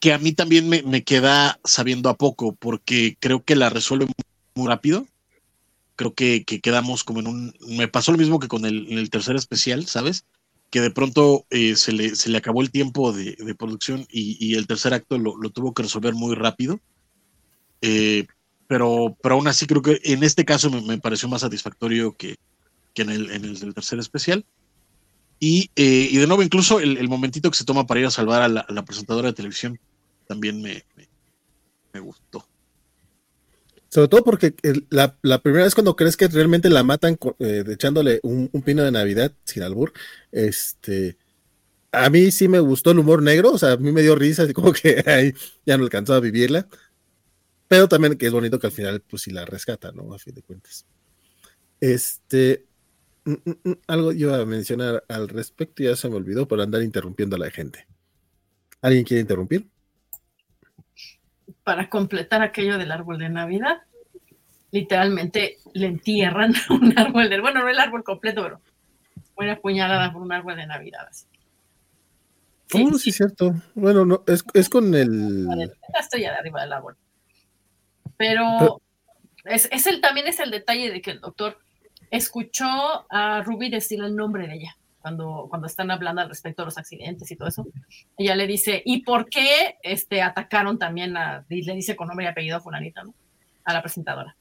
que 0.00 0.12
a 0.12 0.18
mí 0.18 0.32
también 0.32 0.68
me, 0.68 0.82
me, 0.82 1.04
queda 1.04 1.58
sabiendo 1.64 2.08
a 2.08 2.16
poco, 2.16 2.54
porque 2.54 3.16
creo 3.18 3.44
que 3.44 3.56
la 3.56 3.70
resuelve 3.70 4.06
muy 4.54 4.68
rápido. 4.68 5.06
Creo 5.96 6.14
que, 6.14 6.44
que 6.44 6.60
quedamos 6.60 7.04
como 7.04 7.20
en 7.20 7.26
un... 7.26 7.54
Me 7.68 7.88
pasó 7.88 8.12
lo 8.12 8.18
mismo 8.18 8.38
que 8.38 8.48
con 8.48 8.66
el, 8.66 8.86
el 8.92 9.08
tercer 9.08 9.36
especial, 9.36 9.86
¿sabes? 9.86 10.26
Que 10.70 10.80
de 10.80 10.90
pronto 10.90 11.46
eh, 11.50 11.76
se, 11.76 11.92
le, 11.92 12.14
se 12.16 12.28
le 12.28 12.38
acabó 12.38 12.60
el 12.60 12.70
tiempo 12.70 13.12
de, 13.12 13.36
de 13.36 13.54
producción 13.54 14.06
y, 14.10 14.36
y, 14.44 14.56
el 14.56 14.66
tercer 14.66 14.92
acto 14.92 15.16
lo, 15.16 15.36
lo, 15.36 15.50
tuvo 15.50 15.72
que 15.72 15.84
resolver 15.84 16.14
muy 16.14 16.34
rápido. 16.34 16.80
Eh, 17.80 18.26
pero, 18.66 19.16
pero 19.22 19.36
aún 19.36 19.48
así 19.48 19.66
creo 19.66 19.82
que 19.82 20.00
en 20.04 20.24
este 20.24 20.44
caso 20.44 20.70
me, 20.70 20.80
me 20.80 20.98
pareció 20.98 21.28
más 21.28 21.42
satisfactorio 21.42 22.16
que, 22.16 22.36
que 22.94 23.02
en, 23.02 23.10
el, 23.10 23.30
en 23.30 23.44
el 23.44 23.74
tercer 23.74 23.98
especial. 23.98 24.44
Y, 25.38 25.70
eh, 25.76 26.08
y 26.10 26.16
de 26.16 26.26
nuevo, 26.26 26.42
incluso 26.42 26.80
el, 26.80 26.96
el, 26.96 27.08
momentito 27.08 27.50
que 27.50 27.58
se 27.58 27.64
toma 27.64 27.86
para 27.86 28.00
ir 28.00 28.06
a 28.06 28.10
salvar 28.10 28.42
a 28.42 28.48
la, 28.48 28.84
presentadora 28.84 29.28
de 29.28 29.34
televisión 29.34 29.78
también 30.26 30.62
me, 30.62 30.82
me, 31.92 32.00
gustó. 32.00 32.46
Sobre 33.88 34.08
todo 34.08 34.24
porque 34.24 34.54
la, 34.90 35.16
la, 35.22 35.42
primera 35.42 35.64
vez 35.64 35.74
cuando 35.74 35.94
crees 35.94 36.16
que 36.16 36.28
realmente 36.28 36.68
la 36.68 36.82
matan 36.82 37.18
eh, 37.38 37.64
echándole 37.68 38.20
un, 38.22 38.48
pino 38.64 38.82
de 38.82 38.90
Navidad 38.90 39.32
sin 39.44 39.62
albur, 39.62 39.92
este, 40.32 41.16
a 41.92 42.08
mí 42.10 42.30
sí 42.30 42.48
me 42.48 42.60
gustó 42.60 42.90
el 42.90 42.98
humor 42.98 43.22
negro, 43.22 43.52
o 43.52 43.58
sea, 43.58 43.72
a 43.72 43.76
mí 43.76 43.92
me 43.92 44.02
dio 44.02 44.14
risa, 44.14 44.42
así 44.42 44.52
como 44.54 44.72
que 44.72 45.02
ahí 45.06 45.34
ya 45.66 45.76
no 45.76 45.84
alcanzó 45.84 46.14
a 46.14 46.20
vivirla, 46.20 46.66
pero 47.68 47.88
también 47.88 48.16
que 48.16 48.26
es 48.26 48.32
bonito 48.32 48.58
que 48.58 48.66
al 48.66 48.72
final, 48.72 49.00
pues 49.00 49.22
sí 49.22 49.30
la 49.30 49.44
rescata, 49.44 49.92
¿no? 49.92 50.12
A 50.14 50.18
fin 50.18 50.34
de 50.34 50.42
cuentas. 50.42 50.86
Este, 51.80 52.66
Mm, 53.26 53.32
mm, 53.44 53.70
mm, 53.70 53.78
algo 53.88 54.12
yo 54.12 54.28
iba 54.28 54.40
a 54.40 54.46
mencionar 54.46 55.04
al 55.08 55.28
respecto, 55.28 55.82
ya 55.82 55.96
se 55.96 56.08
me 56.08 56.14
olvidó 56.14 56.46
por 56.46 56.60
andar 56.60 56.82
interrumpiendo 56.82 57.34
a 57.34 57.40
la 57.40 57.50
gente. 57.50 57.86
¿Alguien 58.80 59.04
quiere 59.04 59.20
interrumpir? 59.20 59.66
Para 61.64 61.90
completar 61.90 62.42
aquello 62.42 62.78
del 62.78 62.92
árbol 62.92 63.18
de 63.18 63.28
Navidad, 63.28 63.82
literalmente 64.70 65.58
le 65.74 65.86
entierran 65.86 66.54
un 66.70 66.96
árbol 66.96 67.28
de, 67.28 67.40
bueno, 67.40 67.62
no 67.62 67.68
el 67.68 67.80
árbol 67.80 68.04
completo, 68.04 68.44
pero 68.44 68.60
una 69.36 69.58
puñalada 69.58 70.12
por 70.12 70.22
un 70.22 70.32
árbol 70.32 70.54
de 70.54 70.66
Navidad. 70.68 71.08
Así. 71.10 71.26
Oh, 72.74 72.96
sí, 72.96 73.10
cierto. 73.10 73.54
Bueno, 73.74 74.04
no, 74.04 74.22
es, 74.28 74.44
es 74.54 74.68
con 74.68 74.94
el. 74.94 75.48
Estoy 75.98 76.26
arriba 76.26 76.62
del 76.62 76.72
árbol. 76.72 76.96
Pero. 78.16 78.80
Es, 79.44 79.68
es, 79.70 79.86
el, 79.86 80.00
también 80.00 80.26
es 80.26 80.40
el 80.40 80.50
detalle 80.50 80.90
de 80.90 81.00
que 81.00 81.12
el 81.12 81.20
doctor 81.20 81.58
escuchó 82.10 83.06
a 83.10 83.42
Ruby 83.42 83.70
decir 83.70 84.02
el 84.02 84.16
nombre 84.16 84.46
de 84.48 84.54
ella 84.54 84.76
cuando, 85.06 85.46
cuando 85.48 85.68
están 85.68 85.92
hablando 85.92 86.20
al 86.20 86.28
respecto 86.28 86.62
de 86.62 86.66
los 86.66 86.78
accidentes 86.78 87.30
y 87.30 87.36
todo 87.36 87.46
eso, 87.46 87.64
ella 88.18 88.34
le 88.34 88.48
dice, 88.48 88.82
¿y 88.84 89.02
por 89.02 89.28
qué 89.28 89.76
este, 89.84 90.20
atacaron 90.20 90.80
también 90.80 91.16
a, 91.16 91.44
le 91.48 91.74
dice 91.74 91.94
con 91.94 92.08
nombre 92.08 92.26
y 92.26 92.28
apellido 92.28 92.56
a 92.56 92.60
fulanita, 92.60 93.04
¿no? 93.04 93.14
A 93.64 93.72
la 93.72 93.82
presentadora. 93.82 94.36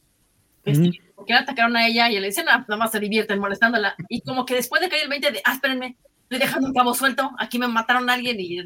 Este, 0.63 0.99
¿Por 1.15 1.27
qué 1.27 1.35
atacaron 1.35 1.77
a 1.77 1.85
ella? 1.85 2.09
Y 2.09 2.19
le 2.19 2.25
dicen, 2.25 2.45
nada 2.45 2.65
más 2.77 2.91
se 2.91 2.99
divierten 2.99 3.37
molestándola. 3.37 3.95
Y 4.09 4.21
como 4.21 4.43
que 4.43 4.55
después 4.55 4.81
de 4.81 4.89
caer 4.89 5.03
el 5.03 5.09
20 5.09 5.33
de, 5.33 5.41
ah, 5.45 5.53
espérenme, 5.53 5.97
estoy 6.23 6.39
dejando 6.39 6.69
un 6.69 6.73
cabo 6.73 6.95
suelto, 6.95 7.29
aquí 7.37 7.59
me 7.59 7.67
mataron 7.67 8.09
a 8.09 8.13
alguien 8.13 8.39
y, 8.39 8.63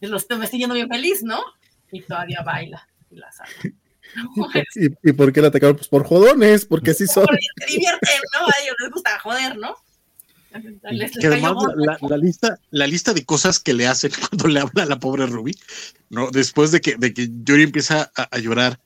lo 0.00 0.16
estoy, 0.16 0.38
me 0.38 0.46
estoy 0.46 0.58
yendo 0.58 0.74
bien 0.74 0.88
feliz, 0.88 1.22
¿no? 1.22 1.40
Y 1.92 2.00
todavía 2.00 2.42
baila 2.44 2.88
y 3.08 3.18
la 3.18 3.30
saca. 3.30 3.52
¿Y, 5.02 5.12
por 5.12 5.32
qué 5.32 5.42
la 5.42 5.48
atacaron? 5.48 5.76
Pues 5.76 5.88
por 5.88 6.04
jodones, 6.04 6.64
porque 6.64 6.92
así 6.92 7.06
son. 7.06 7.26
Se 7.56 7.66
divierten, 7.66 8.20
¿no? 8.34 8.46
A 8.46 8.52
ellos 8.62 8.76
les 8.80 8.90
gusta 8.90 9.18
joder, 9.20 9.56
¿no? 9.58 9.74
que 11.20 11.26
además 11.26 11.54
la, 12.00 12.16
lista, 12.16 12.58
la 12.70 12.86
lista 12.86 13.12
de 13.12 13.24
cosas 13.24 13.58
que 13.58 13.74
le 13.74 13.86
hacen 13.86 14.10
cuando 14.30 14.48
le 14.48 14.60
habla 14.60 14.84
a 14.84 14.86
la 14.86 14.98
pobre 14.98 15.26
Ruby, 15.26 15.56
¿no? 16.10 16.30
Después 16.30 16.72
de 16.72 16.80
que, 16.80 16.96
de 16.96 17.12
que 17.12 17.28
Yuri 17.44 17.64
empieza 17.64 18.10
a, 18.16 18.38
llorar, 18.38 18.80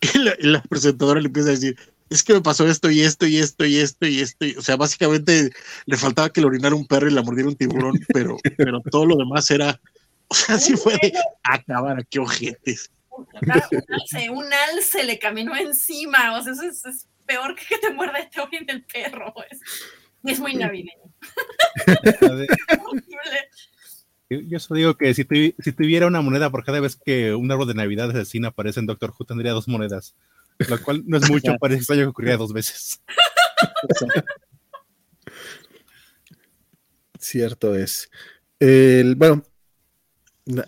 y 0.00 0.18
la, 0.18 0.62
presentadora 0.62 1.20
le 1.20 1.26
empieza 1.26 1.50
a 1.50 1.52
decir, 1.52 1.76
es 2.10 2.22
que 2.22 2.34
me 2.34 2.40
pasó 2.42 2.66
esto 2.66 2.90
y 2.90 3.00
esto 3.00 3.26
y 3.26 3.38
esto 3.38 3.64
y 3.64 3.78
esto 3.78 4.06
y 4.06 4.20
esto. 4.20 4.46
o 4.58 4.62
sea, 4.62 4.76
básicamente 4.76 5.50
le 5.86 5.96
faltaba 5.96 6.30
que 6.30 6.40
le 6.40 6.46
orinara 6.46 6.74
un 6.74 6.86
perro 6.86 7.08
y 7.08 7.12
la 7.12 7.22
mordiera 7.22 7.48
un 7.48 7.56
tiburón, 7.56 7.98
pero, 8.12 8.36
pero 8.56 8.80
todo 8.90 9.06
lo 9.06 9.16
demás 9.16 9.50
era, 9.50 9.80
o 10.28 10.34
sea, 10.34 10.58
sí 10.58 10.76
fue 10.76 10.94
de 10.94 11.12
acabar, 11.42 12.00
a 12.00 12.04
qué 12.04 12.18
ojetes. 12.18 12.90
Un 13.14 13.50
alce, 13.50 14.30
un 14.30 14.52
alce 14.52 15.04
le 15.04 15.18
caminó 15.18 15.56
encima, 15.56 16.38
o 16.38 16.42
sea, 16.42 16.52
eso 16.52 16.88
es, 16.88 17.08
peor 17.26 17.54
que 17.54 17.66
que 17.66 17.78
te 17.78 17.90
muerda 17.90 18.18
este 18.18 18.40
ojo 18.40 18.50
del 18.66 18.84
perro. 18.84 19.34
Es, 19.50 19.60
es 20.24 20.40
muy 20.40 20.54
navideño. 20.54 21.12
Yo 24.48 24.58
solo 24.58 24.78
digo 24.78 24.96
que 24.96 25.12
si, 25.14 25.26
si, 25.58 25.72
tuviera 25.72 26.06
una 26.06 26.22
moneda 26.22 26.50
por 26.50 26.64
cada 26.64 26.80
vez 26.80 26.96
que 26.96 27.34
un 27.34 27.50
árbol 27.50 27.68
de 27.68 27.74
Navidad 27.74 28.10
asesina 28.10 28.48
aparece 28.48 28.80
en 28.80 28.86
Doctor 28.86 29.12
Who, 29.16 29.26
tendría 29.26 29.52
dos 29.52 29.68
monedas. 29.68 30.14
Lo 30.58 30.82
cual 30.82 31.02
no 31.06 31.18
es 31.18 31.30
mucho, 31.30 31.54
parece 31.60 31.80
extraño 31.80 32.02
que 32.02 32.08
ocurriera 32.08 32.38
dos 32.38 32.52
veces. 32.52 33.02
Cierto 37.18 37.74
es. 37.74 38.10
El, 38.58 39.16
bueno, 39.16 39.44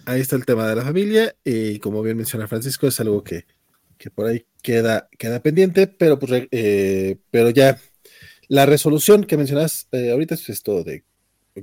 ahí 0.06 0.20
está 0.20 0.36
el 0.36 0.46
tema 0.46 0.68
de 0.68 0.76
la 0.76 0.84
familia 0.84 1.34
y 1.44 1.78
como 1.78 2.02
bien 2.02 2.16
menciona 2.16 2.48
Francisco, 2.48 2.86
es 2.86 3.00
algo 3.00 3.24
que, 3.24 3.46
que 3.98 4.10
por 4.10 4.26
ahí 4.26 4.46
queda, 4.62 5.08
queda 5.18 5.40
pendiente, 5.40 5.86
pero, 5.86 6.18
pues, 6.18 6.46
eh, 6.50 7.16
pero 7.30 7.50
ya 7.50 7.78
la 8.48 8.66
resolución 8.66 9.24
que 9.24 9.36
mencionas 9.36 9.88
eh, 9.92 10.10
ahorita 10.12 10.34
es 10.34 10.48
esto 10.48 10.84
de 10.84 11.04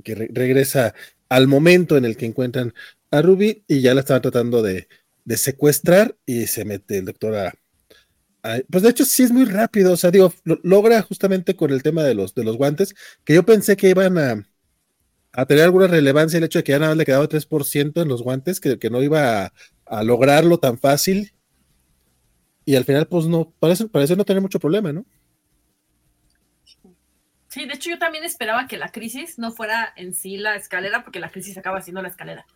que 0.04 0.14
regresa 0.14 0.94
al 1.28 1.48
momento 1.48 1.96
en 1.96 2.04
el 2.04 2.16
que 2.16 2.26
encuentran 2.26 2.74
a 3.10 3.22
Ruby 3.22 3.64
y 3.68 3.80
ya 3.80 3.94
la 3.94 4.00
estaban 4.00 4.22
tratando 4.22 4.62
de, 4.62 4.88
secuestrar 5.36 6.16
y 6.26 6.46
se 6.46 6.64
mete 6.64 6.98
el 6.98 7.04
doctor 7.04 7.36
a, 7.36 8.62
Pues 8.70 8.82
de 8.82 8.90
hecho 8.90 9.04
sí 9.04 9.22
es 9.22 9.30
muy 9.30 9.44
rápido, 9.44 9.92
o 9.92 9.96
sea, 9.96 10.10
digo, 10.10 10.32
logra 10.44 11.00
justamente 11.02 11.54
con 11.54 11.70
el 11.70 11.82
tema 11.82 12.02
de 12.02 12.14
los, 12.14 12.34
de 12.34 12.44
los 12.44 12.56
guantes, 12.56 12.94
que 13.24 13.34
yo 13.34 13.44
pensé 13.44 13.76
que 13.76 13.90
iban 13.90 14.18
a, 14.18 14.46
a 15.32 15.46
tener 15.46 15.64
alguna 15.64 15.86
relevancia 15.86 16.38
el 16.38 16.44
hecho 16.44 16.58
de 16.58 16.64
que 16.64 16.72
ya 16.72 16.78
nada 16.78 16.92
más 16.92 16.98
le 16.98 17.04
quedaba 17.04 17.28
3% 17.28 18.02
en 18.02 18.08
los 18.08 18.22
guantes, 18.22 18.60
que, 18.60 18.78
que 18.78 18.90
no 18.90 19.02
iba 19.02 19.44
a, 19.44 19.52
a, 19.86 20.02
lograrlo 20.02 20.58
tan 20.58 20.78
fácil. 20.78 21.32
Y 22.64 22.76
al 22.76 22.84
final, 22.84 23.06
pues 23.06 23.26
no, 23.26 23.52
parece, 23.58 23.88
parece 23.88 24.16
no 24.16 24.24
tener 24.24 24.42
mucho 24.42 24.60
problema, 24.60 24.92
¿no? 24.92 25.04
Sí, 27.52 27.66
de 27.66 27.74
hecho 27.74 27.90
yo 27.90 27.98
también 27.98 28.24
esperaba 28.24 28.66
que 28.66 28.78
la 28.78 28.90
crisis 28.90 29.38
no 29.38 29.52
fuera 29.52 29.92
en 29.96 30.14
sí 30.14 30.38
la 30.38 30.56
escalera, 30.56 31.04
porque 31.04 31.20
la 31.20 31.30
crisis 31.30 31.58
acaba 31.58 31.82
siendo 31.82 32.00
la 32.00 32.08
escalera. 32.08 32.46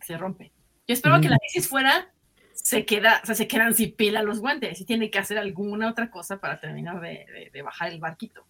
Se 0.00 0.16
rompe. 0.16 0.50
Yo 0.88 0.94
esperaba 0.94 1.20
que 1.20 1.28
la 1.28 1.38
crisis 1.38 1.68
fuera, 1.68 2.12
se 2.52 2.84
queda, 2.84 3.20
o 3.22 3.26
sea, 3.26 3.36
se 3.36 3.46
quedan 3.46 3.74
sin 3.74 3.94
pila 3.94 4.24
los 4.24 4.40
guantes 4.40 4.80
y 4.80 4.84
tiene 4.84 5.10
que 5.10 5.20
hacer 5.20 5.38
alguna 5.38 5.88
otra 5.88 6.10
cosa 6.10 6.40
para 6.40 6.58
terminar 6.58 7.00
de, 7.00 7.62
bajar 7.62 7.92
el 7.92 8.00
barquito. 8.00 8.44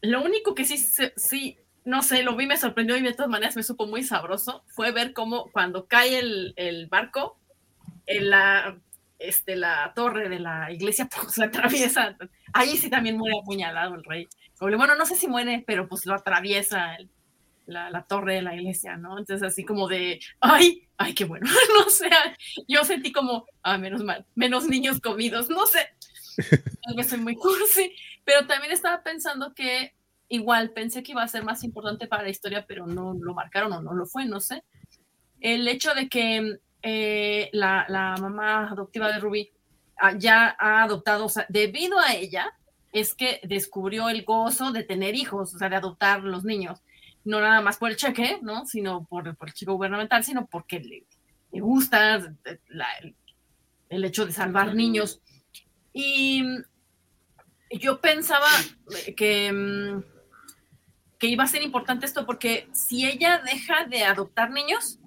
Lo 0.00 0.22
único 0.22 0.54
que 0.54 0.64
sí, 0.64 0.78
sí, 1.16 1.58
no 1.86 2.02
sé, 2.02 2.22
lo 2.22 2.36
vi, 2.36 2.46
me 2.46 2.58
sorprendió 2.58 2.96
y 2.96 3.02
de 3.02 3.14
todas 3.14 3.30
maneras 3.30 3.56
me 3.56 3.62
supo 3.62 3.86
muy 3.86 4.02
sabroso, 4.02 4.64
fue 4.68 4.92
ver 4.92 5.14
cómo 5.14 5.50
cuando 5.52 5.86
cae 5.86 6.18
el, 6.18 6.52
el 6.56 6.88
barco, 6.88 7.38
en 8.06 8.30
la 8.30 8.78
este, 9.18 9.56
la 9.56 9.92
torre 9.94 10.28
de 10.28 10.38
la 10.38 10.70
iglesia, 10.70 11.08
pues 11.22 11.38
la 11.38 11.46
atraviesa. 11.46 12.16
Ahí 12.52 12.76
sí 12.76 12.90
también 12.90 13.16
muere 13.16 13.38
apuñalado 13.40 13.94
el 13.94 14.04
rey. 14.04 14.28
Bueno, 14.60 14.94
no 14.94 15.06
sé 15.06 15.16
si 15.16 15.28
muere, 15.28 15.64
pero 15.66 15.88
pues 15.88 16.06
lo 16.06 16.14
atraviesa 16.14 16.96
la, 17.66 18.06
torre 18.06 18.34
de 18.36 18.42
la 18.42 18.54
iglesia, 18.54 18.96
¿no? 18.96 19.18
Entonces 19.18 19.46
así 19.46 19.64
como 19.64 19.88
de, 19.88 20.20
ay, 20.40 20.88
ay, 20.96 21.14
qué 21.14 21.24
bueno. 21.24 21.46
no 21.84 21.90
sé, 21.90 22.10
yo 22.68 22.84
sentí 22.84 23.12
como, 23.12 23.46
ah, 23.62 23.78
menos 23.78 24.02
mal, 24.02 24.24
menos 24.34 24.66
niños 24.66 25.00
comidos, 25.00 25.50
no 25.50 25.66
sé. 25.66 25.88
Tal 26.82 26.96
vez 26.96 27.08
soy 27.08 27.20
muy 27.20 27.34
cursi, 27.34 27.94
pero 28.24 28.46
también 28.46 28.72
estaba 28.72 29.02
pensando 29.02 29.54
que 29.54 29.94
igual 30.28 30.70
pensé 30.70 31.02
que 31.02 31.12
iba 31.12 31.22
a 31.22 31.28
ser 31.28 31.44
más 31.44 31.62
importante 31.64 32.06
para 32.06 32.22
la 32.22 32.30
historia, 32.30 32.64
pero 32.66 32.86
no 32.86 33.14
lo 33.14 33.34
marcaron 33.34 33.72
o 33.72 33.82
no 33.82 33.94
lo 33.94 34.06
fue, 34.06 34.24
no 34.24 34.40
sé. 34.40 34.64
El 35.40 35.68
hecho 35.68 35.94
de 35.94 36.08
que 36.08 36.58
eh, 36.82 37.50
la, 37.52 38.16
mamá 38.20 38.68
adoptiva 38.68 39.10
de 39.12 39.18
Ruby 39.18 39.50
ah, 39.98 40.14
ya 40.16 40.56
ha 40.58 40.82
adoptado, 40.82 41.26
o 41.26 41.28
sea, 41.28 41.46
debido 41.48 41.98
a 41.98 42.14
ella, 42.14 42.52
es 42.92 43.14
que 43.14 43.40
descubrió 43.42 44.08
el 44.08 44.24
gozo 44.24 44.72
de 44.72 44.82
tener 44.82 45.14
hijos, 45.14 45.54
o 45.54 45.58
sea, 45.58 45.68
de 45.68 45.76
adoptar 45.76 46.22
los 46.22 46.44
niños. 46.44 46.80
No 47.24 47.40
nada 47.40 47.60
más 47.60 47.76
por 47.76 47.90
el 47.90 47.96
cheque, 47.96 48.38
¿no? 48.40 48.66
Sino 48.66 49.04
por, 49.04 49.26
el 49.28 49.52
chico 49.52 49.74
gubernamental, 49.74 50.24
sino 50.24 50.46
porque 50.46 50.80
le, 50.80 51.60
gusta 51.60 52.22
el, 53.88 54.04
hecho 54.04 54.24
de 54.26 54.32
salvar 54.32 54.74
niños. 54.74 55.20
Y 55.92 56.42
yo 57.70 58.00
pensaba 58.00 58.48
que, 59.16 59.52
mm, 59.52 60.15
que 61.18 61.26
iba 61.28 61.44
a 61.44 61.48
ser 61.48 61.62
importante 61.62 62.06
esto 62.06 62.26
porque 62.26 62.68
si 62.72 63.06
ella 63.06 63.38
deja 63.44 63.84
de 63.86 64.04
adoptar 64.04 64.50
niños, 64.50 64.98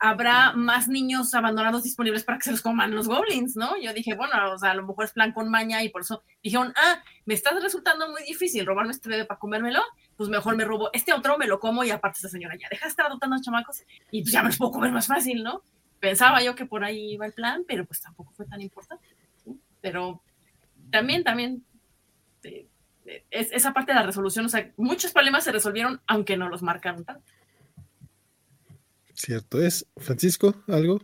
habrá 0.00 0.52
más 0.52 0.88
niños 0.88 1.34
abandonados 1.34 1.82
disponibles 1.82 2.24
para 2.24 2.38
que 2.38 2.44
se 2.44 2.52
los 2.52 2.62
coman 2.62 2.94
los 2.94 3.06
goblins, 3.06 3.54
¿no? 3.54 3.78
Yo 3.80 3.92
dije, 3.92 4.14
bueno, 4.14 4.32
o 4.52 4.58
sea, 4.58 4.70
a 4.70 4.74
lo 4.74 4.86
mejor 4.86 5.04
es 5.04 5.12
plan 5.12 5.32
con 5.32 5.50
maña 5.50 5.82
y 5.82 5.90
por 5.90 6.00
eso 6.00 6.22
dijeron, 6.42 6.72
ah, 6.74 7.02
me 7.26 7.34
está 7.34 7.50
resultando 7.50 8.08
muy 8.08 8.22
difícil 8.22 8.64
robarme 8.64 8.92
este 8.92 9.10
bebé 9.10 9.26
para 9.26 9.38
comérmelo, 9.38 9.82
pues 10.16 10.30
mejor 10.30 10.56
me 10.56 10.64
robo 10.64 10.88
este 10.94 11.12
otro, 11.12 11.36
me 11.36 11.46
lo 11.46 11.60
como 11.60 11.84
y 11.84 11.90
aparte 11.90 12.16
esta 12.16 12.30
señora 12.30 12.56
ya 12.56 12.68
deja 12.70 12.86
de 12.86 12.90
estar 12.90 13.06
adoptando 13.06 13.36
a 13.36 13.40
chamacos 13.42 13.82
y 14.10 14.22
pues 14.22 14.32
ya 14.32 14.42
me 14.42 14.48
los 14.48 14.56
puedo 14.56 14.72
comer 14.72 14.90
más 14.90 15.06
fácil, 15.06 15.42
¿no? 15.42 15.62
Pensaba 16.00 16.42
yo 16.42 16.54
que 16.54 16.64
por 16.64 16.82
ahí 16.82 17.12
iba 17.12 17.26
el 17.26 17.34
plan, 17.34 17.64
pero 17.68 17.84
pues 17.84 18.00
tampoco 18.00 18.32
fue 18.32 18.46
tan 18.46 18.62
importante. 18.62 19.04
Pero 19.82 20.22
también, 20.90 21.24
también, 21.24 21.62
es, 23.30 23.48
esa 23.52 23.72
parte 23.72 23.92
de 23.92 23.98
la 23.98 24.06
resolución, 24.06 24.46
o 24.46 24.48
sea, 24.48 24.72
muchos 24.76 25.12
problemas 25.12 25.44
se 25.44 25.52
resolvieron 25.52 26.00
aunque 26.06 26.36
no 26.36 26.48
los 26.48 26.62
marcaron 26.62 27.04
tanto. 27.04 27.24
Cierto 29.14 29.60
es. 29.60 29.86
Francisco, 29.96 30.54
¿algo? 30.66 31.00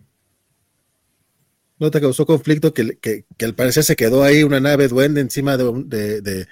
¿No 1.79 1.91
te 1.91 2.01
causó 2.01 2.25
conflicto 2.25 2.73
que, 2.73 3.27
al 3.43 3.55
parecer 3.55 3.85
se 3.85 3.97
quedó 3.97 4.25
ahí 4.25 4.43
una 4.43 4.61
nave 4.61 4.89
duende 4.89 5.21
encima 5.21 5.59
de, 5.59 6.47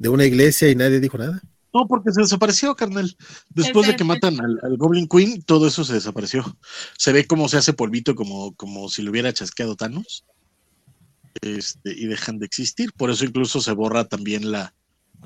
una 0.00 0.24
iglesia 0.26 0.68
y 0.68 0.74
nadie 0.74 1.00
dijo 1.00 1.16
nada? 1.16 1.40
No, 1.72 1.86
porque 1.88 2.12
se 2.12 2.20
desapareció, 2.20 2.74
carnal. 2.74 3.16
Después 3.50 3.86
de 3.86 3.96
que 3.96 4.04
matan 4.04 4.38
al, 4.40 4.76
Goblin 4.76 5.08
Queen, 5.08 5.42
todo 5.42 5.66
eso 5.66 5.84
se 5.84 5.94
desapareció. 5.94 6.44
Se 6.98 7.12
ve 7.12 7.26
cómo 7.26 7.48
se 7.48 7.56
hace 7.56 7.72
polvito, 7.72 8.14
como, 8.14 8.54
como 8.54 8.88
si 8.88 9.02
lo 9.02 9.10
hubiera 9.10 9.32
chasqueado 9.32 9.76
Thanos. 9.76 10.24
Este, 11.40 11.92
y 11.94 12.06
dejan 12.06 12.38
de 12.38 12.46
existir. 12.46 12.92
Por 12.92 13.10
eso 13.10 13.24
incluso 13.24 13.60
se 13.60 13.72
borra 13.72 14.04
también 14.04 14.50
la, 14.50 14.74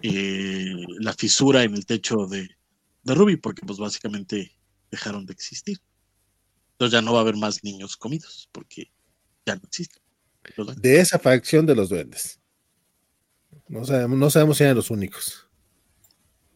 eh, 0.02 0.74
la 0.98 1.12
fisura 1.12 1.62
en 1.62 1.74
el 1.74 1.86
techo 1.86 2.26
de, 2.26 2.48
de 3.02 3.14
Ruby, 3.14 3.36
porque 3.36 3.62
pues 3.66 3.78
básicamente 3.78 4.52
dejaron 4.90 5.26
de 5.26 5.32
existir. 5.32 5.78
Entonces 6.72 6.92
ya 6.92 7.02
no 7.02 7.12
va 7.12 7.18
a 7.18 7.22
haber 7.22 7.36
más 7.36 7.62
niños 7.62 7.96
comidos, 7.96 8.48
porque 8.52 8.90
ya 9.46 9.54
no 9.54 9.62
existen. 9.66 10.00
De 10.76 11.00
esa 11.00 11.18
facción 11.18 11.66
de 11.66 11.74
los 11.74 11.90
duendes. 11.90 12.40
No 13.68 13.84
sabemos, 13.84 14.18
no 14.18 14.30
sabemos 14.30 14.56
si 14.56 14.64
eran 14.64 14.76
los 14.76 14.90
únicos. 14.90 15.46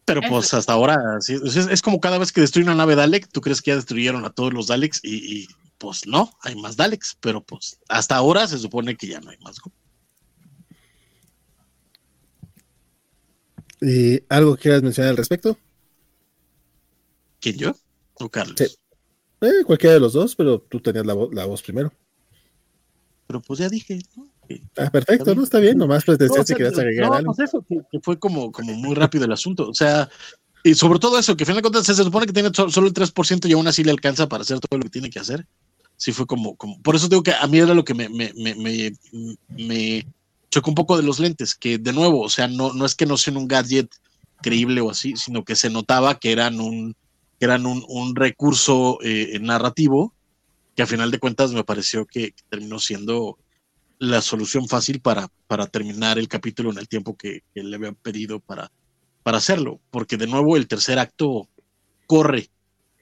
Pero 0.05 0.21
pues 0.29 0.53
hasta 0.53 0.73
ahora 0.73 0.97
es, 1.19 1.81
como 1.81 1.99
cada 1.99 2.19
vez 2.19 2.31
que 2.31 2.41
destruyen 2.41 2.69
una 2.69 2.77
nave 2.77 2.95
Dalek, 2.95 3.27
tú 3.31 3.41
crees 3.41 3.61
que 3.61 3.71
ya 3.71 3.75
destruyeron 3.75 4.23
a 4.23 4.29
todos 4.29 4.53
los 4.53 4.67
Daleks 4.67 4.99
y, 5.03 5.47
pues 5.79 6.05
no, 6.05 6.31
hay 6.41 6.55
más 6.55 6.75
Daleks, 6.75 7.17
pero 7.19 7.43
pues 7.43 7.79
hasta 7.89 8.15
ahora 8.15 8.47
se 8.47 8.59
supone 8.59 8.95
que 8.95 9.07
ya 9.07 9.19
no 9.19 9.31
hay 9.31 9.37
más. 9.39 9.57
¿Y 13.85 14.23
algo 14.29 14.57
quieras 14.57 14.81
mencionar 14.81 15.11
al 15.11 15.17
respecto? 15.17 15.57
¿Quién 17.39 17.57
yo? 17.57 17.75
¿O 18.15 18.29
Carlos? 18.29 18.59
Eh, 18.59 19.63
cualquiera 19.63 19.93
de 19.93 19.99
los 19.99 20.13
dos, 20.13 20.35
pero 20.35 20.59
tú 20.59 20.79
tenías 20.79 21.05
la, 21.05 21.13
voz 21.13 21.61
primero. 21.61 21.93
Pero 23.27 23.41
pues 23.41 23.59
ya 23.59 23.69
dije, 23.69 23.99
¿no? 24.15 24.27
ah, 24.77 24.89
perfecto, 24.89 25.35
¿no? 25.35 25.43
Está 25.43 25.59
bien, 25.59 25.77
nomás 25.77 26.03
pues 26.03 26.17
decías 26.17 26.47
si 26.47 26.55
querías 26.55 26.77
agregar 26.79 27.23
no, 27.23 27.33
Pues 27.33 27.47
eso, 27.47 27.63
que, 27.67 27.99
fue 28.01 28.17
como, 28.17 28.51
como 28.51 28.73
muy 28.73 28.95
rápido 28.95 29.25
el 29.25 29.31
asunto. 29.31 29.69
O 29.69 29.73
sea, 29.75 30.09
Y 30.63 30.73
sobre 30.73 30.97
todo 30.97 31.19
eso, 31.19 31.37
que 31.37 31.43
al 31.43 31.45
final 31.45 31.61
de 31.61 31.69
cuentas 31.69 31.85
se 31.85 32.03
supone 32.03 32.25
que 32.25 32.33
tiene 32.33 32.49
solo 32.51 32.87
el 32.87 32.93
3% 32.93 33.47
y 33.47 33.53
aún 33.53 33.67
así 33.67 33.83
le 33.83 33.91
alcanza 33.91 34.27
para 34.27 34.41
hacer 34.41 34.59
todo 34.59 34.79
lo 34.79 34.83
que 34.83 34.89
tiene 34.89 35.11
que 35.11 35.19
hacer. 35.19 35.45
Sí 35.95 36.11
fue 36.11 36.25
como, 36.25 36.55
como 36.55 36.81
por 36.81 36.95
eso 36.95 37.07
digo 37.07 37.21
que 37.21 37.33
a 37.33 37.45
mí 37.45 37.59
era 37.59 37.75
lo 37.75 37.85
que 37.85 37.93
me, 37.93 38.09
me, 38.09 38.33
me, 38.35 38.91
me, 39.49 40.07
chocó 40.55 40.71
un 40.71 40.75
poco 40.75 40.95
de 40.95 41.03
los 41.03 41.19
lentes, 41.19 41.53
que 41.53 41.77
de 41.77 41.91
nuevo, 41.91 42.21
o 42.21 42.29
sea, 42.29 42.47
no, 42.47 42.71
no 42.71 42.85
es 42.85 42.95
que 42.95 43.05
no 43.05 43.17
sean 43.17 43.35
un 43.35 43.45
gadget 43.45 43.93
creíble 44.41 44.79
o 44.79 44.89
así, 44.89 45.17
sino 45.17 45.43
que 45.43 45.53
se 45.53 45.69
notaba 45.69 46.17
que 46.17 46.31
eran 46.31 46.61
un, 46.61 46.95
eran 47.41 47.65
un, 47.65 47.83
un 47.89 48.15
recurso 48.15 48.97
eh, 49.01 49.37
narrativo 49.41 50.13
que 50.73 50.81
a 50.81 50.87
final 50.87 51.11
de 51.11 51.19
cuentas 51.19 51.51
me 51.51 51.65
pareció 51.65 52.05
que, 52.05 52.33
terminó 52.49 52.79
siendo 52.79 53.37
la 53.99 54.21
solución 54.21 54.69
fácil 54.69 55.01
para, 55.01 55.27
para 55.47 55.67
terminar 55.67 56.17
el 56.17 56.29
capítulo 56.29 56.71
en 56.71 56.77
el 56.77 56.87
tiempo 56.87 57.17
que, 57.17 57.43
le 57.53 57.75
habían 57.75 57.95
pedido 57.95 58.39
para, 58.39 58.71
para 59.23 59.39
hacerlo, 59.39 59.81
porque 59.91 60.15
de 60.15 60.27
nuevo 60.27 60.55
el 60.55 60.69
tercer 60.69 60.99
acto 60.99 61.49
corre, 62.07 62.49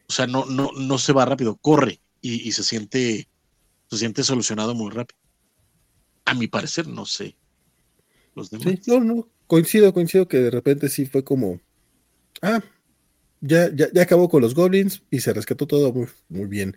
o 0.10 0.12
sea, 0.12 0.26
no, 0.26 0.46
no, 0.48 0.72
no 0.76 0.98
se 0.98 1.14
va 1.14 1.26
rápido, 1.26 1.56
corre 1.58 2.00
y, 2.20 2.52
se 2.52 2.64
siente 2.64 3.28
se 3.92 3.98
siente 4.00 4.24
solucionado 4.24 4.74
muy 4.74 4.90
rápido. 4.90 5.20
A 6.26 6.34
mi 6.34 6.48
parecer, 6.48 6.88
no 6.88 7.06
sé. 7.06 7.36
Los 8.36 8.50
demás. 8.50 8.68
Sí, 8.68 8.92
no, 8.92 9.00
no, 9.00 9.28
coincido, 9.48 9.94
coincido 9.94 10.28
que 10.28 10.38
de 10.38 10.52
repente 10.52 10.90
sí 10.90 11.06
fue 11.06 11.24
como, 11.24 11.60
ah, 12.42 12.62
ya, 13.42 13.70
ya, 13.74 13.88
ya 13.94 14.02
acabó 14.04 14.30
con 14.30 14.42
los 14.42 14.56
goblins 14.56 15.04
y 15.12 15.20
se 15.20 15.34
rescató 15.34 15.68
todo 15.68 15.92
muy, 15.94 16.08
muy 16.30 16.48
bien. 16.48 16.76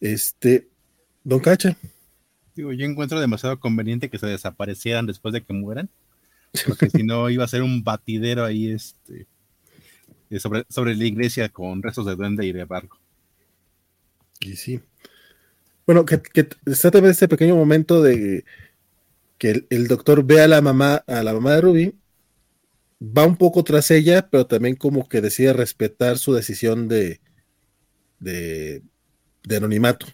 Este, 0.00 0.68
Don 1.24 1.40
Cacha. 1.40 1.76
Digo, 2.54 2.72
yo 2.72 2.86
encuentro 2.86 3.20
demasiado 3.20 3.60
conveniente 3.60 4.10
que 4.10 4.18
se 4.18 4.26
desaparecieran 4.26 5.06
después 5.06 5.32
de 5.32 5.42
que 5.42 5.52
mueran 5.52 5.90
porque 6.66 6.90
si 6.90 7.02
no 7.02 7.28
iba 7.30 7.44
a 7.44 7.48
ser 7.48 7.62
un 7.62 7.82
batidero 7.84 8.44
ahí 8.44 8.70
este, 8.70 9.26
sobre, 10.38 10.64
sobre 10.68 10.94
la 10.94 11.04
iglesia 11.04 11.48
con 11.48 11.82
restos 11.82 12.06
de 12.06 12.16
duende 12.16 12.46
y 12.46 12.52
de 12.52 12.64
barco. 12.64 12.98
Y 14.40 14.56
sí. 14.56 14.80
Bueno, 15.86 16.04
que, 16.04 16.20
que 16.20 16.48
está 16.66 16.90
también 16.90 17.12
este 17.12 17.28
pequeño 17.28 17.56
momento 17.56 18.02
de 18.02 18.44
que 19.38 19.66
el, 19.70 19.88
doctor 19.88 20.24
ve 20.24 20.40
a 20.42 20.48
la 20.48 20.60
mamá, 20.60 21.04
a 21.06 21.22
la 21.22 21.32
mamá 21.32 21.52
de 21.52 21.60
Ruby, 21.60 21.94
va 23.00 23.24
un 23.24 23.36
poco 23.36 23.62
tras 23.64 23.90
ella, 23.90 24.28
pero 24.28 24.46
también 24.46 24.74
como 24.76 25.08
que 25.08 25.20
decide 25.20 25.52
respetar 25.52 26.18
su 26.18 26.34
decisión 26.34 26.88
de, 26.88 27.20
de, 28.18 28.82
de 29.44 29.56
anonimato. 29.56 30.06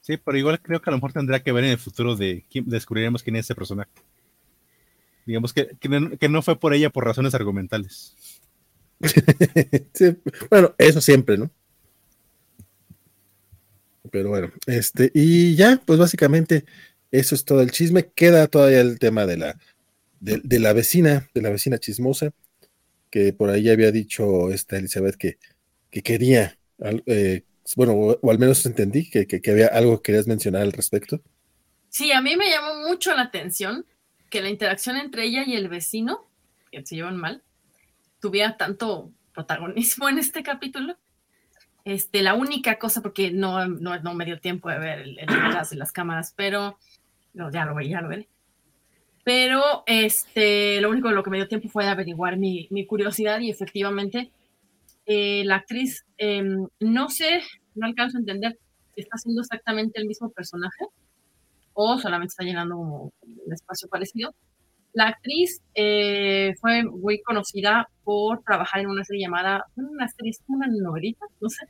Sí, 0.00 0.16
pero 0.18 0.38
igual 0.38 0.60
creo 0.62 0.80
que 0.80 0.88
a 0.88 0.92
lo 0.92 0.98
mejor 0.98 1.12
tendrá 1.12 1.42
que 1.42 1.50
ver 1.50 1.64
en 1.64 1.70
el 1.70 1.78
futuro 1.78 2.14
de 2.14 2.44
quién, 2.48 2.68
descubriremos 2.68 3.24
quién 3.24 3.36
es 3.36 3.46
ese 3.46 3.56
personaje. 3.56 3.90
Digamos 5.26 5.52
que, 5.52 5.76
que, 5.80 6.28
no 6.28 6.42
fue 6.42 6.60
por 6.60 6.72
ella 6.72 6.90
por 6.90 7.04
razones 7.04 7.34
argumentales. 7.34 8.14
bueno, 10.50 10.72
eso 10.78 11.00
siempre, 11.00 11.36
¿no? 11.36 11.50
Pero 14.12 14.28
bueno, 14.28 14.52
este, 14.66 15.10
y 15.12 15.56
ya, 15.56 15.82
pues 15.84 15.98
básicamente 15.98 16.64
eso 17.10 17.34
es 17.34 17.44
todo 17.44 17.60
el 17.62 17.70
chisme. 17.70 18.10
Queda 18.14 18.46
todavía 18.46 18.80
el 18.80 18.98
tema 18.98 19.26
de 19.26 19.36
la, 19.36 19.58
de, 20.20 20.58
la 20.58 20.72
vecina, 20.72 21.28
de 21.34 21.42
la 21.42 21.50
vecina 21.50 21.78
chismosa, 21.78 22.32
que 23.10 23.32
por 23.32 23.50
ahí 23.50 23.68
había 23.68 23.92
dicho 23.92 24.50
esta 24.50 24.76
Elizabeth 24.78 25.16
que, 25.16 25.38
que 25.90 26.02
quería, 26.02 26.58
eh, 27.06 27.44
bueno, 27.76 27.94
o, 27.94 28.30
al 28.30 28.38
menos 28.38 28.64
entendí 28.66 29.08
que, 29.08 29.26
que, 29.26 29.50
había 29.50 29.68
algo 29.68 29.96
que 29.98 30.12
querías 30.12 30.26
mencionar 30.26 30.62
al 30.62 30.72
respecto. 30.72 31.20
Sí, 31.88 32.12
a 32.12 32.20
mí 32.20 32.36
me 32.36 32.50
llamó 32.50 32.88
mucho 32.88 33.14
la 33.14 33.22
atención 33.22 33.86
que 34.30 34.42
la 34.42 34.50
interacción 34.50 34.96
entre 34.96 35.24
ella 35.24 35.44
y 35.46 35.54
el 35.54 35.68
vecino, 35.68 36.28
que 36.70 36.84
se 36.84 36.96
llevan 36.96 37.16
mal, 37.16 37.42
tuviera 38.20 38.56
tanto 38.56 39.12
protagonismo 39.32 40.08
en 40.08 40.18
este 40.18 40.42
capítulo. 40.42 40.96
Este, 41.84 42.22
la 42.22 42.34
única 42.34 42.80
cosa, 42.80 43.00
porque 43.00 43.30
no, 43.30 43.68
no, 43.68 44.14
me 44.14 44.24
dio 44.24 44.40
tiempo 44.40 44.68
de 44.68 44.78
ver 44.80 44.98
el, 44.98 45.18
el 45.20 45.26
de 45.26 45.76
las 45.76 45.92
cámaras, 45.92 46.34
pero 46.36 46.76
no, 47.36 47.50
ya 47.52 47.66
lo 47.66 47.78
ya 47.80 48.00
lo 48.00 48.08
veré. 48.08 48.28
Pero 49.24 49.82
este, 49.86 50.80
lo 50.80 50.90
único 50.90 51.08
de 51.08 51.14
lo 51.14 51.22
que 51.22 51.30
me 51.30 51.36
dio 51.36 51.48
tiempo 51.48 51.68
fue 51.68 51.86
averiguar 51.86 52.38
mi, 52.38 52.66
mi 52.70 52.86
curiosidad 52.86 53.40
y 53.40 53.50
efectivamente 53.50 54.30
eh, 55.04 55.44
la 55.44 55.56
actriz, 55.56 56.06
em, 56.16 56.66
no 56.80 57.08
sé, 57.08 57.42
no 57.74 57.86
alcanzo 57.86 58.16
a 58.16 58.20
entender 58.20 58.58
si 58.94 59.02
está 59.02 59.16
haciendo 59.16 59.42
exactamente 59.42 60.00
el 60.00 60.06
mismo 60.06 60.30
personaje 60.30 60.86
o 61.74 61.98
solamente 61.98 62.32
está 62.32 62.44
llenando 62.44 62.78
un 62.78 63.52
espacio 63.52 63.88
parecido. 63.88 64.34
La 64.94 65.08
actriz 65.08 65.60
eh, 65.74 66.54
fue 66.60 66.84
muy 66.84 67.20
conocida 67.20 67.88
por 68.04 68.42
trabajar 68.44 68.80
en 68.80 68.86
una 68.88 69.04
serie 69.04 69.22
llamada, 69.26 69.66
una 69.76 70.08
serie, 70.08 70.32
una 70.48 70.68
novelita, 70.68 71.26
no 71.40 71.50
sé, 71.50 71.66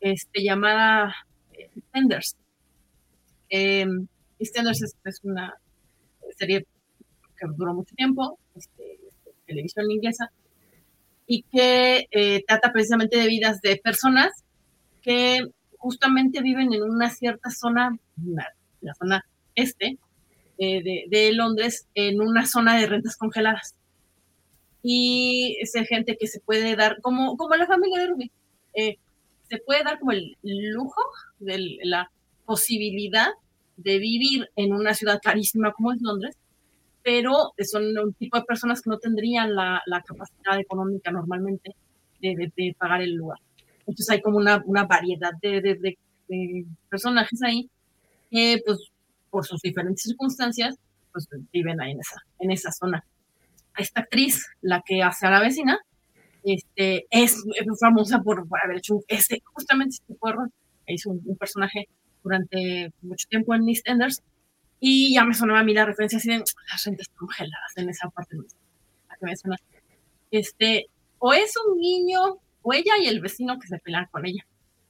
este, 0.00 0.42
llamada 0.42 1.14
Tenders. 1.92 2.36
Eh, 4.42 4.50
Tenders 4.52 4.82
es, 4.82 5.20
una 5.22 5.54
serie 6.36 6.66
que 7.38 7.46
duró 7.56 7.74
mucho 7.74 7.94
tiempo, 7.94 8.38
este, 8.54 8.98
televisión 9.46 9.90
inglesa, 9.90 10.30
y 11.26 11.42
que 11.44 12.06
eh, 12.10 12.42
trata 12.46 12.72
precisamente 12.72 13.16
de 13.16 13.28
vidas 13.28 13.60
de 13.60 13.76
personas 13.76 14.32
que 15.00 15.40
justamente 15.78 16.42
viven 16.42 16.72
en 16.72 16.82
una 16.82 17.10
cierta 17.10 17.50
zona, 17.50 17.96
la 18.80 18.94
zona 18.94 19.24
este 19.54 19.98
eh, 20.58 21.06
de, 21.08 21.32
Londres 21.32 21.88
en 21.94 22.20
una 22.20 22.46
zona 22.46 22.78
de 22.78 22.86
rentas 22.86 23.16
congeladas. 23.16 23.74
Y 24.82 25.58
es 25.60 25.72
gente 25.88 26.16
que 26.18 26.26
se 26.26 26.40
puede 26.40 26.74
dar, 26.76 27.00
como, 27.00 27.36
como 27.36 27.54
la 27.54 27.66
familia 27.66 28.00
de 28.00 28.06
Ruby, 28.08 28.32
eh, 28.74 28.96
se 29.48 29.58
puede 29.58 29.84
dar 29.84 29.98
como 30.00 30.12
el 30.12 30.36
lujo 30.42 31.00
de 31.38 31.78
la 31.84 32.10
posibilidad 32.44 33.28
de 33.82 33.98
vivir 33.98 34.48
en 34.56 34.72
una 34.72 34.94
ciudad 34.94 35.20
carísima 35.22 35.72
como 35.72 35.92
es 35.92 36.00
Londres, 36.00 36.36
pero 37.02 37.52
son 37.58 37.84
un 37.98 38.14
tipo 38.14 38.38
de 38.38 38.44
personas 38.44 38.80
que 38.80 38.90
no 38.90 38.98
tendrían 38.98 39.54
la, 39.54 39.82
capacidad 40.06 40.58
económica 40.58 41.10
normalmente 41.10 41.74
de, 42.20 42.74
pagar 42.78 43.02
el 43.02 43.14
lugar. 43.14 43.38
Entonces 43.80 44.10
hay 44.10 44.20
como 44.20 44.38
una, 44.38 44.62
una 44.64 44.84
variedad 44.84 45.32
de, 45.40 45.60
de, 45.60 45.96
personajes 46.88 47.42
ahí 47.42 47.68
que 48.30 48.62
pues 48.64 48.78
por 49.30 49.44
sus 49.44 49.60
diferentes 49.60 50.02
circunstancias, 50.02 50.76
pues 51.12 51.28
viven 51.52 51.80
ahí 51.80 51.92
en 51.92 52.00
esa, 52.00 52.16
en 52.38 52.50
esa 52.50 52.70
zona. 52.70 53.04
Esta 53.76 54.02
actriz, 54.02 54.46
la 54.60 54.82
que 54.86 55.02
hace 55.02 55.26
a 55.26 55.30
la 55.30 55.40
vecina, 55.40 55.78
este, 56.44 57.06
es, 57.10 57.42
famosa 57.80 58.20
por, 58.20 58.46
haber 58.62 58.78
hecho 58.78 59.00
ese, 59.08 59.42
justamente 59.52 59.94
este 59.94 60.14
tipo 60.14 60.28
Hizo 60.86 61.10
un, 61.10 61.36
personaje 61.36 61.88
durante 62.22 62.92
mucho 63.02 63.26
tiempo 63.28 63.54
en 63.54 63.68
EastEnders 63.68 64.22
y 64.80 65.14
ya 65.14 65.24
me 65.24 65.34
sonaba 65.34 65.60
a 65.60 65.64
mí 65.64 65.74
la 65.74 65.86
referencia 65.86 66.18
así 66.18 66.28
de 66.28 66.38
las 66.38 66.84
rentas 66.84 67.08
congeladas 67.16 67.76
en 67.76 67.88
esa 67.88 68.08
parte. 68.10 68.36
La 69.08 69.16
que 69.16 69.26
me 69.26 69.36
suena. 69.36 69.56
Este, 70.30 70.86
o 71.18 71.32
es 71.32 71.54
un 71.56 71.78
niño, 71.78 72.38
o 72.62 72.72
ella 72.72 72.92
y 73.00 73.06
el 73.06 73.20
vecino 73.20 73.58
que 73.58 73.68
se 73.68 73.78
pelean 73.78 74.06
con 74.10 74.26
ella 74.26 74.44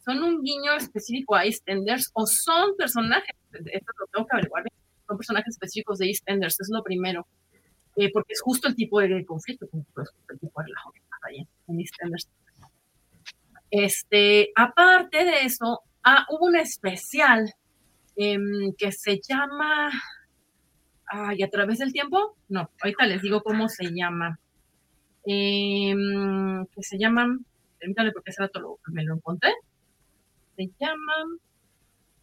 son 0.05 0.23
un 0.23 0.43
guiño 0.43 0.75
específico 0.75 1.35
a 1.35 1.45
EastEnders 1.45 2.11
o 2.15 2.27
son 2.27 2.77
personajes, 2.77 3.37
esto 3.53 3.93
lo 3.99 4.07
tengo 4.13 4.27
que 4.27 4.37
averiguar, 4.37 4.65
son 5.07 5.17
personajes 5.17 5.55
específicos 5.55 5.99
de 5.99 6.09
EastEnders, 6.09 6.61
es 6.61 6.69
lo 6.71 6.83
primero, 6.83 7.27
eh, 7.97 8.11
porque 8.13 8.33
es 8.33 8.41
justo 8.41 8.69
el 8.69 8.75
tipo 8.75 9.01
de 9.01 9.25
conflicto, 9.25 9.67
es 9.67 9.73
el 9.73 10.39
tipo 10.41 10.61
de 10.61 10.67
relajo 10.67 10.93
que 10.93 11.01
pasa 11.09 11.27
ahí 11.29 11.47
en 11.69 11.81
EastEnders. 11.81 12.29
Este, 13.71 14.51
aparte 14.55 15.25
de 15.25 15.43
eso, 15.43 15.83
ah, 16.05 16.27
hubo 16.31 16.47
un 16.47 16.57
especial 16.57 17.53
em, 18.17 18.73
que 18.77 18.93
se 18.93 19.21
llama, 19.27 19.91
ay, 21.07 21.43
a 21.43 21.49
través 21.49 21.79
del 21.79 21.93
tiempo, 21.93 22.37
no, 22.49 22.71
ahorita 22.81 23.07
les 23.07 23.23
digo 23.23 23.43
cómo 23.43 23.69
se 23.69 23.91
llama, 23.93 24.39
em, 25.25 26.67
que 26.67 26.83
se 26.83 26.99
llaman, 26.99 27.45
permítanme 27.79 28.13
porque 28.13 28.31
ese 28.31 28.43
rato 28.43 28.61
lo, 28.61 28.79
me 28.87 29.05
lo 29.05 29.15
encontré, 29.15 29.53
se 30.57 30.71
llama 30.79 31.15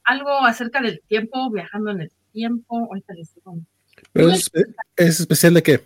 algo 0.10 0.46
acerca 0.46 0.82
del 0.82 1.02
tiempo, 1.08 1.50
viajando 1.52 1.92
en 1.92 2.02
el 2.02 2.12
tiempo. 2.34 2.88
Ahorita 2.90 3.14
les 3.14 3.34
digo. 3.36 3.58
es, 4.96 5.20
especial 5.20 5.54
de 5.54 5.64
qué? 5.64 5.84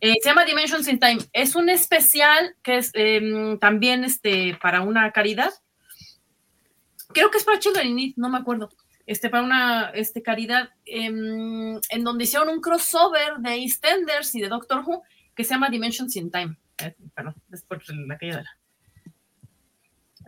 Eh, 0.00 0.14
se 0.20 0.28
llama 0.28 0.44
Dimensions 0.44 0.88
in 0.88 0.98
Time. 0.98 1.18
Es 1.32 1.54
un 1.54 1.68
especial 1.68 2.54
que 2.62 2.78
es 2.78 2.90
em, 2.94 3.58
también 3.58 4.04
este, 4.04 4.58
para 4.60 4.82
una 4.82 5.10
caridad. 5.12 5.50
Creo 7.16 7.30
que 7.30 7.38
es 7.38 7.44
para 7.44 7.58
Children 7.58 7.96
Need, 7.96 8.12
no 8.16 8.28
me 8.28 8.36
acuerdo. 8.36 8.68
Este, 9.06 9.30
para 9.30 9.42
una 9.42 9.88
este, 9.94 10.22
caridad 10.22 10.68
em, 10.84 11.80
en 11.88 12.04
donde 12.04 12.24
hicieron 12.24 12.50
un 12.50 12.60
crossover 12.60 13.38
de 13.38 13.54
EastEnders 13.54 14.34
y 14.34 14.42
de 14.42 14.48
Doctor 14.48 14.84
Who 14.86 15.02
que 15.34 15.42
se 15.42 15.54
llama 15.54 15.70
Dimensions 15.70 16.14
in 16.16 16.30
Time. 16.30 16.58
Eh, 16.76 16.94
perdón, 17.14 17.34
es 17.50 17.62
por 17.62 17.80
la 17.88 18.18
caída 18.18 18.36
de 18.36 18.42
la. 18.42 18.50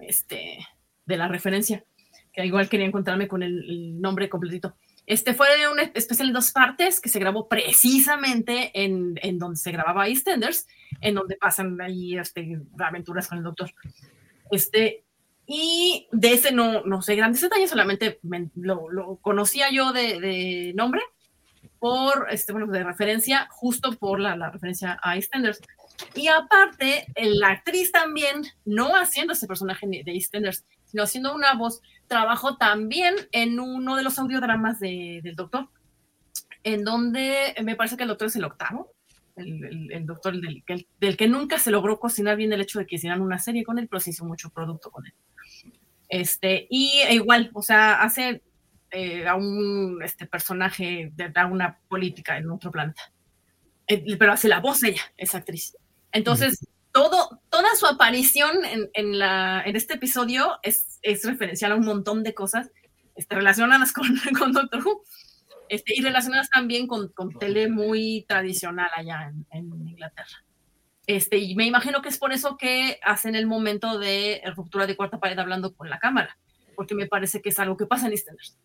Este 0.01 0.66
de 1.05 1.16
la 1.19 1.28
referencia, 1.28 1.85
que 2.32 2.47
igual 2.47 2.70
quería 2.70 2.86
encontrarme 2.86 3.28
con 3.28 3.43
el, 3.43 4.01
nombre 4.01 4.31
completito. 4.31 4.74
Este 5.05 5.35
fue 5.35 5.47
un 5.70 5.81
especial 5.93 6.28
en 6.28 6.35
dos 6.35 6.52
partes 6.52 7.02
que 7.02 7.10
se 7.10 7.19
grabó 7.19 7.51
precisamente 7.51 8.70
en, 8.73 9.19
en 9.20 9.39
donde 9.39 9.59
se 9.59 9.73
grababa 9.73 10.09
EastEnders, 10.09 10.66
en 11.02 11.16
donde 11.16 11.36
pasan 11.36 11.78
ahí 11.82 12.16
este, 12.16 12.62
aventuras 12.78 13.28
con 13.28 13.36
el 13.36 13.44
doctor. 13.44 13.74
Este, 14.51 15.05
y 15.51 16.07
de 16.12 16.35
ese 16.35 16.53
no, 16.53 16.83
no 16.85 17.01
sé 17.01 17.16
grandes 17.16 17.41
detalles, 17.41 17.70
solamente 17.70 18.20
lo, 18.55 19.19
conocía 19.23 19.70
yo 19.73 19.95
de, 19.95 20.20
de, 20.20 20.73
nombre, 20.77 21.01
por, 21.79 22.27
este, 22.31 22.53
bueno, 22.53 22.66
de 22.66 22.85
referencia, 22.85 23.49
justo 23.51 23.93
por 23.93 24.20
la, 24.20 24.37
la 24.37 24.51
referencia 24.51 25.01
a 25.03 25.16
EastEnders. 25.16 25.61
Y 26.15 26.29
aparte, 26.29 27.07
la 27.16 27.49
actriz 27.49 27.91
también, 27.91 28.43
no 28.66 28.95
haciendo 28.95 29.33
ese 29.33 29.47
personaje 29.47 29.87
de 29.87 30.12
EastEnders, 30.12 30.66
sino 30.85 31.03
haciendo 31.03 31.35
una 31.35 31.55
voz, 31.55 31.81
trabajó 32.09 32.59
también 32.59 33.15
en 33.33 33.59
uno 33.59 33.97
de 33.97 34.03
los 34.03 34.19
audiodramas 34.19 34.79
de, 34.81 35.20
del 35.23 35.35
doctor, 35.35 35.70
en 36.62 36.85
donde 36.85 37.55
me 37.65 37.75
parece 37.75 37.97
que 37.97 38.03
el 38.03 38.11
doctor 38.11 38.29
es 38.29 38.37
el 38.37 38.45
octavo, 38.45 38.93
el, 39.39 39.65
el, 39.65 39.93
el 39.93 40.06
doctor 40.06 40.40
del, 40.40 40.62
del, 40.66 40.86
del, 41.01 41.16
que 41.16 41.28
nunca 41.28 41.59
se 41.59 41.70
logró 41.70 41.98
cocinar 41.98 42.36
bien 42.36 42.52
el 42.52 42.60
hecho 42.60 42.78
de 42.78 42.86
que 42.86 42.97
hicieran 42.97 43.23
una 43.23 43.39
serie 43.39 43.65
con 43.65 43.78
él, 43.78 43.89
pero 43.89 44.01
se 44.01 44.10
hizo 44.10 44.24
mucho 44.24 44.51
producto 44.51 44.90
con 44.90 45.06
él. 45.06 45.15
Este, 46.09 46.66
y 46.70 47.01
igual, 47.10 47.51
o 47.55 47.62
sea, 47.62 48.02
hace 48.02 48.43
eh, 48.90 49.27
a 49.27 49.35
un 49.36 50.01
este, 50.02 50.27
personaje 50.27 51.12
de, 51.15 51.28
de 51.28 51.44
una 51.44 51.78
política 51.89 52.39
en 52.39 52.51
otro 52.51 52.70
planeta. 52.70 53.12
Eh, 53.86 54.16
pero 54.19 54.32
hace 54.32 54.48
la 54.48 54.60
voz 54.60 54.82
ella, 54.82 55.02
esa 55.16 55.39
actriz. 55.39 55.77
Entonces, 56.12 56.66
todo, 56.93 57.40
toda 57.51 57.74
su 57.77 57.86
aparición 57.86 58.65
en, 58.65 58.90
en, 58.94 59.19
la, 59.19 59.62
en 59.65 59.77
este 59.77 59.94
episodio 59.94 60.59
es, 60.62 60.98
es, 61.02 61.24
referencial 61.24 61.73
a 61.73 61.77
un 61.77 61.85
montón 61.85 62.23
de 62.23 62.35
cosas 62.35 62.70
este, 63.15 63.35
relacionadas 63.35 63.93
con, 63.93 64.09
con 64.39 64.52
Doctor 64.52 64.85
Who 64.86 65.02
este, 65.69 65.95
y 65.97 66.03
relacionadas 66.03 66.51
también 66.51 66.86
con, 66.86 67.09
con 67.09 67.36
tele 67.39 67.69
muy 67.69 68.24
tradicional 68.28 68.90
allá 68.95 69.31
en, 69.31 69.47
en, 69.51 69.89
Inglaterra. 69.89 70.45
Este, 71.07 71.39
y 71.39 71.55
me 71.55 71.66
imagino 71.66 72.03
que 72.03 72.09
es 72.09 72.19
por 72.19 72.32
eso 72.32 72.57
que 72.57 72.99
hacen 73.03 73.35
el 73.35 73.47
momento 73.47 73.99
de 73.99 74.43
ruptura 74.55 74.86
de 74.86 74.97
cuarta 74.97 75.19
pared 75.19 75.39
hablando 75.39 75.74
con 75.74 75.89
la 75.89 75.99
cámara, 75.99 76.39
porque 76.77 76.95
me 76.95 77.07
parece 77.07 77.40
que 77.40 77.49
es 77.49 77.59
algo 77.59 77.77
que 77.77 77.86
pasa 77.86 78.07
en 78.07 78.12
EastEnders. 78.12 78.57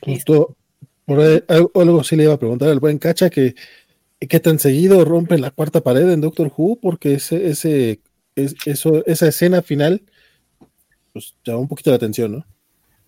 Justo, 0.00 0.56
por 1.04 1.20
ahí, 1.20 1.42
algo 1.48 2.04
sí 2.04 2.16
le 2.16 2.24
iba 2.24 2.34
a 2.34 2.38
preguntar 2.38 2.68
al 2.68 2.80
buen 2.80 2.98
Cacha 2.98 3.28
que 3.28 3.54
qué 4.20 4.40
tan 4.40 4.58
seguido 4.58 5.04
rompen 5.04 5.40
la 5.40 5.50
cuarta 5.50 5.80
pared 5.80 6.08
en 6.10 6.20
Doctor 6.20 6.52
Who, 6.56 6.78
porque 6.80 7.14
ese, 7.14 7.48
ese, 7.48 8.00
es, 8.36 8.54
eso, 8.66 9.04
esa 9.06 9.28
escena 9.28 9.62
final 9.62 10.02
pues 11.12 11.34
llama 11.44 11.60
un 11.60 11.68
poquito 11.68 11.90
la 11.90 11.96
atención, 11.96 12.32
¿no? 12.32 12.46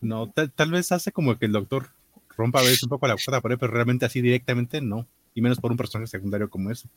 No, 0.01 0.31
tal, 0.31 0.53
tal, 0.53 0.71
vez 0.71 0.93
hace 0.93 1.13
como 1.13 1.39
que 1.39 1.47
el 1.47 1.53
doctor 1.53 1.89
rompa 2.37 2.61
a 2.61 2.63
veces 2.63 2.83
un 2.83 2.89
poco 2.89 3.07
la 3.07 3.15
cuarta 3.15 3.41
pared, 3.41 3.59
pero 3.59 3.73
realmente 3.73 4.07
así 4.07 4.21
directamente 4.21 4.81
no, 4.81 5.07
y 5.35 5.41
menos 5.41 5.61
por 5.61 5.71
un 5.71 5.77
personaje 5.77 6.09
secundario 6.09 6.49
como 6.51 6.71
ese. 6.71 6.89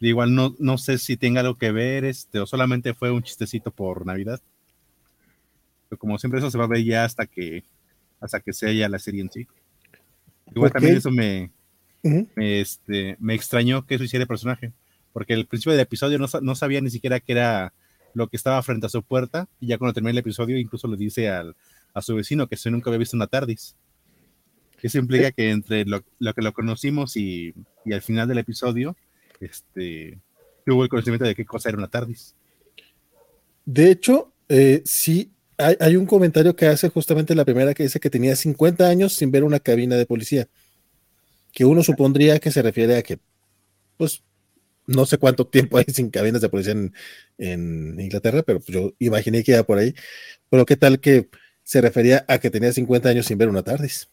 Igual 0.00 0.34
no, 0.34 0.54
no 0.58 0.78
sé 0.78 0.98
si 0.98 1.16
tenga 1.16 1.40
algo 1.40 1.56
que 1.56 1.72
ver, 1.72 2.04
este, 2.04 2.40
o 2.40 2.46
solamente 2.46 2.94
fue 2.94 3.10
un 3.10 3.22
chistecito 3.22 3.70
por 3.70 4.06
Navidad. 4.06 4.40
Pero 5.88 5.98
como 5.98 6.18
siempre 6.18 6.38
eso 6.38 6.50
se 6.50 6.56
va 6.58 6.64
a 6.64 6.68
ver 6.68 6.84
ya 6.84 7.04
hasta 7.04 7.26
que 7.26 7.64
hasta 8.20 8.40
que 8.40 8.52
sea 8.52 8.72
ya 8.72 8.88
la 8.88 8.98
serie 8.98 9.22
en 9.22 9.30
sí. 9.30 9.46
Igual 10.54 10.70
okay. 10.70 10.72
también 10.72 10.96
eso 10.98 11.10
me, 11.10 11.50
Uh 12.02 12.08
-huh. 12.08 12.28
me, 12.34 12.60
este, 12.60 13.16
me 13.20 13.34
extrañó 13.34 13.86
que 13.86 13.94
eso 13.94 14.04
hiciera 14.04 14.22
el 14.22 14.28
personaje, 14.28 14.72
porque 15.12 15.34
al 15.34 15.46
principio 15.46 15.72
del 15.72 15.82
episodio 15.82 16.18
no, 16.18 16.26
no, 16.40 16.54
sabía 16.54 16.80
ni 16.80 16.90
siquiera 16.90 17.20
que 17.20 17.32
era 17.32 17.74
lo 18.14 18.28
que 18.28 18.36
estaba 18.36 18.62
frente 18.62 18.86
a 18.86 18.88
su 18.88 19.02
puerta, 19.02 19.48
y 19.60 19.66
ya 19.66 19.78
cuando 19.78 19.92
termina 19.92 20.12
el 20.12 20.18
episodio 20.18 20.58
incluso 20.58 20.88
le 20.88 20.96
dice 20.96 21.28
al, 21.28 21.56
a 21.92 22.00
su 22.00 22.14
vecino 22.14 22.46
que 22.48 22.56
se 22.56 22.70
nunca 22.70 22.88
había 22.88 22.98
visto 22.98 23.16
una 23.16 23.26
TARDIS. 23.26 23.76
Eso 24.82 24.98
implica 24.98 25.30
que 25.32 25.50
entre 25.50 25.84
lo, 25.84 26.02
que 26.02 26.42
lo 26.42 26.52
conocimos 26.52 27.16
y, 27.16 27.54
al 27.92 28.02
final 28.02 28.28
del 28.28 28.38
episodio, 28.38 28.96
este, 29.40 30.18
tuvo 30.64 30.84
el 30.84 30.88
conocimiento 30.88 31.24
de 31.24 31.34
qué 31.34 31.44
cosa 31.44 31.68
era 31.68 31.78
una 31.78 31.88
TARDIS. 31.88 32.34
De 33.64 33.90
hecho, 33.90 34.32
eh, 34.48 34.82
sí, 34.84 35.32
hay, 35.58 35.96
un 35.96 36.06
comentario 36.06 36.56
que 36.56 36.66
hace 36.66 36.88
justamente 36.88 37.34
la 37.34 37.44
primera 37.44 37.74
que 37.74 37.82
dice 37.82 38.00
que 38.00 38.10
tenía 38.10 38.34
50 38.34 38.88
años 38.88 39.12
sin 39.12 39.30
ver 39.30 39.44
una 39.44 39.60
cabina 39.60 39.96
de 39.96 40.06
policía 40.06 40.48
que 41.52 41.64
uno 41.64 41.82
supondría 41.82 42.38
que 42.38 42.50
se 42.50 42.62
refiere 42.62 42.96
a 42.96 43.02
que, 43.02 43.18
pues, 43.96 44.22
no 44.86 45.04
sé 45.06 45.18
cuánto 45.18 45.46
tiempo 45.46 45.78
hay 45.78 45.84
sin 45.88 46.10
cabinas 46.10 46.40
de 46.40 46.48
policía 46.48 46.72
en, 46.72 46.94
en 47.38 48.00
Inglaterra, 48.00 48.42
pero 48.42 48.60
yo 48.66 48.94
imaginé 48.98 49.42
que 49.44 49.52
iba 49.52 49.62
por 49.64 49.78
ahí. 49.78 49.94
Pero 50.48 50.64
qué 50.64 50.76
tal 50.76 51.00
que 51.00 51.28
se 51.62 51.80
refería 51.80 52.24
a 52.28 52.38
que 52.38 52.50
tenía 52.50 52.72
50 52.72 53.08
años 53.08 53.26
sin 53.26 53.38
ver 53.38 53.48
una 53.48 53.62
TARDIS. 53.62 54.10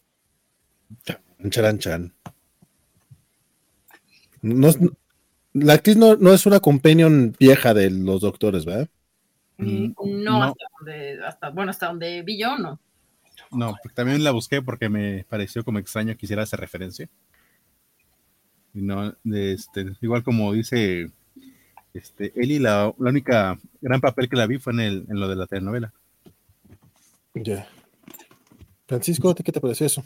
Chan, 1.50 1.78
chan. 1.78 2.14
No, 4.42 4.70
la 5.52 5.74
actriz 5.74 5.96
no, 5.96 6.16
no, 6.16 6.32
es 6.32 6.46
una 6.46 6.60
companion 6.60 7.34
vieja 7.38 7.74
de 7.74 7.90
los 7.90 8.20
doctores, 8.20 8.64
¿verdad? 8.64 8.88
Mm, 9.56 9.92
no, 10.22 10.38
no. 10.38 10.42
Hasta, 10.44 10.64
donde, 10.78 11.24
hasta, 11.24 11.50
bueno, 11.50 11.70
hasta 11.70 11.86
donde 11.86 12.22
vi 12.22 12.38
yo, 12.38 12.58
no. 12.58 12.80
No, 13.50 13.74
también 13.94 14.22
la 14.22 14.30
busqué 14.30 14.62
porque 14.62 14.88
me 14.88 15.24
pareció 15.28 15.64
como 15.64 15.78
extraño 15.78 16.16
que 16.16 16.26
hiciera 16.26 16.42
esa 16.42 16.56
referencia. 16.56 17.08
Y 18.74 18.82
no, 18.82 19.14
este, 19.24 19.92
igual 20.00 20.22
como 20.22 20.52
dice 20.52 21.10
este, 21.94 22.32
Eli, 22.36 22.58
la, 22.58 22.94
la, 22.98 23.10
única 23.10 23.58
gran 23.80 24.00
papel 24.00 24.28
que 24.28 24.36
la 24.36 24.46
vi 24.46 24.58
fue 24.58 24.72
en, 24.74 24.80
el, 24.80 25.06
en 25.08 25.20
lo 25.20 25.28
de 25.28 25.36
la 25.36 25.46
telenovela. 25.46 25.92
Ya. 27.34 27.42
Yeah. 27.42 27.68
Francisco, 28.86 29.34
¿qué 29.34 29.52
te 29.52 29.60
pareció 29.60 29.86
eso? 29.86 30.04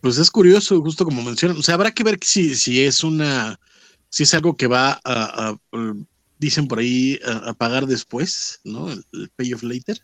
Pues 0.00 0.18
es 0.18 0.30
curioso, 0.30 0.80
justo 0.82 1.04
como 1.04 1.22
mencionan. 1.22 1.56
O 1.56 1.62
sea, 1.62 1.74
habrá 1.74 1.92
que 1.92 2.04
ver 2.04 2.18
si, 2.22 2.54
si 2.54 2.82
es 2.82 3.02
una, 3.02 3.58
si 4.08 4.22
es 4.22 4.34
algo 4.34 4.56
que 4.56 4.66
va 4.66 5.00
a, 5.04 5.50
a 5.50 5.58
dicen 6.38 6.68
por 6.68 6.78
ahí, 6.78 7.18
a, 7.24 7.52
pagar 7.54 7.86
después, 7.86 8.60
¿no? 8.64 8.90
El, 8.90 9.04
el 9.12 9.28
pay 9.30 9.52
of 9.54 9.62
later 9.62 10.00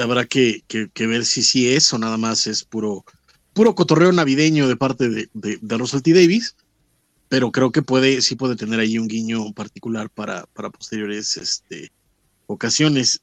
habrá 0.00 0.26
que, 0.26 0.62
que, 0.66 0.88
que, 0.90 1.06
ver 1.06 1.24
si 1.24 1.42
sí 1.42 1.68
es 1.68 1.92
o 1.92 1.98
nada 1.98 2.16
más 2.16 2.46
es 2.46 2.64
puro, 2.64 3.04
puro 3.52 3.74
cotorreo 3.74 4.12
navideño 4.12 4.68
de 4.68 4.76
parte 4.76 5.08
de, 5.08 5.28
de, 5.32 5.58
de 5.60 5.78
Russell 5.78 6.02
T. 6.02 6.12
Davis, 6.12 6.56
pero 7.28 7.50
creo 7.50 7.72
que 7.72 7.82
puede, 7.82 8.20
sí 8.22 8.36
puede 8.36 8.56
tener 8.56 8.80
ahí 8.80 8.98
un 8.98 9.08
guiño 9.08 9.52
particular 9.52 10.10
para, 10.10 10.46
para 10.46 10.70
posteriores 10.70 11.36
este, 11.36 11.90
ocasiones. 12.46 13.22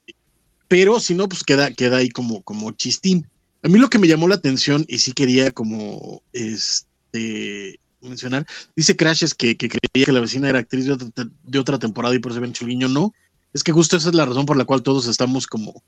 Pero 0.67 0.99
si 0.99 1.13
no, 1.13 1.27
pues 1.29 1.43
queda, 1.43 1.71
queda 1.71 1.97
ahí 1.97 2.09
como, 2.09 2.41
como 2.41 2.71
chistín. 2.71 3.27
A 3.63 3.69
mí 3.69 3.79
lo 3.79 3.89
que 3.89 3.97
me 3.97 4.07
llamó 4.07 4.27
la 4.27 4.35
atención 4.35 4.85
y 4.87 4.97
sí 4.99 5.13
quería 5.13 5.51
como 5.51 6.21
este, 6.33 7.79
mencionar, 8.01 8.45
dice 8.75 8.95
Crash 8.95 9.23
es 9.23 9.33
que, 9.33 9.55
que, 9.55 9.69
creía 9.69 10.05
que 10.05 10.11
la 10.11 10.19
vecina 10.19 10.49
era 10.49 10.59
actriz 10.59 10.85
de 10.85 10.91
otra, 10.91 11.29
de 11.43 11.59
otra 11.59 11.79
temporada 11.79 12.13
y 12.13 12.19
por 12.19 12.33
eso 12.33 12.43
el 12.43 12.67
guiño. 12.67 12.89
No, 12.89 13.13
es 13.53 13.63
que 13.63 13.71
justo 13.71 13.95
esa 13.95 14.09
es 14.09 14.15
la 14.15 14.25
razón 14.25 14.45
por 14.45 14.57
la 14.57 14.65
cual 14.65 14.83
todos 14.83 15.07
estamos 15.07 15.47
como 15.47 15.81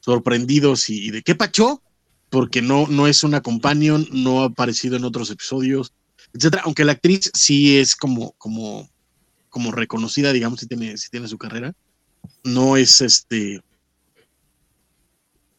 sorprendidos 0.00 0.90
y, 0.90 1.06
y, 1.06 1.10
de 1.10 1.22
qué 1.22 1.34
pachó, 1.34 1.82
porque 2.30 2.62
no, 2.62 2.86
no 2.88 3.06
es 3.06 3.22
una 3.22 3.42
companion, 3.42 4.08
no 4.12 4.42
ha 4.42 4.46
aparecido 4.46 4.96
en 4.96 5.04
otros 5.04 5.30
episodios, 5.30 5.92
etcétera. 6.32 6.62
Aunque 6.64 6.84
la 6.84 6.92
actriz 6.92 7.30
sí 7.34 7.78
es 7.78 7.94
como, 7.94 8.32
como, 8.38 8.88
como 9.48 9.72
reconocida, 9.72 10.32
digamos, 10.32 10.60
si 10.60 10.66
tiene, 10.66 10.96
si 10.96 11.10
tiene 11.10 11.28
su 11.28 11.38
carrera. 11.38 11.74
No 12.44 12.76
es 12.76 13.00
este. 13.00 13.62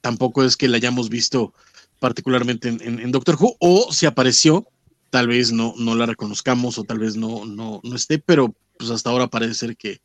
Tampoco 0.02 0.44
es 0.44 0.58
que 0.58 0.68
la 0.68 0.78
hayamos 0.78 1.10
visto 1.10 1.54
particularmente 2.00 2.70
en, 2.70 3.12
Doctor 3.12 3.38
Who, 3.40 3.56
o 3.60 3.94
si 3.94 4.08
apareció, 4.08 4.68
tal 5.12 5.28
vez 5.28 5.52
no, 5.52 5.76
no 5.78 5.94
la 5.96 6.08
reconozcamos, 6.08 6.80
o 6.80 6.84
tal 6.84 6.98
vez 6.98 7.16
no, 7.16 7.46
no, 7.46 7.80
no 7.84 7.96
esté, 7.96 8.18
pero 8.18 8.56
pues 8.78 8.90
hasta 8.90 9.12
ahora 9.12 9.28
parece 9.28 9.54
ser 9.54 9.78
que, 9.78 10.02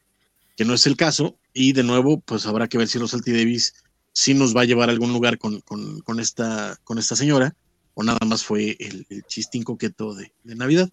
que 0.57 0.67
no 0.67 0.75
es 0.75 0.87
el 0.87 0.97
caso. 0.97 1.39
Y 1.55 1.73
de 1.73 1.83
nuevo, 1.83 2.21
pues 2.21 2.45
habrá 2.47 2.69
que 2.69 2.77
ver 2.77 2.89
si 2.89 2.99
Rosalty 2.99 3.33
Davis 3.33 3.73
sí 4.13 4.35
nos 4.35 4.57
va 4.57 4.63
a 4.63 4.65
llevar 4.65 4.89
a 4.89 4.93
algún 4.93 5.13
lugar 5.13 5.39
con, 5.39 5.61
con, 5.61 6.01
con, 6.01 6.21
esta, 6.21 6.79
con 6.85 6.99
esta 6.99 7.17
señora, 7.17 7.55
o 7.95 8.03
nada 8.03 8.19
más 8.27 8.45
fue 8.45 8.77
el, 8.79 9.07
chistín 9.27 9.63
coqueto 9.63 10.15
de, 10.15 10.33
de 10.45 10.55
Navidad. 10.55 10.91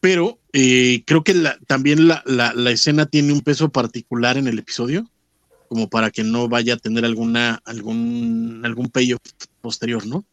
Pero 0.00 0.38
eh, 0.54 1.02
creo 1.06 1.22
que 1.22 1.34
la, 1.34 1.58
también 1.66 2.08
la, 2.08 2.22
la, 2.24 2.54
la, 2.54 2.70
escena 2.70 3.04
tiene 3.06 3.34
un 3.34 3.42
peso 3.42 3.70
particular 3.70 4.38
en 4.38 4.46
el 4.46 4.58
episodio, 4.58 5.10
como 5.70 5.88
para 5.88 6.10
que 6.10 6.24
no 6.24 6.48
vaya 6.48 6.74
a 6.74 6.78
tener 6.78 7.04
alguna, 7.04 7.62
algún, 7.64 8.60
algún 8.64 8.90
posterior, 9.60 10.04
¿no? 10.04 10.24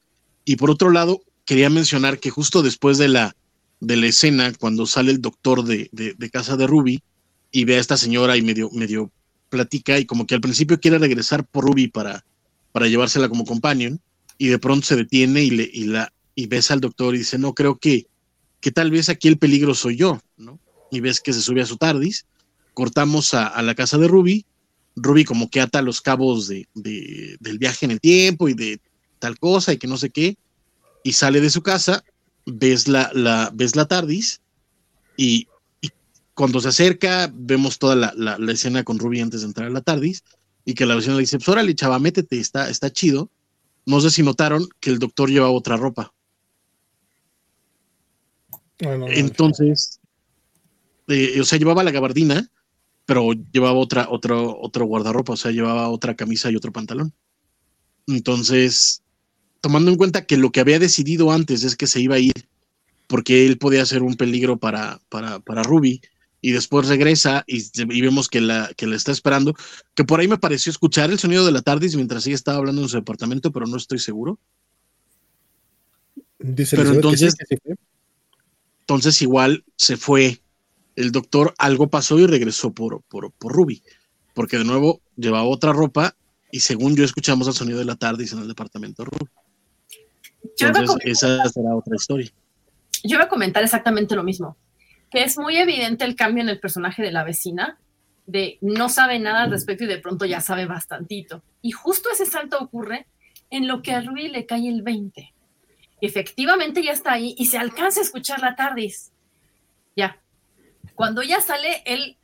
Y 0.45 0.55
por 0.55 0.71
otro 0.71 0.89
lado, 0.89 1.21
quería 1.45 1.69
mencionar 1.69 2.19
que 2.19 2.31
justo 2.31 2.63
después 2.63 2.97
de 2.97 3.07
la, 3.07 3.35
de 3.79 3.97
la 3.97 4.07
escena, 4.07 4.51
cuando 4.59 4.87
sale 4.87 5.11
el 5.11 5.21
doctor 5.21 5.63
de, 5.63 5.89
de, 5.91 6.29
casa 6.31 6.57
de 6.57 6.65
Ruby 6.65 7.03
y 7.51 7.65
ve 7.65 7.75
a 7.75 7.79
esta 7.79 7.97
señora 7.97 8.35
y 8.35 8.41
medio, 8.41 8.71
medio 8.71 9.11
platica 9.49 9.99
y 9.99 10.07
como 10.07 10.25
que 10.25 10.33
al 10.33 10.41
principio 10.41 10.79
quiere 10.79 10.97
regresar 10.97 11.45
por 11.45 11.65
Ruby 11.65 11.87
para, 11.87 12.25
para 12.71 12.87
llevársela 12.87 13.29
como 13.29 13.45
companion 13.45 14.01
y 14.39 14.47
de 14.47 14.57
pronto 14.57 14.87
se 14.87 14.95
detiene 14.95 15.43
y, 15.43 15.51
le, 15.51 15.69
y, 15.71 15.83
la, 15.83 16.11
y 16.33 16.47
besa 16.47 16.73
al 16.73 16.81
doctor 16.81 17.13
y 17.13 17.19
dice, 17.19 17.37
no, 17.37 17.53
creo 17.53 17.77
que, 17.77 18.07
que 18.59 18.71
tal 18.71 18.89
vez 18.89 19.09
aquí 19.09 19.27
el 19.27 19.37
peligro 19.37 19.75
soy 19.75 19.97
yo, 19.97 20.19
¿no? 20.35 20.59
Y 20.89 20.99
ves 20.99 21.21
que 21.21 21.31
se 21.31 21.43
sube 21.43 21.61
a 21.61 21.67
su 21.67 21.77
tardis, 21.77 22.25
cortamos 22.73 23.35
a 23.35 23.61
la 23.61 23.75
casa 23.75 23.99
de 23.99 24.07
Ruby, 24.07 24.43
Ruby 24.97 25.23
como 25.23 25.49
que 25.49 25.61
ata 25.61 25.81
los 25.81 26.01
cabos 26.01 26.47
de, 26.47 26.67
de, 26.73 27.37
del 27.39 27.59
viaje 27.59 27.85
en 27.85 27.91
el 27.91 28.01
tiempo 28.01 28.49
y 28.49 28.53
de 28.53 28.81
tal 29.19 29.39
cosa 29.39 29.73
y 29.73 29.77
que 29.77 29.87
no 29.87 29.97
sé 29.97 30.09
qué, 30.09 30.37
y 31.03 31.13
sale 31.13 31.39
de 31.39 31.49
su 31.49 31.61
casa, 31.61 32.03
ves 32.45 32.87
la, 32.87 33.11
la, 33.13 33.51
ves 33.53 33.75
la 33.75 33.85
TARDIS 33.85 34.41
y, 35.15 35.47
cuando 36.33 36.59
se 36.59 36.67
acerca, 36.67 37.31
vemos 37.33 37.79
toda 37.79 37.95
la, 37.95 38.13
la, 38.15 38.51
escena 38.51 38.83
con 38.83 38.99
Ruby 38.99 39.21
antes 39.21 39.41
de 39.41 39.47
entrar 39.47 39.67
a 39.67 39.71
la 39.71 39.81
TARDIS 39.81 40.23
y 40.65 40.75
que 40.75 40.85
la 40.85 40.93
vecina 40.93 41.15
le 41.15 41.21
dice, 41.21 41.37
pues 41.37 41.47
órale, 41.47 41.73
chava, 41.73 41.97
métete, 41.97 42.39
está, 42.39 42.69
está 42.69 42.91
chido. 42.91 43.31
No 43.87 44.01
sé 44.01 44.11
si 44.11 44.21
notaron 44.21 44.67
que 44.79 44.91
el 44.91 44.99
doctor 44.99 45.31
lleva 45.31 45.49
otra 45.49 45.77
ropa. 45.77 46.13
Entonces, 48.77 49.99
eh, 51.07 51.41
o 51.41 51.43
sea, 51.43 51.57
llevaba 51.57 51.83
la 51.83 51.89
gabardina, 51.89 52.47
pero 53.07 53.31
llevaba 53.33 53.79
otra, 53.79 54.07
otro, 54.11 54.59
otro 54.61 54.85
guardarropa, 54.85 55.33
o 55.33 55.37
sea, 55.37 55.49
llevaba 55.49 55.89
otra 55.89 56.15
camisa 56.15 56.51
y 56.51 56.55
otro 56.55 56.71
pantalón. 56.71 57.11
Entonces, 58.05 59.01
tomando 59.59 59.89
en 59.89 59.97
cuenta 59.97 60.27
que 60.27 60.37
lo 60.37 60.51
que 60.51 60.59
había 60.59 60.77
decidido 60.77 61.31
antes 61.31 61.63
es 61.63 61.75
que 61.75 61.87
se 61.87 61.99
iba 61.99 62.15
a 62.15 62.19
ir 62.19 62.47
porque 63.07 63.47
él 63.47 63.57
podía 63.57 63.85
ser 63.85 64.03
un 64.03 64.15
peligro 64.15 64.57
para, 64.57 64.99
para, 65.09 65.39
para 65.39 65.63
Ruby, 65.63 66.01
y 66.41 66.51
después 66.51 66.87
regresa 66.87 67.43
y, 67.47 67.63
vemos 68.01 68.29
que 68.29 68.41
la, 68.41 68.71
que 68.77 68.87
la 68.87 68.95
está 68.95 69.11
esperando, 69.11 69.55
que 69.95 70.03
por 70.03 70.19
ahí 70.19 70.27
me 70.27 70.37
pareció 70.37 70.69
escuchar 70.69 71.09
el 71.09 71.19
sonido 71.19 71.45
de 71.45 71.51
la 71.51 71.61
TARDIS 71.61 71.95
mientras 71.95 72.25
ella 72.27 72.35
estaba 72.35 72.57
hablando 72.57 72.81
en 72.81 72.89
su 72.89 72.97
departamento, 72.97 73.51
pero 73.51 73.65
no 73.65 73.77
estoy 73.77 73.99
seguro. 73.99 74.39
Dice 76.39 76.77
pero 76.77 76.93
entonces, 76.93 77.35
entonces 78.81 79.21
igual 79.21 79.65
se 79.75 79.97
fue 79.97 80.39
el 80.97 81.11
doctor, 81.11 81.53
algo 81.59 81.89
pasó 81.89 82.19
y 82.19 82.25
regresó 82.25 82.73
por, 82.73 83.03
por, 83.03 83.31
por 83.31 83.53
Ruby, 83.53 83.83
porque 84.33 84.57
de 84.57 84.65
nuevo 84.65 84.99
llevaba 85.15 85.45
otra 85.45 85.71
ropa 85.71 86.15
y 86.51 86.59
según 86.59 86.95
yo 86.95 87.03
escuchamos 87.03 87.47
el 87.47 87.53
sonido 87.53 87.77
de 87.77 87.85
la 87.85 87.95
TARDIS 87.95 88.33
en 88.33 88.39
el 88.39 88.47
departamento 88.47 89.03
de 89.03 89.11
Ruby. 89.11 89.31
Entonces, 90.59 90.97
esa 91.03 91.47
será 91.49 91.75
otra 91.75 91.95
historia. 91.95 92.31
Yo 93.03 93.15
iba 93.15 93.25
a 93.25 93.29
comentar 93.29 93.63
exactamente 93.63 94.15
lo 94.15 94.23
mismo, 94.23 94.57
que 95.11 95.23
es 95.23 95.37
muy 95.37 95.57
evidente 95.57 96.03
el 96.03 96.15
cambio 96.15 96.41
en 96.41 96.49
el 96.49 96.59
personaje 96.59 97.03
de 97.03 97.11
la 97.11 97.23
vecina, 97.23 97.77
de 98.25 98.57
no 98.61 98.89
sabe 98.89 99.19
nada 99.19 99.43
al 99.43 99.51
respecto 99.51 99.83
y 99.83 99.87
de 99.87 99.99
pronto 99.99 100.25
ya 100.25 100.41
sabe 100.41 100.65
bastantito. 100.65 101.43
Y 101.61 101.71
justo 101.71 102.09
ese 102.11 102.25
salto 102.25 102.57
ocurre 102.59 103.05
en 103.51 103.67
lo 103.67 103.83
que 103.83 103.91
a 103.91 104.01
Ruby 104.01 104.29
le 104.29 104.47
cae 104.47 104.67
el 104.67 104.81
20. 104.81 105.31
Efectivamente 106.01 106.83
ya 106.83 106.91
está 106.91 107.11
ahí 107.13 107.35
y 107.37 107.45
se 107.45 107.59
alcanza 107.59 107.99
a 107.99 108.03
escuchar 108.03 108.41
la 108.41 108.55
TARDIS. 108.55 109.11
Ya. 109.95 110.19
Cuando 110.95 111.23
ya 111.23 111.41
sale, 111.41 111.83
él 111.85 112.17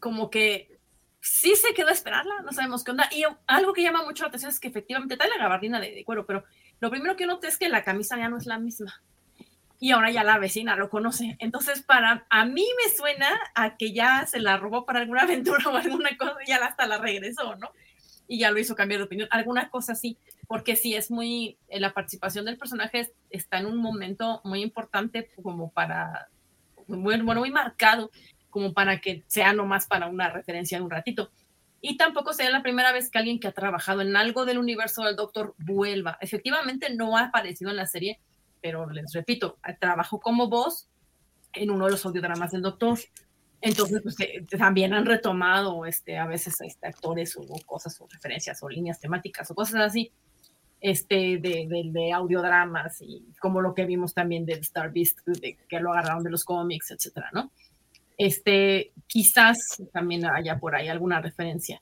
como 0.00 0.30
que 0.30 0.78
sí 1.20 1.54
se 1.56 1.74
quedó 1.74 1.88
a 1.88 1.92
esperarla, 1.92 2.42
no 2.42 2.52
sabemos 2.52 2.84
qué 2.84 2.92
onda. 2.92 3.08
Y 3.12 3.24
algo 3.46 3.72
que 3.72 3.82
llama 3.82 4.04
mucho 4.04 4.24
la 4.24 4.28
atención 4.28 4.50
es 4.50 4.60
que 4.60 4.68
efectivamente 4.68 5.14
está 5.14 5.28
la 5.28 5.38
gabardina 5.38 5.80
de, 5.80 5.94
de 5.94 6.04
cuero, 6.04 6.26
pero 6.26 6.44
lo 6.80 6.90
primero 6.90 7.16
que 7.16 7.26
noté 7.26 7.48
es 7.48 7.58
que 7.58 7.68
la 7.68 7.84
camisa 7.84 8.16
ya 8.16 8.28
no 8.28 8.38
es 8.38 8.46
la 8.46 8.58
misma 8.58 9.02
y 9.80 9.92
ahora 9.92 10.10
ya 10.10 10.22
la 10.22 10.38
vecina 10.38 10.76
lo 10.76 10.90
conoce. 10.90 11.36
Entonces, 11.38 11.82
para 11.82 12.26
a 12.28 12.44
mí 12.44 12.66
me 12.84 12.94
suena 12.94 13.28
a 13.54 13.76
que 13.78 13.92
ya 13.92 14.26
se 14.26 14.38
la 14.38 14.58
robó 14.58 14.84
para 14.84 15.00
alguna 15.00 15.22
aventura 15.22 15.64
o 15.68 15.76
alguna 15.76 16.16
cosa 16.16 16.36
y 16.44 16.48
ya 16.48 16.56
hasta 16.58 16.86
la 16.86 16.98
regresó, 16.98 17.56
¿no? 17.56 17.72
Y 18.28 18.38
ya 18.38 18.50
lo 18.52 18.60
hizo 18.60 18.76
cambiar 18.76 19.00
de 19.00 19.06
opinión, 19.06 19.28
alguna 19.32 19.70
cosa 19.70 19.92
así, 19.92 20.16
porque 20.46 20.76
sí 20.76 20.94
es 20.94 21.10
muy, 21.10 21.56
eh, 21.68 21.80
la 21.80 21.94
participación 21.94 22.44
del 22.44 22.58
personaje 22.58 23.12
está 23.30 23.58
en 23.58 23.66
un 23.66 23.78
momento 23.78 24.40
muy 24.44 24.62
importante 24.62 25.30
como 25.42 25.72
para, 25.72 26.28
muy, 26.90 27.20
bueno, 27.20 27.40
muy 27.40 27.50
marcado, 27.50 28.10
como 28.50 28.72
para 28.72 29.00
que 29.00 29.24
sea 29.26 29.52
nomás 29.52 29.86
para 29.86 30.08
una 30.08 30.30
referencia 30.30 30.78
en 30.78 30.84
un 30.84 30.90
ratito. 30.90 31.30
Y 31.80 31.96
tampoco 31.96 32.32
sea 32.32 32.50
la 32.50 32.62
primera 32.62 32.92
vez 32.92 33.10
que 33.10 33.18
alguien 33.18 33.40
que 33.40 33.48
ha 33.48 33.52
trabajado 33.52 34.02
en 34.02 34.14
algo 34.16 34.44
del 34.44 34.58
universo 34.58 35.02
del 35.04 35.16
Doctor 35.16 35.54
vuelva. 35.58 36.18
Efectivamente, 36.20 36.94
no 36.94 37.16
ha 37.16 37.26
aparecido 37.26 37.70
en 37.70 37.76
la 37.76 37.86
serie, 37.86 38.20
pero 38.60 38.90
les 38.90 39.12
repito, 39.12 39.58
trabajó 39.78 40.20
como 40.20 40.48
voz 40.48 40.88
en 41.54 41.70
uno 41.70 41.86
de 41.86 41.92
los 41.92 42.04
audiodramas 42.04 42.52
del 42.52 42.62
doctor. 42.62 42.98
Entonces, 43.62 44.00
pues, 44.02 44.18
eh, 44.20 44.46
también 44.58 44.94
han 44.94 45.06
retomado 45.06 45.84
este, 45.84 46.18
a 46.18 46.26
veces 46.26 46.60
este, 46.60 46.86
actores 46.86 47.36
o 47.36 47.46
cosas 47.66 48.00
o 48.00 48.06
referencias 48.08 48.62
o 48.62 48.68
líneas 48.68 49.00
temáticas 49.00 49.50
o 49.50 49.54
cosas 49.54 49.80
así 49.80 50.12
este, 50.80 51.38
de, 51.38 51.90
de, 51.92 52.12
audiodramas 52.12 53.02
y 53.02 53.26
como 53.40 53.60
lo 53.60 53.74
que 53.74 53.84
vimos 53.84 54.14
también 54.14 54.46
del 54.46 54.60
Star 54.60 54.92
Beast, 54.92 55.20
de, 55.26 55.58
que 55.68 55.80
lo 55.80 55.92
agarraron 55.92 56.22
de 56.22 56.30
los 56.30 56.44
cómics, 56.44 56.90
etcétera, 56.90 57.30
¿no? 57.32 57.50
Este, 58.16 58.92
quizás 59.06 59.82
también 59.92 60.26
haya 60.26 60.58
por 60.58 60.74
ahí 60.74 60.88
alguna 60.88 61.20
referencia. 61.20 61.80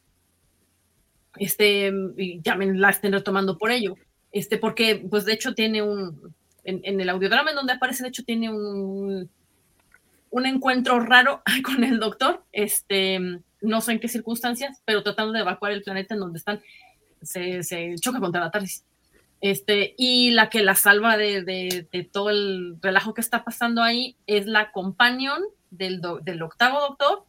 Este, 1.37 1.93
y 2.17 2.41
también 2.41 2.81
la 2.81 2.91
estén 2.91 3.13
retomando 3.13 3.59
por 3.59 3.71
ello. 3.71 3.95
Este, 4.33 4.59
porque, 4.59 5.05
pues 5.09 5.25
de 5.25 5.33
hecho 5.33 5.55
tiene 5.55 5.83
un, 5.83 6.35
en, 6.69 7.01
el 7.01 7.09
audiodrama 7.09 7.51
en 7.51 7.57
donde 7.57 7.73
aparece, 7.73 8.03
de 8.03 8.11
hecho, 8.11 8.25
tiene 8.25 8.51
un, 8.51 9.29
un 10.31 10.47
encuentro 10.47 11.01
raro 11.01 11.43
con 11.65 11.83
el 11.85 11.99
doctor, 11.99 12.45
este, 12.53 13.41
no 13.61 13.81
sé 13.81 13.93
en 13.93 14.01
qué 14.01 14.09
circunstancias, 14.09 14.83
pero 14.85 15.03
tratando 15.03 15.33
de 15.33 15.41
evacuar 15.41 15.73
el 15.73 15.83
planeta 15.83 16.15
en 16.15 16.21
donde 16.21 16.39
están, 16.39 16.61
se, 17.23 17.63
se 17.63 17.95
choca 18.01 18.21
contra 18.21 18.41
la 18.41 18.51
TARDIS. 18.51 18.85
Este, 19.41 19.95
y 19.97 20.33
la 20.33 20.51
que 20.51 20.63
la 20.63 20.75
salva 20.75 21.17
de, 21.17 22.09
todo 22.13 22.31
el 22.31 22.77
relajo 22.83 23.15
que 23.15 23.21
está 23.21 23.45
pasando 23.45 23.83
ahí 23.83 24.17
es 24.27 24.47
la 24.47 24.73
companion 24.73 25.43
del, 25.71 26.03
octavo 26.43 26.81
doctor, 26.81 27.25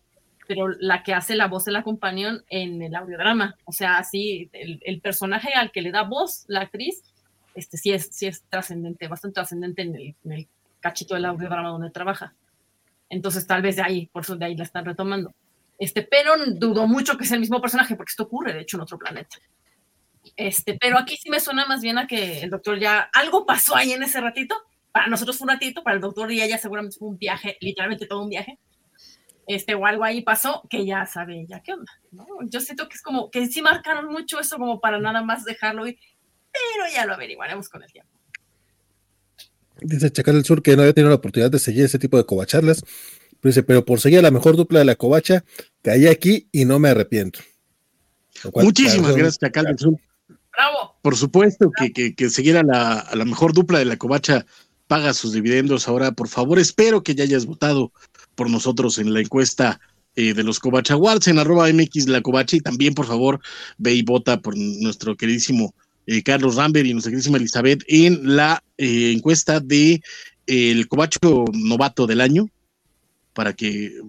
pero 0.48 0.70
la 0.70 1.04
que 1.04 1.14
hace 1.14 1.36
la 1.36 1.48
voz 1.48 1.66
de 1.66 1.72
la 1.72 1.84
companion 1.84 2.44
en 2.50 2.82
el 2.82 2.96
audiodrama. 2.96 3.56
O 3.66 3.72
sea, 3.72 3.98
así, 3.98 4.50
el, 4.54 4.80
el 4.84 5.02
personaje 5.02 5.54
al 5.54 5.72
que 5.72 5.82
le 5.82 5.92
da 5.92 6.04
voz 6.04 6.46
la 6.48 6.62
actriz 6.62 7.04
este, 7.60 7.78
sí 7.78 7.92
es, 7.92 8.10
sí 8.12 8.28
es 8.28 8.44
trascendente, 8.44 9.08
bastante 9.08 9.36
trascendente 9.36 9.82
en 9.82 9.96
el, 9.96 10.16
en 10.24 10.32
el 10.32 10.48
cachito 10.80 11.16
del 11.16 11.26
audiodrama 11.26 11.70
donde 11.70 11.90
trabaja. 11.90 12.34
Entonces, 13.10 13.46
tal 13.46 13.62
vez 13.62 13.76
de 13.76 13.82
ahí, 13.82 14.06
por 14.08 14.24
eso 14.24 14.36
de 14.36 14.46
ahí 14.46 14.56
la 14.56 14.64
están 14.64 14.86
retomando. 14.86 15.34
Este, 15.78 16.04
pero 16.04 16.34
dudo 16.56 16.88
mucho 16.88 17.18
que 17.18 17.26
sea 17.26 17.36
el 17.36 17.42
mismo 17.42 17.62
personaje, 17.62 17.96
porque 17.96 18.12
esto 18.12 18.24
ocurre, 18.24 18.54
de 18.54 18.62
hecho, 18.62 18.78
en 18.78 18.82
otro 18.82 18.98
planeta. 18.98 19.38
Este, 20.40 20.78
pero 20.80 20.98
aquí 20.98 21.18
sí 21.18 21.30
me 21.30 21.42
suena 21.42 21.66
más 21.66 21.82
bien 21.82 21.98
a 21.98 22.08
que 22.08 22.40
el 22.40 22.50
doctor 22.50 22.80
ya, 22.80 23.10
algo 23.14 23.46
pasó 23.46 23.76
ahí 23.76 23.92
en 23.92 24.04
ese 24.04 24.22
ratito. 24.22 24.56
Para 24.94 25.08
nosotros 25.08 25.38
fue 25.38 25.44
un 25.44 25.52
ratito, 25.52 25.84
para 25.84 25.96
el 25.96 26.02
doctor 26.02 26.32
y 26.32 26.42
ella 26.42 26.58
seguramente 26.58 26.98
fue 26.98 27.10
un 27.10 27.18
viaje, 27.18 27.58
literalmente 27.60 28.08
todo 28.08 28.24
un 28.24 28.30
viaje. 28.30 28.58
Este, 29.48 29.76
o 29.76 29.86
algo 29.86 30.06
ahí 30.06 30.22
pasó 30.22 30.64
que 30.70 30.86
ya 30.86 31.06
sabe 31.06 31.46
ya 31.46 31.60
qué 31.60 31.74
onda, 31.74 31.92
¿no? 32.12 32.26
Yo 32.44 32.62
siento 32.62 32.88
que 32.88 32.96
es 32.96 33.02
como 33.02 33.30
que 33.30 33.48
sí 33.48 33.62
marcaron 33.62 34.06
mucho 34.06 34.40
eso 34.40 34.58
como 34.58 34.80
para 34.80 34.98
nada 35.00 35.22
más 35.24 35.44
dejarlo 35.44 35.86
ir 35.88 35.98
pero 36.52 36.86
ya 36.94 37.06
lo 37.06 37.16
averiguaremos 37.16 37.68
con 37.68 37.84
el 37.84 37.92
tiempo. 37.92 38.12
Dice 39.82 40.10
Chacal 40.10 40.36
del 40.36 40.46
Sur 40.46 40.62
que 40.62 40.76
no 40.76 40.84
había 40.84 40.94
tenido 40.94 41.10
la 41.10 41.18
oportunidad 41.18 41.52
de 41.52 41.60
seguir 41.60 41.84
ese 41.84 42.00
tipo 42.00 42.16
de 42.16 42.26
covacharlas. 42.26 42.82
Pero 43.42 43.50
dice, 43.50 43.64
pero 43.64 43.84
por 43.84 44.00
seguir 44.00 44.24
la 44.24 44.32
mejor 44.32 44.56
dupla 44.56 44.80
de 44.80 44.86
la 44.86 44.96
covacha, 44.96 45.44
caí 45.82 46.08
aquí 46.08 46.48
y 46.54 46.64
no 46.64 46.80
me 46.80 46.90
arrepiento. 46.90 47.40
Muchísimas 48.56 49.16
gracias, 49.16 49.40
Chacal 49.40 49.66
del 49.66 49.78
Sur. 49.78 50.00
Bravo. 50.60 50.98
Por 51.02 51.16
supuesto 51.16 51.72
que, 51.72 51.94
que, 51.94 52.14
que 52.14 52.30
seguir 52.30 52.58
a 52.58 52.64
la, 52.64 53.26
mejor 53.26 53.54
dupla 53.54 53.80
de 53.80 53.86
la 53.86 53.96
covacha 53.96 54.46
paga 54.88 55.14
sus 55.14 55.32
dividendos. 55.32 55.88
Ahora, 55.88 56.12
por 56.12 56.28
favor, 56.28 56.60
espero 56.60 57.02
que 57.02 57.16
ya 57.16 57.24
hayas 57.24 57.46
votado 57.46 57.94
por 58.36 58.50
nosotros 58.50 58.98
en 58.98 59.14
la 59.14 59.22
encuesta 59.22 59.80
eh, 60.18 60.34
de 60.34 60.44
los 60.44 60.60
Covacha 60.60 60.96
Awards 60.96 61.30
en 61.30 61.40
arroba 61.40 61.72
MX 61.72 62.10
la 62.10 62.20
covacha 62.20 62.58
y 62.58 62.60
también, 62.60 62.94
por 62.94 63.06
favor, 63.06 63.40
ve 63.78 63.94
y 63.94 64.02
vota 64.02 64.42
por 64.42 64.58
nuestro 64.58 65.16
queridísimo 65.16 65.74
eh, 66.08 66.24
Carlos 66.24 66.56
Rambert 66.56 66.86
y 66.86 66.92
nuestra 66.92 67.12
queridísima 67.12 67.38
Elizabeth 67.38 67.82
en 67.88 68.36
la 68.36 68.62
eh, 68.78 69.14
encuesta 69.16 69.62
de 69.62 70.02
el 70.46 70.90
cobacho 70.90 71.46
novato 71.54 72.06
del 72.06 72.20
año 72.20 72.50
para 73.32 73.54
que 73.54 74.02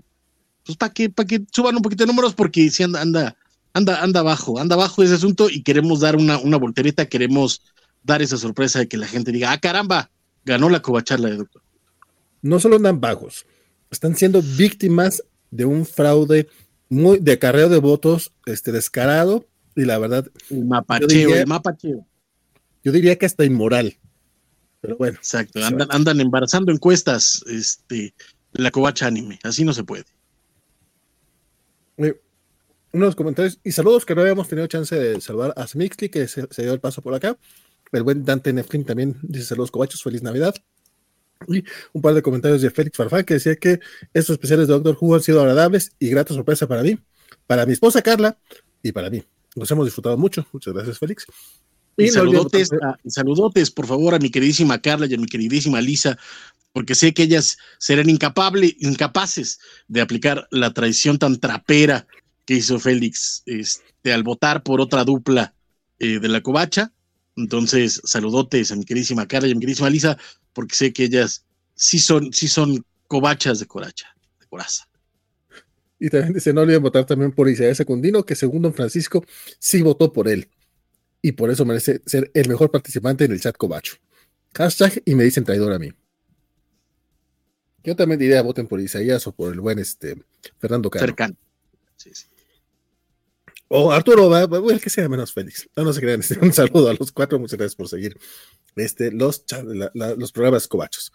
pues 0.65 0.77
para 0.77 0.93
que 0.93 1.11
para 1.11 1.29
que 1.29 1.43
suban 1.53 1.77
un 1.77 1.83
poquito 1.83 2.03
de 2.03 2.09
números 2.09 2.35
porque 2.35 2.71
si 2.71 2.83
anda 2.83 3.01
anda 3.01 3.37
anda 3.73 4.03
anda 4.03 4.21
abajo 4.21 4.59
anda 4.59 4.75
abajo 4.75 5.03
ese 5.03 5.15
asunto 5.15 5.49
y 5.49 5.63
queremos 5.63 6.01
dar 6.01 6.17
una 6.17 6.39
una 6.39 6.57
voltereta 6.57 7.07
queremos 7.07 7.63
dar 8.03 8.23
esa 8.23 8.37
sorpresa 8.37 8.79
de 8.79 8.89
que 8.89 8.97
la 8.97 9.07
gente 9.07 9.33
diga 9.33 9.53
ah 9.53 9.59
caramba 9.59 10.11
ganó 10.45 10.69
la 10.69 10.83
cobacharla 10.83 11.29
de 11.29 11.37
doctor 11.37 11.63
no 12.43 12.59
solo 12.59 12.77
andan 12.77 13.01
bajos 13.01 13.47
están 13.91 14.17
siendo 14.17 14.43
víctimas 14.43 15.23
de 15.51 15.65
un 15.65 15.85
fraude 15.85 16.49
muy 16.89 17.19
de 17.19 17.33
acarreo 17.33 17.69
de 17.69 17.79
votos 17.79 18.33
este 18.47 18.73
descarado 18.73 19.47
y 19.75 19.85
la 19.85 19.99
verdad. 19.99 20.31
El 20.51 20.65
mapacheo, 20.65 21.35
el 21.35 21.47
mapacheo. 21.47 22.07
Yo 22.83 22.93
diría 22.93 23.17
que 23.17 23.27
hasta 23.27 23.45
inmoral. 23.45 23.97
Pero 24.81 24.97
bueno. 24.97 25.17
Exacto, 25.17 25.65
andan, 25.65 25.89
andan 25.91 26.21
embarazando 26.21 26.73
encuestas, 26.73 27.45
este, 27.47 28.15
la 28.53 28.71
covacha 28.71 29.07
anime, 29.07 29.39
así 29.43 29.65
no 29.65 29.75
se 29.75 29.85
puede. 29.85 30.07
Eh, 31.99 32.19
unos 32.93 33.15
comentarios 33.15 33.61
y 33.65 33.73
saludos 33.73 34.05
que 34.05 34.15
no 34.15 34.23
habíamos 34.23 34.49
tenido 34.49 34.67
chance 34.67 34.95
de 34.97 35.21
saludar 35.21 35.55
a 35.57 35.67
Smixly, 35.67 36.09
que 36.09 36.27
se, 36.29 36.47
dio 36.59 36.73
el 36.73 36.81
paso 36.81 37.03
por 37.03 37.15
acá. 37.15 37.37
El 37.93 38.03
buen 38.03 38.25
Dante 38.25 38.53
Neflin 38.53 38.85
también 38.85 39.17
dice 39.23 39.47
saludos 39.47 39.71
covachos, 39.71 40.03
feliz 40.03 40.23
Navidad. 40.23 40.55
Y 41.49 41.65
un 41.93 42.03
par 42.03 42.15
de 42.15 42.23
comentarios 42.23 42.61
de 42.61 42.71
Félix 42.71 42.97
Farfán 42.97 43.25
que 43.25 43.35
decía 43.35 43.57
que 43.57 43.81
estos 44.13 44.35
especiales 44.35 44.69
de 44.69 44.75
Doctor 44.75 44.97
Who 45.01 45.15
han 45.15 45.23
sido 45.23 45.41
agradables 45.41 45.93
y 45.99 46.11
grata 46.11 46.35
sorpresa 46.35 46.69
para 46.69 46.83
mí, 46.83 46.99
para 47.47 47.65
mi 47.65 47.73
esposa 47.73 48.03
Carla 48.03 48.39
y 48.83 48.93
para 48.93 49.09
mí. 49.09 49.25
Nos 49.57 49.71
hemos 49.71 49.87
disfrutado 49.87 50.17
mucho. 50.17 50.47
Muchas 50.53 50.75
gracias, 50.75 50.99
Félix. 50.99 51.27
Y, 51.97 52.09
saludotes, 52.09 52.71
saludotes, 53.07 53.71
por 53.71 53.87
favor, 53.87 54.15
a 54.15 54.19
mi 54.19 54.31
queridísima 54.31 54.81
Carla 54.81 55.07
y 55.07 55.15
a 55.15 55.19
mi 55.19 55.27
queridísima 55.27 55.81
Lisa, 55.81 56.19
porque 56.73 56.95
sé 56.95 57.13
que 57.13 57.25
ellas 57.25 57.59
serán 57.79 58.09
incapaces 58.09 59.59
de 59.89 60.01
aplicar 60.01 60.47
la 60.51 60.73
traición 60.73 61.19
tan 61.19 61.39
trapera 61.39 62.07
que 62.45 62.55
hizo 62.55 62.79
Félix 62.79 63.43
este, 63.47 64.13
al 64.13 64.23
votar 64.23 64.63
por 64.63 64.81
otra 64.81 65.05
dupla 65.05 65.55
eh, 65.99 66.19
de 66.19 66.29
la 66.29 66.41
covacha. 66.41 66.93
Entonces, 67.37 68.01
saludotes 68.05 68.73
a 68.73 68.77
mi 68.77 68.85
queridísima 68.85 69.27
Carla 69.27 69.49
y 69.49 69.53
a 69.53 69.55
mi 69.55 69.61
queridísima 69.61 69.91
Lisa, 69.91 70.19
porque 70.53 70.75
sé 70.75 70.93
que 70.93 71.05
ellas 71.05 71.45
sí 71.75 71.99
son, 71.99 72.33
sí 72.33 72.49
son 72.49 72.85
covachas 73.07 73.61
de 73.61 73.67
coracha, 73.67 74.09
de 74.41 74.47
coraza. 74.47 74.89
Y 75.99 76.09
también 76.09 76.33
dice, 76.33 76.53
no 76.53 76.63
olviden 76.63 76.83
votar 76.83 77.05
también 77.05 77.33
por 77.33 77.49
Isaías 77.49 77.77
Secundino, 77.77 78.25
que 78.25 78.35
según 78.35 78.63
don 78.63 78.73
Francisco 78.73 79.25
sí 79.59 79.83
votó 79.83 80.13
por 80.13 80.29
él. 80.29 80.49
Y 81.23 81.33
por 81.33 81.51
eso 81.51 81.67
merece 81.67 82.01
ser 82.07 82.31
el 82.33 82.49
mejor 82.49 82.71
participante 82.71 83.25
en 83.27 83.33
el 83.33 83.41
chat 83.41 83.57
covacho. 83.57 83.97
Hashtag 84.55 85.03
y 85.05 85.15
me 85.15 85.25
dicen 85.25 85.45
traidor 85.45 85.73
a 85.73 85.79
mí. 85.79 85.93
Yo 87.85 87.97
también 87.97 88.19
diría 88.19 88.43
voten 88.43 88.67
por 88.67 88.81
Isaías 88.81 89.27
o 89.27 89.33
por 89.33 89.53
el 89.53 89.61
buen 89.61 89.79
este, 89.79 90.17
Fernando 90.59 90.91
Caro. 90.91 91.07
Cercano. 91.07 91.37
O 93.69 93.93
Arturo, 93.93 94.29
va, 94.29 94.43
el 94.73 94.81
que 94.81 94.91
sea 94.91 95.09
menos 95.09 95.33
feliz. 95.33 95.69
No, 95.77 95.85
no 95.85 95.93
se 95.93 96.01
crean. 96.01 96.21
Este, 96.21 96.39
un 96.41 96.53
saludo 96.53 96.91
a 96.91 96.95
los 96.95 97.13
cuatro. 97.13 97.39
Muchas 97.39 97.59
gracias 97.59 97.77
por 97.77 97.89
seguir 97.89 98.19
este, 98.77 99.13
los, 99.13 99.45
los 99.95 100.33
programas 100.33 100.67
covachos. 100.67 101.13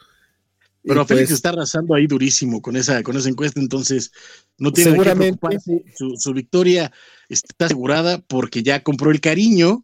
Pero 0.83 1.05
Félix 1.05 1.29
pues 1.29 1.37
está 1.37 1.49
arrasando 1.49 1.95
ahí 1.95 2.05
durísimo 2.05 2.61
con 2.61 2.75
esa, 2.75 3.01
con 3.01 3.17
esa 3.17 3.27
encuesta, 3.27 3.59
entonces 3.59 4.11
no 4.59 4.71
tiene 4.71 4.91
seguramente, 4.91 5.57
su, 5.95 6.13
su, 6.15 6.31
victoria 6.31 6.91
está 7.27 7.65
asegurada 7.65 8.19
porque 8.19 8.61
ya 8.61 8.83
compró 8.83 9.09
el 9.09 9.19
cariño 9.19 9.83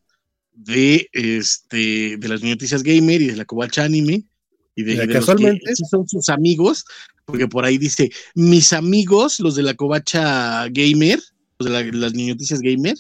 de, 0.53 1.09
este, 1.11 2.17
de 2.17 2.27
las 2.27 2.43
noticias 2.43 2.83
gamer 2.83 3.21
y 3.21 3.27
de 3.27 3.35
la 3.35 3.45
Covacha 3.45 3.83
Anime 3.83 4.25
y 4.75 4.83
de, 4.83 5.07
casualmente 5.07 5.65
los 5.69 5.79
que 5.79 5.85
son 5.85 6.07
sus 6.07 6.29
amigos, 6.29 6.85
porque 7.31 7.47
por 7.47 7.63
ahí 7.63 7.77
dice, 7.77 8.11
mis 8.35 8.73
amigos, 8.73 9.39
los 9.39 9.55
de 9.55 9.63
la 9.63 9.73
covacha 9.73 10.67
gamer, 10.69 11.19
los 11.57 11.71
de 11.71 11.91
las 11.93 12.13
noticias 12.13 12.59
gamer, 12.59 12.95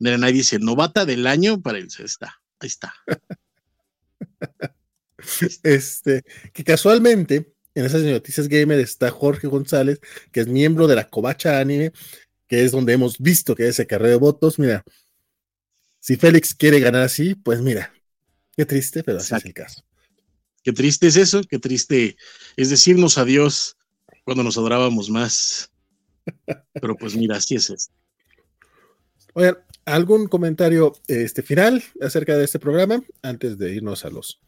de 0.00 0.18
nadie 0.18 0.34
dice, 0.34 0.58
novata 0.58 1.06
del 1.06 1.28
año 1.28 1.62
para 1.62 1.78
él, 1.78 1.86
está, 2.04 2.42
ahí 2.58 2.66
está. 2.66 2.92
este, 5.62 6.24
que 6.52 6.64
casualmente 6.64 7.54
en 7.74 7.84
esas 7.84 8.02
noticias 8.02 8.48
gamer 8.48 8.80
está 8.80 9.10
Jorge 9.10 9.46
González, 9.46 10.00
que 10.32 10.40
es 10.40 10.48
miembro 10.48 10.88
de 10.88 10.96
la 10.96 11.08
Covacha 11.08 11.60
Anime, 11.60 11.92
que 12.48 12.64
es 12.64 12.72
donde 12.72 12.94
hemos 12.94 13.18
visto 13.18 13.54
que 13.54 13.68
ese 13.68 13.86
carrera 13.86 14.10
de 14.10 14.16
votos, 14.16 14.58
mira, 14.58 14.82
si 16.00 16.16
Félix 16.16 16.54
quiere 16.54 16.80
ganar 16.80 17.02
así, 17.02 17.36
pues 17.36 17.60
mira, 17.60 17.92
qué 18.56 18.66
triste, 18.66 19.04
pero 19.04 19.18
así 19.18 19.36
es 19.36 19.44
el 19.44 19.54
caso. 19.54 19.84
Qué 20.62 20.72
triste 20.72 21.06
es 21.06 21.16
eso, 21.16 21.40
qué 21.48 21.58
triste 21.58 22.16
es 22.56 22.70
decirnos 22.70 23.16
adiós 23.16 23.76
cuando 24.24 24.42
nos 24.42 24.58
adorábamos 24.58 25.08
más. 25.08 25.72
Pero 26.74 26.96
pues 26.96 27.16
mira, 27.16 27.36
así 27.36 27.54
es 27.54 27.70
esto. 27.70 27.94
Oigan, 29.32 29.58
¿algún 29.84 30.26
comentario 30.26 30.92
este, 31.06 31.42
final 31.42 31.82
acerca 32.00 32.36
de 32.36 32.44
este 32.44 32.58
programa 32.58 33.02
antes 33.22 33.56
de 33.58 33.74
irnos 33.74 34.04
a 34.04 34.10
los 34.10 34.40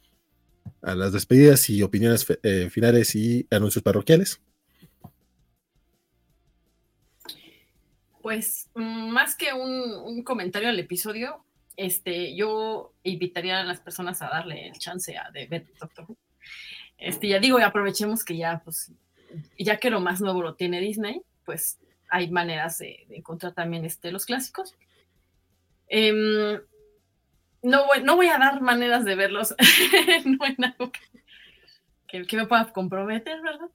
a 0.81 0.95
las 0.95 1.13
despedidas 1.13 1.71
y 1.71 1.83
opiniones 1.83 2.27
eh, 2.43 2.69
finales 2.71 3.15
y 3.15 3.47
anuncios 3.51 3.83
parroquiales? 3.83 4.41
Pues 8.21 8.69
mm, 8.75 9.11
más 9.11 9.37
que 9.37 9.53
un 9.53 10.23
comentario 10.25 10.69
al 10.69 10.79
episodio, 10.79 11.45
este, 11.77 12.35
yo 12.35 12.93
invitaría 13.03 13.61
a 13.61 13.65
las 13.65 13.81
personas 13.81 14.23
a 14.23 14.29
darle 14.29 14.69
el 14.69 14.79
chance 14.79 15.17
a 15.17 15.31
de 15.31 15.47
ver 15.47 15.67
Doctor 15.79 16.07
Who. 16.09 16.17
Este, 16.99 17.29
ya 17.29 17.39
digo, 17.39 17.59
aprovechemos 17.59 18.25
que 18.25 18.37
ya, 18.37 18.63
pues, 18.65 18.93
ya 19.59 19.79
que 19.79 19.91
lo 19.91 20.01
más 20.01 20.21
nuevo 20.21 20.43
lo 20.43 20.55
tiene 20.55 20.81
Disney, 20.81 21.23
pues 21.45 21.79
hay 22.11 22.31
maneras 22.31 22.79
de, 22.79 23.07
encontrar 23.11 23.55
también 23.55 23.85
este, 23.85 24.13
los 24.13 24.27
clásicos. 24.27 24.77
Em, 25.89 26.61
no, 27.63 27.87
voy, 27.87 28.03
no 28.03 28.17
voy 28.17 28.29
a 28.29 28.39
dar 28.39 28.61
maneras 28.61 29.05
de 29.05 29.15
verlos, 29.15 29.55
no 30.25 30.45
hay 30.45 30.57
algo 30.63 30.93
que, 32.07 32.27
que, 32.27 32.37
me 32.37 32.47
pueda 32.47 32.73
comprometer, 32.73 33.41
¿verdad? 33.41 33.69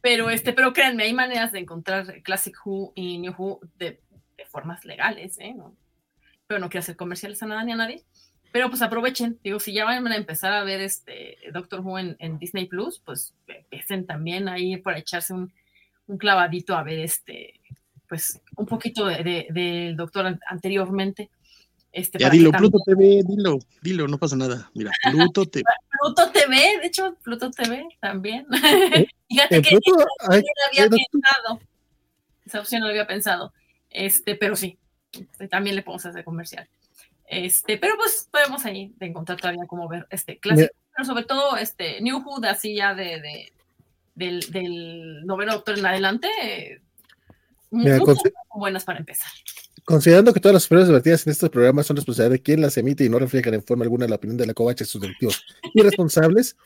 Pero, 0.00 0.30
este, 0.30 0.52
pero 0.52 0.72
créanme, 0.72 1.04
hay 1.04 1.12
maneras 1.12 1.52
de 1.52 1.60
encontrar 1.60 2.22
Classic 2.22 2.54
Who 2.64 2.92
y 2.94 3.18
New 3.18 3.34
Who 3.36 3.60
de, 3.76 4.00
de 4.36 4.44
formas 4.46 4.84
legales, 4.84 5.38
¿eh? 5.38 5.54
¿no? 5.54 5.76
Pero 6.50 6.58
no 6.58 6.68
quiero 6.68 6.82
hacer 6.82 6.96
comerciales 6.96 7.40
a 7.44 7.46
nada 7.46 7.62
ni 7.62 7.70
a 7.70 7.76
nadie. 7.76 8.02
Pero 8.50 8.70
pues 8.70 8.82
aprovechen, 8.82 9.38
digo, 9.44 9.60
si 9.60 9.72
ya 9.72 9.84
van 9.84 10.04
a 10.08 10.16
empezar 10.16 10.52
a 10.52 10.64
ver 10.64 10.80
este 10.80 11.38
Doctor 11.52 11.78
Who 11.78 11.96
en, 12.00 12.38
Disney 12.40 12.66
Plus, 12.66 13.00
pues 13.04 13.34
empiecen 13.46 14.04
también 14.04 14.48
ahí 14.48 14.76
para 14.76 14.98
echarse 14.98 15.32
un, 15.32 15.52
un, 16.08 16.18
clavadito 16.18 16.74
a 16.74 16.82
ver 16.82 16.98
este, 16.98 17.60
pues 18.08 18.40
un 18.56 18.66
poquito 18.66 19.06
del 19.06 19.22
de, 19.22 19.94
Doctor 19.96 20.40
anteriormente. 20.48 21.30
Este, 21.92 22.18
ya 22.18 22.28
dilo, 22.28 22.50
Pluto 22.50 22.78
TV, 22.84 23.22
dilo, 23.24 23.60
dilo, 23.80 24.08
no 24.08 24.18
pasa 24.18 24.34
nada. 24.34 24.72
Mira, 24.74 24.90
Pluto 25.08 25.46
TV. 25.46 25.62
Pluto 26.02 26.32
TV, 26.32 26.80
de 26.80 26.86
hecho, 26.88 27.14
Pluto 27.22 27.52
TV 27.52 27.86
también. 28.00 28.44
Fíjate 29.28 29.62
que 29.62 29.78
Pluto, 29.78 30.04
esa 30.32 30.40
opción 30.40 30.40
no 30.40 30.80
había 30.82 30.90
pensado. 30.90 31.60
Esa 32.44 32.58
opción 32.58 32.80
no 32.80 32.88
había 32.88 33.06
pensado. 33.06 33.52
Este, 33.88 34.34
pero 34.34 34.56
sí, 34.56 34.79
también 35.50 35.76
le 35.76 35.82
podemos 35.82 36.06
hacer 36.06 36.24
comercial. 36.24 36.68
Este, 37.26 37.78
pero 37.78 37.96
pues 37.96 38.28
podemos 38.30 38.64
ahí 38.64 38.92
de 38.98 39.06
encontrar 39.06 39.40
todavía 39.40 39.66
como 39.66 39.88
ver 39.88 40.06
este 40.10 40.38
clásico, 40.38 40.74
pero 40.96 41.06
sobre 41.06 41.24
todo 41.24 41.56
este 41.56 42.00
New 42.00 42.20
Hood, 42.22 42.44
así 42.44 42.74
ya 42.74 42.94
de, 42.94 43.20
de 43.20 43.52
del, 44.16 44.40
del, 44.50 45.24
noveno 45.24 45.52
doctor 45.52 45.78
en 45.78 45.86
adelante, 45.86 46.28
muy, 47.70 47.90
buenas 48.54 48.84
para 48.84 48.98
empezar. 48.98 49.30
Considerando 49.84 50.32
que 50.32 50.40
todas 50.40 50.54
las 50.54 50.66
opiniones 50.66 50.92
vertidas 50.92 51.26
en 51.26 51.30
estos 51.30 51.50
programas 51.50 51.86
son 51.86 51.96
responsabilidad 51.96 52.32
de 52.32 52.42
quien 52.42 52.60
las 52.60 52.76
emite 52.76 53.04
y 53.04 53.08
no 53.08 53.18
reflejan 53.18 53.54
en 53.54 53.62
forma 53.62 53.84
alguna 53.84 54.06
la 54.06 54.16
opinión 54.16 54.36
de 54.36 54.46
la 54.46 54.54
covacha 54.54 54.84
y 54.84 54.86
sus 54.86 55.00
directivos 55.00 55.42
irresponsables, 55.74 56.56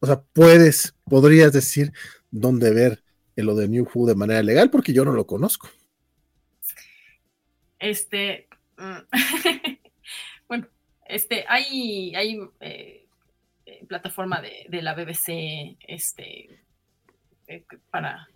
o 0.00 0.06
sea, 0.06 0.20
puedes, 0.32 0.94
podrías 1.04 1.52
decir 1.52 1.92
dónde 2.30 2.70
ver 2.72 3.02
lo 3.36 3.54
de 3.54 3.68
New 3.68 3.86
Who 3.94 4.06
de 4.06 4.14
manera 4.14 4.42
legal, 4.42 4.70
porque 4.70 4.92
yo 4.92 5.04
no 5.04 5.12
lo 5.12 5.26
conozco. 5.26 5.68
Este, 7.78 8.48
mm, 8.78 8.98
bueno, 10.48 10.66
este, 11.06 11.44
hay, 11.48 12.14
hay 12.14 12.38
eh, 12.60 13.06
eh, 13.66 13.86
plataforma 13.86 14.40
de, 14.40 14.82
la 14.82 14.94
BBC, 14.94 15.76
este, 15.86 16.64
eh, 17.46 17.64
para, 17.90 18.28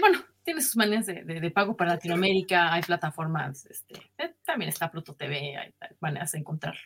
bueno, 0.00 0.20
tiene 0.42 0.60
sus 0.60 0.76
maneras 0.76 1.06
de, 1.06 1.50
pago 1.50 1.76
para 1.76 1.94
Latinoamérica, 1.94 2.72
hay 2.72 2.82
plataformas, 2.82 3.66
este, 3.66 4.10
también 4.44 4.68
está 4.68 4.90
Pluto 4.90 5.14
TV, 5.14 5.56
hay, 5.56 5.74
maneras 6.00 6.32
de 6.32 6.38
encontrar. 6.38 6.76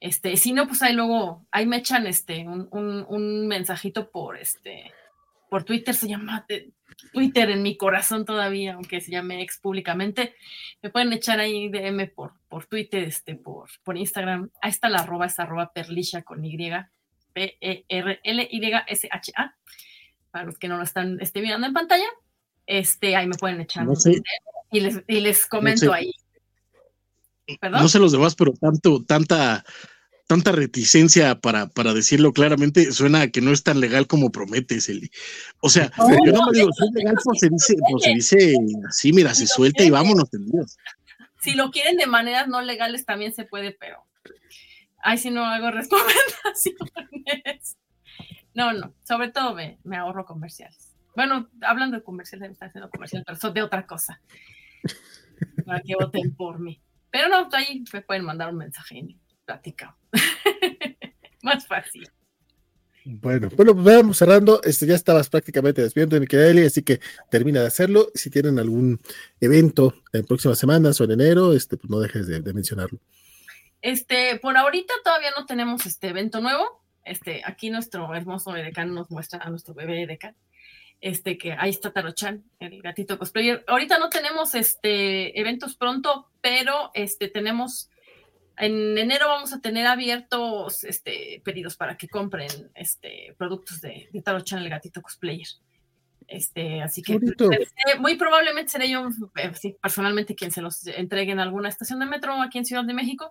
Este, 0.00 0.36
si 0.36 0.52
no, 0.52 0.66
pues 0.66 0.82
ahí 0.82 0.94
luego, 0.94 1.46
ahí 1.52 1.64
me 1.64 1.76
echan 1.76 2.08
este, 2.08 2.46
un, 2.48 2.68
un, 2.72 3.06
un 3.08 3.46
mensajito 3.46 4.10
por 4.10 4.36
este, 4.36 4.92
por 5.52 5.64
Twitter, 5.64 5.94
se 5.94 6.08
llama 6.08 6.46
Twitter 7.12 7.50
en 7.50 7.62
mi 7.62 7.76
corazón 7.76 8.24
todavía, 8.24 8.72
aunque 8.72 9.02
se 9.02 9.10
llame 9.12 9.42
ex 9.42 9.58
públicamente, 9.58 10.34
me 10.80 10.88
pueden 10.88 11.12
echar 11.12 11.40
ahí 11.40 11.68
DM 11.68 12.08
por, 12.08 12.32
por 12.48 12.64
Twitter, 12.64 13.02
este, 13.04 13.34
por, 13.34 13.68
por 13.84 13.98
Instagram. 13.98 14.48
Ahí 14.62 14.70
está 14.70 14.88
la 14.88 15.00
arroba, 15.00 15.26
esta 15.26 15.42
arroba 15.42 15.70
perlisha 15.74 16.22
con 16.22 16.42
Y, 16.42 16.56
P-E-R-L-Y-S-H-A. 17.34 17.84
Para 20.30 20.46
los 20.46 20.56
que 20.56 20.68
no 20.68 20.78
lo 20.78 20.84
están 20.84 21.18
este, 21.20 21.42
mirando 21.42 21.66
en 21.66 21.74
pantalla, 21.74 22.08
este, 22.66 23.14
ahí 23.14 23.26
me 23.26 23.36
pueden 23.36 23.60
echar 23.60 23.86
y, 24.70 24.80
les, 24.80 25.04
y 25.06 25.20
les 25.20 25.44
comento 25.44 25.92
ahí. 25.92 26.14
¿Perdón? 27.60 27.82
No 27.82 27.88
sé 27.88 27.98
los 27.98 28.12
demás, 28.12 28.34
pero 28.34 28.54
tanto, 28.54 29.04
tanta 29.04 29.62
tanta 30.32 30.52
reticencia 30.52 31.40
para, 31.40 31.68
para 31.68 31.92
decirlo 31.92 32.32
claramente, 32.32 32.90
suena 32.92 33.20
a 33.20 33.28
que 33.28 33.42
no 33.42 33.52
es 33.52 33.62
tan 33.62 33.80
legal 33.80 34.06
como 34.06 34.32
prometes, 34.32 34.88
Eli. 34.88 35.10
O 35.60 35.68
sea, 35.68 35.92
yo 35.98 36.32
no 36.32 36.46
me 36.46 36.58
digo, 36.58 36.70
es 36.70 36.90
legal, 36.94 37.16
pues 37.22 37.38
se 37.38 37.50
dice, 37.50 37.76
pues 37.90 38.02
se 38.02 38.14
dice 38.14 38.56
así, 38.88 39.12
mira, 39.12 39.34
se 39.34 39.46
suelta 39.46 39.84
y 39.84 39.90
vámonos, 39.90 40.30
Dios. 40.30 40.78
Si 41.42 41.52
lo 41.52 41.70
quieren 41.70 41.98
de 41.98 42.06
maneras 42.06 42.48
no 42.48 42.62
legales 42.62 43.04
también 43.04 43.34
se 43.34 43.44
puede, 43.44 43.72
pero 43.72 44.06
ay, 45.02 45.18
si 45.18 45.28
no 45.28 45.44
hago 45.44 45.70
recomendaciones. 45.70 47.76
No, 48.54 48.72
no, 48.72 48.94
sobre 49.06 49.28
todo 49.28 49.54
me, 49.54 49.78
me 49.84 49.98
ahorro 49.98 50.24
comerciales. 50.24 50.94
Bueno, 51.14 51.50
hablando 51.60 51.98
de 51.98 52.02
comerciales, 52.02 52.48
me 52.48 52.54
está 52.54 52.66
haciendo 52.66 52.88
comercial, 52.88 53.22
pero 53.26 53.52
de 53.52 53.62
otra 53.62 53.86
cosa. 53.86 54.18
Para 55.66 55.80
que 55.80 55.94
voten 55.94 56.34
por 56.34 56.58
mí. 56.58 56.80
Pero 57.10 57.28
no, 57.28 57.50
ahí 57.52 57.84
me 57.92 58.00
pueden 58.00 58.24
mandar 58.24 58.48
un 58.48 58.56
mensaje 58.56 58.96
platicamos. 59.44 59.96
Más 61.42 61.66
fácil. 61.66 62.10
Bueno, 63.04 63.48
bueno, 63.56 63.74
pues 63.74 63.84
vamos 63.84 64.16
cerrando. 64.16 64.60
Este, 64.62 64.86
ya 64.86 64.94
estabas 64.94 65.28
prácticamente 65.28 65.82
despidiendo, 65.82 66.20
mi 66.20 66.26
querida 66.26 66.50
Eli, 66.50 66.66
así 66.66 66.82
que 66.82 67.00
termina 67.30 67.60
de 67.60 67.66
hacerlo. 67.66 68.08
Si 68.14 68.30
tienen 68.30 68.58
algún 68.58 69.00
evento 69.40 69.94
en 70.12 70.24
próximas 70.24 70.58
semanas 70.58 71.00
o 71.00 71.04
en 71.04 71.12
enero, 71.12 71.52
este, 71.52 71.76
pues 71.76 71.90
no 71.90 71.98
dejes 71.98 72.28
de, 72.28 72.52
mencionarlo. 72.52 73.00
Este, 73.80 74.38
por 74.38 74.56
ahorita 74.56 74.94
todavía 75.02 75.30
no 75.36 75.46
tenemos 75.46 75.84
este 75.84 76.08
evento 76.08 76.40
nuevo. 76.40 76.84
Este, 77.04 77.42
aquí 77.44 77.70
nuestro 77.70 78.14
hermoso 78.14 78.56
Edecán 78.56 78.94
nos 78.94 79.10
muestra 79.10 79.40
a 79.42 79.50
nuestro 79.50 79.74
bebé 79.74 80.02
Edecán. 80.02 80.36
Este, 81.00 81.36
que 81.36 81.52
ahí 81.52 81.70
está 81.70 81.92
Tarochan, 81.92 82.44
el 82.60 82.80
gatito 82.80 83.18
cosplayer. 83.18 83.64
Ahorita 83.66 83.98
no 83.98 84.08
tenemos 84.08 84.54
este 84.54 85.40
eventos 85.40 85.74
pronto, 85.74 86.28
pero 86.40 86.92
este 86.94 87.26
tenemos 87.26 87.90
en 88.62 88.96
enero 88.96 89.26
vamos 89.26 89.52
a 89.52 89.60
tener 89.60 89.86
abiertos 89.88 90.84
este, 90.84 91.42
pedidos 91.44 91.76
para 91.76 91.96
que 91.96 92.06
compren 92.06 92.70
este, 92.76 93.34
productos 93.36 93.80
de, 93.80 94.08
de 94.12 94.22
Tarochan, 94.22 94.60
el 94.60 94.70
gatito 94.70 95.02
cosplayer. 95.02 95.48
Este, 96.28 96.80
así 96.80 97.02
que 97.02 97.14
eh, 97.14 97.98
muy 97.98 98.16
probablemente 98.16 98.70
seré 98.70 98.88
yo 98.88 99.08
eh, 99.36 99.52
personalmente 99.82 100.36
quien 100.36 100.52
se 100.52 100.62
los 100.62 100.86
entregue 100.86 101.32
en 101.32 101.40
alguna 101.40 101.68
estación 101.68 101.98
de 101.98 102.06
metro 102.06 102.40
aquí 102.40 102.58
en 102.58 102.64
Ciudad 102.64 102.84
de 102.84 102.94
México. 102.94 103.30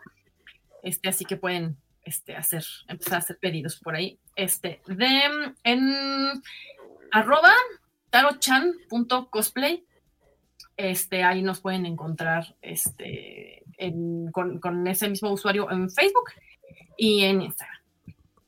Este, 0.84 1.08
así 1.08 1.24
que 1.24 1.38
pueden 1.38 1.78
este, 2.04 2.36
hacer, 2.36 2.66
empezar 2.90 3.16
a 3.16 3.18
hacer 3.20 3.38
pedidos 3.40 3.80
por 3.80 3.96
ahí. 3.96 4.20
Este, 4.36 4.82
de 4.86 5.22
en 5.64 6.44
arroba 7.12 7.54
tarochan.cosplay. 8.10 9.86
Este, 10.82 11.22
ahí 11.22 11.44
nos 11.44 11.60
pueden 11.60 11.86
encontrar 11.86 12.56
este, 12.60 13.64
con, 14.32 14.60
con, 14.60 14.88
ese 14.88 15.08
mismo 15.08 15.32
usuario 15.32 15.70
en 15.70 15.92
Facebook 15.92 16.32
y 16.98 17.24
en 17.24 17.44
Instagram. 17.44 17.82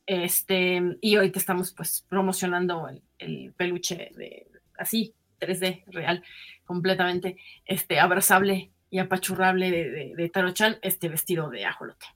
Este, 0.04 0.82
y 1.00 1.14
ahorita 1.14 1.38
estamos 1.38 1.72
pues 1.72 2.04
promocionando 2.08 2.88
el, 2.88 3.02
el 3.18 3.52
peluche 3.52 4.10
de 4.16 4.48
así, 4.76 5.14
3D, 5.40 5.84
real, 5.86 6.24
completamente 6.64 7.36
este, 7.66 8.00
abrazable 8.00 8.72
y 8.90 8.98
apachurrable 8.98 9.70
de, 9.70 9.90
de, 9.90 10.12
de 10.16 10.28
Taro-chan, 10.28 10.78
este 10.82 11.08
vestido 11.08 11.50
de 11.50 11.66
ajolote. 11.66 12.06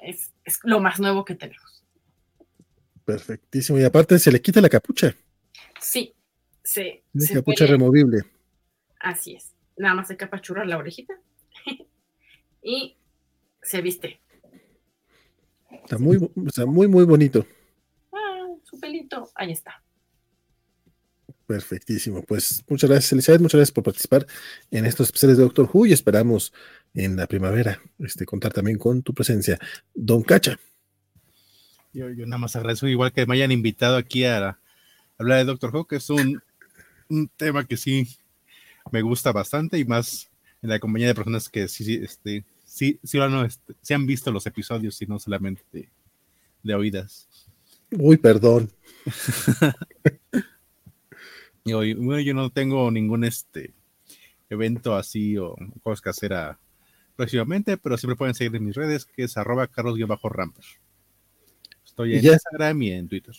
Es, 0.00 0.32
es, 0.44 0.58
lo 0.64 0.80
más 0.80 0.98
nuevo 0.98 1.24
que 1.24 1.36
tenemos. 1.36 1.84
Perfectísimo. 3.04 3.78
Y 3.78 3.84
aparte 3.84 4.18
se 4.18 4.32
le 4.32 4.42
quita 4.42 4.60
la 4.60 4.68
capucha. 4.68 5.14
Sí, 5.80 6.12
sí. 6.64 7.04
La 7.12 7.34
capucha 7.34 7.66
puede... 7.66 7.70
removible. 7.70 8.24
Así 8.98 9.34
es. 9.36 9.49
Nada 9.80 9.94
más 9.94 10.10
hay 10.10 10.18
que 10.18 10.26
apachurrar 10.26 10.66
la 10.66 10.76
orejita 10.76 11.14
y 12.62 12.98
se 13.62 13.80
viste. 13.80 14.20
Está 15.70 15.96
muy, 15.96 16.18
sea, 16.52 16.66
muy, 16.66 16.86
muy 16.86 17.04
bonito. 17.04 17.46
Ah, 18.12 18.46
su 18.62 18.78
pelito, 18.78 19.30
ahí 19.34 19.52
está. 19.52 19.82
Perfectísimo. 21.46 22.22
Pues 22.22 22.62
muchas 22.68 22.90
gracias, 22.90 23.10
Elizabeth. 23.12 23.40
Muchas 23.40 23.58
gracias 23.58 23.72
por 23.72 23.84
participar 23.84 24.26
en 24.70 24.84
estos 24.84 25.06
especiales 25.06 25.38
de 25.38 25.44
Doctor 25.44 25.70
Who 25.72 25.86
y 25.86 25.94
esperamos 25.94 26.52
en 26.92 27.16
la 27.16 27.26
primavera 27.26 27.80
este, 28.00 28.26
contar 28.26 28.52
también 28.52 28.76
con 28.76 29.02
tu 29.02 29.14
presencia. 29.14 29.58
Don 29.94 30.22
Cacha. 30.22 30.58
Yo, 31.94 32.10
yo 32.10 32.26
nada 32.26 32.38
más 32.38 32.54
agradezco 32.54 32.86
igual 32.86 33.12
que 33.12 33.24
me 33.24 33.34
hayan 33.34 33.50
invitado 33.50 33.96
aquí 33.96 34.26
a, 34.26 34.60
hablar 35.16 35.38
de 35.38 35.44
Doctor 35.44 35.74
Who, 35.74 35.86
que 35.86 35.96
es 35.96 36.10
un, 36.10 36.42
un, 37.08 37.28
tema 37.28 37.66
que 37.66 37.78
sí 37.78 38.06
me 38.92 39.02
gusta 39.02 39.32
bastante 39.32 39.78
y 39.78 39.84
más 39.84 40.30
en 40.62 40.70
la 40.70 40.78
compañía 40.78 41.08
de 41.08 41.14
personas 41.14 41.48
que 41.48 41.68
sí, 41.68 41.84
sí, 41.84 42.00
este, 42.02 42.44
sí, 42.64 42.98
sí, 43.02 43.18
no, 43.18 43.44
este, 43.44 43.74
sí 43.80 43.94
han 43.94 44.06
visto 44.06 44.30
los 44.30 44.46
episodios 44.46 45.00
y 45.02 45.06
no 45.06 45.18
solamente 45.18 45.62
de, 45.72 45.88
de 46.62 46.74
oídas. 46.74 47.28
Uy, 47.90 48.16
perdón. 48.16 48.70
Y 51.64 51.94
bueno, 51.94 52.20
yo 52.20 52.34
no 52.34 52.50
tengo 52.50 52.90
ningún 52.90 53.24
este 53.24 53.74
evento 54.48 54.96
así 54.96 55.36
o 55.36 55.54
cosas 55.82 56.00
que 56.00 56.10
hacer 56.10 56.32
a, 56.32 56.58
próximamente, 57.16 57.76
pero 57.76 57.96
siempre 57.96 58.16
pueden 58.16 58.34
seguir 58.34 58.56
en 58.56 58.64
mis 58.64 58.74
redes, 58.74 59.04
que 59.04 59.24
es 59.24 59.36
arroba 59.36 59.66
carlos-ramper. 59.66 60.64
Estoy 61.84 62.16
en 62.16 62.24
Instagram 62.24 62.82
y 62.82 62.92
en 62.92 63.08
Twitter. 63.08 63.34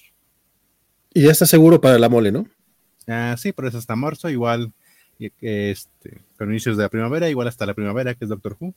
Y 1.14 1.23
ya 1.23 1.32
está 1.32 1.45
seguro 1.45 1.82
para 1.82 1.99
la 1.99 2.10
mole, 2.10 2.32
¿no? 2.32 2.48
Ah, 3.07 3.36
sí, 3.38 3.52
pero 3.52 3.68
es 3.68 3.76
hasta 3.76 3.95
marzo, 3.95 4.30
igual 4.30 4.72
este, 5.41 6.22
con 6.38 6.49
inicios 6.49 6.77
de 6.77 6.84
la 6.84 6.89
primavera, 6.89 7.30
igual 7.30 7.48
hasta 7.48 7.65
la 7.65 7.73
primavera, 7.73 8.15
que 8.15 8.26
es 8.26 8.30
Doctor 8.30 8.57
Who. 8.60 8.73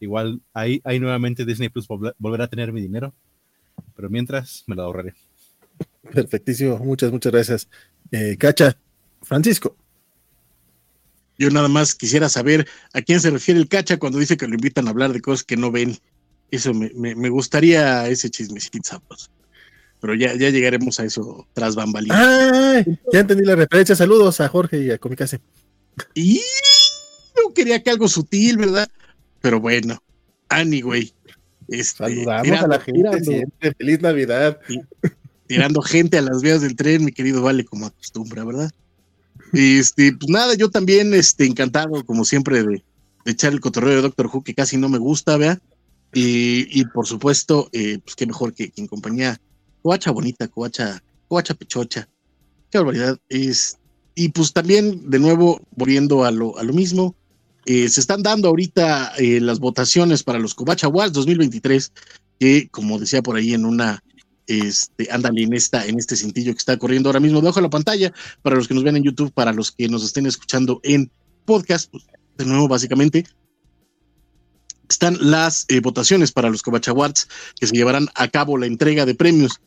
Igual 0.00 0.40
ahí, 0.54 0.80
ahí 0.84 0.98
nuevamente 0.98 1.44
Disney 1.44 1.68
Plus 1.68 1.86
volverá 2.18 2.44
a 2.44 2.48
tener 2.48 2.72
mi 2.72 2.80
dinero, 2.80 3.12
pero 3.94 4.08
mientras 4.08 4.64
me 4.66 4.74
lo 4.74 4.82
ahorraré. 4.82 5.14
Perfectísimo, 6.12 6.78
muchas, 6.78 7.12
muchas 7.12 7.32
gracias. 7.32 7.68
Eh, 8.10 8.36
Cacha, 8.38 8.76
Francisco. 9.22 9.76
Yo 11.38 11.50
nada 11.50 11.68
más 11.68 11.94
quisiera 11.94 12.28
saber 12.28 12.66
a 12.92 13.02
quién 13.02 13.20
se 13.20 13.30
refiere 13.30 13.60
el 13.60 13.68
Cacha 13.68 13.98
cuando 13.98 14.18
dice 14.18 14.36
que 14.36 14.46
lo 14.46 14.54
invitan 14.54 14.86
a 14.86 14.90
hablar 14.90 15.12
de 15.12 15.20
cosas 15.20 15.44
que 15.44 15.56
no 15.56 15.70
ven. 15.70 15.96
Eso 16.50 16.74
me, 16.74 16.90
me, 16.94 17.14
me 17.14 17.28
gustaría 17.28 18.08
ese 18.08 18.30
chismecito, 18.30 18.80
sapos. 18.82 19.30
Pero 20.00 20.14
ya, 20.14 20.34
ya 20.34 20.50
llegaremos 20.50 20.98
a 20.98 21.04
eso 21.04 21.46
tras 21.52 21.76
bambalinas. 21.76 22.18
Ah, 22.18 22.82
ya 23.12 23.20
entendí 23.20 23.44
la 23.44 23.54
referencia. 23.54 23.94
Saludos 23.94 24.40
a 24.40 24.48
Jorge 24.48 24.82
y 24.82 24.90
a 24.90 24.98
Comicase. 24.98 25.40
Y 26.14 26.40
no 27.36 27.52
quería 27.54 27.82
que 27.82 27.90
algo 27.90 28.08
sutil, 28.08 28.56
¿verdad? 28.58 28.88
Pero 29.40 29.60
bueno, 29.60 30.02
anyway. 30.48 31.12
Este, 31.68 31.98
Saludamos 31.98 32.62
a 32.62 32.66
la 32.66 32.80
gente 32.80 33.24
siempre. 33.24 33.74
Feliz 33.74 34.00
Navidad. 34.00 34.58
Y, 34.68 34.80
tirando 35.46 35.82
gente 35.82 36.18
a 36.18 36.22
las 36.22 36.42
vías 36.42 36.60
del 36.60 36.76
tren, 36.76 37.04
mi 37.04 37.12
querido 37.12 37.42
Vale, 37.42 37.64
como 37.64 37.86
acostumbra, 37.86 38.44
¿verdad? 38.44 38.70
Este, 39.52 40.12
pues 40.12 40.30
nada, 40.30 40.54
yo 40.54 40.70
también, 40.70 41.12
este, 41.14 41.44
encantado, 41.44 42.04
como 42.04 42.24
siempre, 42.24 42.62
de, 42.62 42.84
de 43.24 43.32
echar 43.32 43.52
el 43.52 43.60
cotorreo 43.60 43.96
de 43.96 44.02
Doctor 44.02 44.26
Who, 44.32 44.42
que 44.42 44.54
casi 44.54 44.76
no 44.76 44.88
me 44.88 44.98
gusta, 44.98 45.36
vea. 45.36 45.60
Y, 46.12 46.66
y 46.70 46.84
por 46.86 47.06
supuesto, 47.06 47.68
eh, 47.72 47.98
pues 48.04 48.16
qué 48.16 48.26
mejor 48.26 48.52
que, 48.54 48.70
que 48.70 48.80
en 48.80 48.86
compañía, 48.86 49.40
coacha 49.82 50.10
bonita, 50.10 50.48
coacha, 50.48 51.02
coacha 51.28 51.54
pechocha. 51.54 52.08
Qué 52.70 52.78
barbaridad. 52.78 53.18
Es, 53.28 53.78
y 54.20 54.28
pues 54.28 54.52
también, 54.52 55.08
de 55.08 55.18
nuevo, 55.18 55.62
volviendo 55.70 56.24
a 56.24 56.30
lo, 56.30 56.58
a 56.58 56.62
lo 56.62 56.74
mismo, 56.74 57.14
eh, 57.64 57.88
se 57.88 58.00
están 58.00 58.22
dando 58.22 58.48
ahorita 58.48 59.14
eh, 59.16 59.40
las 59.40 59.60
votaciones 59.60 60.22
para 60.22 60.38
los 60.38 60.54
Covacha 60.54 60.88
Awards 60.88 61.14
2023, 61.14 61.90
que 62.38 62.68
como 62.68 62.98
decía 62.98 63.22
por 63.22 63.36
ahí 63.36 63.54
en 63.54 63.64
una 63.64 64.04
este, 64.46 65.08
ándale 65.10 65.44
en 65.44 65.54
esta, 65.54 65.86
en 65.86 65.98
este 65.98 66.16
cintillo 66.16 66.52
que 66.52 66.58
está 66.58 66.76
corriendo 66.76 67.08
ahora 67.08 67.20
mismo 67.20 67.40
debajo 67.40 67.60
de 67.60 67.62
la 67.62 67.70
pantalla, 67.70 68.12
para 68.42 68.56
los 68.56 68.68
que 68.68 68.74
nos 68.74 68.84
ven 68.84 68.98
en 68.98 69.04
YouTube, 69.04 69.32
para 69.32 69.54
los 69.54 69.72
que 69.72 69.88
nos 69.88 70.04
estén 70.04 70.26
escuchando 70.26 70.82
en 70.82 71.10
podcast, 71.46 71.90
pues, 71.90 72.04
de 72.36 72.44
nuevo, 72.44 72.68
básicamente, 72.68 73.24
están 74.86 75.16
las 75.18 75.64
eh, 75.68 75.80
votaciones 75.80 76.30
para 76.30 76.50
los 76.50 76.60
Covacha 76.60 76.90
Awards 76.90 77.26
que 77.58 77.66
se 77.66 77.74
llevarán 77.74 78.08
a 78.16 78.28
cabo 78.28 78.58
la 78.58 78.66
entrega 78.66 79.06
de 79.06 79.14
premios 79.14 79.62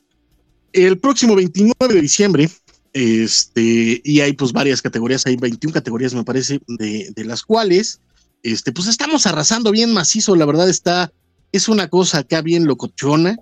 el 0.73 0.99
próximo 0.99 1.35
29 1.35 1.93
de 1.93 2.01
diciembre. 2.01 2.49
Este, 2.93 4.01
y 4.03 4.19
hay 4.21 4.33
pues 4.33 4.51
varias 4.53 4.81
categorías, 4.81 5.25
hay 5.25 5.35
21 5.35 5.73
categorías, 5.73 6.13
me 6.13 6.23
parece, 6.23 6.61
de, 6.67 7.11
de 7.15 7.25
las 7.25 7.43
cuales, 7.43 7.99
este, 8.43 8.71
pues 8.71 8.87
estamos 8.87 9.25
arrasando 9.25 9.71
bien 9.71 9.91
macizo, 9.93 10.35
la 10.35 10.45
verdad 10.45 10.69
está, 10.69 11.11
es 11.51 11.67
una 11.67 11.87
cosa 11.87 12.19
acá 12.19 12.41
bien 12.41 12.65
locochona, 12.65 13.37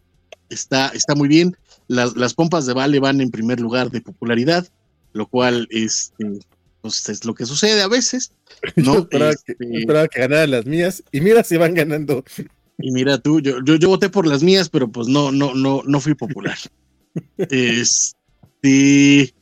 está, 0.49 0.89
está 0.89 1.15
muy 1.15 1.27
bien. 1.27 1.57
Las, 1.87 2.15
las, 2.15 2.33
pompas 2.33 2.65
de 2.65 2.73
Vale 2.73 2.99
van 2.99 3.19
en 3.19 3.31
primer 3.31 3.59
lugar 3.59 3.91
de 3.91 4.01
popularidad, 4.01 4.67
lo 5.13 5.27
cual 5.27 5.67
es, 5.71 6.13
pues, 6.81 7.09
es 7.09 7.25
lo 7.25 7.33
que 7.33 7.45
sucede 7.45 7.81
a 7.81 7.87
veces. 7.87 8.31
¿no? 8.75 8.93
Yo 8.93 8.99
esperaba, 9.01 9.31
este, 9.31 9.55
que, 9.55 9.79
esperaba 9.79 10.07
que 10.07 10.19
ganaran 10.19 10.51
las 10.51 10.65
mías 10.65 11.03
y 11.11 11.21
mira 11.21 11.43
si 11.43 11.57
van 11.57 11.73
ganando. 11.73 12.23
Y 12.77 12.91
mira 12.91 13.17
tú, 13.17 13.41
yo, 13.41 13.57
yo, 13.65 13.75
yo 13.75 13.89
voté 13.89 14.09
por 14.09 14.25
las 14.25 14.43
mías, 14.43 14.69
pero 14.69 14.89
pues 14.91 15.07
no, 15.07 15.31
no, 15.31 15.53
no, 15.53 15.81
no 15.85 15.99
fui 15.99 16.13
popular. 16.15 16.57
este, 17.37 19.33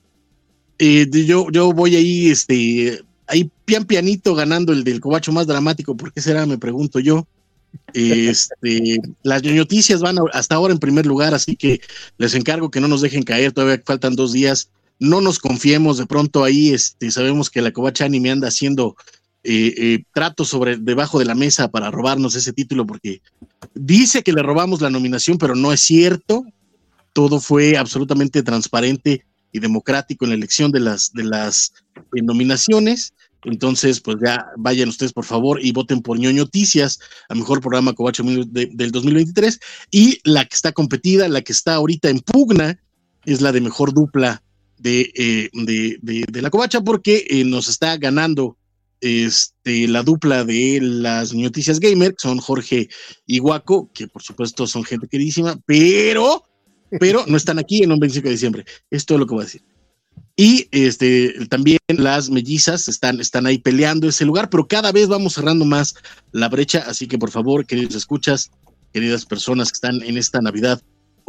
eh, 0.80 1.10
yo, 1.12 1.48
yo 1.52 1.74
voy 1.74 1.96
ahí, 1.96 2.30
este, 2.30 3.04
ahí 3.28 3.52
pian 3.66 3.86
pianito 3.86 4.34
ganando 4.34 4.74
el 4.74 4.84
del 4.84 5.02
cobacho 5.02 5.32
más 5.32 5.46
dramático, 5.46 5.96
¿por 5.96 6.14
qué 6.14 6.22
será? 6.22 6.46
Me 6.46 6.58
pregunto 6.58 7.00
yo. 7.00 7.28
Este, 7.94 9.00
las 9.24 9.44
noticias 9.44 10.02
van 10.02 10.18
hasta 10.34 10.56
ahora 10.56 10.74
en 10.74 10.80
primer 10.80 11.06
lugar, 11.06 11.34
así 11.34 11.56
que 11.56 11.82
les 12.18 12.34
encargo 12.34 12.72
que 12.72 12.80
no 12.80 12.88
nos 12.88 13.02
dejen 13.02 13.24
caer, 13.24 13.52
todavía 13.52 13.82
faltan 13.86 14.16
dos 14.16 14.32
días. 14.32 14.70
No 15.00 15.22
nos 15.22 15.40
confiemos, 15.40 15.98
de 15.98 16.06
pronto 16.06 16.44
ahí 16.44 16.70
este, 16.70 17.12
sabemos 17.12 17.50
que 17.50 17.62
la 17.62 17.72
Covacha 17.72 18.06
Anime 18.06 18.32
anda 18.32 18.48
haciendo 18.48 18.96
eh, 19.44 19.74
eh, 19.78 20.04
tratos 20.14 20.50
sobre 20.50 20.78
debajo 20.78 21.20
de 21.20 21.26
la 21.26 21.36
mesa 21.36 21.70
para 21.70 21.92
robarnos 21.92 22.36
ese 22.36 22.54
título, 22.54 22.86
porque 22.86 23.22
dice 23.74 24.24
que 24.24 24.34
le 24.34 24.44
robamos 24.44 24.82
la 24.82 24.90
nominación, 24.90 25.38
pero 25.38 25.56
no 25.56 25.72
es 25.74 25.82
cierto. 25.82 26.46
Todo 27.14 27.40
fue 27.40 27.78
absolutamente 27.78 28.44
transparente 28.44 29.26
y 29.52 29.60
democrático 29.60 30.26
en 30.26 30.30
la 30.30 30.36
elección 30.36 30.72
de 30.72 30.80
las, 30.80 31.12
de 31.14 31.24
las 31.24 31.74
eh, 32.16 32.22
nominaciones. 32.22 33.14
Entonces, 33.44 34.02
pues 34.02 34.18
ya 34.24 34.46
vayan 34.58 34.90
ustedes, 34.90 35.14
por 35.14 35.26
favor, 35.26 35.60
y 35.64 35.72
voten 35.72 36.02
por 36.02 36.20
ñoño 36.20 36.44
Noticias, 36.44 37.00
a 37.30 37.36
mejor 37.36 37.62
programa 37.62 37.94
Covacho 37.94 38.24
de, 38.24 38.70
del 38.74 38.92
2023. 38.92 39.60
Y 39.92 40.20
la 40.24 40.46
que 40.46 40.56
está 40.56 40.72
competida, 40.72 41.28
la 41.30 41.42
que 41.42 41.54
está 41.54 41.76
ahorita 41.76 42.10
en 42.10 42.20
pugna, 42.20 42.80
es 43.26 43.42
la 43.42 43.52
de 43.52 43.62
mejor 43.62 43.94
dupla 43.94 44.44
de, 44.78 45.12
eh, 45.16 45.50
de, 45.54 46.26
de, 46.30 46.42
la 46.42 46.50
Covacha, 46.50 46.82
porque 46.82 47.26
eh, 47.30 47.44
nos 47.44 47.68
está 47.68 47.98
ganando 47.98 48.58
este, 49.02 49.88
la 49.88 50.04
dupla 50.04 50.44
de 50.44 50.80
las 50.82 51.34
noticias 51.34 51.80
gamer, 51.80 52.12
que 52.12 52.22
son 52.22 52.40
Jorge 52.40 52.90
y 53.26 53.40
Guaco, 53.40 53.90
que 53.94 54.08
por 54.08 54.22
supuesto 54.22 54.68
son 54.68 54.84
gente 54.84 55.08
queridísima, 55.08 55.58
pero, 55.66 56.44
pero 57.00 57.26
no 57.28 57.38
están 57.38 57.60
aquí 57.60 57.84
en 57.84 57.92
un 57.92 58.00
25 58.00 58.28
de 58.28 58.32
diciembre. 58.32 58.66
Es 58.90 59.06
todo 59.06 59.18
lo 59.18 59.26
que 59.26 59.34
voy 59.34 59.42
a 59.42 59.46
decir. 59.46 59.62
Y 60.36 60.68
este, 60.72 61.34
también 61.48 61.80
las 61.88 62.30
mellizas 62.30 62.88
están, 62.88 63.20
están 63.20 63.46
ahí 63.46 63.58
peleando 63.58 64.08
ese 64.08 64.26
lugar, 64.26 64.50
pero 64.50 64.68
cada 64.68 64.92
vez 64.92 65.08
vamos 65.08 65.34
cerrando 65.34 65.66
más 65.66 65.96
la 66.32 66.48
brecha. 66.48 66.86
Así 66.88 67.08
que 67.08 67.18
por 67.18 67.30
favor, 67.30 67.66
queridos 67.66 67.96
escuchas, 67.96 68.52
queridas 68.94 69.26
personas 69.26 69.70
que 69.70 69.76
están 69.76 70.02
en 70.02 70.18
esta 70.18 70.40
Navidad 70.40 70.82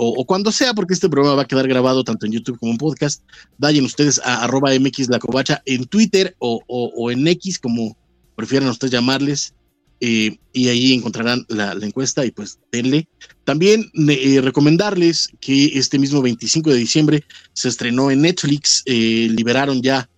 o, 0.02 0.24
cuando 0.24 0.50
sea, 0.50 0.72
porque 0.72 0.94
este 0.94 1.10
programa 1.10 1.36
va 1.36 1.42
a 1.42 1.46
quedar 1.46 1.68
grabado 1.68 2.02
tanto 2.04 2.24
en 2.24 2.32
YouTube 2.32 2.58
como 2.58 2.72
en 2.72 2.78
podcast, 2.78 3.22
vayan 3.58 3.84
ustedes 3.84 4.18
a 4.24 4.44
arroba 4.44 4.70
MX 4.72 5.10
La 5.10 5.18
Covacha 5.18 5.60
en 5.66 5.84
Twitter 5.84 6.34
o, 6.38 7.10
en 7.10 7.28
X, 7.28 7.58
como 7.58 7.98
prefieran 8.34 8.70
ustedes 8.70 8.92
llamarles, 8.92 9.54
eh, 10.00 10.38
y 10.52 10.68
ahí 10.68 10.94
encontrarán 10.94 11.44
la, 11.48 11.72
encuesta 11.72 12.24
y 12.24 12.30
pues 12.30 12.58
denle. 12.72 13.06
También 13.44 13.90
eh, 14.08 14.40
recomendarles 14.42 15.28
que 15.40 15.78
este 15.78 15.98
mismo 15.98 16.22
25 16.22 16.70
de 16.70 16.76
diciembre 16.76 17.24
se 17.52 17.68
estrenó 17.68 18.10
en 18.10 18.22
Netflix, 18.22 18.82
eh, 18.86 19.28
liberaron 19.30 19.82
ya 19.82 20.08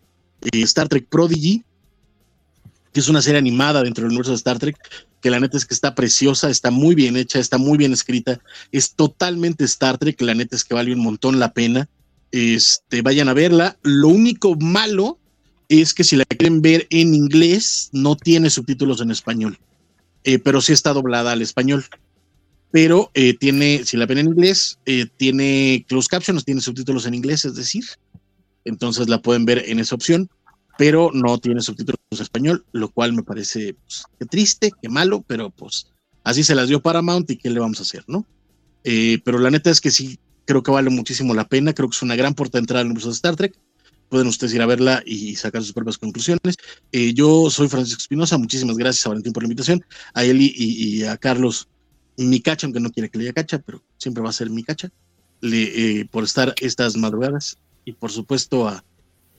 Star 0.53 0.89
Trek 0.89 1.09
Prodigy, 1.09 1.65
que 2.93 3.01
es 3.01 3.09
una 3.09 3.23
serie 3.23 3.39
animada 3.39 3.83
dentro 3.83 4.03
del 4.03 4.11
universo 4.11 4.33
de 4.33 4.37
Star 4.37 4.59
Trek, 4.59 4.77
que 5.21 5.31
la 5.31 5.41
neta 5.41 5.57
es 5.57 5.67
que 5.67 5.75
está 5.75 5.95
preciosa, 5.95 6.51
está 6.51 6.71
muy 6.71 6.95
bien 6.95 7.17
hecha, 7.17 7.39
está 7.39 7.59
muy 7.59 7.79
bien 7.79 7.93
escrita, 7.93 8.41
es 8.71 8.95
totalmente 8.95 9.65
Star 9.65 9.99
Trek, 9.99 10.21
la 10.21 10.35
neta 10.35 10.57
es 10.57 10.65
que 10.65 10.75
vale 10.75 10.93
un 10.93 11.01
montón 11.01 11.39
la 11.39 11.53
pena. 11.53 11.89
Este, 12.33 13.03
vayan 13.03 13.29
a 13.29 13.35
verla. 13.35 13.77
Lo 13.83 14.09
único 14.09 14.57
malo 14.57 15.19
es 15.69 15.95
que 15.95 16.03
si 16.03 16.17
la 16.17 16.25
quieren 16.25 16.61
ver 16.63 16.87
en 16.91 17.15
inglés, 17.15 17.89
no 17.93 18.17
tiene 18.17 18.51
subtítulos 18.51 19.01
en 19.01 19.11
español, 19.11 19.59
eh, 20.25 20.39
pero 20.39 20.61
sí 20.61 20.73
está 20.73 20.93
doblada 20.93 21.33
al 21.33 21.43
español. 21.43 21.85
Pero 22.71 23.11
eh, 23.15 23.37
tiene, 23.37 23.85
si 23.85 23.97
la 23.97 24.07
ven 24.07 24.19
en 24.19 24.29
inglés, 24.29 24.79
eh, 24.87 25.07
tiene 25.19 25.85
closed 25.89 26.09
captions, 26.09 26.45
tiene 26.45 26.63
subtítulos 26.63 27.05
en 27.05 27.15
inglés, 27.15 27.45
es 27.45 27.55
decir, 27.55 27.85
entonces 28.65 29.09
la 29.09 29.21
pueden 29.21 29.45
ver 29.45 29.65
en 29.67 29.79
esa 29.79 29.95
opción 29.95 30.31
pero 30.79 31.11
no 31.13 31.39
tiene 31.39 31.61
subtítulos 31.61 32.01
en 32.11 32.21
español, 32.21 32.65
lo 32.73 32.91
cual 32.91 33.13
me 33.13 33.23
parece 33.23 33.75
pues, 33.75 34.05
que 34.19 34.27
triste, 34.27 34.73
que 34.81 34.89
malo, 34.89 35.23
pero 35.27 35.51
pues 35.51 35.87
así 36.25 36.43
se 36.43 36.55
las 36.55 36.69
dio 36.69 36.81
Paramount 36.81 37.31
y 37.31 37.37
qué 37.37 37.51
le 37.51 37.61
vamos 37.61 37.79
a 37.79 37.83
hacer, 37.83 38.05
¿no? 38.07 38.27
Eh, 38.85 39.21
pero 39.25 39.39
la 39.39 39.51
neta 39.51 39.71
es 39.71 39.81
que 39.81 39.91
sí, 39.91 40.19
creo 40.45 40.63
que 40.63 40.71
vale 40.71 40.91
muchísimo 40.91 41.35
la 41.35 41.47
pena, 41.47 41.73
creo 41.73 41.89
que 41.89 41.97
es 41.97 42.03
una 42.03 42.17
gran 42.17 42.35
puerta 42.35 42.59
de 42.59 42.63
entrada 42.63 42.81
al 42.81 42.87
universo 42.87 43.09
de 43.09 43.15
Star 43.15 43.37
Trek. 43.37 43.55
Pueden 44.13 44.29
ustedes 44.29 44.53
ir 44.53 44.61
a 44.61 44.67
verla 44.67 45.03
y 45.07 45.37
sacar 45.37 45.63
sus 45.63 45.73
propias 45.73 45.97
conclusiones. 45.97 46.59
Eh, 46.93 47.15
yo 47.15 47.49
soy 47.49 47.69
Francisco 47.69 47.99
Espinosa, 47.99 48.37
muchísimas 48.37 48.77
gracias 48.77 49.07
a 49.07 49.09
Valentín 49.09 49.33
por 49.33 49.43
la 49.43 49.47
invitación, 49.47 49.83
a 50.13 50.23
Eli 50.23 50.53
y, 50.55 51.03
a 51.05 51.17
Carlos, 51.17 51.67
mi 52.19 52.41
cacha, 52.41 52.67
aunque 52.67 52.79
no 52.79 52.91
quiere 52.91 53.09
que 53.09 53.17
le 53.17 53.25
diga 53.25 53.33
cacha, 53.33 53.61
pero 53.61 53.83
siempre 53.97 54.23
va 54.23 54.29
a 54.29 54.35
ser 54.35 54.51
mi 54.51 54.65
cacha, 54.65 54.91
le, 55.41 56.01
eh, 56.01 56.05
por 56.11 56.25
estar 56.25 56.55
estas 56.61 56.95
madrugadas 56.95 57.57
y 57.87 57.93
por 57.93 58.13
supuesto 58.13 58.69
a, 58.69 58.85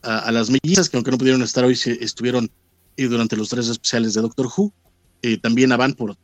a, 0.01 0.31
las 0.31 0.49
mellizas, 0.49 0.89
que 0.89 0.97
aunque 0.97 1.11
no 1.11 1.19
pudieron 1.19 1.43
estar 1.43 1.63
hoy, 1.63 1.79
estuvieron 1.99 2.49
eh, 2.97 3.05
durante 3.05 3.37
los 3.37 3.49
tres 3.49 3.67
especiales 3.67 4.15
de 4.15 4.21
Doctor 4.21 4.47
Who. 4.57 4.73
Eh, 5.21 5.37
también 5.37 5.71
a 5.71 5.77
Van 5.77 5.93
por 5.93 6.17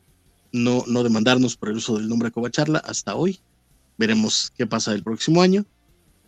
no, 0.50 0.82
no 0.88 1.04
demandarnos 1.04 1.56
por 1.56 1.68
el 1.68 1.76
uso 1.76 1.98
del 1.98 2.08
nombre 2.08 2.32
Covacharla 2.32 2.80
hasta 2.80 3.14
hoy. 3.14 3.38
Veremos 3.96 4.52
qué 4.56 4.66
pasa 4.66 4.92
el 4.92 5.04
próximo 5.04 5.40
año. 5.40 5.64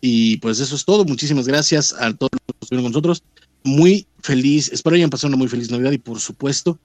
Y 0.05 0.35
pues 0.39 0.59
eso 0.59 0.75
es 0.75 0.83
todo. 0.83 1.05
Muchísimas 1.05 1.47
gracias 1.47 1.93
a 1.93 2.13
todos 2.13 2.31
los 2.33 2.41
que 2.41 2.63
estuvieron 2.63 2.83
con 2.83 2.91
nosotros. 2.91 3.23
Muy 3.63 4.05
feliz, 4.21 4.69
espero 4.73 4.97
hayan 4.97 5.09
pasado 5.09 5.29
una 5.29 5.37
muy 5.37 5.47
feliz 5.47 5.71
Navidad 5.71 5.93
y 5.93 5.97
por 5.97 6.19
supuesto 6.19 6.77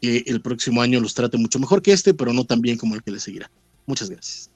que 0.00 0.24
el 0.26 0.40
próximo 0.40 0.80
año 0.80 0.98
los 0.98 1.12
trate 1.12 1.36
mucho 1.36 1.58
mejor 1.58 1.82
que 1.82 1.92
este, 1.92 2.14
pero 2.14 2.32
no 2.32 2.46
tan 2.46 2.62
bien 2.62 2.78
como 2.78 2.94
el 2.94 3.02
que 3.02 3.10
le 3.10 3.20
seguirá. 3.20 3.50
Muchas 3.84 4.08
gracias. 4.08 4.50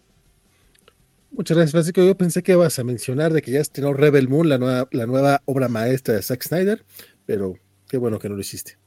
Muchas 1.30 1.58
gracias, 1.58 1.72
Francisco. 1.72 2.02
Yo 2.02 2.16
pensé 2.16 2.42
que 2.42 2.52
ibas 2.52 2.78
a 2.78 2.84
mencionar 2.84 3.34
de 3.34 3.42
que 3.42 3.50
ya 3.50 3.60
estrenó 3.60 3.92
Rebel 3.92 4.30
Moon, 4.30 4.48
la 4.48 4.56
nueva, 4.56 4.88
la 4.92 5.04
nueva 5.04 5.42
obra 5.44 5.68
maestra 5.68 6.14
de 6.14 6.22
Zack 6.22 6.42
Snyder, 6.42 6.86
pero 7.26 7.58
qué 7.86 7.98
bueno 7.98 8.18
que 8.18 8.30
no 8.30 8.36
lo 8.36 8.40
hiciste. 8.40 8.78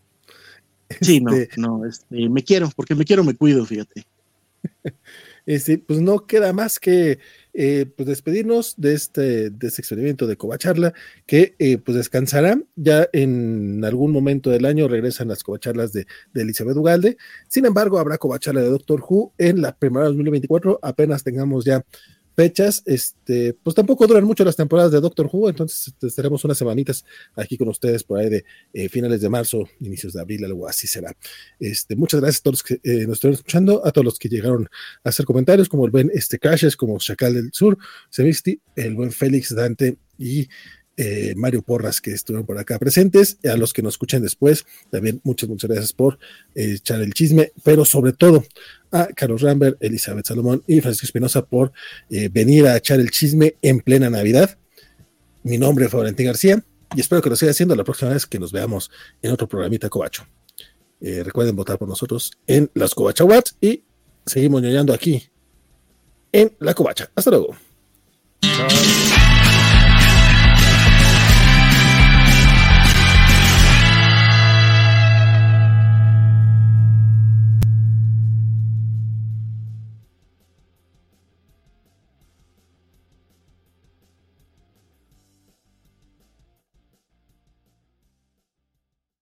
Sí, 1.01 1.21
no, 1.21 1.33
este 1.33 1.61
no, 1.61 1.85
este, 1.85 2.27
me 2.29 2.43
quiero, 2.43 2.71
porque 2.75 2.95
me 2.95 3.05
quiero, 3.05 3.23
me 3.23 3.35
cuido, 3.35 3.63
fíjate. 3.63 4.07
Este, 5.45 5.79
pues 5.79 5.99
no 5.99 6.27
queda 6.27 6.53
más 6.53 6.77
que 6.77 7.17
eh, 7.53 7.85
pues 7.95 8.07
despedirnos 8.07 8.75
de 8.77 8.93
este, 8.93 9.49
de 9.49 9.67
este 9.67 9.81
experimento 9.81 10.27
de 10.27 10.37
Covacharla, 10.37 10.93
que 11.25 11.55
eh, 11.59 11.77
pues 11.77 11.97
descansará. 11.97 12.61
Ya 12.75 13.07
en 13.13 13.83
algún 13.83 14.11
momento 14.11 14.49
del 14.49 14.65
año 14.65 14.87
regresan 14.87 15.27
las 15.27 15.43
Covacharlas 15.43 15.91
de, 15.93 16.05
de 16.33 16.41
Elizabeth 16.41 16.77
Ugalde. 16.77 17.17
Sin 17.47 17.65
embargo, 17.65 17.99
habrá 17.99 18.17
Covacharla 18.17 18.61
de 18.61 18.69
Doctor 18.69 19.03
Who 19.07 19.33
en 19.37 19.61
la 19.61 19.75
primera 19.75 20.03
de 20.03 20.09
2024, 20.09 20.79
apenas 20.81 21.23
tengamos 21.23 21.65
ya 21.65 21.83
fechas, 22.39 22.83
este, 22.85 23.53
pues 23.53 23.75
tampoco 23.75 24.07
duran 24.07 24.23
mucho 24.23 24.45
las 24.45 24.55
temporadas 24.55 24.93
de 24.93 25.01
Doctor 25.01 25.29
Who, 25.29 25.49
entonces 25.49 25.89
este, 25.89 26.07
estaremos 26.07 26.41
unas 26.45 26.57
semanitas 26.57 27.03
aquí 27.35 27.57
con 27.57 27.67
ustedes 27.67 28.01
por 28.05 28.17
ahí 28.17 28.29
de 28.29 28.45
eh, 28.71 28.87
finales 28.87 29.19
de 29.19 29.27
marzo, 29.27 29.67
inicios 29.81 30.13
de 30.13 30.21
abril, 30.21 30.45
algo 30.45 30.65
así 30.65 30.87
será. 30.87 31.13
Este, 31.59 31.97
muchas 31.97 32.21
gracias 32.21 32.39
a 32.39 32.43
todos 32.43 32.53
los 32.53 32.63
que 32.63 32.75
eh, 32.89 33.05
nos 33.05 33.17
estuvieron 33.17 33.39
escuchando, 33.39 33.85
a 33.85 33.91
todos 33.91 34.05
los 34.05 34.17
que 34.17 34.29
llegaron 34.29 34.69
a 35.03 35.09
hacer 35.09 35.25
comentarios, 35.25 35.67
como 35.67 35.83
el 35.83 35.91
buen 35.91 36.09
este 36.13 36.39
Crashes, 36.39 36.77
como 36.77 36.97
Chacal 36.97 37.33
del 37.33 37.51
Sur, 37.51 37.77
Sevisti, 38.09 38.61
el 38.77 38.95
buen 38.95 39.11
Félix 39.11 39.53
Dante 39.53 39.97
y 40.17 40.47
eh, 41.01 41.33
Mario 41.37 41.61
Porras 41.61 42.01
que 42.01 42.11
estuvieron 42.11 42.45
por 42.45 42.57
acá 42.57 42.77
presentes, 42.77 43.37
a 43.49 43.55
los 43.55 43.71
que 43.71 43.81
nos 43.81 43.93
escuchen 43.93 44.21
después, 44.21 44.65
también 44.89 45.21
muchas, 45.23 45.47
muchas 45.47 45.69
gracias 45.69 45.93
por 45.93 46.19
eh, 46.55 46.73
echar 46.73 46.99
el 46.99 47.13
chisme, 47.13 47.53
pero 47.63 47.85
sobre 47.85 48.11
todo 48.11 48.43
a 48.91 49.07
Carlos 49.15 49.41
Rambert, 49.41 49.81
Elizabeth 49.81 50.25
Salomón 50.25 50.61
y 50.67 50.81
Francisco 50.81 51.05
Espinosa 51.05 51.45
por 51.45 51.71
eh, 52.09 52.27
venir 52.27 52.67
a 52.67 52.75
echar 52.75 52.99
el 52.99 53.11
chisme 53.11 53.55
en 53.61 53.79
plena 53.79 54.09
Navidad. 54.09 54.57
Mi 55.43 55.57
nombre 55.57 55.85
es 55.85 55.91
Valentín 55.93 56.25
García 56.25 56.61
y 56.93 56.99
espero 56.99 57.21
que 57.21 57.29
lo 57.29 57.37
siga 57.37 57.51
haciendo 57.51 57.77
la 57.77 57.85
próxima 57.85 58.11
vez 58.11 58.25
que 58.25 58.37
nos 58.37 58.51
veamos 58.51 58.91
en 59.21 59.31
otro 59.31 59.47
programita 59.47 59.87
Covacho. 59.87 60.27
recuerden 60.99 61.55
votar 61.55 61.77
por 61.77 61.87
nosotros 61.87 62.33
en 62.45 62.69
las 62.73 62.93
Covacha 62.93 63.23
Watts 63.23 63.55
y 63.61 63.85
seguimos 64.25 64.61
ñoñando 64.61 64.93
aquí 64.93 65.29
en 66.33 66.51
la 66.59 66.73
Covacha. 66.73 67.09
Hasta 67.15 67.31
luego. 67.31 67.55